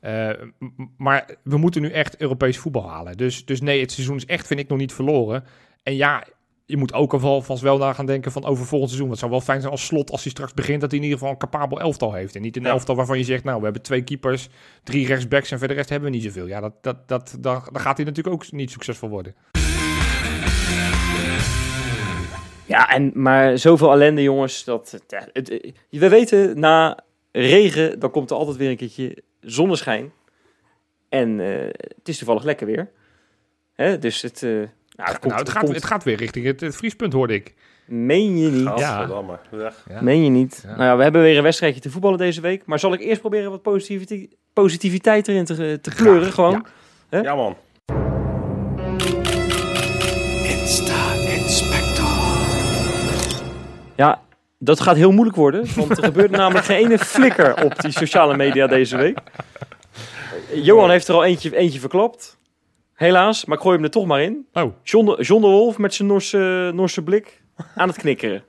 Eh, 0.00 0.46
maar 0.96 1.36
we 1.42 1.56
moeten 1.56 1.82
nu 1.82 1.90
echt 1.90 2.16
Europees 2.16 2.58
voetbal 2.58 2.88
halen. 2.88 3.16
Dus, 3.16 3.44
dus 3.44 3.60
nee, 3.60 3.80
het 3.80 3.92
seizoen 3.92 4.16
is 4.16 4.26
echt, 4.26 4.46
vind 4.46 4.60
ik, 4.60 4.68
nog 4.68 4.78
niet 4.78 4.92
verloren. 4.92 5.44
En 5.82 5.96
ja, 5.96 6.24
je 6.72 6.78
moet 6.78 6.92
ook 6.92 7.12
alvast 7.14 7.62
wel 7.62 7.78
na 7.78 7.92
gaan 7.92 8.06
denken 8.06 8.32
van 8.32 8.44
over 8.44 8.66
volgend 8.66 8.90
seizoen. 8.90 9.10
Het 9.10 9.18
zou 9.18 9.30
wel 9.30 9.40
fijn 9.40 9.60
zijn 9.60 9.72
als 9.72 9.86
slot, 9.86 10.10
als 10.10 10.22
hij 10.22 10.30
straks 10.30 10.54
begint, 10.54 10.80
dat 10.80 10.90
hij 10.90 10.98
in 10.98 11.04
ieder 11.04 11.18
geval 11.18 11.32
een 11.34 11.40
capabel 11.40 11.80
elftal 11.80 12.12
heeft. 12.12 12.34
En 12.34 12.42
niet 12.42 12.56
een 12.56 12.62
Ja. 12.62 12.68
elftal 12.68 12.94
waarvan 12.94 13.18
je 13.18 13.24
zegt, 13.24 13.44
nou, 13.44 13.58
we 13.58 13.64
hebben 13.64 13.82
twee 13.82 14.02
keepers, 14.02 14.48
drie 14.82 15.06
rechtsbacks 15.06 15.50
en 15.50 15.58
verder 15.58 15.76
rest 15.76 15.88
hebben 15.88 16.10
we 16.10 16.16
niet 16.16 16.24
zoveel. 16.24 16.46
Ja, 16.46 16.60
dat, 16.60 16.72
dat, 16.80 17.08
dat, 17.08 17.36
dan, 17.40 17.62
dan 17.72 17.80
gaat 17.80 17.96
hij 17.96 18.06
natuurlijk 18.06 18.34
ook 18.34 18.52
niet 18.52 18.70
succesvol 18.70 19.08
worden. 19.08 19.34
Ja, 22.66 22.88
en, 22.88 23.10
maar 23.14 23.58
zoveel 23.58 23.92
ellende, 23.92 24.22
jongens. 24.22 24.64
Dat, 24.64 25.02
ja, 25.08 25.28
het, 25.32 25.48
eh, 25.50 25.72
we 25.90 26.08
weten, 26.08 26.60
na 26.60 26.98
regen, 27.32 27.98
dan 27.98 28.10
komt 28.10 28.30
er 28.30 28.36
altijd 28.36 28.56
weer 28.56 28.70
een 28.70 28.76
keertje 28.76 29.22
zonneschijn. 29.40 30.12
En 31.08 31.40
eh, 31.40 31.66
het 31.96 32.08
is 32.08 32.18
toevallig 32.18 32.42
lekker 32.44 32.66
weer. 32.66 32.90
Hè? 33.72 33.98
Dus 33.98 34.22
het, 34.22 34.42
eh, 34.42 34.62
nou, 34.96 35.10
het, 35.10 35.18
komt, 35.18 35.32
nou, 35.32 35.44
het, 35.44 35.48
gaat, 35.52 35.62
komt- 35.62 35.74
het 35.74 35.84
gaat 35.84 36.04
weer 36.04 36.16
richting 36.16 36.46
het, 36.46 36.60
het 36.60 36.76
vriespunt, 36.76 37.12
hoorde 37.12 37.34
ik. 37.34 37.54
meen 37.86 38.38
je 38.38 38.50
niet. 38.50 38.78
Ja. 38.78 39.06
Ja. 39.88 40.02
Meen 40.02 40.24
je 40.24 40.30
niet. 40.30 40.62
Ja. 40.66 40.70
Nou 40.76 40.82
ja, 40.84 40.96
we 40.96 41.02
hebben 41.02 41.22
weer 41.22 41.36
een 41.36 41.42
wedstrijdje 41.42 41.80
te 41.80 41.90
voetballen 41.90 42.18
deze 42.18 42.40
week. 42.40 42.66
Maar 42.66 42.78
zal 42.78 42.92
ik 42.92 43.00
eerst 43.00 43.20
proberen 43.20 43.50
wat 43.50 43.62
positiviteit, 43.62 44.36
positiviteit 44.52 45.28
erin 45.28 45.44
te, 45.44 45.78
te 45.80 45.90
kleuren? 45.90 46.22
Graag, 46.22 46.34
Gewoon. 46.34 46.66
ja. 47.10 47.22
ja, 47.22 47.34
man. 47.34 47.56
Ja, 53.96 54.20
dat 54.58 54.80
gaat 54.80 54.96
heel 54.96 55.10
moeilijk 55.12 55.36
worden. 55.36 55.66
Want 55.76 55.90
er 55.98 56.04
gebeurt 56.04 56.30
namelijk 56.40 56.64
geen 56.64 56.84
ene 56.84 56.98
flikker 56.98 57.64
op 57.64 57.80
die 57.80 57.90
sociale 57.92 58.36
media 58.36 58.66
deze 58.66 58.96
week. 58.96 59.18
Johan 60.54 60.90
heeft 60.90 61.08
er 61.08 61.14
al 61.14 61.24
eentje, 61.24 61.56
eentje 61.56 61.80
verklapt. 61.80 62.36
Helaas, 62.94 63.44
maar 63.44 63.56
ik 63.56 63.62
gooi 63.62 63.74
hem 63.74 63.84
er 63.84 63.90
toch 63.90 64.06
maar 64.06 64.22
in. 64.22 64.46
Oh, 64.52 64.72
John 64.82 65.06
de, 65.06 65.22
John 65.22 65.40
de 65.42 65.48
Wolf 65.48 65.78
met 65.78 65.94
zijn 65.94 66.08
Norse, 66.08 66.70
Norse 66.74 67.02
blik 67.02 67.42
aan 67.74 67.88
het 67.88 67.96
knikkeren. 67.96 68.42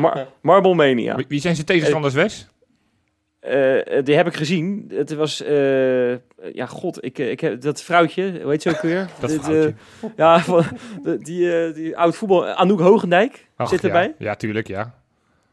Mar 0.00 0.26
Marble 0.40 0.74
Mania. 0.74 1.16
wie- 1.28 1.40
zijn 1.40 1.54
zijn 1.54 1.66
tegenstanders, 1.66 2.14
Wes? 2.14 2.48
Eh, 3.40 4.04
die 4.04 4.14
heb 4.14 4.26
ik 4.26 4.34
gezien. 4.34 4.90
Het 4.94 5.14
was, 5.14 5.42
eh, 5.42 6.10
ja, 6.54 6.66
god, 6.68 7.04
ik, 7.04 7.18
ik 7.18 7.40
heb 7.40 7.60
dat 7.60 7.82
vrouwtje, 7.82 8.38
hoe 8.42 8.50
heet 8.50 8.62
ze 8.62 8.68
ook 8.68 8.80
weer? 8.82 9.08
Dat 9.20 9.30
eh, 9.32 9.38
vrouwtje. 9.40 9.74
ja, 10.16 10.38
van, 10.40 10.64
de- 11.02 11.18
die, 11.18 11.64
eh, 11.66 11.74
die 11.74 11.96
oud 11.96 12.16
voetbal, 12.16 12.46
Anouk 12.46 12.80
Hogendijk 12.80 13.46
Ach, 13.56 13.68
zit 13.68 13.84
erbij. 13.84 14.14
Ja, 14.18 14.34
tuurlijk, 14.34 14.68
ja. 14.68 14.94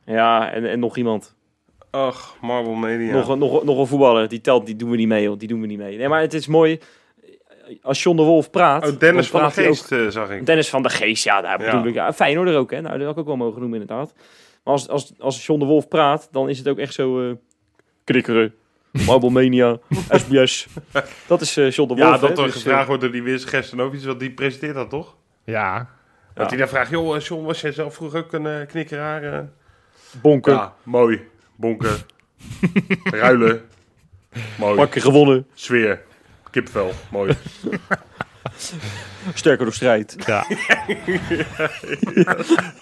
Ja, 0.06 0.52
en, 0.52 0.66
en 0.70 0.80
nog 0.80 0.98
iemand. 0.98 1.36
Ach, 1.90 2.38
Marble 2.42 2.76
Media. 2.78 3.14
Nog, 3.14 3.28
een- 3.28 3.40
nog, 3.40 3.64
nog 3.64 3.78
een 3.80 3.88
voetballer, 3.88 4.28
die 4.30 4.42
telt, 4.42 4.66
die 4.66 4.76
doen 4.76 4.90
we 4.90 4.98
niet 4.98 5.08
mee, 5.08 5.24
joh. 5.24 5.38
Die 5.40 5.48
doen 5.48 5.62
we 5.62 5.68
niet 5.68 5.78
mee. 5.78 5.98
Nee, 5.98 6.08
maar 6.08 6.22
het 6.22 6.34
is 6.34 6.48
mooi. 6.48 6.80
Als 7.82 8.04
John 8.04 8.18
de 8.18 8.24
Wolf 8.24 8.50
praat... 8.50 8.88
Oh, 8.92 9.00
Dennis 9.00 9.32
dan 9.32 9.40
van 9.42 9.50
de 9.50 9.56
hij 9.62 9.70
ook- 9.70 9.76
Geest, 9.78 9.92
eh, 9.92 10.08
zag 10.08 10.30
ik. 10.30 10.46
Dennis 10.46 10.70
van 10.70 10.84
de 10.84 10.90
Geest, 10.90 11.24
ja, 11.24 11.42
daar 11.42 11.62
Ja. 11.62 11.72
bedoel 11.72 11.88
ik. 11.88 11.94
Ja, 11.94 12.14
Feyenoord 12.14 12.48
er 12.50 12.58
ook, 12.58 12.72
hè. 12.72 12.82
Nou, 12.82 12.98
dat 12.98 13.06
had 13.06 13.14
ik 13.14 13.20
ook 13.20 13.26
wel 13.28 13.36
mogen 13.36 13.60
noemen, 13.60 13.82
inderdaad. 13.82 14.14
Maar 14.64 14.74
als, 14.74 14.88
als, 14.88 15.14
als 15.20 15.46
John 15.46 15.60
de 15.60 15.66
Wolf 15.66 15.88
praat, 15.88 16.28
dan 16.32 16.50
is 16.50 16.58
het 16.58 16.68
ook 16.68 16.78
echt 16.78 16.94
zo... 16.94 17.30
eh 17.30 17.36
knikkeren. 18.04 18.54
Marblemania, 19.06 19.78
SBS. 20.10 20.68
Dat 21.28 21.42
is 21.42 21.58
eh 21.58 21.72
John 21.72 21.90
de 21.90 21.96
Wolf, 22.02 22.10
Ja, 22.14 22.18
dat 22.18 22.38
er 22.38 22.44
dus, 22.44 22.54
gevraagd 22.54 22.88
wordt 22.88 23.02
door 23.02 23.12
die 23.12 23.24
Wils 23.24 23.46
Gerstenovic, 23.46 24.04
want 24.04 24.20
die 24.20 24.32
presenteert 24.32 24.76
dat 24.76 24.90
toch? 24.90 25.16
Ja. 25.44 25.90
Dat 26.34 26.50
hij 26.50 26.58
dan 26.60 26.68
vraagt, 26.68 26.92
joh, 26.92 27.20
John, 27.20 27.46
was 27.46 27.62
jij 27.62 27.72
zelf 27.72 27.94
vroeger 27.96 28.20
ook 28.20 28.34
een 28.34 28.48
eh, 28.48 28.68
knikkeraar? 28.68 29.50
bonken, 30.22 30.54
Ja, 30.54 30.74
mooi. 30.84 31.22
Bonken. 31.56 31.96
Ruilen. 33.04 33.62
Mooi. 34.58 34.76
pakken 34.76 35.02
gewonnen, 35.02 35.48
Sfeer. 35.54 36.02
Kipvel. 36.52 36.94
Mooi. 37.12 37.34
sterker 39.34 39.66
door 39.66 39.74
strijd. 39.74 40.16
ja. 40.26 40.46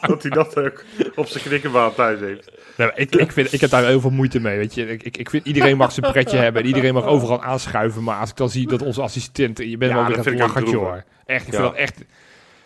dat 0.02 0.22
hij 0.22 0.32
dat 0.32 0.58
ook 0.58 0.84
op 1.16 1.28
zijn 1.28 1.44
knikkenbaan 1.44 1.94
thuis 1.94 2.20
heeft. 2.20 2.52
Nee, 2.76 2.92
ik, 2.96 3.16
ik, 3.16 3.32
vind, 3.32 3.54
ik 3.54 3.62
heb 3.62 3.70
daar 3.70 3.86
heel 3.86 4.02
veel 4.02 4.10
moeite 4.10 4.40
mee. 4.40 4.58
Weet 4.58 4.74
je. 4.74 4.88
Ik, 4.88 5.04
ik, 5.04 5.18
ik 5.18 5.30
vind 5.30 5.46
iedereen 5.46 5.78
mag 5.78 5.92
zijn 5.92 6.12
pretje 6.12 6.38
hebben 6.38 6.62
en 6.62 6.68
iedereen 6.68 6.94
mag 6.94 7.06
overal 7.06 7.44
aanschuiven. 7.44 8.04
Maar 8.04 8.20
als 8.20 8.30
ik 8.30 8.36
dan 8.36 8.50
zie 8.50 8.68
dat 8.68 8.82
onze 8.82 9.02
assistent. 9.02 9.58
Je 9.58 9.78
bent 9.78 9.92
Ja, 9.92 9.98
wel 9.98 10.08
weer 10.08 10.28
een 10.28 10.38
lachertje 10.38 10.72
droevig. 10.72 10.90
hoor. 10.90 11.04
Echt, 11.26 11.48
ik 11.48 11.54
Ja. 11.54 11.60
vind 11.60 11.72
dat 11.72 11.80
echt. 11.80 12.02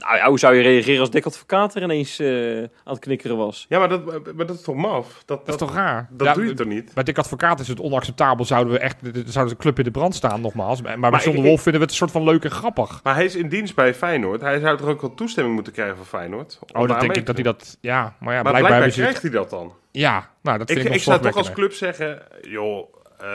Nou 0.02 0.16
ja, 0.18 0.28
hoe 0.28 0.40
zou 0.40 0.56
je 0.56 0.62
reageren 0.62 1.00
als 1.00 1.10
Dick 1.10 1.26
Advocaat 1.26 1.76
er 1.76 1.82
ineens 1.84 2.20
eh, 2.20 2.58
aan 2.58 2.70
het 2.94 3.00
knikkeren 3.00 3.38
was? 3.38 3.66
Ja, 3.70 3.80
maar 3.80 3.90
dat, 3.90 4.06
maar 4.36 4.46
dat 4.46 4.56
is 4.56 4.62
toch 4.62 4.76
maf? 4.76 5.24
Dat, 5.26 5.46
Dat 5.46 5.48
is 5.48 5.56
toch 5.56 5.74
raar? 5.74 6.08
Dat 6.10 6.28
Ja, 6.28 6.34
doe 6.34 6.46
je 6.46 6.54
toch 6.54 6.68
niet? 6.68 6.94
Bij 6.94 7.04
Dick 7.04 7.18
Advocaat 7.18 7.60
is 7.60 7.68
het 7.68 7.80
onacceptabel. 7.80 8.46
Zouden 8.46 8.74
we 8.74 8.80
echt. 8.80 8.98
Zouden 9.26 9.56
de 9.56 9.62
club 9.62 9.78
in 9.78 9.84
de 9.84 9.92
brand 9.92 10.16
staan, 10.16 10.42
nogmaals. 10.42 10.82
Maar, 10.82 11.00
maar 11.00 11.12
bij 11.12 11.20
ik- 11.24 11.36
Wolf 11.36 11.62
vinden 11.62 11.74
we 11.74 11.80
het 11.80 11.90
een 11.90 11.96
soort 11.96 12.12
van 12.12 12.24
leuk 12.24 12.44
en 12.44 12.52
grappig. 12.52 13.00
Maar 13.04 13.16
hij 13.16 13.26
is 13.26 13.36
in 13.36 13.50
dienst 13.50 13.76
bij 13.76 13.94
Feyenoord. 13.94 14.42
Hij 14.42 14.60
zou 14.60 14.78
toch 14.78 14.88
ook 14.88 15.02
wel 15.02 15.14
toestemming 15.14 15.56
moeten 15.56 15.74
krijgen 15.74 15.96
van 15.98 16.06
Feyenoord? 16.06 16.60
Oh, 16.74 16.88
dan 16.88 17.00
denk 17.00 17.16
ik 17.16 17.26
dat 17.26 17.36
hij 17.36 17.44
dat. 17.44 17.78
Ja, 17.82 18.16
maar 18.20 18.34
ja, 18.34 18.42
Maar 18.42 18.52
blijkbaar, 18.54 18.90
krijgt 18.90 19.22
hij 19.22 19.32
dat 19.32 19.50
dan. 19.50 19.74
Ja, 19.92 20.30
nou, 20.42 20.58
dat 20.58 20.68
vind 20.72 20.80
Ik, 20.86 20.90
ik, 20.90 20.94
ik 20.96 21.02
zou 21.02 21.22
toch 21.22 21.36
als 21.36 21.52
club 21.52 21.74
zeggen, 21.74 22.22
joh, 22.42 22.94
eh 23.20 23.28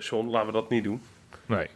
John, 0.00 0.28
laten 0.28 0.46
we 0.46 0.52
dat 0.52 0.70
niet 0.70 0.84
doen. 0.84 1.02
Nee. 1.46 1.66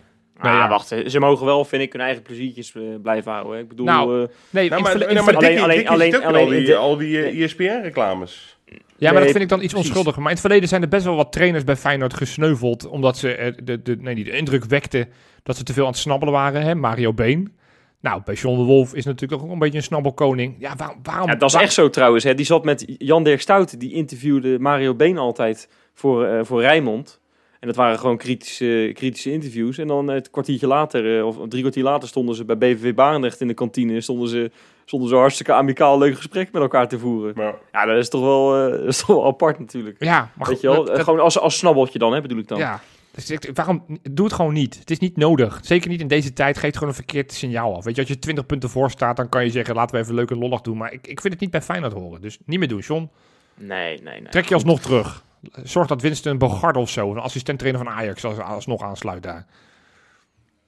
Nee, 0.43 0.53
ja. 0.53 0.59
ja. 0.59 0.69
wacht. 0.69 0.95
Ze 1.07 1.19
mogen 1.21 1.47
wel, 1.47 1.65
vind 1.65 1.83
ik, 1.83 1.93
hun 1.93 2.01
eigen 2.03 2.23
pleziertjes 2.23 2.75
eh, 2.75 2.83
blijven 3.03 3.33
houden. 3.33 3.53
hè. 3.55 3.59
Ik 3.63 3.69
bedoel, 3.69 3.87
Nou, 3.87 4.23
eh, 4.23 4.29
Nee, 4.51 4.69
Nou, 4.69 4.77
in 4.81 4.83
maar, 4.83 4.97
nou, 4.99 5.05
alleen- 5.05 5.39
Dickie- 5.39 5.63
alleen- 5.63 5.77
Dickie 5.77 5.91
alleen- 5.91 6.13
ziet 6.13 6.21
ook 6.21 6.27
alleen 6.27 6.43
al 6.45 6.49
die, 6.51 6.77
al 6.77 6.97
die 6.97 7.23
eh, 7.23 7.43
ESPN-reclames. 7.45 8.59
Ja, 8.97 9.11
maar 9.11 9.13
dat 9.13 9.23
Nee, 9.23 9.31
vind 9.33 9.43
ik 9.45 9.49
dan 9.49 9.63
iets 9.63 9.73
precies. 9.73 9.89
onschuldiger. 9.89 10.21
Maar 10.23 10.31
in 10.31 10.37
het 10.37 10.47
verleden 10.47 10.69
zijn 10.69 10.83
er 10.83 10.89
best 10.89 11.05
wel 11.05 11.17
wat 11.17 11.33
trainers 11.33 11.65
bij 11.65 11.77
Feyenoord 11.77 12.15
gesneuveld. 12.15 12.87
Omdat 12.89 13.17
ze 13.19 13.55
de, 13.63 13.83
de, 13.83 13.97
nee, 14.01 14.15
niet 14.15 14.25
de 14.27 14.37
indruk 14.37 14.65
wekten 14.65 15.09
dat 15.43 15.57
ze 15.57 15.63
te 15.63 15.73
veel 15.73 15.85
aan 15.85 15.91
het 15.91 15.99
snabbelen 16.01 16.35
waren. 16.35 16.63
Hè? 16.63 16.75
Mario 16.75 17.13
Been. 17.13 17.57
Nou, 18.01 18.21
bij 18.25 18.35
John 18.35 18.57
de 18.59 18.65
Wolf 18.65 18.95
is 18.95 19.05
natuurlijk 19.05 19.43
ook 19.43 19.51
een 19.51 19.59
beetje 19.59 19.77
een 19.79 19.83
snabbelkoning. 19.85 20.55
Ja, 20.59 20.77
waar, 20.77 20.95
waarom... 21.03 21.29
ja, 21.29 21.35
dat 21.35 21.49
is 21.49 21.55
waar- 21.55 21.63
echt 21.63 21.73
zo 21.73 21.91
trouwens. 21.91 22.25
Hè. 22.25 22.35
Die 22.35 22.47
zat 22.47 22.65
met 22.65 22.85
Jan 22.99 23.25
Dirk 23.25 23.41
Stout, 23.41 23.81
die 23.81 23.93
interviewde 23.93 24.59
Mario 24.59 24.95
Been 24.95 25.19
altijd 25.19 25.69
voor, 25.95 26.25
eh 26.27 26.45
voor 26.45 26.61
Rijnmond. 26.61 27.21
En 27.65 27.71
dat 27.71 27.79
waren 27.79 27.99
gewoon 27.99 28.17
kritische, 28.17 28.91
kritische 28.95 29.33
interviews. 29.33 29.79
En 29.79 29.87
dan 29.87 30.09
eh, 30.09 30.15
het 30.15 30.31
kwartiertje 30.31 30.67
later, 30.67 31.19
eh, 31.19 31.27
of 31.27 31.37
drie 31.49 31.61
kwartier 31.61 31.83
later, 31.83 32.09
stonden 32.09 32.35
ze 32.35 32.45
bij 32.45 32.59
BVV 32.59 32.95
Barendrecht 32.95 33.41
in 33.41 33.49
de 33.49 33.55
kantine. 33.55 34.01
Stonden 34.01 34.29
ze, 34.29 34.51
stonden 34.85 35.09
ze 35.09 35.15
hartstikke 35.15 35.53
amicaal 35.53 35.99
leuk 35.99 36.17
gesprek 36.17 36.53
met 36.53 36.63
elkaar 36.63 36.89
te 36.89 36.99
voeren. 36.99 37.33
Maar 37.37 37.55
Ja, 37.73 37.85
dat 37.87 37.97
is 37.97 38.09
toch 38.09 38.21
wel, 38.21 38.57
eh, 38.65 38.71
dat 38.81 38.87
is 38.89 38.99
toch 38.99 39.07
wel 39.07 39.27
apart 39.27 39.59
natuurlijk. 39.59 39.97
Ja, 40.05 40.31
maar 40.37 40.49
Weet 40.49 40.61
je 40.61 40.67
wel? 40.67 40.77
dat- 40.85 40.87
dat- 40.95 41.05
gewoon 41.05 41.21
als, 41.21 41.39
als 41.39 41.59
snabbeltje 41.59 41.99
dan, 41.99 42.13
hè, 42.13 42.21
bedoel 42.21 42.39
ik 42.39 42.49
dan. 42.49 42.59
Ja. 42.59 42.81
Dus 43.15 43.31
ik- 43.31 43.51
waarom? 43.55 43.85
Doe 44.11 44.25
het 44.27 44.35
gewoon 44.35 44.53
niet. 44.53 44.79
Het 44.79 44.91
is 44.91 44.99
niet 44.99 45.17
nodig. 45.17 45.61
Zeker 45.63 45.89
niet 45.91 46.01
in 46.01 46.09
deze 46.09 46.33
tijd. 46.33 46.59
Geeft 46.59 46.75
gewoon 46.75 46.89
een 46.89 46.95
verkeerd 46.95 47.33
signaal 47.33 47.77
af. 47.77 47.85
Weet 47.85 47.95
je, 47.95 48.01
als 48.01 48.11
je 48.11 48.19
20 48.19 48.47
punten 48.47 48.69
voor 48.71 48.91
staat, 48.91 49.17
dan 49.17 49.29
kan 49.29 49.45
je 49.45 49.51
zeggen: 49.51 49.75
laten 49.75 49.97
we 49.97 50.03
even 50.03 50.15
leuk 50.15 50.31
en 50.31 50.39
lollig 50.39 50.61
doen. 50.61 50.77
Maar 50.77 50.93
ik, 50.93 51.07
ik 51.07 51.21
vind 51.21 51.33
het 51.33 51.43
niet 51.43 51.51
bij 51.51 51.63
Feyenoord 51.63 51.93
horen. 51.93 52.21
Dus 52.21 52.39
niet 52.47 52.59
meer 52.59 52.69
doen, 52.69 52.81
John. 52.81 53.11
Nee, 53.55 54.03
nee, 54.03 54.21
nee. 54.21 54.29
Trek 54.31 54.49
je 54.49 54.55
alsnog 54.55 54.81
terug. 54.81 55.25
Zorg 55.63 55.87
dat 55.87 56.03
Winston 56.03 56.39
Bogarde 56.39 56.79
of 56.79 56.91
zo, 56.91 57.11
een 57.11 57.19
assistent-trainer 57.19 57.85
van 57.85 57.93
Ajax, 57.93 58.25
als, 58.25 58.39
alsnog 58.39 58.83
aansluit 58.83 59.23
daar. 59.23 59.47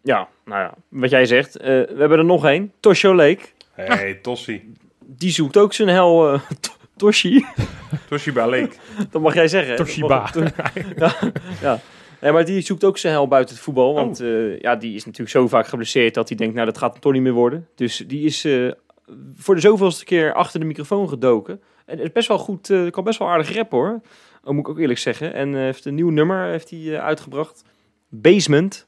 Ja, 0.03 0.29
nou 0.45 0.61
ja, 0.61 0.75
wat 0.89 1.11
jij 1.11 1.27
zegt. 1.27 1.57
eh, 1.57 1.67
we 1.67 1.95
hebben 1.99 2.19
er 2.19 2.25
nog 2.25 2.45
één. 2.45 2.73
Toshio 2.81 3.15
Lake. 3.15 3.41
hey, 3.73 4.15
Tossi. 4.15 4.73
Die 5.19 5.31
zoekt 5.31 5.57
ook 5.57 5.73
zijn 5.73 5.89
hel... 5.89 6.33
eh, 6.33 6.41
To- 6.61 6.71
Toshi, 6.97 7.47
Toshiba 8.09 8.47
Leek. 8.47 8.79
dat 9.11 9.23
mag 9.23 9.35
jij 9.35 9.49
zeggen. 9.49 9.77
Toshiba. 9.77 10.31
ja, 10.97 11.15
ja. 11.61 11.81
Nee, 12.21 12.33
maar 12.33 12.45
die 12.45 12.61
zoekt 12.61 12.85
ook 12.85 12.99
zijn 12.99 13.13
hel 13.13 13.29
buiten 13.29 13.55
het 13.55 13.65
voetbal. 13.65 13.95
Want 13.95 14.21
eh, 14.21 14.59
ja, 14.61 14.77
die 14.77 14.95
is 14.95 15.05
natuurlijk 15.05 15.31
zo 15.31 15.49
vaak 15.49 15.67
geblesseerd 15.67 16.15
dat 16.15 16.29
hij 16.29 16.37
denkt, 16.37 16.55
nou 16.55 16.67
dat 16.67 16.79
gaat 16.79 16.93
hem 16.93 17.01
toch 17.01 17.13
niet 17.13 17.23
meer 17.23 17.33
worden. 17.33 17.69
Dus 17.75 18.05
die 18.07 18.25
is 18.25 18.45
eh, 18.45 18.71
voor 19.37 19.55
de 19.55 19.61
zoveelste 19.61 20.05
keer 20.05 20.33
achter 20.35 20.61
de 20.61 20.67
microfoon 20.67 21.09
gedoken. 21.09 21.61
En 21.87 21.99
is 22.01 22.13
best 22.13 22.29
wel 22.29 22.39
goed, 22.39 22.71
eh, 22.71 22.91
kan 22.91 23.05
best 23.05 23.19
wel 23.19 23.29
aardig 23.29 23.55
rappen 23.55 23.79
hoor. 23.79 24.01
Dat 24.47 24.55
moet 24.55 24.65
ik 24.65 24.71
ook 24.71 24.79
eerlijk 24.79 24.99
zeggen. 24.99 25.33
En 25.35 25.55
eh, 25.55 25.61
heeft 25.61 25.85
een 25.85 25.95
nieuw 25.95 26.11
nummer 26.11 26.47
heeft 26.51 26.71
hij, 26.71 26.95
eh, 26.95 27.05
uitgebracht. 27.05 27.63
Basement. 28.09 28.87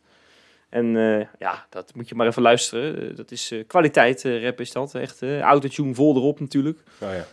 En 0.69 0.97
eh, 0.97 1.27
ja, 1.39 1.67
dat 1.71 1.95
moet 1.95 2.09
je 2.09 2.15
maar 2.15 2.27
even 2.27 2.43
luisteren. 2.43 3.17
Dat 3.17 3.31
is 3.31 3.51
eh, 3.51 3.65
kwaliteit 3.67 4.25
eh, 4.25 4.43
rap 4.45 4.61
is 4.61 4.73
dat. 4.73 4.95
Echt 4.95 5.23
eh 5.23 5.41
autotune 5.41 5.95
vol 5.95 6.17
erop 6.17 6.41
natuurlijk. 6.41 6.79
Nou 7.01 7.15
ja. 7.15 7.25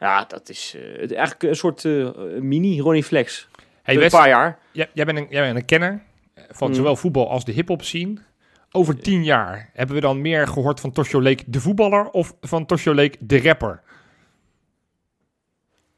Ja, 0.00 0.24
dat 0.24 0.48
is 0.48 0.74
eh, 0.76 1.00
het- 1.00 1.12
eigenlijk 1.12 1.42
een 1.42 1.56
soort 1.56 1.84
eh, 1.84 2.08
mini 2.40 2.80
Ronnie 2.80 3.04
Flex. 3.04 3.48
Hey 3.82 4.02
een 4.02 4.10
paar 4.10 4.28
jaar. 4.28 4.58
jij, 4.72 4.90
jij, 4.92 5.04
bent 5.04 5.18
een, 5.18 5.26
jij 5.30 5.42
bent 5.42 5.56
een 5.56 5.64
kenner 5.64 6.02
van 6.50 6.68
Mm. 6.68 6.74
zowel 6.74 6.96
voetbal 6.96 7.30
als 7.30 7.44
de 7.44 7.52
hip-hop 7.52 7.82
scene. 7.82 8.14
Over 8.72 8.98
tien 9.00 9.24
jaar 9.24 9.70
hebben 9.72 9.94
we 9.94 10.00
dan 10.00 10.20
meer 10.20 10.46
gehoord 10.48 10.80
van 10.80 10.92
Toshio 10.92 11.22
Lake 11.22 11.42
de 11.46 11.60
voetballer 11.60 12.10
of 12.10 12.34
van 12.40 12.66
Toshio 12.66 12.94
Lake 12.94 13.16
de 13.20 13.40
rapper? 13.42 13.82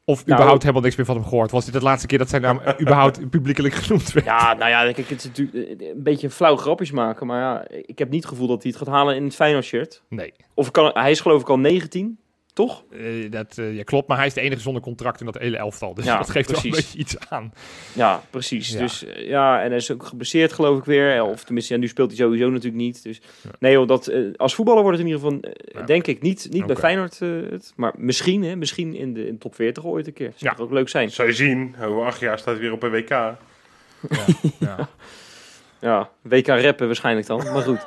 Of 0.04 0.24
Nou, 0.24 0.32
überhaupt 0.32 0.62
helemaal 0.62 0.82
niks 0.82 0.96
meer 0.96 1.06
van 1.06 1.14
hem 1.14 1.24
gehoord? 1.24 1.50
Was 1.50 1.64
dit 1.64 1.74
de 1.74 1.82
laatste 1.82 2.06
keer 2.06 2.18
dat 2.18 2.28
zijn 2.28 2.42
naam 2.42 2.60
eh, 2.60 2.80
überhaupt 2.84 3.30
publiekelijk 3.30 3.74
genoemd 3.74 4.12
werd? 4.12 4.26
Ja, 4.26 4.54
nou 4.54 4.70
ja, 4.70 4.92
kijk, 4.92 5.08
het 5.08 5.18
is 5.18 5.24
natuurlijk 5.24 5.80
eh, 5.80 5.88
een 5.88 6.02
beetje 6.02 6.30
flauw 6.30 6.56
grapjes 6.56 6.90
maken. 6.90 7.26
Maar 7.26 7.40
ja, 7.40 7.64
ik 7.86 7.98
heb 7.98 8.10
niet 8.10 8.22
het 8.22 8.32
gevoel 8.32 8.46
dat 8.46 8.62
hij 8.62 8.70
het 8.70 8.80
gaat 8.82 8.94
halen 8.94 9.16
in 9.16 9.24
het 9.24 9.34
Feyenoord 9.34 9.64
shirt. 9.64 10.02
Nee, 10.08 10.32
Of 10.54 10.70
kan, 10.70 10.90
hij 10.94 11.10
is 11.10 11.20
geloof 11.20 11.40
ik 11.40 11.48
al 11.48 11.58
19, 11.58 12.18
toch? 12.52 12.84
eh, 12.92 13.30
dat 13.30 13.58
eh, 13.58 13.76
ja, 13.76 13.82
klopt, 13.82 14.08
maar 14.08 14.16
hij 14.16 14.26
is 14.26 14.34
de 14.34 14.40
enige 14.40 14.60
zonder 14.60 14.82
contract 14.82 15.20
in 15.20 15.26
dat 15.26 15.38
hele 15.38 15.56
elftal. 15.56 15.94
Dus 15.94 16.04
Ja, 16.04 16.16
dat 16.18 16.30
geeft 16.30 16.50
wel 16.50 16.60
een 16.64 16.70
precies. 16.70 16.84
beetje 16.86 16.98
iets 16.98 17.28
aan. 17.28 17.52
Ja, 17.92 18.22
precies. 18.30 18.70
Ja. 18.72 18.78
Dus 18.78 19.04
eh, 19.04 19.28
ja, 19.28 19.62
en 19.62 19.68
hij 19.68 19.76
is 19.76 19.90
ook 19.90 20.04
geblesseerd 20.04 20.52
geloof 20.52 20.78
ik 20.78 20.84
weer. 20.84 21.22
Of 21.24 21.44
tenminste, 21.44 21.74
ja, 21.74 21.80
nu 21.80 21.88
speelt 21.88 22.10
hij 22.10 22.18
sowieso 22.18 22.48
natuurlijk 22.48 22.82
niet. 22.82 23.02
Dus 23.02 23.20
nee 23.58 23.72
joh, 23.72 23.88
dat, 23.88 24.12
als 24.36 24.54
voetballer 24.54 24.82
wordt 24.82 24.98
het 24.98 25.06
in 25.06 25.12
ieder 25.12 25.28
geval, 25.30 25.50
Ja. 25.80 25.86
denk 25.86 26.06
ik, 26.06 26.22
niet, 26.22 26.46
niet 26.50 26.66
bij. 26.66 26.76
Feyenoord. 26.76 27.18
het, 27.18 27.72
maar 27.76 27.92
misschien, 27.96 28.42
hè, 28.42 28.56
misschien 28.56 28.94
in 28.94 29.14
de, 29.14 29.26
in 29.26 29.38
top 29.38 29.54
40 29.54 29.84
ooit 29.84 30.06
een 30.06 30.12
keer. 30.12 30.32
Zou 30.36 30.54
Ja. 30.56 30.62
ook 30.62 30.70
leuk 30.72 30.88
zijn. 30.88 31.10
Zou 31.10 31.28
je 31.28 31.34
zien, 31.34 31.74
over 31.82 32.04
acht 32.04 32.20
jaar 32.20 32.38
staat 32.38 32.54
hij 32.54 32.62
weer 32.62 32.72
op 32.72 32.82
een 32.82 32.90
WK. 32.90 33.08
Ja, 33.08 33.36
ja. 35.82 35.88
Ja, 35.90 36.10
WK 36.22 36.46
rappen 36.46 36.86
waarschijnlijk 36.86 37.26
dan, 37.26 37.38
maar 37.52 37.62
goed. 37.62 37.80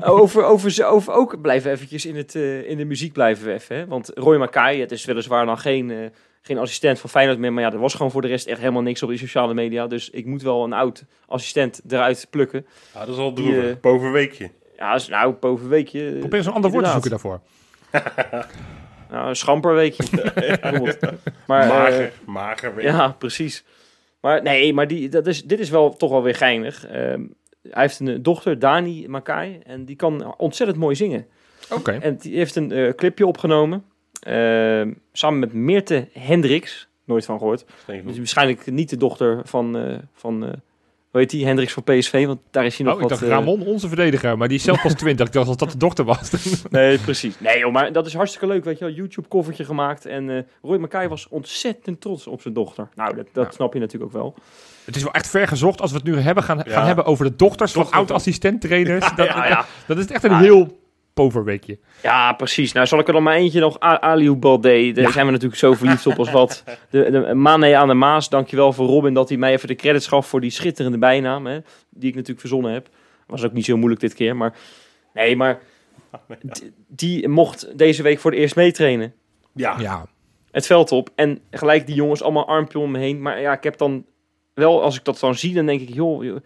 over, 0.00 0.44
over, 0.44 0.70
ze- 0.70 0.84
over 0.84 1.12
ook 1.12 1.40
blijven 1.40 1.70
eventjes 1.70 2.06
in, 2.06 2.16
het, 2.16 2.34
eh, 2.34 2.70
in 2.70 2.76
de 2.76 2.84
muziek 2.84 3.12
blijven 3.12 3.46
we 3.46 3.52
even. 3.52 3.76
Hè? 3.76 3.86
Want 3.86 4.10
Roy 4.14 4.36
Mackay, 4.36 4.78
het 4.80 4.92
is 4.92 5.04
weliswaar 5.04 5.46
dan 5.46 5.58
geen, 5.58 5.90
eh, 5.90 5.96
geen 6.42 6.58
assistent 6.58 6.98
van 7.00 7.10
Feyenoord 7.10 7.38
meer. 7.38 7.52
Maar 7.52 7.62
ja, 7.62 7.72
er 7.72 7.78
was 7.78 7.94
gewoon 7.94 8.10
voor 8.10 8.22
de 8.22 8.28
rest 8.28 8.46
echt 8.46 8.58
helemaal 8.60 8.82
niks 8.82 9.02
op 9.02 9.08
die 9.08 9.18
sociale 9.18 9.54
media. 9.54 9.86
Dus 9.86 10.10
ik 10.10 10.26
moet 10.26 10.42
wel 10.42 10.64
een 10.64 10.72
oud 10.72 11.04
assistent 11.26 11.80
eruit 11.88 12.26
plukken. 12.30 12.66
Ja, 12.94 13.00
dat 13.04 13.08
is 13.14 13.20
al 13.20 13.32
droevig. 13.32 13.64
eh, 13.70 13.76
Bovenweekje. 13.80 14.50
Ja, 14.76 14.94
is 14.94 15.08
nou 15.08 15.32
boven 15.32 15.68
weekje. 15.68 16.06
eh, 16.10 16.18
Probeer 16.18 16.38
eens 16.38 16.46
een 16.46 16.52
ander 16.52 16.70
woord 16.70 16.84
te 16.84 16.90
zoeken 16.90 17.10
daarvoor. 17.10 17.40
Nou, 19.10 19.28
een 19.28 19.36
schamperweekje. 19.36 20.04
bijvoorbeeld. 20.60 20.98
maar, 21.46 21.66
mager, 21.66 22.12
mager 22.24 22.74
week. 22.74 22.84
Ja, 22.84 23.08
precies. 23.08 23.64
Maar 24.26 24.42
nee, 24.42 24.74
maar 24.74 24.88
die, 24.88 25.08
dat 25.08 25.26
is, 25.26 25.44
dit 25.44 25.60
is 25.60 25.70
wel 25.70 25.96
toch 25.96 26.10
wel 26.10 26.22
weer 26.22 26.34
geinig. 26.34 26.86
Ehm, 26.86 27.24
hij 27.62 27.82
heeft 27.82 28.00
een 28.00 28.08
eh, 28.08 28.18
dochter, 28.20 28.58
Dani 28.58 29.08
Makai, 29.08 29.58
en 29.64 29.84
die 29.84 29.96
kan 29.96 30.34
ontzettend 30.36 30.78
mooi 30.78 30.94
zingen. 30.94 31.26
Oké. 31.72 31.92
En 31.92 32.16
die 32.16 32.36
heeft 32.36 32.56
een 32.56 32.72
eh, 32.72 32.92
clipje 32.92 33.26
opgenomen, 33.26 33.84
ehm, 34.20 34.92
samen 35.12 35.38
met 35.38 35.52
Meerte 35.52 36.08
Hendricks, 36.12 36.88
nooit 37.04 37.24
van 37.24 37.38
gehoord. 37.38 37.64
Dus 38.04 38.16
waarschijnlijk 38.16 38.70
niet 38.70 38.90
de 38.90 38.96
dochter 38.96 39.40
van, 39.44 39.76
eh, 39.76 39.98
van 40.12 40.44
eh, 40.44 40.52
hoe 41.16 41.24
heet 41.24 41.34
die, 41.34 41.46
Hendricks 41.46 41.72
van 41.72 41.82
PSV, 41.82 42.26
want 42.26 42.40
daar 42.50 42.64
is 42.64 42.76
hij 42.76 42.86
nog 42.86 42.94
Oh, 42.96 43.02
ik 43.02 43.08
wat... 43.08 43.18
dacht 43.18 43.30
eh, 43.30 43.36
Ramon, 43.36 43.62
onze 43.62 43.88
verdediger, 43.88 44.38
maar 44.38 44.48
die 44.48 44.56
is 44.56 44.62
zelf 44.64 44.82
pas 44.82 44.94
20. 45.04 45.26
Ik 45.26 45.32
dacht 45.32 45.48
als 45.48 45.56
dat 45.56 45.70
de 45.70 45.76
dochter 45.78 46.04
was. 46.04 46.30
Nee, 46.70 46.98
precies. 46.98 47.40
Nee, 47.40 47.58
joh, 47.58 47.72
maar 47.72 47.92
dat 47.92 48.06
is 48.06 48.14
hartstikke 48.14 48.46
leuk, 48.46 48.64
weet 48.64 48.78
je 48.78 48.84
wel. 48.84 48.94
YouTube-covertje 48.94 49.64
gemaakt. 49.64 50.06
En 50.06 50.30
eh 50.30 50.42
Roy 50.62 50.78
Mackay 50.78 51.08
was 51.08 51.28
ontzettend 51.28 52.00
trots 52.00 52.26
op 52.26 52.40
zijn 52.42 52.54
dochter. 52.54 52.88
Nou, 52.94 53.14
dat, 53.16 53.26
dat 53.32 53.44
Ja. 53.46 53.50
snap 53.52 53.72
je 53.72 53.78
natuurlijk 53.80 54.14
ook 54.14 54.20
wel. 54.20 54.34
Het 54.84 54.96
is 54.96 55.02
wel 55.02 55.12
echt 55.12 55.28
ver 55.28 55.48
gezocht 55.48 55.80
als 55.80 55.90
we 55.90 55.96
het 55.96 56.06
nu 56.06 56.18
hebben 56.18 56.42
gaan, 56.44 56.62
gaan 56.66 56.86
hebben 56.86 57.04
over 57.04 57.24
de 57.24 57.36
dochters 57.36 57.72
van 57.72 57.80
Dochter 57.82 57.98
van- 57.98 58.06
oud-assistent-trainers. 58.08 59.08
dat, 59.16 59.26
ja, 59.26 59.46
ja. 59.48 59.64
dat 59.86 59.98
is 59.98 60.06
echt 60.06 60.24
een 60.24 60.36
heel 60.38 60.78
pover 61.16 61.44
weekje. 61.44 61.78
Ja, 62.02 62.32
precies. 62.32 62.72
Nou, 62.72 62.86
zal 62.86 62.98
ik 62.98 63.06
er 63.06 63.12
dan 63.12 63.22
maar 63.22 63.34
eentje 63.34 63.60
nog. 63.60 63.80
Aliou 63.80 64.34
Balde, 64.36 64.92
daar 64.92 65.04
Ja. 65.04 65.10
zijn 65.10 65.26
we 65.26 65.32
natuurlijk 65.32 65.60
zo 65.60 65.72
verliefd 65.74 66.06
op 66.06 66.18
als 66.18 66.30
wat. 66.30 66.64
De, 66.90 67.10
de 67.10 67.34
Mane 67.34 67.76
aan 67.76 67.88
de 67.88 67.94
Maas, 67.94 68.28
dankjewel 68.28 68.72
voor 68.72 68.86
Robin 68.86 69.14
dat 69.14 69.28
hij 69.28 69.38
mij 69.38 69.52
even 69.52 69.68
de 69.68 69.74
credits 69.74 70.06
gaf 70.06 70.26
voor 70.26 70.40
die 70.40 70.50
schitterende 70.50 70.98
bijnaam, 70.98 71.46
hè, 71.46 71.58
die 71.90 72.08
ik 72.08 72.14
natuurlijk 72.14 72.40
verzonnen 72.40 72.72
heb. 72.72 72.88
Was 73.26 73.44
ook 73.44 73.52
niet 73.52 73.64
zo 73.64 73.76
moeilijk 73.76 74.00
dit 74.00 74.14
keer, 74.14 74.36
maar... 74.36 74.54
Nee, 75.14 75.36
maar... 75.36 75.58
Die 76.88 77.28
mocht 77.28 77.78
deze 77.78 78.02
week 78.02 78.18
voor 78.18 78.30
het 78.30 78.40
eerst 78.40 78.56
meetrainen. 78.56 79.14
Ja, 79.54 79.76
Ja, 79.80 80.06
Het 80.50 80.66
veld 80.66 80.92
op. 80.92 81.10
En 81.14 81.40
gelijk 81.50 81.86
die 81.86 81.94
jongens 81.94 82.22
allemaal 82.22 82.46
armpje 82.48 82.78
om 82.78 82.90
me 82.90 82.98
heen. 82.98 83.22
Maar 83.22 83.40
ja, 83.40 83.52
ik 83.52 83.62
heb 83.62 83.78
dan... 83.78 84.04
Wel, 84.54 84.82
als 84.82 84.96
ik 84.96 85.04
dat 85.04 85.20
dan 85.20 85.34
zie, 85.34 85.54
dan 85.54 85.66
denk 85.66 85.80
ik... 85.80 85.94
Joh, 85.94 86.24
joh, 86.24 86.36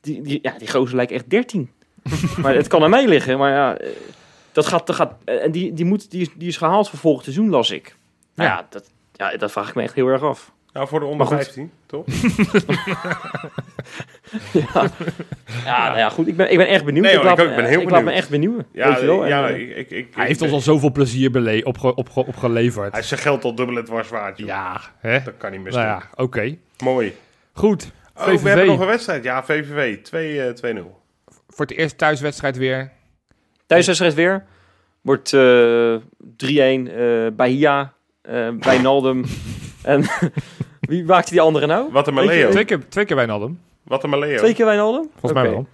die, 0.00 0.22
die, 0.22 0.38
ja, 0.42 0.54
die 0.58 0.70
gozer 0.70 0.96
lijkt 0.96 1.12
echt 1.12 1.30
13. 1.30 1.70
maar 2.42 2.54
het 2.54 2.66
kan 2.66 2.82
aan 2.82 2.90
mij 2.90 3.06
liggen. 3.06 3.38
Maar 3.38 3.50
ja, 3.52 3.76
eh, 3.78 3.88
dat 4.52 4.66
gaat... 4.66 4.86
Dat 4.86 4.96
gaat 4.96 5.12
eh, 5.24 5.44
en 5.44 5.50
die, 5.50 5.72
die, 5.72 5.84
moet, 5.84 6.10
die, 6.10 6.20
is, 6.20 6.28
die 6.36 6.48
is 6.48 6.56
gehaald 6.56 6.88
voor 6.90 6.98
volgend 6.98 7.24
seizoen, 7.24 7.48
las 7.50 7.70
ik. 7.70 7.96
Nou 8.34 8.48
Ja. 8.50 8.56
ja, 8.56 8.66
dat, 8.70 8.90
ja, 9.12 9.36
dat 9.36 9.52
vraag 9.52 9.68
ik 9.68 9.74
me 9.74 9.82
echt 9.82 9.94
heel 9.94 10.06
erg 10.08 10.22
af. 10.22 10.52
nou 10.72 10.88
voor 10.88 11.00
de 11.00 11.06
onder 11.06 11.26
Maar 11.28 11.36
goed. 11.36 11.44
15, 11.44 11.70
toch? 11.86 12.04
Ja, 14.52 14.90
ja, 15.64 15.86
nou 15.86 15.98
ja 15.98 16.08
goed. 16.10 16.26
Ik 16.26 16.36
ben, 16.36 16.50
ik 16.50 16.56
ben 16.56 16.68
echt 16.68 16.84
benieuwd. 16.84 17.04
Nee, 17.04 17.12
ik, 17.14 17.18
hoor, 17.18 17.26
laat, 17.28 17.38
ik 17.38 17.44
ook. 17.44 17.50
Ik 17.50 17.56
ben 17.56 17.64
heel 17.64 17.80
ik 17.80 17.90
laat 17.90 17.92
me 17.98 18.04
benieuwd. 18.04 18.20
echt 18.22 18.30
benieuwen. 18.30 18.66
Ja, 18.72 18.88
weet 18.88 19.00
je 19.00 19.06
wel? 19.06 19.26
ja 19.26 19.48
En, 19.48 19.54
eh, 19.54 19.60
ik, 19.60 19.76
ik, 19.76 19.90
ik, 19.90 20.14
hij 20.14 20.26
heeft 20.26 20.42
ons 20.42 20.52
al 20.52 20.60
zoveel 20.60 20.92
plezier 20.92 21.30
bele- 21.30 21.60
opge, 21.64 21.94
opge, 21.94 22.26
opgeleverd. 22.26 22.92
Hij 22.92 23.00
is 23.00 23.08
zijn 23.08 23.20
geld 23.20 23.44
al 23.44 23.54
dubbel 23.54 23.74
het 23.74 23.86
dwars 23.86 24.08
waard, 24.08 24.38
joh. 24.38 24.46
Ja, 24.46 24.80
hè? 24.98 25.22
Dat 25.22 25.34
kan 25.38 25.50
niet 25.50 25.60
meer 25.60 25.72
Nou 25.72 25.84
ja, 25.84 26.02
oké. 26.14 26.56
Mooi. 26.84 27.16
Goed. 27.52 27.90
Oh, 28.16 28.24
we 28.26 28.48
hebben 28.48 28.66
nog 28.66 28.80
een 28.80 28.86
wedstrijd. 28.86 29.24
Ja, 29.24 29.44
VVV. 29.44 30.02
2, 30.02 30.42
eh, 30.42 30.76
2-0. 30.76 30.95
Voor 31.56 31.66
het 31.66 31.76
eerst 31.76 31.98
thuiswedstrijd 31.98 32.56
weer. 32.56 32.90
Thuiswedstrijd 33.66 34.14
weer. 34.14 34.44
Wordt 35.00 35.32
eh 35.32 35.96
3-1. 35.96 35.98
eh 36.46 37.26
Bahia. 37.32 37.92
eh 38.22 38.48
Wijnaldum. 38.60 39.24
en 39.82 40.04
wie 40.80 41.04
maakte 41.04 41.30
die 41.30 41.40
andere 41.40 41.66
nou? 41.66 41.92
Wat 41.92 42.06
een 42.06 42.14
Maleo. 42.14 42.50
Twee 42.50 42.64
keer, 42.64 42.80
twee 42.88 43.04
keer 43.04 43.16
Wijnaldum, 43.16 43.60
Wat 43.82 44.04
een 44.04 44.10
Maleo. 44.10 44.36
Twee 44.38 44.54
keer 44.54 44.64
Wijnaldum? 44.66 45.08
volgens 45.20 45.32
mij 45.32 45.50
wel. 45.50 45.66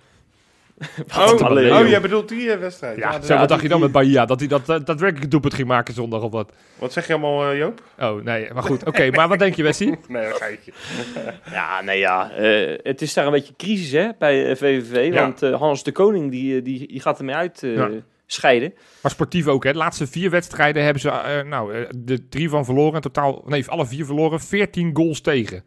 Oh, 1.19 1.39
een 1.39 1.73
oh, 1.73 1.89
jij 1.89 2.01
bedoelt 2.01 2.29
die 2.29 2.51
eh, 2.53 2.59
wedstrijd. 2.59 2.97
Ja, 2.97 3.11
dat- 3.13 3.27
zo, 3.27 3.37
wat 3.37 3.49
dacht 3.49 3.61
die- 3.61 3.63
je 3.69 3.75
dan 3.75 3.81
met 3.83 3.93
Bahia? 3.93 4.25
Dat 4.27 4.39
hij 4.39 4.49
dat, 4.49 4.67
dat 4.67 4.87
daadwerkelijk 4.87 5.25
een 5.25 5.31
doelpunt 5.31 5.55
ging 5.55 5.69
maken 5.69 5.95
zondag 5.95 6.23
of 6.23 6.31
wat? 6.33 6.53
Wat 6.79 6.93
zeg 6.93 7.07
je 7.07 7.13
allemaal, 7.13 7.51
eh, 7.51 7.59
Joop? 7.59 7.83
Oh, 7.99 8.23
nee, 8.25 8.49
maar 8.53 8.63
goed. 8.63 8.85
Oké, 8.87 9.11
maar 9.11 9.29
wat 9.29 9.39
denk 9.39 9.55
je, 9.55 9.63
Wessie? 9.63 9.99
Nee, 10.09 10.29
dat 10.29 10.37
geitje. 10.37 10.73
Ja, 11.53 11.81
nee 11.83 11.99
ja. 11.99 12.31
eh, 12.31 12.79
het 12.83 13.03
is 13.03 13.15
daar 13.15 13.27
een 13.27 13.33
beetje 13.33 13.55
crisis 13.57 13.93
hè, 13.93 14.09
bij 14.19 14.47
eh, 14.51 14.57
VVV. 14.57 15.13
Ja. 15.13 15.21
Want 15.23 15.43
eh, 15.43 15.55
Hans 15.59 15.83
de 15.83 15.93
Koning 15.93 16.31
die, 16.31 16.57
eh, 16.59 16.65
die, 16.65 16.89
die 16.89 17.01
gaat 17.01 17.19
ermee 17.19 17.35
uit 17.35 17.63
eh, 17.63 17.75
Ja. 17.75 17.91
scheiden. 18.27 18.75
Maar 19.03 19.11
sportief 19.11 19.47
ook, 19.47 19.65
hè. 19.65 19.73
De 19.73 19.79
laatste 19.79 20.07
vier 20.07 20.31
wedstrijden 20.31 20.83
hebben 20.85 21.03
ze, 21.03 21.09
eh, 21.11 21.43
nou, 21.49 21.75
eh, 21.75 21.81
de 21.97 22.29
drie 22.29 22.49
van 22.49 22.65
verloren. 22.65 22.95
In 22.95 23.01
totaal, 23.01 23.43
nee, 23.47 23.69
alle 23.69 23.87
vier 23.87 24.05
verloren. 24.05 24.41
14 24.41 24.91
goals 24.97 25.21
tegen. 25.21 25.65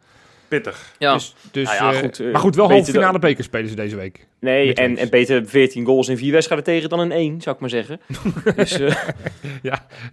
Pittig. 0.48 0.92
Ja. 0.98 1.12
Dus, 1.12 1.34
dus, 1.50 1.64
Nou 1.64 1.76
ja, 1.76 1.92
eh, 1.92 1.98
goed, 2.04 2.20
eh, 2.20 2.32
maar 2.32 2.40
goed, 2.40 2.54
wel 2.56 2.70
halve 2.70 2.90
finale 2.92 3.18
beker 3.18 3.44
spelen 3.44 3.68
ze 3.68 3.74
deze 3.74 3.96
week. 3.96 4.26
nee, 4.40 4.66
Met 4.66 4.78
en, 4.78 4.90
ons. 4.90 5.00
en 5.00 5.10
beter 5.10 5.46
14 5.46 5.84
goals 5.84 6.08
in 6.08 6.16
vier 6.16 6.32
wedstrijden 6.32 6.66
tegen 6.66 6.88
dan 6.88 7.00
in 7.00 7.12
één, 7.12 7.40
zou 7.40 7.54
ik 7.54 7.60
maar 7.60 7.70
zeggen. 7.70 8.00
dus 8.56 8.78
eh, 8.80 8.94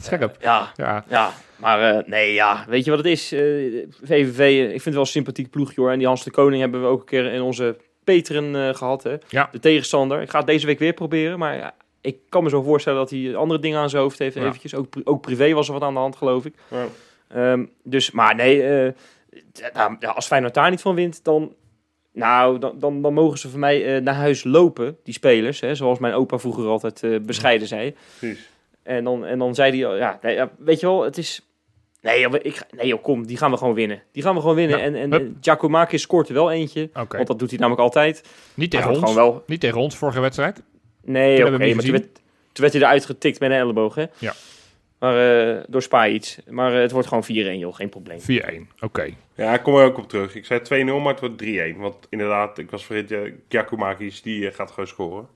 Scherp. 0.01 0.37
ja, 0.41 0.71
Ja, 0.75 1.03
Ja, 1.09 1.33
maar 1.55 1.95
eh, 1.95 2.07
nee, 2.07 2.33
ja, 2.33 2.65
weet 2.67 2.83
je 2.85 2.89
wat 2.89 2.99
het 2.99 3.07
is? 3.07 3.31
Eh, 3.31 3.39
VVV, 4.03 4.61
ik 4.63 4.69
vind 4.69 4.83
het 4.83 4.93
wel 4.93 5.01
een 5.03 5.07
sympathiek 5.07 5.49
ploegje 5.49 5.81
hoor. 5.81 5.91
En 5.91 5.97
die 5.97 6.07
Hans 6.07 6.23
de 6.23 6.31
Koning 6.31 6.61
hebben 6.61 6.81
we 6.81 6.87
ook 6.87 6.99
een 6.99 7.05
keer 7.05 7.33
in 7.33 7.41
onze 7.41 7.77
Peteren 8.03 8.55
eh, 8.67 8.75
gehad, 8.75 9.03
hè? 9.03 9.15
Ja. 9.29 9.49
De 9.51 9.59
tegenstander. 9.59 10.21
Ik 10.21 10.29
ga 10.29 10.37
het 10.37 10.47
deze 10.47 10.65
week 10.65 10.79
weer 10.79 10.93
proberen, 10.93 11.39
maar 11.39 11.55
ja, 11.57 11.73
ik 12.01 12.15
kan 12.29 12.43
me 12.43 12.49
zo 12.49 12.61
voorstellen 12.61 12.99
dat 12.99 13.09
hij 13.09 13.35
andere 13.35 13.59
dingen 13.59 13.79
aan 13.79 13.89
zijn 13.89 14.01
hoofd 14.01 14.19
heeft 14.19 14.35
Ja. 14.35 14.41
eventjes. 14.45 14.75
Ook, 14.75 14.89
pri- 14.89 15.01
ook 15.03 15.21
privé 15.21 15.53
was 15.53 15.67
er 15.67 15.73
wat 15.73 15.81
aan 15.81 15.93
de 15.93 15.99
hand, 15.99 16.15
geloof 16.15 16.45
ik. 16.45 16.53
Ja. 16.67 16.85
Ehm, 17.27 17.65
dus, 17.83 18.11
maar 18.11 18.35
nee, 18.35 18.63
eh, 18.63 18.91
nou, 19.73 19.95
ja, 19.99 20.09
als 20.09 20.27
Feyenoord 20.27 20.53
daar 20.53 20.69
niet 20.69 20.81
van 20.81 20.95
wint, 20.95 21.23
dan... 21.23 21.53
Nou, 22.15 22.59
dan, 22.59 22.79
dan, 22.79 23.01
dan 23.01 23.13
mogen 23.13 23.37
ze 23.39 23.49
voor 23.49 23.59
mij 23.59 23.95
eh, 23.95 24.01
naar 24.01 24.13
huis 24.15 24.43
lopen, 24.43 24.97
die 25.03 25.13
spelers. 25.13 25.59
Hè, 25.59 25.75
zoals 25.75 25.99
mijn 25.99 26.13
opa 26.13 26.37
vroeger 26.39 26.65
altijd 26.67 27.03
eh, 27.03 27.19
bescheiden 27.19 27.67
zei. 27.67 27.95
Precies. 28.19 28.49
En 28.83 29.03
dan, 29.03 29.25
en 29.25 29.39
dan 29.39 29.55
zei 29.55 29.83
hij, 29.83 29.97
ja, 29.97 30.19
nee, 30.21 30.35
ja, 30.35 30.51
weet 30.57 30.79
je 30.79 30.85
wel, 30.85 31.03
het 31.03 31.17
is... 31.17 31.47
Nee 32.01 32.19
joh, 32.19 32.33
ik, 32.41 32.55
ga- 32.55 32.65
nee 32.71 32.87
joh, 32.87 33.03
kom, 33.03 33.25
die 33.27 33.37
gaan 33.37 33.51
we 33.51 33.57
gewoon 33.57 33.73
winnen. 33.73 34.01
Die 34.11 34.23
gaan 34.23 34.35
we 34.35 34.41
gewoon 34.41 34.55
winnen. 34.55 34.77
Ja, 34.77 34.83
En, 34.83 34.95
en 34.95 35.11
hup. 35.11 35.31
Giacomakis 35.41 36.01
scoort 36.01 36.27
er 36.27 36.33
wel 36.33 36.51
eentje. 36.51 36.89
Want 36.93 37.27
dat 37.27 37.39
doet 37.39 37.49
hij 37.49 37.59
namelijk 37.59 37.81
altijd. 37.83 38.23
Niet 38.53 38.71
tegen 38.71 38.89
ons. 38.89 38.99
gewoon 38.99 39.15
wel... 39.15 39.43
Niet 39.47 39.59
tegen 39.59 39.79
ons, 39.79 39.97
vorige 39.97 40.19
wedstrijd. 40.19 40.61
Nee, 41.03 41.37
Toen 41.37 41.53
oké, 41.55 41.73
maar 41.73 41.83
toen 41.83 41.91
werd, 41.91 42.03
toen 42.13 42.21
werd 42.53 42.73
hij 42.73 42.81
eruit 42.81 43.05
getikt 43.05 43.39
met 43.39 43.51
een 43.51 43.57
elleboog, 43.57 43.95
hè? 43.95 44.05
Ja. 44.17 44.33
Maar 45.03 45.47
uh, 45.57 45.63
door 45.67 45.81
Spajic. 45.81 46.35
Maar 46.49 46.73
eh, 46.73 46.81
het 46.81 46.91
wordt 46.91 47.07
gewoon 47.07 47.23
4-1, 47.23 47.27
joh, 47.59 47.75
geen 47.75 47.89
probleem. 47.89 48.19
4-1, 48.19 48.23
oké. 48.79 49.09
Ja, 49.35 49.53
ik 49.53 49.63
kom 49.63 49.75
er 49.75 49.85
ook 49.85 49.97
op 49.97 50.09
terug. 50.09 50.35
Ik 50.35 50.45
zei 50.45 50.59
2-0, 50.59 50.85
maar 51.01 51.11
het 51.13 51.19
wordt 51.19 51.43
3-1. 51.43 51.77
Want 51.77 51.95
inderdaad, 52.09 52.57
ik 52.57 52.71
was 52.71 52.85
vergeten, 52.85 53.41
Giacomakis, 53.49 54.21
die 54.21 54.47
eh, 54.49 54.55
gaat 54.55 54.69
gewoon 54.69 54.87
scoren. 54.87 55.27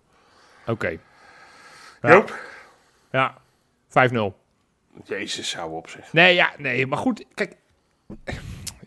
Oké. 0.68 0.97
Ja. 2.01 2.09
Joop? 2.11 2.36
Ja, 3.11 3.38
5-0. 3.89 4.18
Jezus, 5.03 5.55
hou 5.55 5.72
op 5.74 5.89
zeg. 5.89 6.13
Nee, 6.13 6.36
ja, 6.36 6.51
nee, 6.57 6.88
maar 6.88 6.97
goed, 6.97 7.26
kijk. 7.34 7.55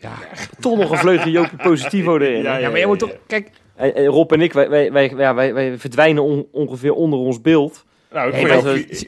Ja, 0.01 0.13
Toch 0.61 0.79
nog 0.79 0.91
een 0.91 0.99
vleugje 0.99 1.31
Joopie 1.31 1.59
Positivo 1.59 2.17
erin. 2.19 2.43
Ja, 2.43 2.57
ja, 2.57 2.71
maar 2.71 2.79
je 2.79 2.87
moet 2.87 2.99
toch, 2.99 3.13
kijk, 3.27 3.51
En, 3.75 4.05
Rob 4.07 4.33
en 4.33 4.41
ik, 4.41 4.53
wij, 4.53 4.69
wij, 4.69 4.93
wij, 4.93 5.09
ja, 5.17 5.35
wij, 5.35 5.55
wij 5.55 5.79
verdwijnen 5.79 6.23
on- 6.23 6.49
ongeveer 6.53 6.93
onder 6.93 7.19
ons 7.19 7.41
beeld. 7.41 7.85
Nou, 8.11 8.29
ik 8.29 8.33
Nee, 8.33 8.43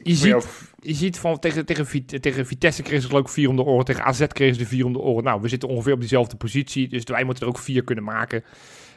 je 0.03 0.17
voor 0.17 0.29
jou- 0.29 0.43
je 0.85 0.95
ziet 0.95 1.19
van 1.19 1.39
tegen, 1.39 1.67
tegen, 1.67 1.87
Vit- 1.87 2.23
tegen 2.23 2.47
Vitesse 2.47 2.83
kregen 2.83 3.03
ze 3.03 3.09
geloof 3.09 3.23
ik 3.23 3.29
vier 3.29 3.49
om 3.49 3.57
de 3.57 3.63
oren, 3.63 3.85
tegen 3.85 4.05
AZ 4.05 4.27
kregen 4.27 4.55
ze 4.55 4.61
de 4.61 4.67
vier 4.67 4.85
om 4.85 4.93
de 4.93 4.99
oren. 4.99 5.25
Nou, 5.25 5.41
we 5.41 5.49
zitten 5.49 5.69
ongeveer 5.69 5.93
op 5.93 5.99
diezelfde 5.99 6.37
positie, 6.37 6.89
dus 6.89 7.03
wij 7.05 7.25
moeten 7.25 7.43
er 7.43 7.49
ook 7.49 7.59
vier 7.59 7.85
kunnen 7.85 8.05
maken. 8.05 8.45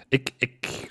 Ik, 0.10 0.30
ik, 0.38 0.88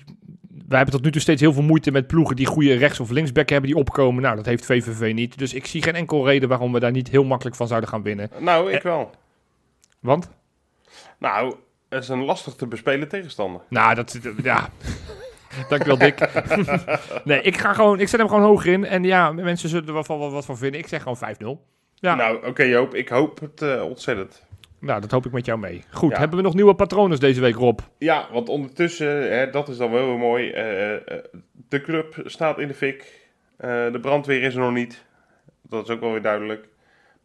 wij 0.68 0.76
hebben 0.76 0.94
tot 0.94 1.04
nu 1.04 1.10
toe 1.10 1.20
steeds 1.20 1.40
heel 1.40 1.52
veel 1.52 1.62
moeite 1.62 1.90
met 1.90 2.06
ploegen 2.06 2.36
die 2.36 2.46
goede 2.46 2.74
rechts- 2.74 3.00
of 3.00 3.10
linksback 3.10 3.48
hebben 3.48 3.70
die 3.70 3.78
opkomen. 3.78 4.22
Nou, 4.22 4.36
dat 4.36 4.46
heeft 4.46 4.64
VVV 4.66 5.12
niet. 5.14 5.38
Dus 5.38 5.54
ik 5.54 5.66
zie 5.66 5.82
geen 5.82 5.94
enkel 5.94 6.26
reden 6.26 6.48
waarom 6.48 6.72
we 6.72 6.80
daar 6.80 6.90
niet 6.90 7.08
heel 7.08 7.24
makkelijk 7.24 7.56
van 7.56 7.68
zouden 7.68 7.88
gaan 7.88 8.02
winnen. 8.02 8.30
Nou, 8.38 8.72
ik 8.72 8.82
wel. 8.82 9.10
Want? 10.00 10.30
Nou, 11.18 11.54
het 11.88 12.02
is 12.02 12.08
een 12.08 12.24
lastig 12.24 12.54
te 12.54 12.66
bespelen 12.66 13.08
tegenstander. 13.08 13.60
Nou, 13.68 13.94
dat 13.94 14.18
ja. 14.42 14.70
Dankjewel, 15.68 15.98
Dick. 15.98 16.28
nee, 17.24 17.42
ik, 17.42 17.56
ga 17.56 17.72
gewoon, 17.72 18.00
ik 18.00 18.08
zet 18.08 18.20
hem 18.20 18.28
gewoon 18.28 18.44
hoger 18.44 18.72
in. 18.72 18.84
En 18.86 19.04
ja, 19.04 19.32
mensen 19.32 19.68
zullen 19.68 19.86
er 19.86 19.92
wel 19.92 20.04
van, 20.04 20.18
wat, 20.30 20.44
van 20.44 20.56
vinden. 20.56 20.80
Ik 20.80 20.86
zeg 20.88 21.02
gewoon 21.02 21.58
5-0. 21.58 21.60
Ja. 21.94 22.14
Nou, 22.14 22.46
oké 22.46 22.62
Joop, 22.62 22.94
ik 22.94 23.08
hoop 23.08 23.40
het 23.40 23.62
eh, 23.62 23.82
ontzettend. 23.82 24.46
Nou, 24.78 25.00
dat 25.00 25.10
hoop 25.10 25.26
ik 25.26 25.32
met 25.32 25.46
jou 25.46 25.58
mee. 25.58 25.84
Goed, 25.90 26.10
Ja. 26.10 26.18
hebben 26.18 26.36
we 26.38 26.44
nog 26.44 26.54
nieuwe 26.54 26.74
patronen 26.74 27.20
deze 27.20 27.40
week, 27.40 27.54
Rob? 27.54 27.78
Ja, 27.98 28.26
want 28.32 28.48
ondertussen, 28.48 29.32
hè, 29.32 29.50
dat 29.50 29.68
is 29.68 29.76
dan 29.76 29.90
wel 29.90 30.06
weer 30.06 30.18
mooi. 30.18 30.50
eh, 30.50 30.94
eh, 30.94 31.00
de 31.68 31.80
club 31.80 32.20
staat 32.24 32.58
in 32.58 32.68
de 32.68 32.74
fik. 32.74 33.28
De 33.58 33.98
brandweer 34.00 34.42
is 34.42 34.54
er 34.54 34.60
nog 34.60 34.72
niet. 34.72 35.04
Dat 35.62 35.84
is 35.88 35.94
ook 35.94 36.00
wel 36.00 36.10
weer 36.12 36.22
duidelijk. 36.22 36.68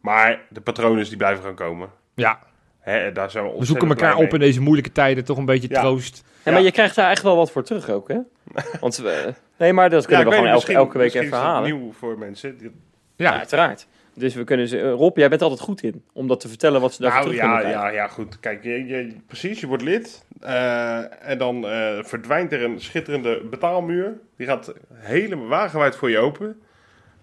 Maar 0.00 0.40
de 0.48 0.60
patronen 0.60 1.04
die 1.04 1.16
blijven 1.16 1.44
gaan 1.44 1.54
komen. 1.54 1.90
Ja, 2.14 2.38
Hè, 2.80 3.12
daar 3.12 3.30
zijn 3.30 3.44
we 3.44 3.58
we 3.58 3.64
zoeken 3.64 3.88
elkaar 3.88 4.16
op 4.16 4.32
in 4.34 4.38
deze 4.40 4.60
moeilijke 4.60 4.92
tijden. 4.92 5.24
Toch 5.24 5.36
een 5.38 5.44
beetje 5.44 5.68
Ja. 5.70 5.80
troost. 5.80 6.24
Ja, 6.44 6.52
maar 6.52 6.62
je 6.62 6.72
krijgt 6.72 6.94
daar 6.94 7.10
echt 7.10 7.22
wel 7.22 7.36
wat 7.36 7.50
voor 7.50 7.62
terug 7.64 7.90
ook, 7.90 8.08
hè? 8.08 8.18
Want 8.80 8.96
we, 8.96 9.34
nee, 9.56 9.72
maar 9.72 9.90
dat 9.90 10.06
kunnen 10.06 10.24
we 10.26 10.32
gewoon 10.32 10.46
elke, 10.48 10.72
elke 10.72 10.98
week 10.98 11.14
even 11.14 11.36
halen. 11.38 11.70
nieuw 11.70 11.92
voor 11.92 12.18
mensen. 12.18 12.56
Ja, 12.60 12.68
Ja, 13.16 13.38
uiteraard. 13.38 13.86
Dus 14.14 14.34
we 14.34 14.44
kunnen 14.44 14.68
ze... 14.68 14.90
Rob, 14.90 15.16
jij 15.16 15.28
bent 15.28 15.42
altijd 15.42 15.60
goed 15.60 15.82
in 15.82 16.04
om 16.12 16.26
dat 16.28 16.40
te 16.40 16.48
vertellen 16.48 16.80
wat 16.80 16.92
ze 16.94 17.02
daarvoor 17.02 17.20
Nou 17.20 17.32
terug 17.34 17.48
ja, 17.50 17.56
kunnen 17.56 17.72
krijgen. 17.72 17.96
ja, 17.96 18.02
ja, 18.02 18.08
goed. 18.08 18.40
Kijk, 18.40 18.64
je, 18.64 18.86
je, 18.86 19.16
precies, 19.26 19.60
je 19.60 19.66
wordt 19.66 19.82
lid. 19.82 20.24
eh, 20.40 21.28
en 21.30 21.38
dan 21.38 21.66
eh, 21.68 21.98
verdwijnt 22.02 22.52
er 22.52 22.62
een 22.62 22.80
schitterende 22.80 23.42
betaalmuur. 23.50 24.18
Die 24.36 24.46
gaat 24.46 24.72
helemaal 24.94 25.46
wagenwijd 25.46 25.96
voor 25.96 26.10
je 26.10 26.18
open. 26.18 26.60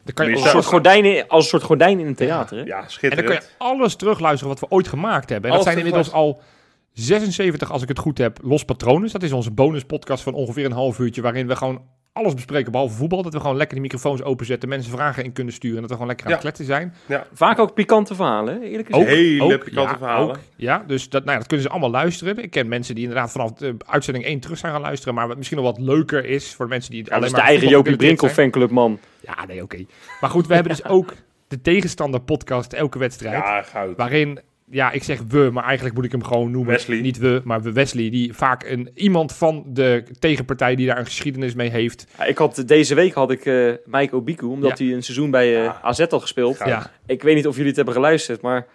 Dan 0.08 0.16
kan 0.16 0.26
je, 0.26 0.32
Wie 0.32 0.42
Als 0.42 0.54
een, 0.54 0.62
soort 0.62 0.74
gordijnen, 0.74 1.28
als 1.28 1.44
een 1.44 1.50
soort 1.50 1.64
gordijn 1.64 2.00
in 2.00 2.08
een 2.08 2.16
theater, 2.16 2.58
hè? 2.58 2.64
Ja, 2.64 2.68
en 2.68 2.70
dan 2.70 2.82
kan 2.82 2.92
schitterend. 2.92 3.44
je 3.44 3.50
alles 3.58 3.96
terugluisteren 3.96 4.54
wat 4.54 4.60
we 4.70 4.76
ooit 4.76 4.88
gemaakt 4.88 5.30
hebben. 5.30 5.50
En 5.50 5.56
dat 5.56 5.66
zijn 5.66 5.78
inmiddels 5.78 6.12
al 6.12 6.42
76, 6.94 7.72
als 7.72 7.82
ik 7.82 7.88
het 7.88 8.00
goed 8.00 8.18
heb, 8.18 8.40
los 8.42 8.64
patronen. 8.64 9.12
Dat 9.12 9.24
is 9.24 9.32
onze 9.32 9.52
bonuspodcast 9.52 10.24
van 10.24 10.34
ongeveer 10.34 10.66
een 10.66 10.72
half 10.72 11.00
uurtje. 11.00 11.22
Waarin 11.22 11.48
we 11.48 11.56
gewoon 11.56 11.82
alles 12.18 12.34
bespreken 12.34 12.72
behalve 12.72 12.96
voetbal. 12.96 13.22
Dat 13.22 13.34
we 13.34 13.40
gewoon 13.40 13.56
lekker 13.58 13.76
die 13.76 13.84
microfoons 13.84 14.24
openzetten. 14.24 14.70
Mensen 14.70 14.92
vragen 14.92 15.24
in 15.24 15.34
kunnen 15.34 15.54
sturen. 15.54 15.76
En 15.76 15.82
dat 15.82 15.90
we 15.92 15.96
gewoon 15.98 16.10
lekker 16.16 16.26
aan 16.28 16.32
het 16.34 16.44
Ja. 16.44 16.50
kletsen 16.50 16.76
zijn. 16.76 16.94
Vaak 17.34 17.60
ook 17.60 17.74
pikante 17.74 18.16
verhalen, 18.16 18.62
eerlijk 18.62 18.88
gezegd. 18.92 19.10
Hele 19.10 19.58
pikante 19.58 19.92
ja, 19.92 19.98
verhalen. 19.98 20.30
ook. 20.30 20.40
ja, 20.56 20.84
dus 20.88 21.10
dat, 21.10 21.22
nou 21.22 21.32
ja, 21.32 21.38
dat 21.38 21.48
kunnen 21.48 21.66
ze 21.66 21.72
allemaal 21.72 21.90
luisteren. 21.92 22.44
Ik 22.44 22.52
ken 22.52 22.68
mensen 22.68 22.96
die 22.96 23.04
inderdaad 23.04 23.32
vanaf 23.32 23.52
de 23.54 23.76
uitzending 23.86 24.26
1 24.26 24.40
terug 24.40 24.58
zijn 24.58 24.72
gaan 24.72 24.82
luisteren. 24.82 25.14
Maar 25.14 25.28
wat 25.28 25.38
misschien 25.38 25.58
nog 25.58 25.66
wat 25.66 25.80
leuker 25.80 26.26
is 26.26 26.54
voor 26.56 26.66
de 26.66 26.72
mensen 26.72 26.92
die 26.92 27.04
Ja, 27.04 27.10
alleen 27.10 27.20
dat 27.22 27.30
is 27.30 27.36
maar 27.36 27.46
de 27.46 27.52
eigen 27.52 27.70
Jopie 27.70 27.96
Brinkel 27.96 28.30
fanclub, 28.30 28.70
man. 28.72 29.00
Ja, 29.20 29.46
nee, 29.46 29.64
oké. 29.64 29.86
Maar 30.22 30.30
goed, 30.30 30.48
we 30.48 30.54
hebben 30.54 30.72
dus 30.76 30.86
ook 30.86 31.14
de 31.48 31.62
tegenstander 31.62 32.20
podcast 32.22 32.74
elke 32.74 33.00
wedstrijd. 33.00 33.34
Ja, 33.44 33.62
goud. 33.62 33.98
Waarin, 33.98 34.40
ja, 34.72 34.92
ik 34.92 35.04
zeg 35.04 35.20
we, 35.28 35.50
maar 35.54 35.64
eigenlijk 35.64 35.96
moet 35.96 36.06
ik 36.06 36.12
hem 36.12 36.24
gewoon 36.24 36.52
noemen. 36.52 36.72
Wesley. 36.72 37.00
Niet 37.02 37.18
we, 37.18 37.42
maar 37.44 37.62
we 37.62 37.72
Wesley. 37.72 38.10
Die 38.10 38.34
vaak 38.34 38.64
een, 38.64 38.90
iemand 38.94 39.34
van 39.34 39.64
de 39.68 40.04
tegenpartij 40.20 40.76
die 40.76 40.88
daar 40.88 40.98
een 40.98 41.06
geschiedenis 41.06 41.54
mee 41.54 41.70
heeft. 41.70 42.08
Ja, 42.18 42.26
ik 42.26 42.38
had, 42.38 42.64
deze 42.66 42.96
week 42.96 43.14
had 43.14 43.32
ik 43.32 43.46
eh 43.46 43.72
Mike 43.86 44.16
Obiku, 44.16 44.46
omdat 44.46 44.78
Ja. 44.80 44.86
hij 44.86 44.94
een 44.94 45.04
seizoen 45.04 45.32
bij 45.32 45.56
eh, 45.58 45.64
Ja. 45.64 45.80
AZ 45.82 46.00
had 46.00 46.22
gespeeld. 46.22 46.58
Ja, 46.66 46.92
Ik 47.06 47.24
weet 47.24 47.36
niet 47.36 47.48
of 47.48 47.52
jullie 47.54 47.68
het 47.68 47.76
hebben 47.76 47.94
geluisterd, 47.94 48.42
maar 48.42 48.66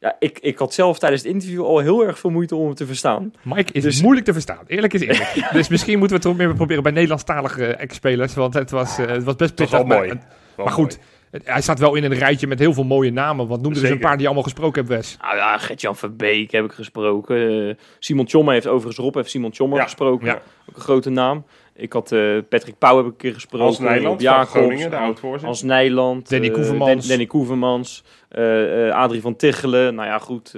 Ja, 0.00 0.16
ik, 0.18 0.38
ik 0.38 0.58
had 0.58 0.74
zelf 0.74 0.98
tijdens 0.98 1.22
het 1.22 1.32
interview 1.32 1.62
al 1.64 1.78
heel 1.78 2.06
erg 2.06 2.18
veel 2.18 2.30
moeite 2.30 2.56
om 2.56 2.64
hem 2.66 2.74
te 2.74 2.86
verstaan. 2.86 3.32
Mike 3.42 3.72
is 3.72 3.82
Dus- 3.82 4.02
moeilijk 4.02 4.26
te 4.26 4.32
verstaan. 4.32 4.64
Eerlijk 4.66 4.92
is 4.92 5.00
eerlijk. 5.00 5.48
dus 5.52 5.68
misschien 5.68 5.98
moeten 5.98 6.16
we 6.20 6.28
het 6.28 6.36
toch 6.36 6.46
meer 6.46 6.54
proberen 6.56 6.82
bij 6.82 6.92
Nederlandstalige 6.92 7.64
ex-spelers. 7.66 8.34
Want 8.34 8.54
het 8.54 8.70
was, 8.70 8.98
eh, 8.98 9.06
het 9.06 9.24
was 9.24 9.36
best 9.36 9.54
pittig. 9.54 9.84
mooi. 9.84 10.12
Maar, 10.56 10.70
goed, 10.70 10.92
het- 10.92 11.02
hij 11.44 11.60
staat 11.60 11.78
wel 11.78 11.94
in 11.94 12.04
een 12.04 12.14
rijtje 12.14 12.46
met 12.46 12.58
heel 12.58 12.72
veel 12.72 12.84
mooie 12.84 13.10
namen. 13.12 13.46
Want 13.46 13.62
noem 13.62 13.72
er 13.72 13.80
eens 13.80 13.90
een 13.90 13.98
paar 13.98 14.10
die 14.10 14.20
je 14.20 14.26
allemaal 14.26 14.42
gesproken 14.42 14.84
hebt, 14.84 14.94
Wes. 14.94 15.16
Nou 15.22 15.36
ja, 15.36 15.58
Gert-Jan 15.58 15.96
Verbeek 15.96 16.50
heb 16.50 16.64
ik 16.64 16.72
gesproken. 16.72 17.68
Eh, 17.68 17.74
Simon 17.98 18.24
Tjommer 18.24 18.52
heeft 18.54 18.66
overigens 18.66 18.96
Rob 18.96 19.14
heeft 19.14 19.30
Simon 19.30 19.50
Tjommer 19.50 19.78
Ja, 19.78 19.84
gesproken. 19.84 20.26
ja. 20.26 20.34
Ook 20.70 20.76
een 20.76 20.82
grote 20.82 21.10
naam. 21.10 21.44
Ik 21.74 21.92
had 21.92 22.12
eh, 22.12 22.36
Patrick 22.48 22.78
Pauw 22.78 22.96
heb 22.96 23.04
ik 23.06 23.10
een 23.12 23.16
keer 23.16 23.34
gesproken. 23.34 23.66
Als 23.66 23.78
Nijland 23.78 24.20
Jacobs, 24.20 24.50
Groningen, 24.50 24.90
de 24.90 24.96
oud-voorzitter. 24.96 25.48
Als 25.48 25.62
Nijland. 25.62 26.28
Danny 26.30 26.46
eh, 26.46 26.52
Koevermans. 26.52 27.00
Dan- 27.00 27.08
Danny 27.08 27.26
Koevermans. 27.26 28.04
eh, 28.28 28.88
eh, 28.88 28.94
Adrie 28.94 29.20
van 29.20 29.36
Tichelen. 29.36 29.94
Nou 29.94 30.08
ja, 30.08 30.18
goed. 30.18 30.54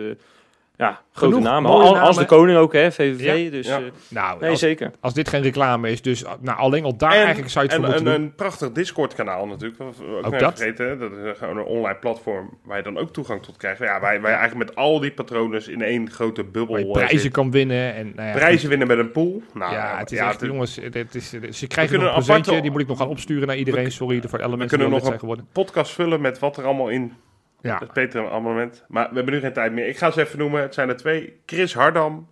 Eh, 0.78 0.86
ja, 0.86 1.00
grote 1.12 1.34
Genoeg 1.34 1.48
namen. 1.50 1.70
Al- 1.70 1.98
Als 1.98 2.16
de 2.16 2.24
Koning 2.24 2.58
ook, 2.58 2.72
hè, 2.72 2.92
VVV. 2.92 3.44
Ja, 3.44 3.50
dus 3.50 3.66
ja. 3.66 3.76
eh, 3.78 3.82
Nou, 4.08 4.40
nee, 4.40 4.50
als, 4.50 4.58
zeker. 4.58 4.90
als 5.00 5.14
dit 5.14 5.28
geen 5.28 5.42
reclame 5.42 5.90
is, 5.90 6.02
dus 6.02 6.24
nou, 6.40 6.58
alleen 6.58 6.84
al 6.84 6.96
daar 6.96 7.10
En- 7.12 7.16
eigenlijk 7.18 7.50
zou 7.50 7.64
je 7.64 7.70
het 7.70 7.80
en 7.80 7.84
voor 7.86 7.94
moeten 7.94 8.12
een, 8.14 8.20
doen. 8.20 8.28
een 8.30 8.34
prachtig 8.34 8.72
Discord-kanaal 8.72 9.46
natuurlijk. 9.46 9.78
We 9.78 10.20
ook, 10.22 10.38
dat. 10.38 10.58
vergeten. 10.58 10.88
hè. 10.88 10.96
Dat 10.98 11.10
is 11.12 11.38
gewoon 11.38 11.56
een 11.56 11.64
online 11.64 11.98
platform 11.98 12.58
waar 12.64 12.76
je 12.76 12.82
dan 12.82 12.98
ook 12.98 13.12
toegang 13.12 13.42
tot 13.42 13.56
krijgt. 13.56 13.78
Ja, 13.78 14.00
wij, 14.00 14.20
wij 14.20 14.32
eigenlijk 14.34 14.68
met 14.68 14.76
al 14.76 15.00
die 15.00 15.10
patronen 15.12 15.70
in 15.72 15.82
één 15.82 16.10
grote 16.10 16.44
bubbel 16.44 16.66
Waar 16.74 16.80
je 16.80 16.86
eh, 16.86 16.92
prijzen 17.06 17.30
kan 17.30 17.50
winnen. 17.50 17.94
En, 17.94 18.12
nou 18.14 18.28
ja, 18.28 18.34
Prijzen 18.34 18.68
winnen 18.68 18.86
met 18.88 18.98
een 18.98 19.12
pool. 19.12 19.42
Nou, 19.54 19.72
Ja, 19.72 19.98
het 19.98 20.12
is 20.12 20.18
ja, 20.18 20.28
echt, 20.28 20.40
het- 20.40 20.50
jongens, 20.50 20.78
het 20.82 21.14
is, 21.14 21.30
ze 21.50 21.66
krijgen 21.66 21.94
een 22.00 22.06
een 22.06 22.12
presentje, 22.12 22.32
aparte- 22.42 22.60
die 22.60 22.70
moet 22.70 22.80
ik 22.80 22.86
nog 22.86 22.98
gaan 22.98 23.08
opsturen 23.08 23.46
naar 23.46 23.56
iedereen. 23.56 23.92
Sorry 23.92 24.22
voor 24.26 24.42
alle 24.42 24.56
mensen 24.56 24.78
die 24.78 24.88
kunnen 24.88 25.04
nog 25.20 25.36
een- 25.36 25.46
podcast 25.52 25.92
vullen 25.92 26.20
met 26.20 26.38
wat 26.38 26.56
er 26.56 26.64
allemaal 26.64 26.88
in 26.88 27.12
Ja, 27.60 27.78
het 27.78 27.92
Patreon 27.92 28.30
abonnement. 28.30 28.84
Maar 28.88 29.08
we 29.08 29.14
hebben 29.14 29.34
nu 29.34 29.40
geen 29.40 29.52
tijd 29.52 29.72
meer. 29.72 29.86
Ik 29.88 29.98
ga 29.98 30.10
ze 30.10 30.20
even 30.20 30.38
noemen. 30.38 30.62
Het 30.62 30.74
zijn 30.74 30.88
er 30.88 30.96
twee. 30.96 31.40
Chris 31.46 31.74
Hardam 31.74 32.28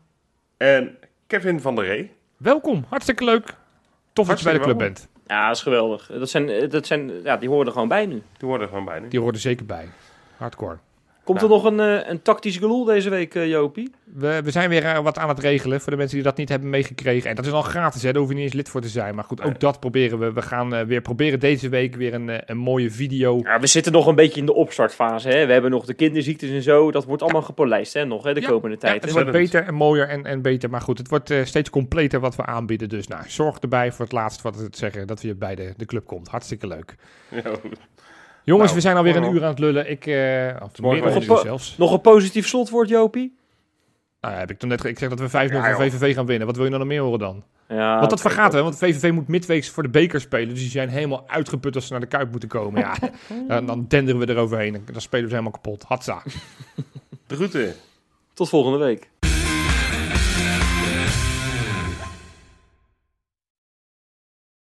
en 0.56 0.96
Kevin 1.26 1.60
van 1.60 1.74
der 1.74 1.84
Ree. 1.84 2.12
welkom, 2.36 2.84
hartstikke 2.88 3.24
leuk. 3.24 3.54
Tof 4.12 4.28
dat 4.28 4.38
je 4.38 4.44
bij 4.44 4.52
de 4.54 4.60
club 4.60 4.78
bent. 4.78 5.08
Ja, 5.26 5.46
dat 5.46 5.56
is 5.56 5.62
geweldig. 5.62 6.06
Dat 6.06 6.30
zijn, 6.30 6.48
eh, 6.48 6.70
dat 6.70 6.86
zijn, 6.86 7.22
ja, 7.22 7.36
die 7.36 7.48
horen 7.48 7.66
er 7.66 7.72
gewoon 7.72 7.88
bij 7.88 8.06
nu. 8.06 8.22
Die 8.38 8.48
worden 8.48 8.60
er 8.60 8.68
gewoon 8.68 8.84
bij 8.84 9.00
nu. 9.00 9.08
Die 9.08 9.18
horen 9.18 9.34
er 9.34 9.40
zeker 9.40 9.66
bij. 9.66 9.88
Hardcore. 10.36 10.76
Komt 11.26 11.40
Nou. 11.40 11.52
er 11.52 11.56
nog 11.56 11.64
een, 11.72 11.80
eh, 11.80 12.08
een 12.10 12.22
tactisch 12.22 12.56
geloel 12.56 12.84
deze 12.84 13.10
week, 13.10 13.34
eh, 13.34 13.48
Jopie? 13.48 13.90
We, 14.04 14.40
we 14.44 14.50
zijn 14.50 14.68
weer 14.68 14.84
eh, 14.84 14.98
wat 14.98 15.18
aan 15.18 15.28
het 15.28 15.38
regelen 15.38 15.80
voor 15.80 15.90
de 15.90 15.98
mensen 15.98 16.16
die 16.16 16.24
dat 16.24 16.36
niet 16.36 16.48
hebben 16.48 16.70
meegekregen. 16.70 17.30
En 17.30 17.36
dat 17.36 17.46
is 17.46 17.52
al 17.52 17.62
gratis, 17.62 18.02
hè? 18.02 18.12
daar 18.12 18.20
hoef 18.20 18.28
je 18.30 18.34
niet 18.36 18.44
eens 18.44 18.52
lid 18.52 18.68
voor 18.68 18.80
te 18.80 18.88
zijn. 18.88 19.14
Maar 19.14 19.24
goed, 19.24 19.42
ook 19.42 19.60
dat 19.60 19.80
proberen 19.80 20.18
we. 20.18 20.32
We 20.32 20.42
gaan 20.42 20.86
weer 20.86 21.00
proberen 21.00 21.40
deze 21.40 21.68
week 21.68 21.94
weer 21.96 22.14
een, 22.14 22.50
een 22.50 22.56
mooie 22.56 22.90
video. 22.90 23.40
Ja, 23.42 23.60
we 23.60 23.66
zitten 23.66 23.92
nog 23.92 24.06
een 24.06 24.14
beetje 24.14 24.40
in 24.40 24.46
de 24.46 24.54
opstartfase. 24.54 25.28
Hè? 25.28 25.46
We 25.46 25.52
hebben 25.52 25.70
nog 25.70 25.84
de 25.84 25.94
kinderziektes 25.94 26.50
en 26.50 26.62
zo. 26.62 26.90
Dat 26.90 27.04
wordt 27.04 27.22
allemaal 27.22 27.42
gepolijst 27.42 27.92
hè, 27.94 28.04
nog 28.04 28.24
hè, 28.24 28.34
de 28.34 28.40
Ja, 28.40 28.48
komende 28.48 28.74
Ja, 28.74 28.80
tijd. 28.80 28.94
het 28.94 29.04
hè? 29.04 29.22
wordt 29.22 29.30
beter 29.38 29.64
en 29.66 29.74
mooier 29.74 30.08
en, 30.08 30.24
en 30.24 30.42
beter. 30.42 30.70
Maar 30.70 30.80
goed, 30.80 30.98
het 30.98 31.08
wordt 31.08 31.30
eh, 31.30 31.44
steeds 31.44 31.70
completer 31.70 32.20
wat 32.20 32.36
we 32.36 32.46
aanbieden. 32.46 32.88
Dus 32.88 33.06
nou, 33.06 33.22
zorg 33.26 33.58
erbij 33.58 33.92
voor 33.92 34.04
het 34.04 34.14
laatst 34.14 34.42
wat 34.42 34.58
het 34.58 34.76
zeggen 34.76 35.06
dat 35.06 35.20
we 35.22 35.34
bij 35.34 35.54
de, 35.54 35.74
de 35.76 35.84
club 35.84 36.06
komt. 36.06 36.28
Hartstikke 36.28 36.66
leuk. 36.66 36.94
Ja, 37.30 37.42
Jongens, 38.46 38.64
Nou, 38.66 38.74
we 38.74 38.80
zijn 38.86 38.96
alweer 38.96 39.16
een 39.16 39.34
uur 39.34 39.42
aan 39.42 39.50
het 39.50 39.58
lullen. 39.58 39.90
Ik, 39.90 40.06
eh 40.06 40.56
of 40.62 40.78
nog 40.80 40.92
een 41.32 41.38
zelfs. 41.40 41.76
Nog 41.78 41.92
een 41.92 42.00
positief 42.00 42.46
slotwoord, 42.46 42.88
Jopie? 42.88 43.36
Nou, 44.20 44.34
ja, 44.34 44.40
heb 44.40 44.50
ik 44.50 44.58
toen 44.58 44.68
net 44.68 44.80
ge- 44.80 44.88
ik 44.88 44.98
zeg 44.98 45.08
dat 45.08 45.18
we 45.20 45.28
5-0 45.28 45.56
Ja, 45.56 45.74
van. 45.76 45.90
VVV 45.90 46.14
gaan 46.14 46.26
winnen. 46.26 46.46
Wat 46.46 46.56
wil 46.56 46.64
je 46.64 46.70
nou 46.70 46.82
nog 46.82 46.92
meer 46.92 47.02
horen 47.02 47.18
dan? 47.18 47.44
Ja, 47.68 47.98
Want 47.98 48.10
dat 48.10 48.20
vergaat 48.20 48.52
hè, 48.52 48.62
want 48.62 48.78
VVV 48.78 49.12
moet 49.12 49.28
midweeks 49.28 49.68
voor 49.70 49.82
de 49.82 49.88
beker 49.88 50.20
spelen. 50.20 50.48
Dus 50.48 50.58
die 50.60 50.70
zijn 50.70 50.88
helemaal 50.88 51.24
uitgeput 51.26 51.74
als 51.74 51.86
ze 51.86 51.92
naar 51.92 52.00
de 52.00 52.06
Kuip 52.06 52.30
moeten 52.30 52.48
komen. 52.48 52.80
Ja, 52.80 52.94
dan, 53.48 53.66
dan 53.66 53.84
denderen 53.88 54.20
we 54.20 54.28
eroverheen. 54.28 54.72
Dan 54.92 55.00
spelen 55.00 55.24
we 55.24 55.30
ze 55.30 55.36
helemaal 55.36 55.60
kapot. 55.60 55.82
Hatsa. 55.82 56.22
De 57.26 57.34
groeten. 57.34 57.74
Tot 58.34 58.48
volgende 58.48 58.78
week. 58.78 59.10